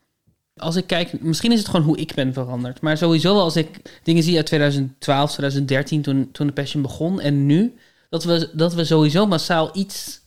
Als 0.56 0.76
ik 0.76 0.88
kijk, 0.88 1.22
misschien 1.22 1.52
is 1.52 1.60
het 1.60 1.68
gewoon 1.68 1.86
hoe 1.86 1.98
ik 1.98 2.14
ben 2.14 2.34
veranderd. 2.34 2.82
Maar 2.82 2.98
sowieso 2.98 3.40
als 3.40 3.56
ik 3.56 4.00
dingen 4.04 4.24
zie 4.24 4.36
uit 4.38 4.46
2012, 4.46 5.30
2013, 5.32 6.02
toen, 6.02 6.32
toen 6.32 6.48
de 6.48 6.54
Passion 6.54 6.82
begon. 6.82 7.20
En 7.20 7.46
nu, 7.46 7.76
dat 8.10 8.24
we, 8.24 8.50
dat 8.54 8.74
we 8.74 8.86
sowieso 8.86 9.26
massaal 9.26 9.70
iets, 9.74 10.22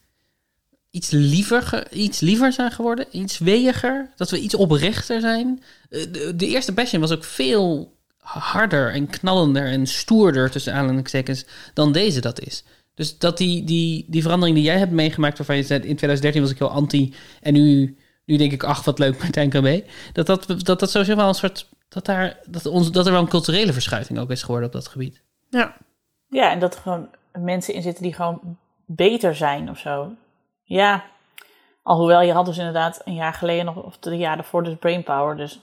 iets, 0.91 1.11
liever, 1.11 1.93
iets 1.93 2.21
liever 2.21 2.53
zijn 2.53 2.71
geworden. 2.71 3.07
Iets 3.11 3.39
weeiger. 3.39 4.11
Dat 4.17 4.31
we 4.31 4.41
iets 4.41 4.55
oprechter 4.55 5.21
zijn. 5.21 5.63
Eh, 5.91 6.03
De, 6.13 6.37
de 6.37 6.47
eerste 6.47 6.73
Passion 6.75 7.01
was 7.01 7.13
ook 7.13 7.25
veel 7.25 7.97
harder 8.23 8.93
en 8.93 9.07
knallender 9.07 9.67
en 9.67 9.87
stoerder, 9.87 10.51
tussen 10.51 10.75
aanhalingstekens, 10.75 11.45
dan 11.75 11.93
deze 11.93 12.21
dat 12.21 12.41
is. 12.41 12.65
Dus 12.95 13.19
dat 13.19 13.39
die, 13.39 13.65
die, 13.65 14.07
die 14.09 14.23
verandering 14.23 14.57
die 14.57 14.67
jij 14.67 14.79
hebt 14.79 14.93
meegemaakt, 14.93 15.39
waarvan 15.39 15.57
je 15.57 15.63
zei, 15.63 15.79
in 15.79 15.97
2013 15.97 16.43
was 16.43 16.51
ik 16.51 16.59
heel 16.59 16.71
anti 16.71 17.15
en 17.41 17.53
nu, 17.53 17.97
nu 18.25 18.37
denk 18.37 18.53
ik, 18.53 18.63
ach, 18.65 18.85
wat 18.85 18.99
leuk, 18.99 19.19
Martijn 19.19 19.51
kan 19.51 19.63
mee. 19.63 19.85
Dat 20.13 20.27
dat, 20.27 20.47
dat, 20.65 20.81
dat 20.81 20.91
sowieso 20.91 21.17
wel 21.17 21.29
een 21.29 21.35
soort, 21.35 21.69
dat, 21.89 22.05
daar, 22.05 22.39
dat, 22.47 22.67
ons, 22.67 22.91
dat 22.91 23.07
er 23.07 23.13
wel 23.13 23.21
een 23.21 23.29
culturele 23.29 23.73
verschuiving 23.73 24.19
ook 24.19 24.31
is 24.31 24.43
geworden 24.43 24.67
op 24.67 24.73
dat 24.73 24.89
gebied. 24.89 25.23
ja. 25.51 25.77
Ja, 26.29 26.51
en 26.51 26.59
dat 26.59 26.75
er 26.75 26.81
gewoon 26.81 27.09
mensen 27.33 27.75
in 27.75 27.83
zitten 27.83 28.03
die 28.03 28.15
gewoon 28.15 28.59
beter 28.87 29.35
zijn 29.35 29.71
of 29.71 29.79
zo. 29.79 30.13
Ja, 30.63 31.05
alhoewel 31.83 32.23
je 32.23 32.33
had 32.33 32.47
dus 32.47 32.59
inderdaad 32.59 33.01
een 33.05 33.15
jaar 33.15 33.35
geleden 33.35 33.65
nog, 33.65 33.77
of 33.77 33.97
drie 33.99 34.19
jaar 34.19 34.37
daarvoor, 34.37 34.65
dus 34.65 34.75
Brainpower. 34.79 35.37
Dus, 35.37 35.61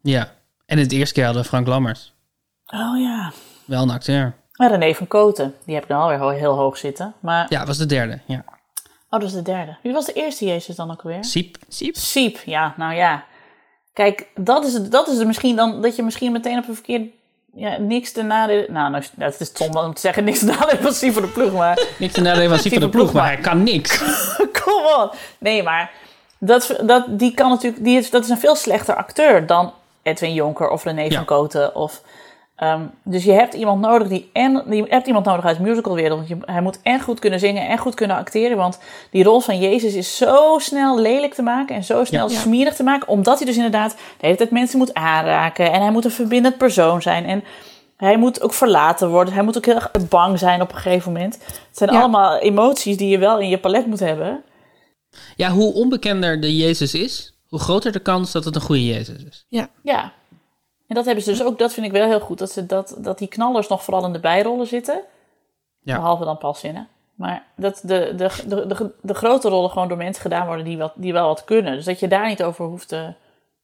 Ja, 0.00 0.32
en 0.66 0.78
het 0.78 0.92
eerste 0.92 1.14
keer 1.14 1.24
hadden 1.24 1.42
we 1.42 1.48
Frank 1.48 1.66
Lammers. 1.66 2.12
oh 2.66 3.00
ja. 3.00 3.32
Wel 3.64 3.82
een 3.82 3.90
acteur. 3.90 4.34
En 4.52 4.68
René 4.68 4.94
van 4.94 5.06
Koten, 5.06 5.54
die 5.64 5.74
heb 5.74 5.82
ik 5.82 5.88
dan 5.88 6.00
alweer 6.00 6.38
heel 6.38 6.54
hoog 6.54 6.76
zitten. 6.76 7.14
Maar, 7.20 7.46
Ja, 7.48 7.66
was 7.66 7.78
de 7.78 7.86
derde, 7.86 8.20
ja. 8.26 8.44
Oh, 9.10 9.20
dat 9.20 9.22
is 9.22 9.32
de 9.32 9.42
derde. 9.42 9.76
Wie 9.82 9.92
was 9.92 10.04
de 10.04 10.12
eerste 10.12 10.44
Jezus 10.44 10.76
dan 10.76 10.90
ook 10.90 11.02
alweer? 11.02 11.24
Siep. 11.24 11.56
Siep. 11.68 11.96
Siep, 11.96 12.38
ja, 12.44 12.74
nou 12.76 12.94
ja. 12.94 13.24
Kijk, 13.92 14.26
dat 14.34 14.64
is 14.64 14.72
het, 14.72 14.90
dat 14.92 15.08
is 15.08 15.18
het 15.18 15.26
misschien 15.26 15.56
dan, 15.56 15.82
dat 15.82 15.96
je 15.96 16.02
misschien 16.02 16.32
meteen 16.32 16.58
op 16.58 16.68
een 16.68 16.74
verkeerd, 16.74 17.02
ja, 17.54 17.76
niks 17.78 18.12
te 18.12 18.22
nadeel, 18.22 18.64
nou, 18.68 18.90
nou, 18.90 19.04
het 19.16 19.40
is 19.40 19.46
stom 19.46 19.76
om 19.76 19.94
te 19.94 20.00
zeggen, 20.00 20.24
niks 20.24 20.38
te 20.38 20.44
nadeel 20.44 20.78
van 20.78 20.92
Siep 20.92 21.12
voor 21.12 21.22
de 21.22 21.28
ploeg, 21.28 21.52
maar... 21.52 21.78
Niks 21.98 22.12
te 22.12 22.20
nadelen 22.20 22.48
van 22.48 22.58
Siep 22.58 22.72
van 22.72 22.80
de 22.80 22.88
ploeg, 22.88 23.12
maar 23.12 23.26
hij 23.26 23.36
kan 23.36 23.62
niks. 23.62 23.98
Come 24.62 24.96
on. 24.98 25.18
Nee, 25.38 25.62
maar 25.62 25.90
dat, 26.38 26.76
dat, 26.82 27.18
die 27.18 27.34
kan 27.34 27.50
natuurlijk, 27.50 27.84
die 27.84 27.98
is, 27.98 28.10
dat 28.10 28.24
is 28.24 28.30
een 28.30 28.38
veel 28.38 28.54
slechter 28.56 28.96
acteur 28.96 29.46
dan 29.46 29.72
Edwin 30.02 30.34
Jonker 30.34 30.68
of 30.68 30.84
René 30.84 31.02
Ja. 31.02 31.10
van 31.10 31.24
Koten. 31.24 31.74
Of, 31.74 32.02
ehm, 32.56 32.80
dus 33.04 33.24
je 33.24 33.32
hebt 33.32 33.54
iemand 33.54 33.80
nodig 33.80 34.08
die 34.08 34.30
en 34.32 34.62
je 34.70 34.84
hebt 34.88 35.06
iemand 35.06 35.24
nodig 35.26 35.44
uit 35.44 35.56
de 35.56 35.62
musicalwereld. 35.62 36.16
Want 36.18 36.28
je, 36.28 36.36
hij 36.52 36.60
moet 36.62 36.78
en 36.82 37.00
goed 37.00 37.18
kunnen 37.18 37.38
zingen 37.38 37.68
en 37.68 37.78
goed 37.78 37.94
kunnen 37.94 38.16
acteren. 38.16 38.56
Want 38.56 38.78
die 39.10 39.24
rol 39.24 39.40
van 39.40 39.58
Jezus 39.58 39.94
is 39.94 40.16
zo 40.16 40.58
snel 40.58 41.00
lelijk 41.00 41.34
te 41.34 41.42
maken 41.42 41.76
en 41.76 41.84
zo 41.84 42.04
snel 42.04 42.28
Ja. 42.28 42.34
Ja. 42.34 42.40
smerig 42.40 42.74
te 42.74 42.82
maken. 42.82 43.08
Omdat 43.08 43.36
hij 43.38 43.46
dus 43.46 43.56
inderdaad 43.56 43.90
de 43.92 44.26
hele 44.26 44.36
tijd 44.36 44.50
mensen 44.50 44.78
moet 44.78 44.94
aanraken. 44.94 45.72
En 45.72 45.80
hij 45.80 45.90
moet 45.90 46.04
een 46.04 46.10
verbindend 46.10 46.56
persoon 46.58 47.02
zijn. 47.02 47.24
En 47.24 47.44
hij 47.96 48.16
moet 48.18 48.42
ook 48.42 48.54
verlaten 48.54 49.10
worden. 49.10 49.34
Hij 49.34 49.42
moet 49.42 49.56
ook 49.56 49.64
heel 49.66 49.74
erg 49.74 49.90
bang 50.08 50.38
zijn 50.38 50.60
op 50.60 50.72
een 50.72 50.78
gegeven 50.78 51.12
moment. 51.12 51.34
Het 51.44 51.76
zijn 51.78 51.92
Ja. 51.92 51.98
allemaal 51.98 52.38
emoties 52.38 52.96
die 52.96 53.08
je 53.08 53.18
wel 53.18 53.38
in 53.38 53.48
je 53.48 53.58
palet 53.58 53.86
moet 53.86 54.00
hebben. 54.00 54.42
Ja, 55.36 55.50
hoe 55.50 55.74
onbekender 55.74 56.40
de 56.40 56.56
Jezus 56.56 56.94
is, 56.94 57.38
hoe 57.48 57.58
groter 57.58 57.92
de 57.92 57.98
kans 57.98 58.32
dat 58.32 58.44
het 58.44 58.54
een 58.54 58.60
goede 58.60 58.84
Jezus 58.86 59.22
is. 59.24 59.46
Ja. 59.82 60.12
En 60.88 60.94
dat 60.94 61.04
hebben 61.04 61.24
ze 61.24 61.30
dus 61.30 61.42
ook, 61.42 61.58
dat 61.58 61.72
vind 61.72 61.86
ik 61.86 61.92
wel 61.92 62.06
heel 62.06 62.20
goed, 62.20 62.38
dat, 62.38 62.50
ze 62.50 62.66
dat, 62.66 62.96
dat 62.98 63.18
die 63.18 63.28
knallers 63.28 63.68
nog 63.68 63.84
vooral 63.84 64.04
in 64.04 64.12
de 64.12 64.20
bijrollen 64.20 64.66
zitten. 64.66 65.02
Ja. 65.80 65.96
Behalve 65.96 66.24
dan 66.24 66.38
Paulzinnen. 66.38 66.88
Maar 67.14 67.46
dat 67.56 67.80
de, 67.82 68.12
de, 68.16 68.30
de, 68.46 68.66
de, 68.66 68.90
de 69.02 69.14
grote 69.14 69.48
rollen 69.48 69.70
gewoon 69.70 69.88
door 69.88 69.96
mensen 69.96 70.22
gedaan 70.22 70.46
worden 70.46 70.64
die, 70.64 70.78
wat, 70.78 70.92
die 70.96 71.12
wel 71.12 71.26
wat 71.26 71.44
kunnen. 71.44 71.74
Dus 71.74 71.84
dat 71.84 72.00
je 72.00 72.08
daar 72.08 72.28
niet 72.28 72.42
over 72.42 72.64
hoeft 72.64 72.88
te 72.88 73.14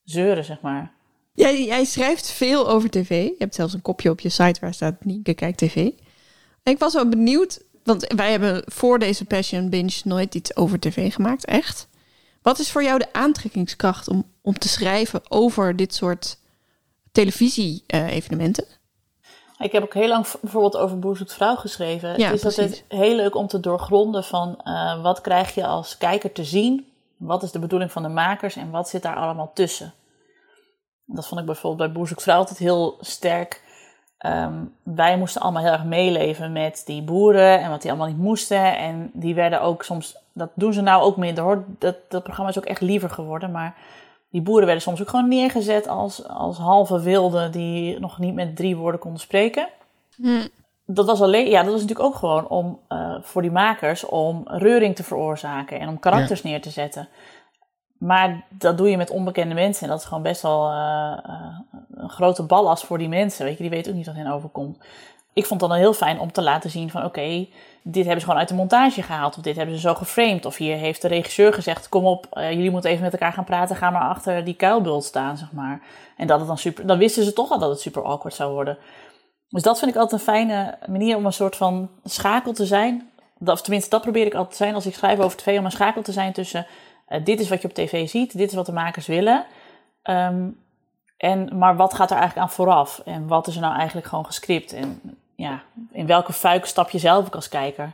zeuren, 0.05 0.45
zeg 0.45 0.61
maar. 0.61 0.93
Jij, 1.35 1.65
jij 1.65 1.85
schrijft 1.85 2.31
veel 2.31 2.69
over 2.69 2.91
tv. 2.91 3.25
Je 3.25 3.35
hebt 3.39 3.55
zelfs 3.55 3.75
een 3.75 3.83
kopje 3.83 4.11
op 4.11 4.21
je 4.21 4.29
site 4.29 4.61
waar 4.61 4.75
staat 4.75 5.05
Nienke 5.05 5.35
kijkt 5.35 5.59
tv. 5.59 5.77
En 6.63 6.73
ik 6.73 6.79
was 6.79 6.95
wel 6.95 7.09
benieuwd, 7.09 7.63
want 7.85 8.13
wij 8.17 8.31
hebben 8.31 8.63
voor 8.67 8.99
deze 8.99 9.25
Passion 9.25 9.69
Binge 9.69 10.01
nooit 10.05 10.35
iets 10.35 10.57
over 10.57 10.81
tv 10.81 11.15
gemaakt, 11.15 11.45
echt. 11.45 11.89
Wat 12.43 12.59
is 12.59 12.71
voor 12.71 12.83
jou 12.83 12.99
de 12.99 13.13
aantrekkingskracht 13.13 14.09
om, 14.09 14.25
om 14.43 14.59
te 14.59 14.69
schrijven 14.69 15.21
over 15.29 15.77
dit 15.77 15.95
soort 15.95 16.39
televisie-evenementen? 17.13 18.65
Ik 19.59 19.73
heb 19.73 19.83
ook 19.83 19.95
heel 19.95 20.09
lang 20.09 20.27
bijvoorbeeld 20.41 20.77
over 20.77 20.99
Boer 20.99 21.17
zoekt 21.17 21.35
vrouw 21.35 21.57
geschreven. 21.57 22.19
Ja, 22.19 22.27
het 22.27 22.35
is 22.35 22.45
altijd 22.45 22.85
heel 22.89 23.17
leuk 23.17 23.35
om 23.35 23.47
te 23.47 23.61
doorgronden 23.61 24.25
van 24.25 24.61
eh, 24.65 25.03
wat 25.03 25.21
krijg 25.21 25.55
je 25.55 25.67
als 25.67 25.99
kijker 25.99 26.33
te 26.33 26.45
zien? 26.45 26.87
Wat 27.17 27.43
is 27.43 27.53
de 27.53 27.59
bedoeling 27.59 27.93
van 27.93 28.03
de 28.03 28.09
makers 28.09 28.57
en 28.57 28.71
wat 28.71 28.89
zit 28.89 29.03
daar 29.03 29.17
allemaal 29.17 29.51
tussen? 29.55 29.93
Dat 31.05 31.27
vond 31.27 31.41
ik 31.41 31.47
bijvoorbeeld 31.47 31.89
bij 31.89 31.99
Boer 31.99 32.09
zoekt 32.09 32.23
vrouw 32.23 32.39
altijd 32.39 32.59
heel 32.59 32.97
sterk. 33.01 33.63
Ehm, 34.19 34.65
wij 34.83 35.19
moesten 35.19 35.41
allemaal 35.41 35.63
heel 35.63 35.73
erg 35.73 35.85
meeleven 35.85 36.53
met 36.53 36.83
die 36.87 37.03
boeren 37.03 37.61
en 37.61 37.71
wat 37.71 37.83
die 37.83 37.91
allemaal 37.91 38.09
niet 38.09 38.19
moesten. 38.19 38.77
En 38.77 39.11
die 39.13 39.35
werden 39.35 39.61
ook 39.61 39.83
soms, 39.83 40.17
dat 40.33 40.51
doen 40.55 40.73
ze 40.73 40.81
nou 40.81 41.03
ook 41.03 41.17
minder 41.17 41.45
hoor. 41.45 41.65
Dat, 41.79 41.97
dat 42.09 42.23
programma 42.23 42.51
is 42.51 42.59
ook 42.59 42.65
echt 42.65 42.81
liever 42.81 43.11
geworden. 43.11 43.51
Maar 43.51 43.75
die 44.33 44.43
boeren 44.43 44.65
werden 44.65 44.83
soms 44.83 45.01
ook 45.01 45.09
gewoon 45.09 45.29
neergezet 45.29 45.89
als, 45.89 46.29
als 46.29 46.59
halve 46.59 47.01
wilden 47.01 47.53
die 47.53 48.01
nog 48.01 48.19
niet 48.19 48.35
met 48.35 48.57
drie 48.57 48.77
woorden 48.77 49.01
konden 49.01 49.21
spreken. 49.21 49.69
Dat 50.87 51.07
was 51.07 51.21
alleen, 51.21 51.49
ja, 51.49 51.63
dat 51.63 51.73
was 51.73 51.81
natuurlijk 51.81 52.09
ook 52.09 52.15
gewoon 52.15 52.49
om 52.49 52.79
eh, 52.89 53.15
voor 53.21 53.43
die 53.43 53.51
makers 53.51 54.05
om 54.05 54.43
reuring 54.45 54.97
te 54.97 55.03
veroorzaken 55.03 55.81
en 55.81 55.89
om 55.89 55.99
karakters 55.99 56.43
neer 56.43 56.61
te 56.61 56.71
zetten. 56.71 57.09
Maar 57.99 58.45
dat 58.49 58.79
doe 58.79 58.91
je 58.91 58.97
met 58.97 59.11
onbekende 59.11 59.55
mensen 59.55 59.83
en 59.83 59.89
dat 59.89 60.01
is 60.01 60.07
gewoon 60.07 60.23
best 60.23 60.43
wel 60.43 60.71
eh, 60.71 61.19
eh, 61.25 61.59
een 61.95 62.11
grote 62.11 62.43
ballast 62.43 62.85
voor 62.85 62.99
die 62.99 63.09
mensen. 63.09 63.45
Weet 63.45 63.57
je, 63.57 63.63
die 63.63 63.71
weten 63.71 63.91
ook 63.91 63.97
niet 63.97 64.07
wat 64.07 64.15
hen 64.15 64.33
overkomt. 64.33 64.79
Ik 65.33 65.47
vond 65.47 65.61
het 65.61 65.71
dan 65.71 65.79
heel 65.79 65.95
fijn 65.95 66.21
om 66.21 66.33
te 66.33 66.43
laten 66.43 66.71
zien 66.71 66.91
van 66.91 67.05
oké, 67.05 67.47
dit 67.83 68.05
hebben 68.05 68.21
ze 68.21 68.27
gewoon 68.27 68.41
uit 68.41 68.49
de 68.49 68.55
montage 68.55 69.03
gehaald. 69.03 69.37
Of 69.37 69.43
dit 69.43 69.57
hebben 69.57 69.75
ze 69.75 69.81
zo 69.81 69.95
geframed. 69.95 70.45
Of 70.45 70.57
hier 70.57 70.77
heeft 70.77 71.03
de 71.03 71.09
regisseur 71.09 71.53
gezegd, 71.53 71.89
kom 71.89 72.05
op, 72.05 72.27
eh, 72.31 72.53
jullie 72.53 72.71
moeten 72.71 72.91
even 72.91 73.03
met 73.03 73.13
elkaar 73.13 73.33
gaan 73.33 73.45
praten. 73.45 73.77
Ga 73.77 73.91
maar 73.91 74.09
achter 74.09 74.45
die 74.45 74.55
kuilbult 74.55 75.05
staan, 75.05 75.37
zeg 75.37 75.53
maar. 75.53 75.81
En 76.17 76.27
dat 76.27 76.39
het 76.39 76.49
dan 76.49 76.59
super, 76.59 76.87
dan 76.87 76.99
wisten 76.99 77.25
ze 77.25 77.33
toch 77.33 77.51
al 77.51 77.59
dat 77.59 77.71
het 77.71 77.81
super 77.81 78.03
awkward 78.03 78.35
zou 78.35 78.53
worden. 78.53 78.79
Dus 79.49 79.63
dat 79.63 79.79
vind 79.79 79.91
ik 79.91 79.97
altijd 79.97 80.21
een 80.21 80.27
fijne 80.27 80.79
manier 80.87 81.17
om 81.17 81.27
een 81.27 81.33
soort 81.33 81.57
van 81.57 81.89
schakel 82.05 82.53
te 82.53 82.67
zijn. 82.67 83.11
Of 83.45 83.63
tenminste, 83.63 83.91
dat 83.91 84.03
probeer 84.03 84.27
ik 84.27 84.35
altijd 84.35 84.51
te 84.51 84.63
zijn 84.63 84.75
als 84.75 84.87
ik 84.87 84.95
schrijf 84.95 85.19
over 85.19 85.39
tv. 85.39 85.59
Om 85.59 85.65
een 85.65 85.71
schakel 85.71 86.03
te 86.03 86.13
zijn 86.13 86.33
tussen 86.33 86.67
eh, 87.07 87.25
dit 87.25 87.41
is 87.41 87.49
wat 87.49 87.63
je 87.63 87.69
op 87.69 87.75
tv 87.75 88.09
ziet. 88.09 88.37
Dit 88.37 88.49
is 88.49 88.55
wat 88.55 88.67
de 88.67 88.73
makers 88.73 89.07
willen. 89.07 89.45
Ehm, 90.03 90.49
en, 91.17 91.59
maar 91.59 91.77
wat 91.77 91.95
gaat 91.95 92.11
er 92.11 92.17
eigenlijk 92.17 92.47
aan 92.47 92.55
vooraf? 92.55 93.03
En 93.05 93.27
wat 93.27 93.47
is 93.47 93.55
er 93.55 93.61
nou 93.61 93.77
eigenlijk 93.77 94.07
gewoon 94.07 94.27
gescript? 94.27 94.73
En 94.73 95.01
ja, 95.35 95.63
in 95.93 96.07
welke 96.07 96.33
fuik 96.33 96.67
stap 96.67 96.91
je 96.91 96.99
zelf 96.99 97.27
ook 97.27 97.35
als 97.35 97.49
kijker? 97.49 97.93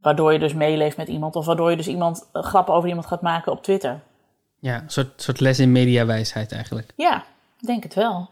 Waardoor 0.00 0.32
je 0.32 0.38
dus 0.38 0.54
meeleeft 0.54 0.96
met 0.96 1.08
iemand. 1.08 1.36
Of 1.36 1.46
waardoor 1.46 1.70
je 1.70 1.76
dus 1.76 1.88
iemand 1.88 2.28
eh, 2.32 2.42
grappen 2.42 2.74
over 2.74 2.88
iemand 2.88 3.06
gaat 3.06 3.22
maken 3.22 3.52
op 3.52 3.62
Twitter. 3.62 4.00
Ja, 4.58 4.74
een 4.74 4.90
soort, 4.90 5.22
soort 5.22 5.40
les 5.40 5.58
in 5.58 5.72
mediawijsheid 5.72 6.52
eigenlijk. 6.52 6.92
Ja, 6.96 7.24
ik 7.60 7.66
denk 7.66 7.82
het 7.82 7.94
wel. 7.94 8.28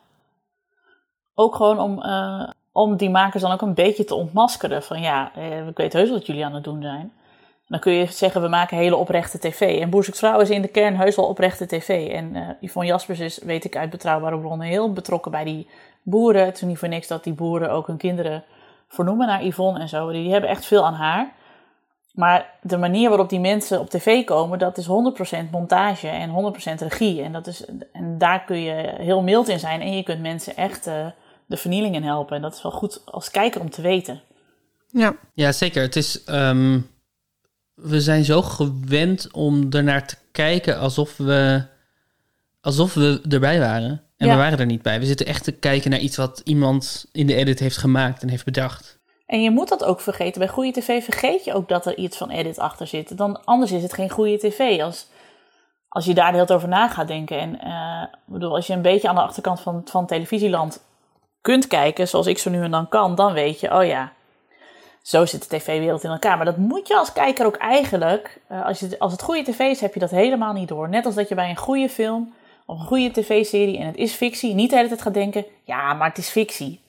Ook 1.34 1.54
gewoon 1.54 1.78
om, 1.78 2.02
eh, 2.02 2.50
om 2.72 2.96
die 2.96 3.10
makers 3.10 3.42
dan 3.42 3.52
ook 3.52 3.60
een 3.60 3.74
beetje 3.74 4.04
te 4.04 4.14
ontmaskeren. 4.14 4.82
Van 4.82 5.00
ja, 5.00 5.34
eh, 5.34 5.66
ik 5.66 5.76
weet 5.76 5.92
heus 5.92 6.10
wat 6.10 6.26
jullie 6.26 6.44
aan 6.44 6.54
het 6.54 6.64
doen 6.64 6.82
zijn. 6.82 7.12
Dan 7.66 7.80
kun 7.80 7.92
je 7.92 8.06
zeggen, 8.06 8.42
we 8.42 8.48
maken 8.48 8.76
hele 8.76 8.96
oprechte 8.96 9.38
tv. 9.38 9.80
En 9.80 9.90
Boer 9.90 10.04
zoekt 10.04 10.18
vrouw 10.18 10.40
is 10.40 10.50
in 10.50 10.62
de 10.62 10.68
kern 10.68 10.96
heus 10.96 11.16
wel 11.16 11.26
oprechte 11.26 11.66
tv. 11.66 12.08
En 12.10 12.56
Yvonne 12.60 12.88
Jaspers 12.88 13.18
is, 13.18 13.38
weet 13.38 13.64
ik 13.64 13.76
uit 13.76 13.90
betrouwbare 13.90 14.38
bronnen, 14.38 14.66
heel 14.66 14.92
betrokken 14.92 15.30
bij 15.30 15.44
die 15.44 15.68
boeren. 16.02 16.44
Het 16.44 16.54
is 16.54 16.62
niet 16.62 16.78
voor 16.78 16.88
niks 16.88 17.06
dat 17.06 17.24
die 17.24 17.32
boeren 17.32 17.70
ook 17.70 17.86
hun 17.86 17.96
kinderen 17.96 18.44
vernoemen 18.88 19.26
naar 19.26 19.44
Yvonne 19.44 19.80
en 19.80 19.88
zo. 19.88 20.10
Die 20.12 20.30
hebben 20.32 20.50
echt 20.50 20.66
veel 20.66 20.86
aan 20.86 20.94
haar. 20.94 21.32
Maar 22.12 22.50
de 22.62 22.76
manier 22.76 23.08
waarop 23.08 23.28
die 23.28 23.40
mensen 23.40 23.80
op 23.80 23.90
tv 23.90 24.24
komen, 24.24 24.58
dat 24.58 24.78
is 24.78 24.86
100% 24.86 25.50
montage 25.50 26.08
en 26.08 26.30
100% 26.30 26.86
regie. 26.88 27.22
En, 27.22 27.32
dat 27.32 27.46
is, 27.46 27.64
en 27.92 28.18
daar 28.18 28.44
kun 28.44 28.60
je 28.60 28.94
heel 28.98 29.22
mild 29.22 29.48
in 29.48 29.58
zijn 29.58 29.80
en 29.80 29.96
je 29.96 30.02
kunt 30.02 30.20
mensen 30.20 30.56
echt 30.56 30.86
eh, 30.86 31.06
de 31.46 31.56
vernieling 31.56 31.94
in 31.94 32.02
helpen. 32.02 32.36
En 32.36 32.42
dat 32.42 32.54
is 32.54 32.62
wel 32.62 32.72
goed 32.72 33.02
als 33.04 33.30
kijker 33.30 33.60
om 33.60 33.70
te 33.70 33.82
weten. 33.82 34.20
Ja. 34.90 35.16
Ja, 35.34 35.52
zeker. 35.52 35.82
Het 35.82 35.96
is. 35.96 36.24
ehm, 36.24 36.80
we 37.74 38.00
zijn 38.00 38.24
zo 38.24 38.42
gewend 38.42 39.32
om 39.32 39.66
ernaar 39.70 40.06
te 40.06 40.16
kijken 40.32 40.78
alsof 40.78 41.16
we. 41.16 41.62
alsof 42.60 42.94
we 42.94 43.20
erbij 43.28 43.58
waren. 43.58 44.02
En 44.18 44.26
Ja. 44.26 44.32
we 44.32 44.38
waren 44.40 44.58
er 44.58 44.66
niet 44.66 44.82
bij. 44.82 44.98
We 44.98 45.06
zitten 45.06 45.26
echt 45.26 45.44
te 45.44 45.52
kijken 45.52 45.90
naar 45.90 45.98
iets 46.00 46.16
wat 46.16 46.40
iemand 46.44 47.06
in 47.12 47.26
de 47.26 47.34
edit 47.34 47.58
heeft 47.58 47.76
gemaakt 47.76 48.22
en 48.22 48.28
heeft 48.28 48.44
bedacht. 48.44 48.98
En 49.26 49.42
je 49.42 49.50
moet 49.50 49.68
dat 49.68 49.84
ook 49.84 50.00
vergeten. 50.00 50.38
Bij 50.40 50.48
goede 50.48 50.72
tv 50.80 51.04
vergeet 51.04 51.44
je 51.44 51.54
ook 51.54 51.68
dat 51.68 51.86
er 51.86 51.96
iets 51.96 52.16
van 52.16 52.30
edit 52.30 52.58
achter 52.58 52.86
zit. 52.86 53.16
Dan, 53.16 53.44
anders 53.44 53.72
is 53.72 53.82
het 53.82 53.92
geen 53.92 54.10
goede 54.10 54.38
tv. 54.38 54.80
Als, 54.82 55.06
als 55.88 56.04
je 56.04 56.14
daar 56.14 56.26
de 56.26 56.32
hele 56.32 56.46
tijd 56.46 56.58
over 56.58 56.68
na 56.70 56.88
gaat 56.88 57.08
denken. 57.08 57.38
En 57.38 57.60
eh, 57.60 58.02
bedoel, 58.26 58.54
als 58.54 58.66
je 58.66 58.72
een 58.72 58.82
beetje 58.82 59.08
aan 59.08 59.14
de 59.14 59.20
achterkant 59.20 59.60
van, 59.60 59.82
van 59.84 60.06
televisieland 60.06 60.80
kunt 61.40 61.66
kijken, 61.66 62.08
zoals 62.08 62.26
ik 62.26 62.38
zo 62.38 62.50
nu 62.50 62.62
en 62.62 62.70
dan 62.70 62.88
kan, 62.88 63.14
dan 63.14 63.32
weet 63.32 63.60
je, 63.60 63.74
oh 63.74 63.84
ja, 63.86 64.12
zo 65.02 65.26
zit 65.26 65.50
de 65.50 65.56
tv-wereld 65.56 66.04
in 66.04 66.10
elkaar. 66.10 66.36
Maar 66.36 66.46
dat 66.46 66.56
moet 66.56 66.88
je 66.88 66.96
als 66.96 67.12
kijker 67.12 67.46
ook 67.46 67.56
eigenlijk. 67.56 68.40
eh, 68.48 68.64
als, 68.64 68.80
je, 68.80 68.98
als 68.98 69.12
het 69.12 69.22
goede 69.22 69.42
tv 69.42 69.58
is, 69.58 69.80
heb 69.80 69.94
je 69.94 70.00
dat 70.00 70.10
helemaal 70.10 70.52
niet 70.52 70.68
door. 70.68 70.88
Net 70.88 71.06
als 71.06 71.14
dat 71.14 71.28
je 71.28 71.34
bij 71.34 71.50
een 71.50 71.56
goede 71.56 71.88
film 71.88 72.34
een 72.76 72.86
goede 72.86 73.10
tv-serie 73.10 73.78
en 73.78 73.86
het 73.86 73.96
is 73.96 74.12
fictie, 74.12 74.54
niet 74.54 74.70
de 74.70 74.76
hele 74.76 74.88
tijd 74.88 75.02
gaat 75.02 75.14
denken, 75.14 75.44
ja, 75.64 75.94
maar 75.94 76.08
het 76.08 76.18
is 76.18 76.28
fictie. 76.28 76.80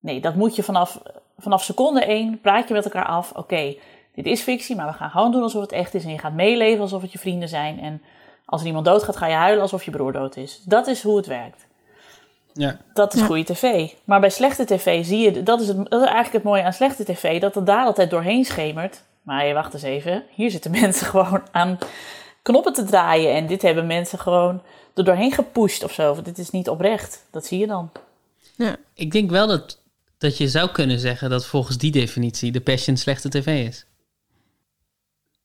Nee, 0.00 0.20
dat 0.20 0.34
moet 0.34 0.56
je 0.56 0.62
vanaf, 0.62 1.02
vanaf 1.38 1.62
seconde 1.62 2.04
één, 2.04 2.40
praat 2.40 2.68
je 2.68 2.74
met 2.74 2.84
elkaar 2.84 3.06
af. 3.06 3.32
Oké, 3.32 3.74
dit 4.14 4.26
is 4.26 4.40
fictie, 4.40 4.76
maar 4.76 4.86
we 4.86 4.92
gaan 4.92 5.10
gewoon 5.10 5.32
doen 5.32 5.42
alsof 5.42 5.60
het 5.60 5.72
echt 5.72 5.94
is. 5.94 6.04
En 6.04 6.10
je 6.10 6.18
gaat 6.18 6.32
meeleven 6.32 6.80
alsof 6.80 7.02
het 7.02 7.12
je 7.12 7.18
vrienden 7.18 7.48
zijn. 7.48 7.80
En 7.80 8.02
als 8.44 8.60
er 8.60 8.66
iemand 8.66 8.84
doodgaat, 8.84 9.16
ga 9.16 9.26
je 9.26 9.34
huilen 9.34 9.62
alsof 9.62 9.84
je 9.84 9.90
broer 9.90 10.12
dood 10.12 10.36
is. 10.36 10.62
Dat 10.64 10.86
is 10.86 11.02
hoe 11.02 11.16
het 11.16 11.26
werkt. 11.26 11.66
Ja. 12.52 12.76
Dat 12.92 13.14
is 13.14 13.22
goede 13.22 13.44
tv. 13.44 13.90
Maar 14.04 14.20
bij 14.20 14.30
slechte 14.30 14.64
tv 14.64 15.04
zie 15.04 15.18
je, 15.18 15.42
dat 15.42 15.60
is, 15.60 15.68
het, 15.68 15.76
dat 15.76 16.00
is 16.00 16.06
eigenlijk 16.06 16.32
het 16.32 16.42
mooie 16.42 16.62
aan 16.62 16.72
slechte 16.72 17.04
tv, 17.04 17.40
dat 17.40 17.54
het 17.54 17.66
daar 17.66 17.84
altijd 17.84 18.10
doorheen 18.10 18.44
schemert. 18.44 19.02
Maar 19.22 19.46
je 19.46 19.54
wacht 19.54 19.74
eens 19.74 19.82
even, 19.82 20.24
hier 20.30 20.50
zitten 20.50 20.70
mensen 20.80 21.06
gewoon 21.06 21.42
aan 21.50 21.78
knoppen 22.42 22.72
te 22.72 22.84
draaien. 22.84 23.34
En 23.34 23.46
dit 23.46 23.62
hebben 23.62 23.86
mensen 23.86 24.18
gewoon 24.18 24.62
er 24.94 25.04
doorheen 25.04 25.32
gepusht 25.32 25.84
of 25.84 25.92
zo. 25.92 26.22
Dit 26.22 26.38
is 26.38 26.50
niet 26.50 26.68
oprecht. 26.68 27.24
Dat 27.30 27.46
zie 27.46 27.58
je 27.58 27.66
dan. 27.66 27.90
Ja. 28.56 28.76
Ik 28.94 29.12
denk 29.12 29.30
wel 29.30 29.46
dat, 29.46 29.78
dat 30.18 30.36
je 30.36 30.48
zou 30.48 30.70
kunnen 30.70 30.98
zeggen 30.98 31.30
dat 31.30 31.46
volgens 31.46 31.78
die 31.78 31.90
definitie 31.90 32.52
de 32.52 32.60
Passion 32.60 32.96
slechte 32.96 33.28
tv 33.28 33.66
is. 33.66 33.86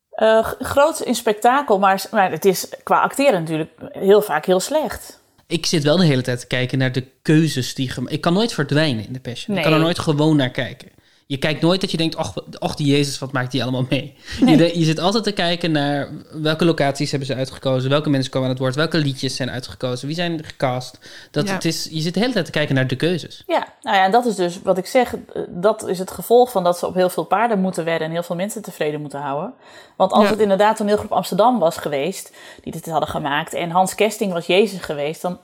Eh, 0.10 0.52
groot 0.60 1.00
in 1.00 1.16
spektakel, 1.16 1.80
maar, 1.80 2.06
maar 2.12 2.32
het 2.32 2.46
is 2.46 2.70
qua 2.84 3.02
acteren 3.02 3.40
natuurlijk 3.40 3.72
heel 3.92 4.22
vaak 4.22 4.46
heel 4.46 4.60
slecht. 4.60 5.20
Ik 5.48 5.66
zit 5.66 5.84
wel 5.84 5.98
de 5.98 6.06
hele 6.06 6.22
tijd 6.22 6.40
te 6.40 6.48
kijken 6.48 6.78
naar 6.78 6.92
de 6.92 7.08
keuzes 7.22 7.76
die... 7.76 7.92
Ik 8.06 8.22
kan 8.22 8.34
nooit 8.34 8.54
verdwijnen 8.54 9.06
in 9.06 9.14
de 9.14 9.20
Passion. 9.20 9.58
Ik 9.58 9.64
kan 9.64 9.74
er 9.74 9.80
nooit 9.80 10.00
gewoon 10.00 10.36
naar 10.36 10.50
kijken. 10.50 10.90
Je 11.32 11.38
kijkt 11.38 11.62
nooit 11.62 11.82
dat 11.82 11.92
je 11.92 11.98
denkt, 11.98 12.16
och, 12.16 12.34
och 12.60 12.76
die 12.76 12.88
Jezus, 12.88 13.20
wat 13.20 13.32
maakt 13.32 13.52
die 13.52 13.62
allemaal 13.62 13.86
mee? 13.90 14.16
Nee. 14.42 14.58
Je, 14.58 14.80
je 14.80 14.86
zit 14.86 15.00
altijd 15.00 15.24
te 15.24 15.32
kijken 15.32 15.72
naar 15.72 16.10
welke 16.32 16.66
locaties 16.66 17.10
hebben 17.10 17.28
ze 17.28 17.36
uitgekozen, 17.36 17.90
welke 17.90 18.10
mensen 18.10 18.32
komen 18.32 18.48
aan 18.48 18.54
het 18.54 18.64
woord, 18.64 18.76
welke 18.76 18.98
liedjes 18.98 19.36
zijn 19.36 19.50
uitgekozen, 19.52 20.08
wie 20.08 20.16
zijn 20.16 20.44
gecast. 20.44 21.00
Dat 21.32 21.48
Ja. 21.48 21.54
het 21.54 21.66
is, 21.66 21.88
je 21.92 22.00
zit 22.02 22.14
de 22.14 22.20
hele 22.20 22.34
tijd 22.34 22.46
te 22.46 22.52
kijken 22.52 22.76
naar 22.76 22.88
de 22.88 22.96
keuzes. 22.96 23.44
Ja, 23.48 23.68
nou 23.82 23.96
ja, 23.98 24.04
en 24.06 24.12
dat 24.12 24.26
is 24.26 24.36
dus 24.36 24.62
wat 24.62 24.78
ik 24.78 24.86
zeg. 24.86 25.14
eh, 25.14 25.42
Dat 25.48 25.88
is 25.88 26.00
het 26.00 26.12
gevolg 26.12 26.52
van 26.52 26.64
dat 26.64 26.78
ze 26.80 26.88
op 26.88 26.94
heel 26.94 27.10
veel 27.10 27.24
paarden 27.24 27.60
moeten 27.60 27.86
wedden 27.86 28.08
en 28.08 28.14
heel 28.14 28.24
veel 28.24 28.36
mensen 28.36 28.62
tevreden 28.62 29.02
moeten 29.02 29.20
houden. 29.20 29.54
Want 29.96 30.12
als 30.12 30.24
Ja. 30.24 30.30
het 30.30 30.40
inderdaad 30.40 30.78
toneelgroep 30.78 31.12
Amsterdam 31.12 31.60
was 31.60 31.78
geweest, 31.78 32.32
die 32.64 32.72
dit 32.72 32.86
hadden 32.90 33.10
gemaakt, 33.10 33.54
en 33.54 33.70
Hans 33.70 33.96
Kesting 33.96 34.34
was 34.34 34.46
Jezus 34.46 34.80
geweest, 34.82 35.22
dan, 35.22 35.40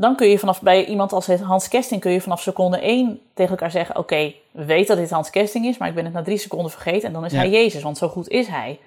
dan 0.00 0.16
kun 0.16 0.28
je 0.28 0.38
vanaf 0.38 0.62
bij 0.62 0.84
iemand 0.84 1.12
als 1.12 1.26
Hans 1.26 1.68
Kesting 1.68 2.00
kun 2.00 2.12
je 2.12 2.20
vanaf 2.20 2.42
seconde 2.42 2.80
één 2.80 3.20
tegen 3.34 3.50
elkaar 3.50 3.70
zeggen: 3.70 3.96
Oké, 3.96 4.34
we 4.50 4.64
weten 4.64 4.86
dat 4.86 4.96
dit 4.96 5.10
Hans 5.10 5.30
Kesting 5.30 5.66
is, 5.66 5.78
maar 5.78 5.88
ik 5.88 5.94
ben 5.94 6.04
het 6.04 6.12
na 6.12 6.22
drie 6.22 6.38
seconden 6.38 6.70
vergeten 6.70 7.06
en 7.08 7.12
dan 7.12 7.24
is 7.24 7.32
Ja. 7.32 7.38
hij 7.38 7.50
Jezus, 7.50 7.82
want 7.82 7.98
zo 7.98 8.08
goed 8.08 8.28
is 8.28 8.46
hij. 8.46 8.78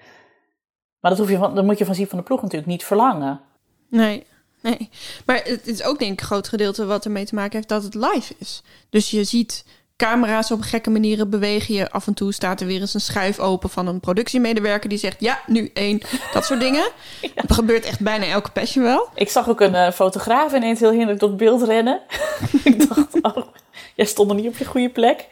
Maar 1.00 1.12
dat, 1.12 1.20
hoef 1.20 1.30
je 1.30 1.38
van, 1.38 1.56
dat 1.56 1.66
moet 1.66 1.78
je 1.78 1.86
van 1.86 1.96
Siep 1.96 2.10
van 2.10 2.18
de 2.18 2.24
Ploeg 2.24 2.42
natuurlijk 2.42 2.72
niet 2.72 2.84
verlangen. 2.84 3.42
Nee, 3.90 4.26
nee. 4.62 4.90
Maar 5.26 5.42
het 5.44 5.68
is 5.68 5.84
ook 5.84 6.00
denk 6.00 6.12
ik 6.12 6.20
een 6.20 6.26
groot 6.26 6.48
gedeelte 6.48 6.86
wat 6.86 7.06
ermee 7.06 7.26
te 7.26 7.36
maken 7.36 7.56
heeft 7.56 7.70
dat 7.70 7.84
het 7.84 7.94
live 7.94 8.34
is. 8.38 8.64
Dus 8.90 9.12
je 9.12 9.24
ziet 9.24 9.66
camera's 9.96 10.52
op 10.52 10.62
gekke 10.62 10.90
manieren 10.90 11.30
bewegen 11.30 11.74
je. 11.74 11.92
Af 11.92 12.08
en 12.08 12.14
toe 12.14 12.34
staat 12.34 12.62
er 12.62 12.68
weer 12.68 12.80
eens 12.82 12.94
een 12.94 13.02
schuif 13.02 13.40
open 13.40 13.70
van 13.70 13.88
een 13.88 14.00
productiemedewerker 14.00 14.90
die 14.90 14.98
zegt 14.98 15.16
ja, 15.20 15.40
nu 15.48 15.72
één. 15.74 16.02
Dat 16.34 16.46
soort 16.46 16.60
dingen. 16.60 16.90
Dat 17.36 17.54
gebeurt 17.54 17.86
echt 17.86 18.00
bijna 18.00 18.26
elke 18.26 18.52
passion 18.52 18.84
wel. 18.84 19.08
Ik 19.16 19.30
zag 19.30 19.50
ook 19.50 19.62
een 19.62 19.76
eh, 19.76 19.92
fotograaf 19.92 20.54
ineens 20.54 20.80
heel 20.80 20.90
hinderlijk 20.90 21.20
door 21.20 21.30
het 21.30 21.38
beeld 21.38 21.64
rennen. 21.64 22.02
ik 22.64 22.88
dacht, 22.88 23.22
oh, 23.22 23.48
jij 23.96 24.06
stond 24.06 24.30
er 24.30 24.36
niet 24.36 24.48
op 24.48 24.58
je 24.58 24.66
goede 24.66 24.90
plek. 24.90 25.28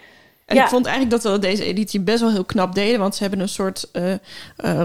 En 0.45 0.55
Ja. 0.55 0.63
ik 0.63 0.69
vond 0.69 0.85
eigenlijk 0.85 1.21
dat 1.23 1.31
we 1.33 1.39
deze 1.39 1.63
editie 1.63 1.99
best 1.99 2.19
wel 2.19 2.31
heel 2.31 2.45
knap 2.45 2.75
deden. 2.75 2.99
Want 2.99 3.15
ze 3.15 3.21
hebben 3.21 3.39
een 3.39 3.49
soort 3.49 3.91
eh, 3.91 4.11
eh, 4.11 4.19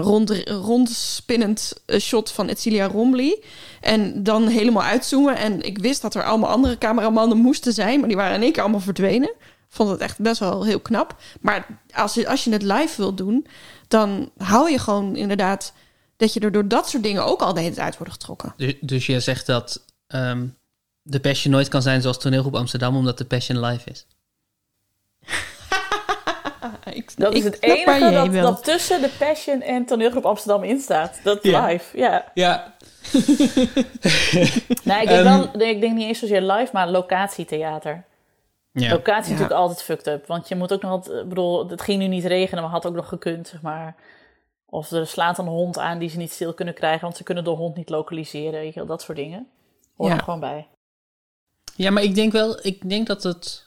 rond, 0.01 0.43
rondspinnend 0.49 1.73
shot 1.99 2.31
van 2.31 2.49
Etcilia 2.49 2.87
Rombly. 2.87 3.39
En 3.81 4.23
dan 4.23 4.47
helemaal 4.47 4.83
uitzoomen. 4.83 5.35
En 5.37 5.61
ik 5.61 5.77
wist 5.77 6.01
dat 6.01 6.15
er 6.15 6.23
allemaal 6.23 6.49
andere 6.49 6.77
cameramannen 6.77 7.37
moesten 7.37 7.73
zijn. 7.73 7.99
Maar 7.99 8.07
die 8.07 8.17
waren 8.17 8.35
in 8.35 8.41
één 8.41 8.51
keer 8.51 8.61
allemaal 8.61 8.79
verdwenen. 8.79 9.33
Ik 9.77 9.83
vond 9.85 9.95
het 9.99 10.09
echt 10.09 10.19
best 10.19 10.39
wel 10.39 10.65
heel 10.65 10.79
knap. 10.79 11.15
Maar 11.41 11.65
als 11.93 12.13
je, 12.13 12.27
als 12.27 12.43
je 12.43 12.51
het 12.51 12.61
live 12.61 12.93
wilt 12.97 13.17
doen, 13.17 13.47
dan 13.87 14.31
hou 14.37 14.71
je 14.71 14.79
gewoon 14.79 15.15
inderdaad... 15.15 15.73
dat 16.15 16.33
je 16.33 16.39
er 16.39 16.51
door 16.51 16.67
dat 16.67 16.89
soort 16.89 17.03
dingen 17.03 17.25
ook 17.25 17.41
al 17.41 17.53
de 17.53 17.59
hele 17.59 17.73
tijd 17.73 17.85
uit 17.85 17.97
wordt 17.97 18.13
getrokken. 18.13 18.53
Dus, 18.57 18.73
dus 18.81 19.05
je 19.05 19.19
zegt 19.19 19.45
dat 19.45 19.85
ehm, 20.07 20.47
de 21.01 21.19
Passion 21.19 21.53
nooit 21.53 21.67
kan 21.67 21.81
zijn 21.81 22.01
zoals 22.01 22.19
toneelgroep 22.19 22.55
Amsterdam, 22.55 22.95
omdat 22.95 23.17
de 23.17 23.25
Passion 23.25 23.65
live 23.65 23.89
is. 23.89 24.05
Dat 27.15 27.33
is 27.33 27.45
ik 27.45 27.53
het 27.53 27.63
enige 27.63 28.41
dat, 28.41 28.63
tussen 28.63 29.01
de 29.01 29.09
Passion 29.19 29.61
en 29.61 29.85
toneelgroep 29.85 30.25
Amsterdam 30.25 30.63
in 30.63 30.79
staat. 30.79 31.19
Dat 31.23 31.43
live, 31.43 31.97
ja. 31.97 32.31
Ja. 32.33 32.73
Nee, 34.83 35.01
ik 35.01 35.07
denk, 35.07 35.09
Ehm, 35.09 35.23
wel, 35.23 35.67
ik 35.67 35.81
denk 35.81 35.95
niet 35.95 36.07
eens 36.07 36.19
zozeer 36.19 36.41
live, 36.41 36.69
maar 36.73 36.89
locatietheater. 36.89 38.05
Ja. 38.79 38.91
Locatie 38.91 39.33
Ja. 39.33 39.39
natuurlijk 39.39 39.59
altijd 39.59 39.83
fucked 39.83 40.07
up. 40.07 40.25
Want 40.27 40.47
je 40.47 40.55
moet 40.55 40.73
ook 40.73 40.81
nog 40.81 40.91
wat... 40.91 41.11
Ik 41.21 41.29
bedoel, 41.29 41.69
het 41.69 41.81
ging 41.81 41.99
nu 41.99 42.07
niet 42.07 42.25
regenen, 42.25 42.63
maar 42.63 42.71
had 42.71 42.85
ook 42.85 42.95
nog 42.95 43.07
gekund, 43.07 43.47
zeg 43.47 43.61
maar. 43.61 43.95
Of 44.65 44.91
er 44.91 45.07
slaat 45.07 45.37
een 45.37 45.45
hond 45.47 45.77
aan 45.77 45.99
die 45.99 46.09
ze 46.09 46.17
niet 46.17 46.31
stil 46.31 46.53
kunnen 46.53 46.73
krijgen... 46.73 47.01
want 47.01 47.17
ze 47.17 47.23
kunnen 47.23 47.43
de 47.43 47.49
hond 47.49 47.75
niet 47.75 47.89
lokaliseren, 47.89 48.59
weet 48.59 48.73
je 48.73 48.79
wel. 48.79 48.89
Dat 48.89 49.01
soort 49.01 49.17
dingen. 49.17 49.47
Hoor 49.95 50.07
Ja. 50.07 50.15
er 50.15 50.23
gewoon 50.23 50.39
bij. 50.39 50.67
Ja, 51.75 51.91
maar 51.91 52.03
ik 52.03 52.15
denk 52.15 52.31
wel, 52.31 52.59
ik 52.65 52.89
denk 52.89 53.07
dat 53.07 53.23
het. 53.23 53.65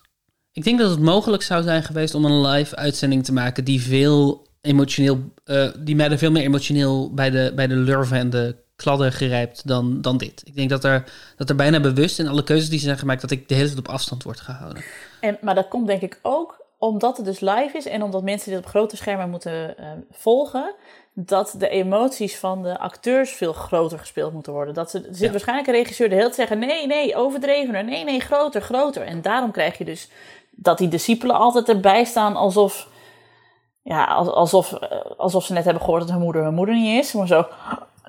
Ik 0.52 0.64
denk 0.64 0.78
dat 0.78 0.90
het 0.90 1.00
mogelijk 1.00 1.42
zou 1.42 1.62
zijn 1.62 1.82
geweest 1.82 2.14
om 2.14 2.24
een 2.24 2.40
live 2.40 2.76
uitzending 2.76 3.24
te 3.24 3.32
maken 3.32 3.64
die 3.64 3.82
veel 3.82 4.46
emotioneel, 4.60 5.18
eh, 5.44 5.68
die 5.78 5.96
mij 5.96 6.10
er 6.10 6.18
veel 6.18 6.30
meer 6.30 6.42
emotioneel 6.42 7.14
bij 7.14 7.30
de, 7.30 7.52
bij 7.54 7.66
de 7.66 7.74
lurven 7.76 8.16
en 8.16 8.30
de 8.30 8.56
kladder 8.80 9.12
gerijpt 9.12 9.68
dan, 9.68 10.00
dan 10.00 10.16
dit. 10.16 10.42
Ik 10.44 10.54
denk 10.54 10.70
dat 10.70 10.84
er, 10.84 11.04
dat 11.36 11.48
er 11.48 11.56
bijna 11.56 11.80
bewust 11.80 12.18
in 12.18 12.28
alle 12.28 12.44
keuzes 12.44 12.68
die 12.68 12.78
ze 12.78 12.84
zijn 12.84 12.98
gemaakt... 12.98 13.20
dat 13.20 13.30
ik 13.30 13.48
de 13.48 13.54
hele 13.54 13.66
tijd 13.66 13.78
op 13.78 13.88
afstand 13.88 14.22
word 14.22 14.40
gehouden. 14.40 14.82
En, 15.20 15.38
maar 15.40 15.54
dat 15.54 15.68
komt 15.68 15.86
denk 15.86 16.02
ik 16.02 16.18
ook 16.22 16.60
omdat 16.80 17.16
het 17.16 17.26
dus 17.26 17.40
live 17.40 17.70
is 17.72 17.86
en 17.86 18.02
omdat 18.02 18.22
mensen 18.22 18.50
dit 18.50 18.58
op 18.58 18.66
grote 18.66 18.96
schermen 18.96 19.30
moeten 19.30 19.78
eh, 19.78 19.86
volgen, 20.10 20.74
dat 21.12 21.54
de 21.58 21.68
emoties 21.68 22.38
van 22.38 22.62
de 22.62 22.78
acteurs 22.78 23.30
veel 23.30 23.52
groter 23.52 23.98
gespeeld 23.98 24.32
moeten 24.32 24.52
worden. 24.52 24.74
Dat 24.74 24.90
ze, 24.90 24.98
er 24.98 25.14
zit 25.14 25.30
waarschijnlijk 25.30 25.68
een 25.68 25.74
regisseur 25.74 26.08
de 26.08 26.14
hele 26.14 26.30
tijd 26.30 26.48
zeggen: 26.48 26.58
nee, 26.58 26.86
nee, 26.86 27.16
overdrevener, 27.16 27.84
nee, 27.84 28.04
nee, 28.04 28.20
groter, 28.20 28.62
groter. 28.62 29.02
En 29.02 29.22
daarom 29.22 29.50
krijg 29.50 29.78
je 29.78 29.84
dus 29.84 30.10
dat 30.50 30.78
die 30.78 30.88
discipelen 30.88 31.36
altijd 31.36 31.68
erbij 31.68 32.04
staan 32.04 32.36
alsof, 32.36 32.88
ja, 33.82 34.04
alsof, 34.14 34.72
eh, 34.72 34.98
alsof 35.16 35.44
ze 35.44 35.52
net 35.52 35.64
hebben 35.64 35.82
gehoord 35.82 36.02
dat 36.02 36.10
hun 36.10 36.20
moeder 36.20 36.42
hun 36.42 36.54
moeder 36.54 36.74
niet 36.74 37.04
is. 37.04 37.12
Maar 37.12 37.26
zo, 37.26 37.46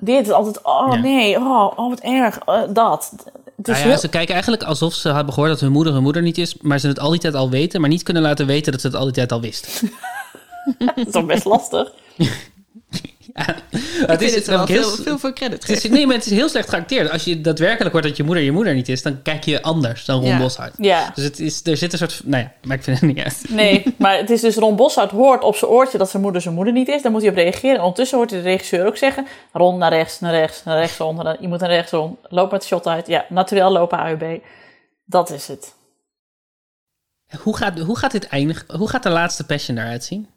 dit 0.04 0.26
is 0.26 0.32
altijd, 0.32 0.62
oh 0.62 0.88
Ja. 0.92 0.98
nee, 1.00 1.36
oh, 1.36 1.72
oh 1.76 1.88
wat 1.88 2.00
erg, 2.00 2.38
eh, 2.38 2.60
dat. 2.68 3.12
Nou 3.56 3.78
ja, 3.78 3.84
heel- 3.84 3.98
Ze 3.98 4.08
kijken 4.08 4.32
eigenlijk 4.32 4.62
alsof 4.62 4.94
ze 4.94 5.08
hebben 5.12 5.32
gehoord 5.34 5.52
dat 5.52 5.60
hun 5.60 5.72
moeder 5.72 5.92
hun 5.92 6.02
moeder 6.02 6.22
niet 6.22 6.38
is... 6.38 6.56
maar 6.60 6.78
ze 6.78 6.88
het 6.88 6.98
al 6.98 7.10
die 7.10 7.20
tijd 7.20 7.34
al 7.34 7.50
weten... 7.50 7.80
maar 7.80 7.90
niet 7.90 8.02
kunnen 8.02 8.22
laten 8.22 8.46
weten 8.46 8.72
dat 8.72 8.80
ze 8.80 8.86
het 8.86 8.96
al 8.96 9.04
die 9.04 9.12
tijd 9.12 9.32
al 9.32 9.40
wisten. 9.40 9.90
dat 10.78 10.92
is 10.96 11.12
toch 11.12 11.26
best 11.26 11.44
lastig. 11.44 11.92
Het 14.06 14.18
vind 14.22 14.34
het 14.34 14.46
wel 14.46 14.66
heel- 14.66 14.82
veel- 14.90 15.02
veel 15.04 15.18
voor 15.18 15.32
credit 15.32 15.66
het 15.66 15.84
is, 15.84 15.90
Nee, 15.90 16.06
maar 16.06 16.16
het 16.16 16.26
is 16.26 16.32
heel 16.32 16.48
slecht 16.48 16.68
geacteerd. 16.68 17.10
Als 17.10 17.24
je 17.24 17.40
daadwerkelijk 17.40 17.92
hoort 17.92 18.04
dat 18.04 18.16
je 18.16 18.22
moeder 18.22 18.44
je 18.44 18.52
moeder 18.52 18.74
niet 18.74 18.88
is... 18.88 19.02
dan 19.02 19.22
kijk 19.22 19.44
je 19.44 19.62
anders 19.62 20.04
dan 20.04 20.20
Ron 20.20 20.28
Ja. 20.28 20.38
Boshart. 20.38 20.74
Ja. 20.76 21.10
Dus 21.14 21.24
het 21.24 21.40
is, 21.40 21.60
er 21.66 21.76
zit 21.76 21.92
een 21.92 21.98
soort... 21.98 22.20
Nou 22.24 22.42
ja, 22.42 22.52
maar 22.62 22.76
ik 22.76 22.82
vind 22.82 23.00
het 23.00 23.08
niet 23.14 23.24
uit. 23.24 23.42
Nee, 23.48 23.82
maar 23.98 24.16
het 24.16 24.30
is 24.30 24.40
dus 24.40 24.56
Ron 24.56 24.76
Bossart 24.76 25.10
hoort 25.10 25.42
op 25.42 25.56
zijn 25.56 25.70
oortje 25.70 25.98
dat 25.98 26.10
zijn 26.10 26.22
moeder 26.22 26.42
zijn 26.42 26.54
moeder 26.54 26.72
niet 26.72 26.88
is. 26.88 27.02
Dan 27.02 27.12
moet 27.12 27.20
hij 27.20 27.30
op 27.30 27.36
reageren. 27.36 27.74
En 27.74 27.80
ondertussen 27.80 28.18
hoort 28.18 28.30
hij 28.30 28.38
de 28.42 28.48
regisseur 28.48 28.86
ook 28.86 28.96
zeggen... 28.96 29.26
Ron 29.52 29.78
naar 29.78 29.92
rechts, 29.92 30.20
naar 30.20 30.32
rechts, 30.32 30.64
naar 30.64 30.78
rechts, 30.78 30.98
naar- 30.98 31.36
Je 31.40 31.48
moet 31.48 31.60
naar 31.60 31.70
rechts, 31.70 31.90
Ron. 31.92 32.18
Loop 32.28 32.50
met 32.50 32.60
de 32.60 32.66
shot 32.66 32.86
uit. 32.86 33.06
Ja, 33.06 33.26
natuurlijk 33.28 33.70
lopen 33.70 33.98
AUB. 33.98 34.42
Dat 35.04 35.30
is 35.30 35.48
het. 35.48 35.74
Hoe 37.42 37.56
gaat, 37.56 37.78
hoe 37.78 37.98
gaat 37.98 38.10
dit 38.12 38.26
eindigen? 38.28 38.76
Hoe 38.76 38.88
gaat 38.88 39.02
de 39.02 39.08
laatste 39.10 39.46
Passion 39.46 39.78
eruit 39.78 40.04
zien? 40.04 40.28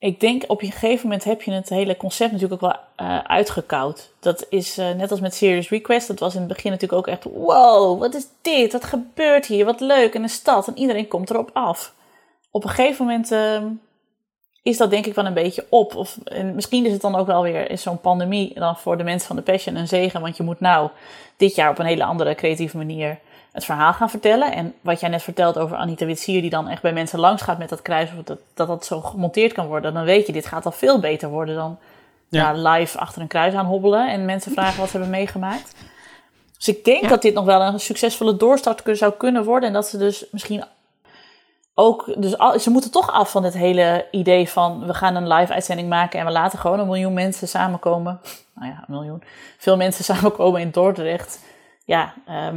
Ik 0.00 0.20
denk 0.20 0.44
op 0.46 0.62
een 0.62 0.72
gegeven 0.72 1.02
moment 1.02 1.24
heb 1.24 1.42
je 1.42 1.50
het 1.50 1.68
hele 1.68 1.96
concept 1.96 2.32
natuurlijk 2.32 2.62
ook 2.62 2.70
wel 2.70 2.80
eh, 2.96 3.18
uitgekoud. 3.18 4.12
Dat 4.20 4.46
is 4.48 4.78
eh, 4.78 4.90
net 4.90 5.10
als 5.10 5.20
met 5.20 5.34
Serious 5.34 5.68
Request. 5.68 6.08
Dat 6.08 6.18
was 6.18 6.34
in 6.34 6.40
het 6.40 6.48
begin 6.48 6.70
natuurlijk 6.70 6.98
ook 6.98 7.14
echt... 7.14 7.24
Wow, 7.24 7.98
wat 8.00 8.14
is 8.14 8.26
dit? 8.42 8.72
Wat 8.72 8.84
gebeurt 8.84 9.46
hier? 9.46 9.64
Wat 9.64 9.80
leuk. 9.80 10.14
En 10.14 10.22
een 10.22 10.28
stad. 10.28 10.68
En 10.68 10.78
iedereen 10.78 11.08
komt 11.08 11.30
erop 11.30 11.50
af. 11.52 11.94
Op 12.50 12.64
een 12.64 12.70
gegeven 12.70 13.06
moment 13.06 13.32
ehm, 13.32 13.66
is 14.62 14.76
dat 14.76 14.90
denk 14.90 15.06
ik 15.06 15.14
wel 15.14 15.26
een 15.26 15.34
beetje 15.34 15.66
op. 15.68 15.96
Of, 15.96 16.18
en 16.24 16.54
misschien 16.54 16.86
is 16.86 16.92
het 16.92 17.00
dan 17.00 17.16
ook 17.16 17.26
wel 17.26 17.42
weer 17.42 17.78
zo'n 17.78 18.00
pandemie... 18.00 18.54
dan 18.54 18.76
voor 18.76 18.96
de 18.96 19.04
mensen 19.04 19.26
van 19.26 19.36
de 19.36 19.42
Passion 19.42 19.76
een 19.76 19.88
zegen. 19.88 20.20
Want 20.20 20.36
je 20.36 20.42
moet 20.42 20.60
nou 20.60 20.90
dit 21.36 21.54
jaar 21.54 21.70
op 21.70 21.78
een 21.78 21.86
hele 21.86 22.04
andere 22.04 22.34
creatieve 22.34 22.76
manier... 22.76 23.18
het 23.52 23.64
verhaal 23.64 23.92
gaan 23.92 24.10
vertellen. 24.10 24.52
En 24.52 24.74
wat 24.80 25.00
jij 25.00 25.08
net 25.08 25.22
vertelt 25.22 25.58
over 25.58 25.76
Anita 25.76 26.06
Witsier... 26.06 26.40
die 26.40 26.50
dan 26.50 26.68
echt 26.68 26.82
bij 26.82 26.92
mensen 26.92 27.18
langs 27.18 27.42
gaat 27.42 27.58
met 27.58 27.68
dat 27.68 27.82
kruis... 27.82 28.10
of 28.18 28.24
dat, 28.24 28.38
dat 28.54 28.66
dat 28.66 28.84
zo 28.84 29.00
gemonteerd 29.00 29.52
kan 29.52 29.66
worden... 29.66 29.94
dan 29.94 30.04
weet 30.04 30.26
je, 30.26 30.32
dit 30.32 30.46
gaat 30.46 30.66
al 30.66 30.72
veel 30.72 31.00
beter 31.00 31.28
worden 31.28 31.54
dan 31.54 31.78
Ja. 32.28 32.50
ja. 32.50 32.72
live 32.72 32.98
achter 32.98 33.22
een 33.22 33.28
kruis 33.28 33.54
aan 33.54 33.66
hobbelen... 33.66 34.10
en 34.10 34.24
mensen 34.24 34.52
vragen 34.52 34.78
wat 34.80 34.90
ze 34.90 34.96
hebben 34.96 35.16
meegemaakt. 35.16 35.74
Dus 36.56 36.68
ik 36.68 36.84
denk 36.84 37.08
dat 37.08 37.22
dit 37.22 37.34
nog 37.34 37.44
wel 37.44 37.60
een 37.60 37.80
succesvolle 37.80 38.36
doorstart 38.36 38.82
zou 38.92 39.12
kunnen 39.12 39.44
worden... 39.44 39.68
en 39.68 39.74
dat 39.74 39.86
ze 39.86 39.98
dus 39.98 40.26
misschien 40.30 40.64
ook... 41.74 42.14
Dus 42.16 42.38
al- 42.38 42.58
ze 42.58 42.70
moeten 42.70 42.90
toch 42.90 43.12
af 43.12 43.30
van 43.30 43.44
het 43.44 43.54
hele 43.54 44.06
idee 44.10 44.48
van... 44.48 44.86
we 44.86 44.94
gaan 44.94 45.16
een 45.16 45.28
live 45.28 45.52
uitzending 45.52 45.88
maken... 45.88 46.20
en 46.20 46.26
we 46.26 46.32
laten 46.32 46.58
gewoon 46.58 46.78
een 46.78 46.86
miljoen 46.86 47.14
mensen 47.14 47.48
samenkomen. 47.48 48.20
Nou 48.54 48.72
ja, 48.72 48.78
een 48.78 48.94
miljoen. 48.94 49.22
Veel 49.58 49.76
mensen 49.76 50.04
samenkomen 50.14 50.60
in 50.60 50.70
Dordrecht. 50.70 51.40
Ja, 51.84 52.14
ehm, 52.26 52.56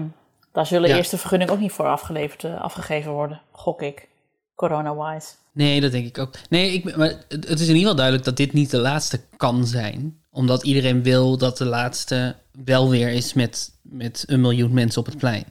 daar 0.54 0.66
zullen 0.66 0.90
Ja. 0.90 0.98
eerst 0.98 1.12
de 1.12 1.18
vergunning 1.18 1.50
ook 1.50 1.60
niet 1.60 1.72
voor 1.72 1.86
afgeleverd, 1.86 2.44
eh, 2.44 2.62
afgegeven 2.62 3.12
worden. 3.12 3.42
Gok 3.52 3.82
ik. 3.82 4.08
Corona-wise. 4.56 5.28
Nee, 5.52 5.82
dat 5.82 5.92
denk 5.92 6.06
ik 6.06 6.18
ook. 6.18 6.34
Nee, 6.50 6.74
ik, 6.74 6.96
maar 6.96 7.14
het 7.30 7.46
is 7.46 7.50
in 7.50 7.60
ieder 7.60 7.76
geval 7.76 7.96
duidelijk 7.96 8.26
dat 8.26 8.38
dit 8.38 8.54
niet 8.54 8.70
de 8.72 8.78
laatste 8.78 9.20
kan 9.38 9.66
zijn. 9.66 10.18
Omdat 10.32 10.64
iedereen 10.64 11.04
wil 11.04 11.38
dat 11.38 11.58
de 11.58 11.66
laatste 11.66 12.36
wel 12.66 12.90
weer 12.90 13.10
is 13.10 13.34
met, 13.34 13.72
met 13.82 14.24
een 14.28 14.42
miljoen 14.42 14.74
mensen 14.74 15.00
op 15.02 15.06
het 15.06 15.18
plein. 15.18 15.46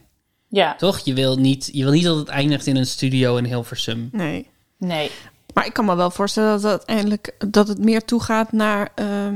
Ja. 0.47 0.75
Toch? 0.75 0.99
Je 0.99 1.13
wil, 1.13 1.37
niet, 1.37 1.69
je 1.73 1.83
wil 1.83 1.91
niet 1.91 2.03
dat 2.03 2.17
het 2.17 2.27
eindigt 2.27 2.67
in 2.67 2.75
een 2.75 2.85
studio 2.85 3.37
in 3.37 3.45
Hilversum. 3.45 4.09
Nee. 4.11 4.47
Nee. 4.77 5.11
Maar 5.53 5.65
ik 5.65 5.73
kan 5.73 5.85
me 5.85 5.95
wel 5.95 6.11
voorstellen 6.11 6.49
dat 6.49 6.61
het 6.61 6.71
uiteindelijk 6.71 7.35
dat 7.47 7.67
het 7.67 7.77
meer 7.79 8.05
toegaat 8.05 8.51
naar 8.51 8.91
ehm 8.95 9.35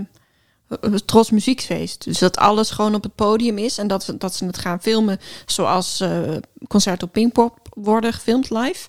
Trots 1.05 1.31
Muziekfeest. 1.31 2.03
Dus 2.03 2.19
dat 2.19 2.37
alles 2.37 2.69
gewoon 2.69 2.95
op 2.95 3.03
het 3.03 3.15
podium 3.15 3.57
is 3.57 3.77
en 3.77 3.87
dat, 3.87 4.13
dat 4.17 4.35
ze 4.35 4.45
het 4.45 4.57
gaan 4.57 4.81
filmen 4.81 5.19
zoals 5.45 5.99
eh 5.99 6.19
concerten 6.67 7.07
op 7.07 7.13
Pinkpop 7.13 7.59
worden 7.73 8.13
gefilmd 8.13 8.49
live. 8.49 8.87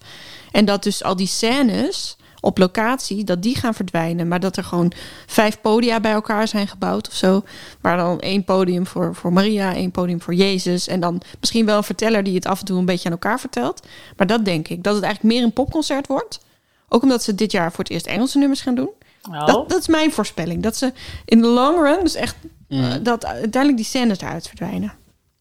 En 0.52 0.64
dat 0.64 0.82
dus 0.82 1.02
al 1.04 1.16
die 1.16 1.26
scènes 1.26 2.16
op 2.40 2.58
locatie, 2.58 3.24
dat 3.24 3.42
die 3.42 3.56
gaan 3.56 3.74
verdwijnen. 3.74 4.28
Maar 4.28 4.40
dat 4.40 4.56
er 4.56 4.64
gewoon 4.64 4.92
vijf 5.26 5.60
podia 5.60 6.00
bij 6.00 6.12
elkaar 6.12 6.48
zijn 6.48 6.68
gebouwd 6.68 7.08
of 7.08 7.14
zo. 7.14 7.42
Waar 7.80 7.96
dan 7.96 8.20
één 8.20 8.44
podium 8.44 8.86
voor, 8.86 9.14
voor 9.14 9.32
Maria, 9.32 9.74
één 9.74 9.90
podium 9.90 10.20
voor 10.20 10.34
Jezus. 10.34 10.88
En 10.88 11.00
dan 11.00 11.22
misschien 11.40 11.66
wel 11.66 11.76
een 11.76 11.82
verteller 11.82 12.22
die 12.22 12.34
het 12.34 12.46
af 12.46 12.58
en 12.60 12.64
toe 12.64 12.78
een 12.78 12.84
beetje 12.84 13.06
aan 13.06 13.12
elkaar 13.12 13.40
vertelt. 13.40 13.86
Maar 14.16 14.26
dat 14.26 14.44
denk 14.44 14.68
ik, 14.68 14.82
dat 14.82 14.94
het 14.94 15.04
eigenlijk 15.04 15.34
meer 15.34 15.44
een 15.44 15.52
popconcert 15.52 16.06
wordt. 16.06 16.40
Ook 16.88 17.02
omdat 17.02 17.22
ze 17.22 17.34
dit 17.34 17.52
jaar 17.52 17.72
voor 17.72 17.84
het 17.84 17.92
eerst 17.92 18.06
Engelse 18.06 18.38
nummers 18.38 18.60
gaan 18.60 18.74
doen. 18.74 18.90
Oh. 19.30 19.46
Dat, 19.46 19.68
dat 19.68 19.80
is 19.80 19.88
mijn 19.88 20.12
voorspelling. 20.12 20.62
Dat 20.62 20.76
ze 20.76 20.92
in 21.24 21.40
de 21.40 21.46
long 21.46 21.82
run, 21.82 22.00
dus 22.02 22.14
echt, 22.14 22.36
Mhm. 22.68 22.82
eh, 22.82 22.94
dat 23.02 23.26
uiteindelijk 23.26 23.76
die 23.76 23.84
scènes 23.86 24.20
eruit 24.20 24.46
verdwijnen. 24.46 24.92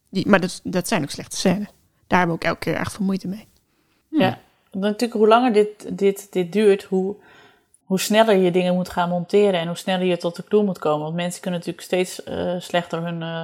Die, 0.10 0.28
maar 0.28 0.40
dat, 0.40 0.60
dat 0.64 0.88
zijn 0.88 1.02
ook 1.04 1.10
slechte 1.10 1.36
scènes. 1.38 1.68
Daar 2.08 2.20
hebben 2.20 2.38
we 2.38 2.44
ook 2.44 2.50
elke 2.50 2.60
keer 2.60 2.76
erg 2.76 2.92
veel 2.92 3.06
moeite 3.06 3.28
mee. 3.28 3.48
Ja, 4.10 4.38
natuurlijk 4.72 5.14
hoe 5.14 5.28
langer 5.28 5.54
dit, 5.54 5.98
dit, 5.98 6.28
dit 6.32 6.52
duurt, 6.52 6.84
hoe, 6.84 7.16
hoe 7.84 8.00
sneller 8.00 8.36
je 8.36 8.52
dingen 8.52 8.74
moet 8.74 8.90
gaan 8.90 9.10
monteren 9.10 9.60
en 9.60 9.68
hoe 9.68 9.78
sneller 9.78 10.06
je 10.06 10.18
tot 10.18 10.36
de 10.36 10.44
clue 10.44 10.64
moet 10.64 10.80
komen. 10.80 11.04
Want 11.04 11.16
mensen 11.16 11.42
kunnen 11.42 11.60
natuurlijk 11.60 11.86
steeds 11.88 12.24
eh, 12.24 12.56
slechter 12.60 13.04
hun, 13.04 13.22
eh, 13.22 13.44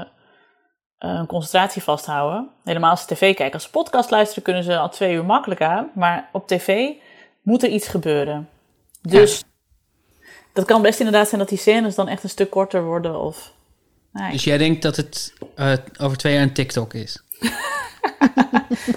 eh, 0.97 1.15
hun 1.15 1.25
concentratie 1.25 1.81
vasthouden. 1.83 2.49
Helemaal 2.63 2.89
als 2.89 3.01
ze 3.01 3.07
tv 3.07 3.19
kijken. 3.35 3.53
Als 3.53 3.63
ze 3.63 3.69
podcast 3.69 4.09
luisteren 4.11 4.43
kunnen 4.43 4.63
ze 4.63 4.77
al 4.77 4.89
twee 4.89 5.13
uur 5.13 5.25
makkelijk 5.25 5.61
aan. 5.61 5.89
Maar 5.95 6.29
op 6.31 6.47
tv 6.47 6.89
moet 7.41 7.63
er 7.63 7.69
iets 7.69 7.87
gebeuren. 7.87 8.49
Dus 9.01 9.43
dat 10.53 10.65
kan 10.65 10.81
best 10.81 10.99
inderdaad 10.99 11.27
zijn 11.27 11.39
dat 11.39 11.49
die 11.49 11.57
scènes 11.57 11.95
dan 11.95 12.07
echt 12.07 12.23
een 12.23 12.29
stuk 12.29 12.49
korter 12.49 12.83
worden. 12.83 13.19
Of, 13.19 13.51
Dus 14.31 14.43
jij 14.43 14.57
denkt 14.57 14.81
dat 14.81 14.95
het 14.95 15.33
eh, 15.55 15.73
over 15.99 16.17
twee 16.17 16.33
jaar 16.33 16.41
een 16.43 16.53
TikTok 16.53 16.93
is? 16.93 17.21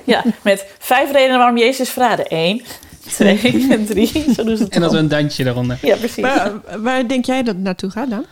Ja, 0.05 0.25
met 0.43 0.67
vijf 0.79 1.13
redenen 1.13 1.39
waarom 1.39 1.59
Jezus 1.59 1.91
verraadde. 1.91 2.25
Eén, 2.29 2.63
twee 3.07 3.67
en 3.71 3.87
drie. 3.95 4.09
Zo 4.35 4.45
doen 4.45 4.57
ze 4.57 4.63
het 4.63 4.73
En 4.73 4.81
dat 4.81 4.91
we 4.91 4.97
dan. 4.97 5.05
een 5.05 5.09
dansje 5.09 5.45
eronder. 5.45 5.79
Ja, 5.83 5.97
precies. 5.97 6.23
Maar, 6.23 6.53
eh, 6.65 6.77
waar 6.77 7.09
denk 7.09 7.25
jij 7.25 7.43
dat 7.43 7.55
het 7.55 7.65
naartoe 7.65 7.91
gaat 7.91 8.11
dan? 8.11 8.25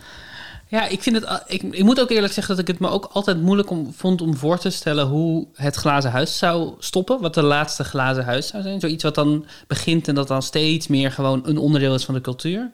Ja, 0.67 0.87
ik, 0.87 1.01
vind 1.01 1.15
het, 1.15 1.43
ik, 1.47 1.61
ik 1.63 1.83
moet 1.83 1.99
ook 1.99 2.09
eerlijk 2.09 2.33
zeggen 2.33 2.55
dat 2.55 2.67
ik 2.67 2.73
het 2.73 2.79
me 2.81 2.89
ook 2.89 3.09
altijd 3.13 3.41
moeilijk 3.41 3.69
om, 3.69 3.93
vond 3.97 4.21
om 4.21 4.35
voor 4.37 4.57
te 4.57 4.69
stellen 4.69 5.05
hoe 5.05 5.47
het 5.55 5.75
glazen 5.75 6.11
huis 6.11 6.37
zou 6.37 6.73
stoppen. 6.79 7.21
Wat 7.21 7.33
de 7.33 7.43
laatste 7.43 7.83
glazen 7.83 8.25
huis 8.25 8.47
zou 8.47 8.63
zijn. 8.63 8.79
Zoiets 8.79 9.03
wat 9.03 9.15
dan 9.15 9.45
begint 9.67 10.07
en 10.07 10.15
dat 10.15 10.27
dan 10.27 10.41
steeds 10.41 10.87
meer 10.87 11.11
gewoon 11.11 11.41
een 11.45 11.57
onderdeel 11.57 11.93
is 11.95 12.05
van 12.05 12.13
de 12.13 12.21
cultuur. 12.21 12.69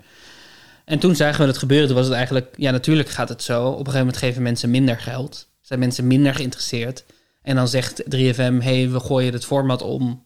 En 0.85 0.99
toen 0.99 1.15
zagen 1.15 1.41
we 1.41 1.47
het 1.47 1.57
gebeuren. 1.57 1.87
Toen 1.87 1.95
was 1.95 2.05
het 2.05 2.15
eigenlijk, 2.15 2.53
ja, 2.57 2.71
natuurlijk 2.71 3.09
gaat 3.09 3.29
het 3.29 3.43
zo. 3.43 3.63
Op 3.65 3.71
een 3.71 3.77
gegeven 3.77 3.99
moment 3.99 4.17
geven 4.17 4.41
mensen 4.41 4.69
minder 4.69 4.99
geld. 4.99 5.49
Zijn 5.61 5.79
mensen 5.79 6.07
minder 6.07 6.35
geïnteresseerd. 6.35 7.05
En 7.41 7.55
dan 7.55 7.67
zegt 7.67 8.03
3FM, 8.03 8.57
hey, 8.57 8.89
we 8.89 8.99
gooien 8.99 9.33
het 9.33 9.45
format 9.45 9.81
om. 9.81 10.25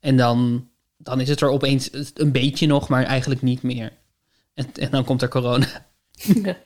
En 0.00 0.16
dan, 0.16 0.68
dan 0.96 1.20
is 1.20 1.28
het 1.28 1.40
er 1.40 1.48
opeens 1.48 1.90
een 2.14 2.32
beetje 2.32 2.66
nog, 2.66 2.88
maar 2.88 3.04
eigenlijk 3.04 3.42
niet 3.42 3.62
meer. 3.62 3.92
En, 4.54 4.66
en 4.74 4.90
dan 4.90 5.04
komt 5.04 5.22
er 5.22 5.28
corona. 5.28 5.66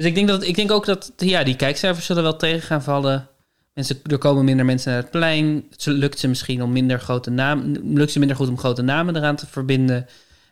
Dus 0.00 0.08
ik 0.08 0.14
denk, 0.14 0.28
dat, 0.28 0.42
ik 0.42 0.54
denk 0.54 0.70
ook 0.70 0.86
dat 0.86 1.12
ja, 1.16 1.44
die 1.44 1.56
kijkcijfers 1.56 2.06
zullen 2.06 2.22
wel 2.22 2.36
tegen 2.36 2.62
gaan 2.62 2.82
vallen. 2.82 3.28
Mensen, 3.74 4.00
er 4.02 4.18
komen 4.18 4.44
minder 4.44 4.64
mensen 4.64 4.92
naar 4.92 5.00
het 5.00 5.10
plein. 5.10 5.66
Het 5.70 5.86
lukt 5.86 6.18
ze 6.18 6.28
misschien 6.28 6.62
om 6.62 6.72
minder 6.72 7.00
grote 7.00 7.30
namen. 7.30 7.94
Lukt 7.94 8.12
ze 8.12 8.18
minder 8.18 8.36
goed 8.36 8.48
om 8.48 8.58
grote 8.58 8.82
namen 8.82 9.16
eraan 9.16 9.36
te 9.36 9.46
verbinden. 9.46 10.06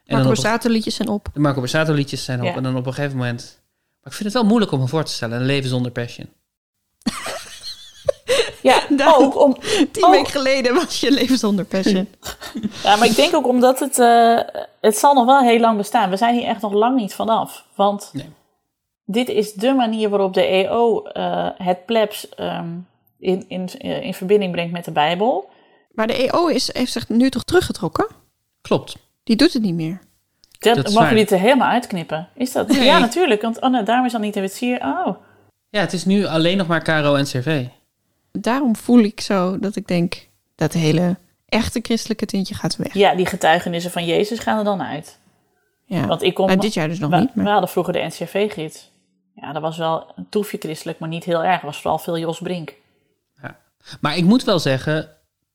En 0.08 0.14
Marco 0.14 0.28
Borsato 0.28 0.68
liedjes 0.70 0.94
zijn 0.94 1.08
op. 1.08 1.28
de 1.32 1.40
Marco 1.40 1.58
Borsato 1.60 1.92
liedjes 1.92 2.24
zijn 2.24 2.40
op. 2.40 2.46
Ja. 2.46 2.54
En 2.54 2.62
dan 2.62 2.76
op 2.76 2.86
een 2.86 2.94
gegeven 2.94 3.16
moment. 3.16 3.60
Maar 4.00 4.12
ik 4.12 4.18
vind 4.18 4.24
het 4.24 4.32
wel 4.32 4.44
moeilijk 4.44 4.72
om 4.72 4.80
me 4.80 4.86
voor 4.86 5.04
te 5.04 5.12
stellen. 5.12 5.40
Een 5.40 5.46
leven 5.46 5.68
zonder 5.68 5.92
passion. 5.92 6.28
Ja, 8.62 8.82
ook 9.18 9.40
om... 9.40 9.56
Tien 9.92 10.10
weken 10.10 10.30
geleden 10.30 10.74
was 10.74 11.00
je 11.00 11.10
leven 11.10 11.38
zonder 11.38 11.64
passion. 11.64 12.08
Ja, 12.82 12.96
maar 12.96 13.06
ik 13.06 13.16
denk 13.16 13.34
ook 13.34 13.46
omdat 13.46 13.78
het... 13.78 13.98
eh, 13.98 14.38
het 14.80 14.98
zal 14.98 15.14
nog 15.14 15.24
wel 15.24 15.40
heel 15.40 15.60
lang 15.60 15.76
bestaan. 15.76 16.10
We 16.10 16.16
zijn 16.16 16.34
hier 16.34 16.46
echt 16.46 16.60
nog 16.60 16.72
lang 16.72 16.96
niet 16.96 17.14
vanaf. 17.14 17.64
Want 17.74 18.12
dit 19.04 19.28
is 19.28 19.52
de 19.52 19.72
manier 19.72 20.08
waarop 20.08 20.34
de 20.34 20.42
EO 20.42 21.02
eh, 21.02 21.48
het 21.54 21.86
plebs 21.86 22.28
ehm, 22.28 22.68
in, 23.18 23.44
in, 23.48 23.68
in 23.78 24.14
verbinding 24.14 24.52
brengt 24.52 24.72
met 24.72 24.84
de 24.84 24.92
Bijbel. 24.92 25.48
Maar 25.92 26.06
de 26.06 26.30
EO 26.30 26.46
is, 26.46 26.72
heeft 26.72 26.92
zich 26.92 27.08
nu 27.08 27.30
toch 27.30 27.44
teruggetrokken? 27.44 28.06
Klopt. 28.60 28.96
Die 29.28 29.36
doet 29.36 29.52
het 29.52 29.62
niet 29.62 29.74
meer. 29.74 29.98
Dat, 30.58 30.76
Dat 30.76 30.88
mogen 30.88 31.06
jullie 31.06 31.22
het 31.22 31.30
er 31.30 31.38
helemaal 31.38 31.68
uitknippen? 31.68 32.28
Is 32.34 32.52
dat? 32.52 32.68
Nee. 32.68 32.84
Ja, 32.84 32.98
natuurlijk. 32.98 33.42
Want 33.42 33.60
oh, 33.60 33.70
nou, 33.70 33.84
daarom 33.84 34.06
is 34.06 34.14
Anita 34.14 34.40
Witsier... 34.40 34.80
Oh, 34.80 35.16
Ja, 35.68 35.80
het 35.80 35.92
is 35.92 36.04
nu 36.04 36.26
alleen 36.26 36.56
nog 36.56 36.66
maar 36.66 36.82
Caro 36.82 37.14
en 37.14 37.24
CV. 37.24 37.64
Daarom 38.32 38.76
voel 38.76 38.98
ik 38.98 39.20
zo 39.20 39.58
dat 39.58 39.76
ik 39.76 39.86
denk 39.86 40.28
dat 40.54 40.72
hele 40.72 41.16
echte 41.48 41.80
christelijke 41.82 42.26
tintje 42.26 42.54
gaat 42.54 42.76
weg. 42.76 42.94
ja, 42.94 43.14
die 43.14 43.26
getuigenissen 43.26 43.90
van 43.90 44.04
Jezus 44.04 44.38
gaan 44.38 44.58
er 44.58 44.64
dan 44.64 44.82
uit. 44.82 45.18
Ja. 45.84 46.06
Want 46.06 46.22
ik 46.22 46.34
kom, 46.34 46.46
Nou, 46.46 46.60
dit 46.60 46.74
jaar 46.74 46.88
dus 46.88 46.98
nog 46.98 47.10
we, 47.10 47.16
niet. 47.16 47.34
Maar... 47.34 47.44
we 47.44 47.50
hadden 47.50 47.68
vroeger 47.68 47.92
de 47.92 47.98
NCRV-gids. 47.98 48.90
Ja, 49.34 49.52
dat 49.52 49.62
was 49.62 49.76
wel 49.76 50.12
een 50.16 50.26
toefje 50.28 50.58
christelijk, 50.58 50.98
maar 50.98 51.08
niet 51.08 51.24
heel 51.24 51.44
erg. 51.44 51.54
Het 51.54 51.62
was 51.62 51.80
vooral 51.80 51.98
veel 51.98 52.18
Jos 52.18 52.38
Brink. 52.38 52.74
Maar 54.00 54.16
ik 54.16 54.24
moet 54.24 54.44
wel 54.44 54.58
zeggen, 54.58 55.08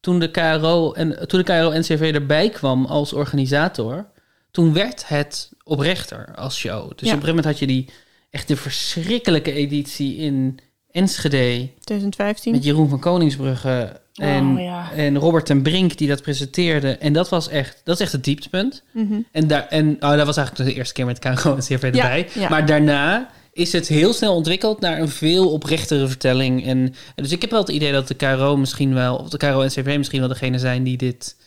toen 0.03 0.19
de 0.19 0.31
KRO 0.31 0.91
en 0.91 1.27
toen 1.27 1.39
de 1.43 1.45
KRO 1.45 1.71
NCV 1.71 2.11
erbij 2.13 2.49
kwam 2.49 2.85
als 2.85 3.13
organisator, 3.13 4.05
toen 4.51 4.73
werd 4.73 5.07
het 5.07 5.51
oprechter 5.63 6.31
als 6.35 6.57
show. 6.57 6.75
Dus 6.80 6.88
op 6.88 6.99
een 7.01 7.07
gegeven 7.07 7.27
moment 7.27 7.45
had 7.45 7.59
je 7.59 7.67
die 7.67 7.89
echt 8.30 8.47
de 8.47 8.55
verschrikkelijke 8.55 9.51
editie 9.51 10.15
in 10.15 10.59
Enschede 10.91 11.69
2015. 11.80 12.51
met 12.51 12.63
Jeroen 12.63 12.89
van 12.89 12.99
Koningsbrugge 12.99 14.01
en, 14.13 14.51
Oh, 14.51 14.61
ja. 14.61 14.91
en 14.91 15.17
Robert 15.17 15.45
ten 15.45 15.61
Brink 15.61 15.97
die 15.97 16.07
dat 16.07 16.21
presenteerde. 16.21 16.97
En 16.97 17.13
dat 17.13 17.30
was 17.30 17.49
echt, 17.49 17.81
dat 17.84 17.95
is 17.95 18.01
echt 18.01 18.11
het 18.11 18.23
dieptepunt. 18.23 18.84
Mhm. 18.91 19.19
En, 19.31 19.47
daar, 19.47 19.67
en 19.67 19.95
oh, 19.99 20.15
dat 20.15 20.25
was 20.25 20.38
eigenlijk 20.38 20.69
de 20.69 20.75
eerste 20.75 20.93
keer 20.93 21.05
met 21.05 21.19
KRO 21.19 21.55
en 21.55 21.59
CV 21.61 21.84
erbij. 21.84 22.27
ja. 22.34 22.49
Maar 22.49 22.65
daarna 22.65 23.30
is 23.53 23.73
het 23.73 23.88
heel 23.88 24.13
snel 24.13 24.35
ontwikkeld 24.35 24.80
naar 24.80 24.99
een 24.99 25.09
veel 25.09 25.51
oprechtere 25.51 26.07
vertelling. 26.07 26.65
En, 26.65 26.95
dus 27.15 27.31
ik 27.31 27.41
heb 27.41 27.49
wel 27.49 27.59
het 27.59 27.69
idee 27.69 27.91
dat 27.91 28.07
de 28.07 28.13
KRO 28.13 28.57
misschien 28.57 28.93
wel, 28.93 29.15
of 29.15 29.30
de 29.30 29.38
KRO 29.38 29.61
en 29.61 29.69
CV 29.69 29.95
misschien 29.97 30.19
wel 30.19 30.30
degene 30.30 30.59
zijn 30.59 30.84
die 30.84 30.97
dit 30.97 31.38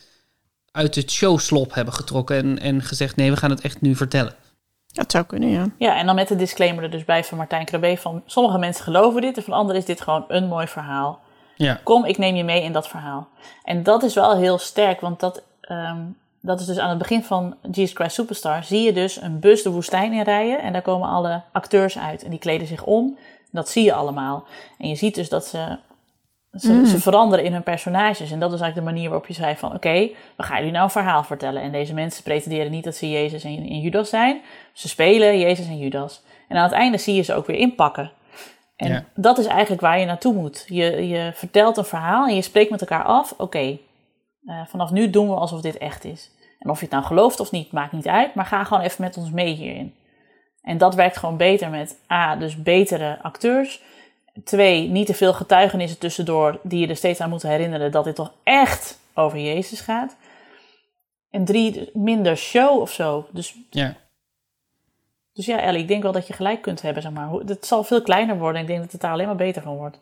uit 0.71 0.95
het 0.95 1.11
showslop 1.11 1.73
hebben 1.73 1.93
getrokken 1.93 2.37
en, 2.37 2.59
en 2.59 2.81
gezegd: 2.81 3.15
nee, 3.15 3.31
we 3.31 3.37
gaan 3.37 3.49
het 3.49 3.61
echt 3.61 3.81
nu 3.81 3.95
vertellen. 3.95 4.35
Dat 4.87 5.11
zou 5.11 5.25
kunnen, 5.25 5.49
ja. 5.49 5.69
Ja, 5.77 5.97
en 5.97 6.05
dan 6.05 6.15
met 6.15 6.27
de 6.27 6.35
disclaimer 6.35 6.83
er 6.83 6.91
dus 6.91 7.05
bij 7.05 7.23
van 7.23 7.37
Martijn 7.37 7.65
Krabbe 7.65 7.97
van... 7.97 8.23
sommige 8.25 8.57
mensen 8.57 8.83
geloven 8.83 9.21
dit 9.21 9.37
en 9.37 9.43
van 9.43 9.53
anderen 9.53 9.81
is 9.81 9.87
dit 9.87 10.01
gewoon 10.01 10.25
een 10.27 10.47
mooi 10.47 10.67
verhaal. 10.67 11.19
Ja. 11.55 11.79
Kom, 11.83 12.05
ik 12.05 12.17
neem 12.17 12.35
je 12.35 12.43
mee 12.43 12.63
in 12.63 12.71
dat 12.71 12.87
verhaal. 12.87 13.27
En 13.63 13.83
dat 13.83 14.03
is 14.03 14.13
wel 14.13 14.37
heel 14.37 14.57
sterk, 14.57 15.01
want 15.01 15.19
dat, 15.19 15.43
ehm, 15.61 15.97
dat 16.47 16.59
is 16.59 16.65
dus 16.65 16.77
aan 16.79 16.89
het 16.89 16.97
begin 16.97 17.23
van 17.23 17.55
Jesus 17.71 17.95
Christ 17.95 18.15
Superstar... 18.15 18.63
zie 18.63 18.81
je 18.81 18.93
dus 18.93 19.21
een 19.21 19.39
bus 19.39 19.63
de 19.63 19.69
woestijn 19.69 20.13
inrijden 20.13 20.61
en 20.61 20.73
daar 20.73 20.81
komen 20.81 21.09
alle 21.09 21.41
acteurs 21.51 21.97
uit. 21.97 22.23
En 22.23 22.29
die 22.29 22.39
kleden 22.39 22.67
zich 22.67 22.83
om, 22.83 23.17
dat 23.51 23.69
zie 23.69 23.83
je 23.83 23.93
allemaal. 23.93 24.43
En 24.77 24.87
je 24.89 24.95
ziet 24.95 25.15
dus 25.15 25.29
dat 25.29 25.45
ze, 25.45 25.77
ze, 26.53 26.71
Mm. 26.73 26.85
ze 26.85 26.99
veranderen 26.99 27.45
in 27.45 27.53
hun 27.53 27.63
personages. 27.63 28.31
En 28.31 28.39
dat 28.39 28.53
is 28.53 28.59
eigenlijk 28.61 28.75
de 28.87 28.93
manier 28.93 29.09
waarop 29.09 29.27
je 29.27 29.33
zei 29.33 29.55
van... 29.55 29.73
oké, 29.73 30.09
we 30.37 30.43
gaan 30.43 30.57
jullie 30.57 30.71
nou 30.71 30.83
een 30.83 30.89
verhaal 30.91 31.23
vertellen. 31.23 31.61
En 31.61 31.71
deze 31.71 31.93
mensen 31.93 32.23
pretenderen 32.23 32.71
niet 32.71 32.83
dat 32.83 32.95
ze 32.95 33.09
Jezus 33.09 33.43
en, 33.43 33.57
en 33.57 33.79
Judas 33.79 34.09
zijn. 34.09 34.41
Ze 34.73 34.87
spelen 34.87 35.39
Jezus 35.39 35.67
en 35.67 35.77
Judas. 35.77 36.21
En 36.47 36.57
aan 36.57 36.63
het 36.63 36.71
einde 36.71 36.97
zie 36.97 37.15
je 37.15 37.21
ze 37.21 37.33
ook 37.33 37.45
weer 37.47 37.57
inpakken. 37.57 38.11
En 38.75 38.91
Ja. 38.91 39.03
dat 39.15 39.37
is 39.37 39.45
eigenlijk 39.45 39.81
waar 39.81 39.99
je 39.99 40.05
naartoe 40.05 40.33
moet. 40.33 40.63
Je, 40.67 41.07
je 41.07 41.31
vertelt 41.33 41.77
een 41.77 41.85
verhaal 41.85 42.27
en 42.27 42.35
je 42.35 42.41
spreekt 42.41 42.69
met 42.71 42.81
elkaar 42.81 43.03
af. 43.03 43.33
Oké, 43.37 43.77
eh, 44.45 44.61
vanaf 44.67 44.91
nu 44.91 45.09
doen 45.09 45.29
we 45.29 45.35
alsof 45.35 45.61
dit 45.61 45.77
echt 45.77 46.05
is. 46.05 46.31
En 46.59 46.69
of 46.69 46.77
je 46.79 46.85
het 46.85 46.93
nou 46.93 47.05
gelooft 47.05 47.39
of 47.39 47.51
niet, 47.51 47.71
maakt 47.71 47.91
niet 47.91 48.07
uit. 48.07 48.35
Maar 48.35 48.45
ga 48.45 48.63
gewoon 48.63 48.83
even 48.83 49.03
met 49.03 49.17
ons 49.17 49.31
mee 49.31 49.53
hierin. 49.53 49.95
En 50.61 50.77
dat 50.77 50.95
werkt 50.95 51.17
gewoon 51.17 51.37
beter 51.37 51.69
met 51.69 51.99
A, 52.11 52.35
dus 52.35 52.61
betere 52.63 53.19
acteurs. 53.21 53.81
Twee, 54.43 54.87
niet 54.89 55.05
te 55.05 55.13
veel 55.13 55.33
getuigenissen 55.33 55.99
tussendoor 55.99 56.59
die 56.63 56.79
je 56.79 56.87
er 56.87 56.95
steeds 56.95 57.19
aan 57.19 57.29
moet 57.29 57.41
herinneren 57.41 57.91
dat 57.91 58.03
dit 58.03 58.15
toch 58.15 58.33
echt 58.43 58.99
over 59.13 59.39
Jezus 59.39 59.81
gaat. 59.81 60.15
En 61.29 61.45
drie, 61.45 61.89
minder 61.93 62.37
show 62.37 62.81
of 62.81 62.91
zo. 62.91 63.27
Dus, 63.31 63.55
Ja. 63.69 63.95
dus 65.33 65.45
ja, 65.45 65.59
Ellie, 65.59 65.81
ik 65.81 65.87
denk 65.87 66.03
wel 66.03 66.11
dat 66.11 66.27
je 66.27 66.33
gelijk 66.33 66.61
kunt 66.61 66.81
hebben, 66.81 67.01
zeg 67.01 67.11
maar. 67.11 67.31
Het 67.31 67.65
zal 67.65 67.83
veel 67.83 68.01
kleiner 68.01 68.37
worden. 68.37 68.61
Ik 68.61 68.67
denk 68.67 68.79
dat 68.81 68.91
het 68.91 69.01
daar 69.01 69.11
alleen 69.11 69.27
maar 69.27 69.35
beter 69.35 69.61
van 69.61 69.75
wordt. 69.75 69.99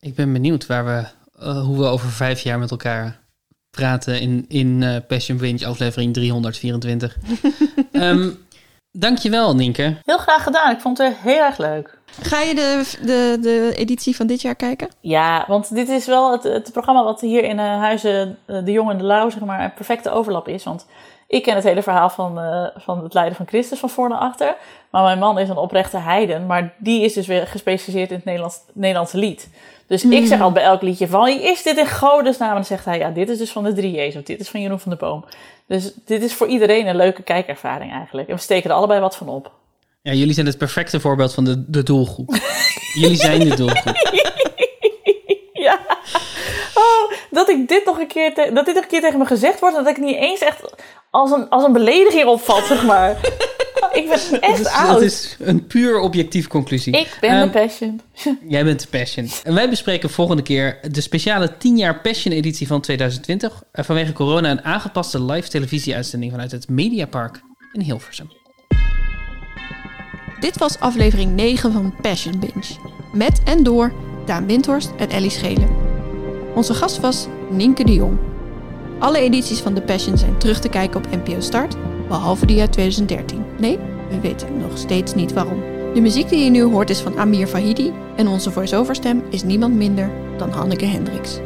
Ik 0.00 0.14
ben 0.14 0.32
benieuwd 0.32 0.66
waar 0.66 0.84
we, 0.84 1.06
eh, 1.38 1.64
hoe 1.64 1.78
we 1.78 1.86
over 1.86 2.08
vijf 2.08 2.40
jaar 2.40 2.58
met 2.58 2.70
elkaar 2.70 3.20
praten 3.78 4.20
in, 4.20 4.44
in 4.48 4.82
eh, 4.82 4.96
Passion 5.08 5.38
Binge 5.38 5.66
aflevering 5.66 6.12
324. 6.12 7.16
Ehm 7.92 8.28
dankjewel, 8.92 9.54
Nienke. 9.54 9.96
Heel 10.04 10.18
graag 10.18 10.42
gedaan. 10.42 10.70
Ik 10.70 10.80
vond 10.80 10.98
het 10.98 11.16
heel 11.16 11.44
erg 11.44 11.58
leuk. 11.58 11.98
Ga 12.20 12.40
je 12.40 12.54
de, 12.54 12.96
de, 13.00 13.38
de 13.40 13.72
editie 13.76 14.16
van 14.16 14.26
dit 14.26 14.42
jaar 14.42 14.54
kijken? 14.54 14.88
Ja, 15.00 15.44
want 15.46 15.74
dit 15.74 15.88
is 15.88 16.06
wel 16.06 16.32
het, 16.32 16.42
het 16.42 16.72
programma 16.72 17.04
wat 17.04 17.20
hier 17.20 17.44
in 17.44 17.58
eh, 17.58 17.78
Huizen 17.78 18.38
eh, 18.46 18.64
de 18.64 18.72
Jong 18.72 18.90
en 18.90 18.98
de 18.98 19.04
Lauw 19.04 19.30
zeg 19.30 19.44
maar, 19.44 19.64
een 19.64 19.74
perfecte 19.74 20.10
overlap 20.10 20.48
is. 20.48 20.64
Want 20.64 20.86
ik 21.26 21.42
ken 21.42 21.54
het 21.54 21.64
hele 21.64 21.82
verhaal 21.82 22.10
van, 22.10 22.38
eh, 22.38 22.66
van 22.76 23.02
het 23.02 23.14
lijden 23.14 23.36
van 23.36 23.46
Christus 23.46 23.78
van 23.78 23.90
voor 23.90 24.08
naar 24.08 24.18
achter. 24.18 24.56
Maar 24.90 25.02
mijn 25.02 25.18
man 25.18 25.38
is 25.38 25.48
een 25.48 25.56
oprechte 25.56 25.98
heiden. 25.98 26.46
Maar 26.46 26.74
die 26.78 27.02
is 27.02 27.12
dus 27.12 27.26
weer 27.26 27.46
gespecialiseerd 27.46 28.10
in 28.10 28.16
het 28.16 28.24
Nederlands, 28.24 28.60
Nederlandse 28.72 29.18
lied. 29.18 29.48
Dus 29.88 30.04
ik 30.04 30.26
zeg 30.26 30.40
al 30.40 30.52
bij 30.52 30.62
elk 30.62 30.82
liedje 30.82 31.08
van, 31.08 31.28
is 31.28 31.62
dit 31.62 31.78
in 31.78 31.88
godesnaam? 31.88 32.48
En 32.48 32.54
dan 32.54 32.64
zegt 32.64 32.84
hij, 32.84 32.98
ja, 32.98 33.10
dit 33.10 33.28
is 33.28 33.38
dus 33.38 33.50
van 33.50 33.64
de 33.64 33.72
drie 33.72 33.92
Jezus. 33.92 34.16
Of 34.16 34.22
dit 34.22 34.40
is 34.40 34.48
van 34.48 34.60
Jeroen 34.60 34.80
van 34.80 34.90
der 34.90 35.08
Boom. 35.08 35.24
Dus 35.66 35.92
dit 36.04 36.22
is 36.22 36.34
voor 36.34 36.46
iedereen 36.46 36.86
een 36.86 36.96
leuke 36.96 37.22
kijkervaring 37.22 37.92
eigenlijk. 37.92 38.28
En 38.28 38.34
we 38.34 38.40
steken 38.40 38.70
er 38.70 38.76
allebei 38.76 39.00
wat 39.00 39.16
van 39.16 39.28
op. 39.28 39.52
Ja, 40.02 40.12
jullie 40.12 40.34
zijn 40.34 40.46
het 40.46 40.58
perfecte 40.58 41.00
voorbeeld 41.00 41.34
van 41.34 41.44
de, 41.44 41.70
de 41.70 41.82
doelgroep. 41.82 42.34
jullie 43.00 43.16
zijn 43.16 43.48
de 43.48 43.56
doelgroep. 43.56 44.26
Oh, 46.74 47.12
dat 47.30 47.48
ik 47.48 47.68
dit 47.68 47.84
nog 47.84 47.98
een 47.98 48.06
keer, 48.06 48.34
te- 48.34 48.50
dat 48.54 48.64
dit 48.66 48.74
nog 48.74 48.82
een 48.84 48.90
keer 48.90 49.00
tegen 49.00 49.18
me 49.18 49.24
gezegd 49.26 49.60
wordt, 49.60 49.76
en 49.76 49.84
dat 49.84 49.96
ik 49.96 50.02
niet 50.02 50.16
eens 50.16 50.40
echt 50.40 50.60
als 51.10 51.30
een, 51.30 51.48
als 51.48 51.64
een 51.64 51.72
belediging 51.72 52.24
opvat, 52.26 52.64
zeg 52.66 52.84
maar. 52.84 53.10
ik 53.92 54.08
ben 54.08 54.40
echt 54.40 54.56
Dat 54.56 54.66
is, 54.66 54.72
oud. 54.72 54.88
dat 54.92 55.02
is 55.02 55.36
een 55.38 55.66
puur 55.66 55.98
objectief 56.00 56.46
conclusie. 56.46 56.96
Ik 56.98 57.16
ben 57.20 57.30
Ehm, 57.30 57.42
de 57.42 57.50
passion. 57.50 58.00
Jij 58.48 58.64
bent 58.64 58.80
de 58.80 58.86
Passion. 58.98 59.28
En 59.44 59.54
wij 59.54 59.68
bespreken 59.68 60.10
volgende 60.10 60.42
keer 60.42 60.78
de 60.90 61.00
speciale 61.00 61.56
10 61.56 61.76
jaar 61.76 62.00
Passion 62.00 62.34
editie 62.34 62.66
van 62.66 62.80
2020. 62.80 63.62
eh, 63.72 63.84
Vanwege 63.84 64.12
corona 64.12 64.50
een 64.50 64.64
aangepaste 64.64 65.22
live 65.22 65.48
televisieuitzending 65.48 66.32
vanuit 66.32 66.50
het 66.52 66.68
Mediapark 66.68 67.40
in 67.72 67.80
Hilversum. 67.80 68.30
Dit 70.40 70.58
was 70.58 70.78
aflevering 70.80 71.34
9 71.34 71.72
van 71.72 71.94
Passion 72.02 72.38
Binge. 72.38 72.76
Met 73.12 73.40
en 73.44 73.62
door 73.62 73.92
Daan 74.26 74.46
Windhorst 74.46 74.90
en 74.98 75.08
Ellie 75.10 75.30
Schelen. 75.30 75.96
Onze 76.58 76.74
gast 76.74 77.00
was 77.00 77.26
Nienke 77.50 77.84
de 77.84 77.94
Jong. 77.94 78.16
Alle 78.98 79.18
edities 79.18 79.60
van 79.60 79.74
The 79.74 79.80
Passion 79.80 80.18
zijn 80.18 80.38
terug 80.38 80.60
te 80.60 80.68
kijken 80.68 81.04
op 81.04 81.10
NPO 81.10 81.40
Start, 81.40 81.76
behalve 82.08 82.46
die 82.46 82.60
uit 82.60 82.72
2013. 82.72 83.44
Nee, 83.58 83.78
we 84.10 84.20
weten 84.20 84.58
nog 84.58 84.78
steeds 84.78 85.14
niet 85.14 85.32
waarom. 85.32 85.60
De 85.94 86.00
muziek 86.00 86.28
die 86.28 86.44
je 86.44 86.50
nu 86.50 86.62
hoort 86.62 86.90
is 86.90 87.00
van 87.00 87.18
Amir 87.18 87.46
Fahidi 87.46 87.92
en 88.16 88.28
onze 88.28 88.50
voice-over 88.50 88.94
stem 88.94 89.22
is 89.30 89.42
niemand 89.42 89.74
minder 89.74 90.10
dan 90.36 90.50
Hanneke 90.50 90.84
Hendricks. 90.84 91.38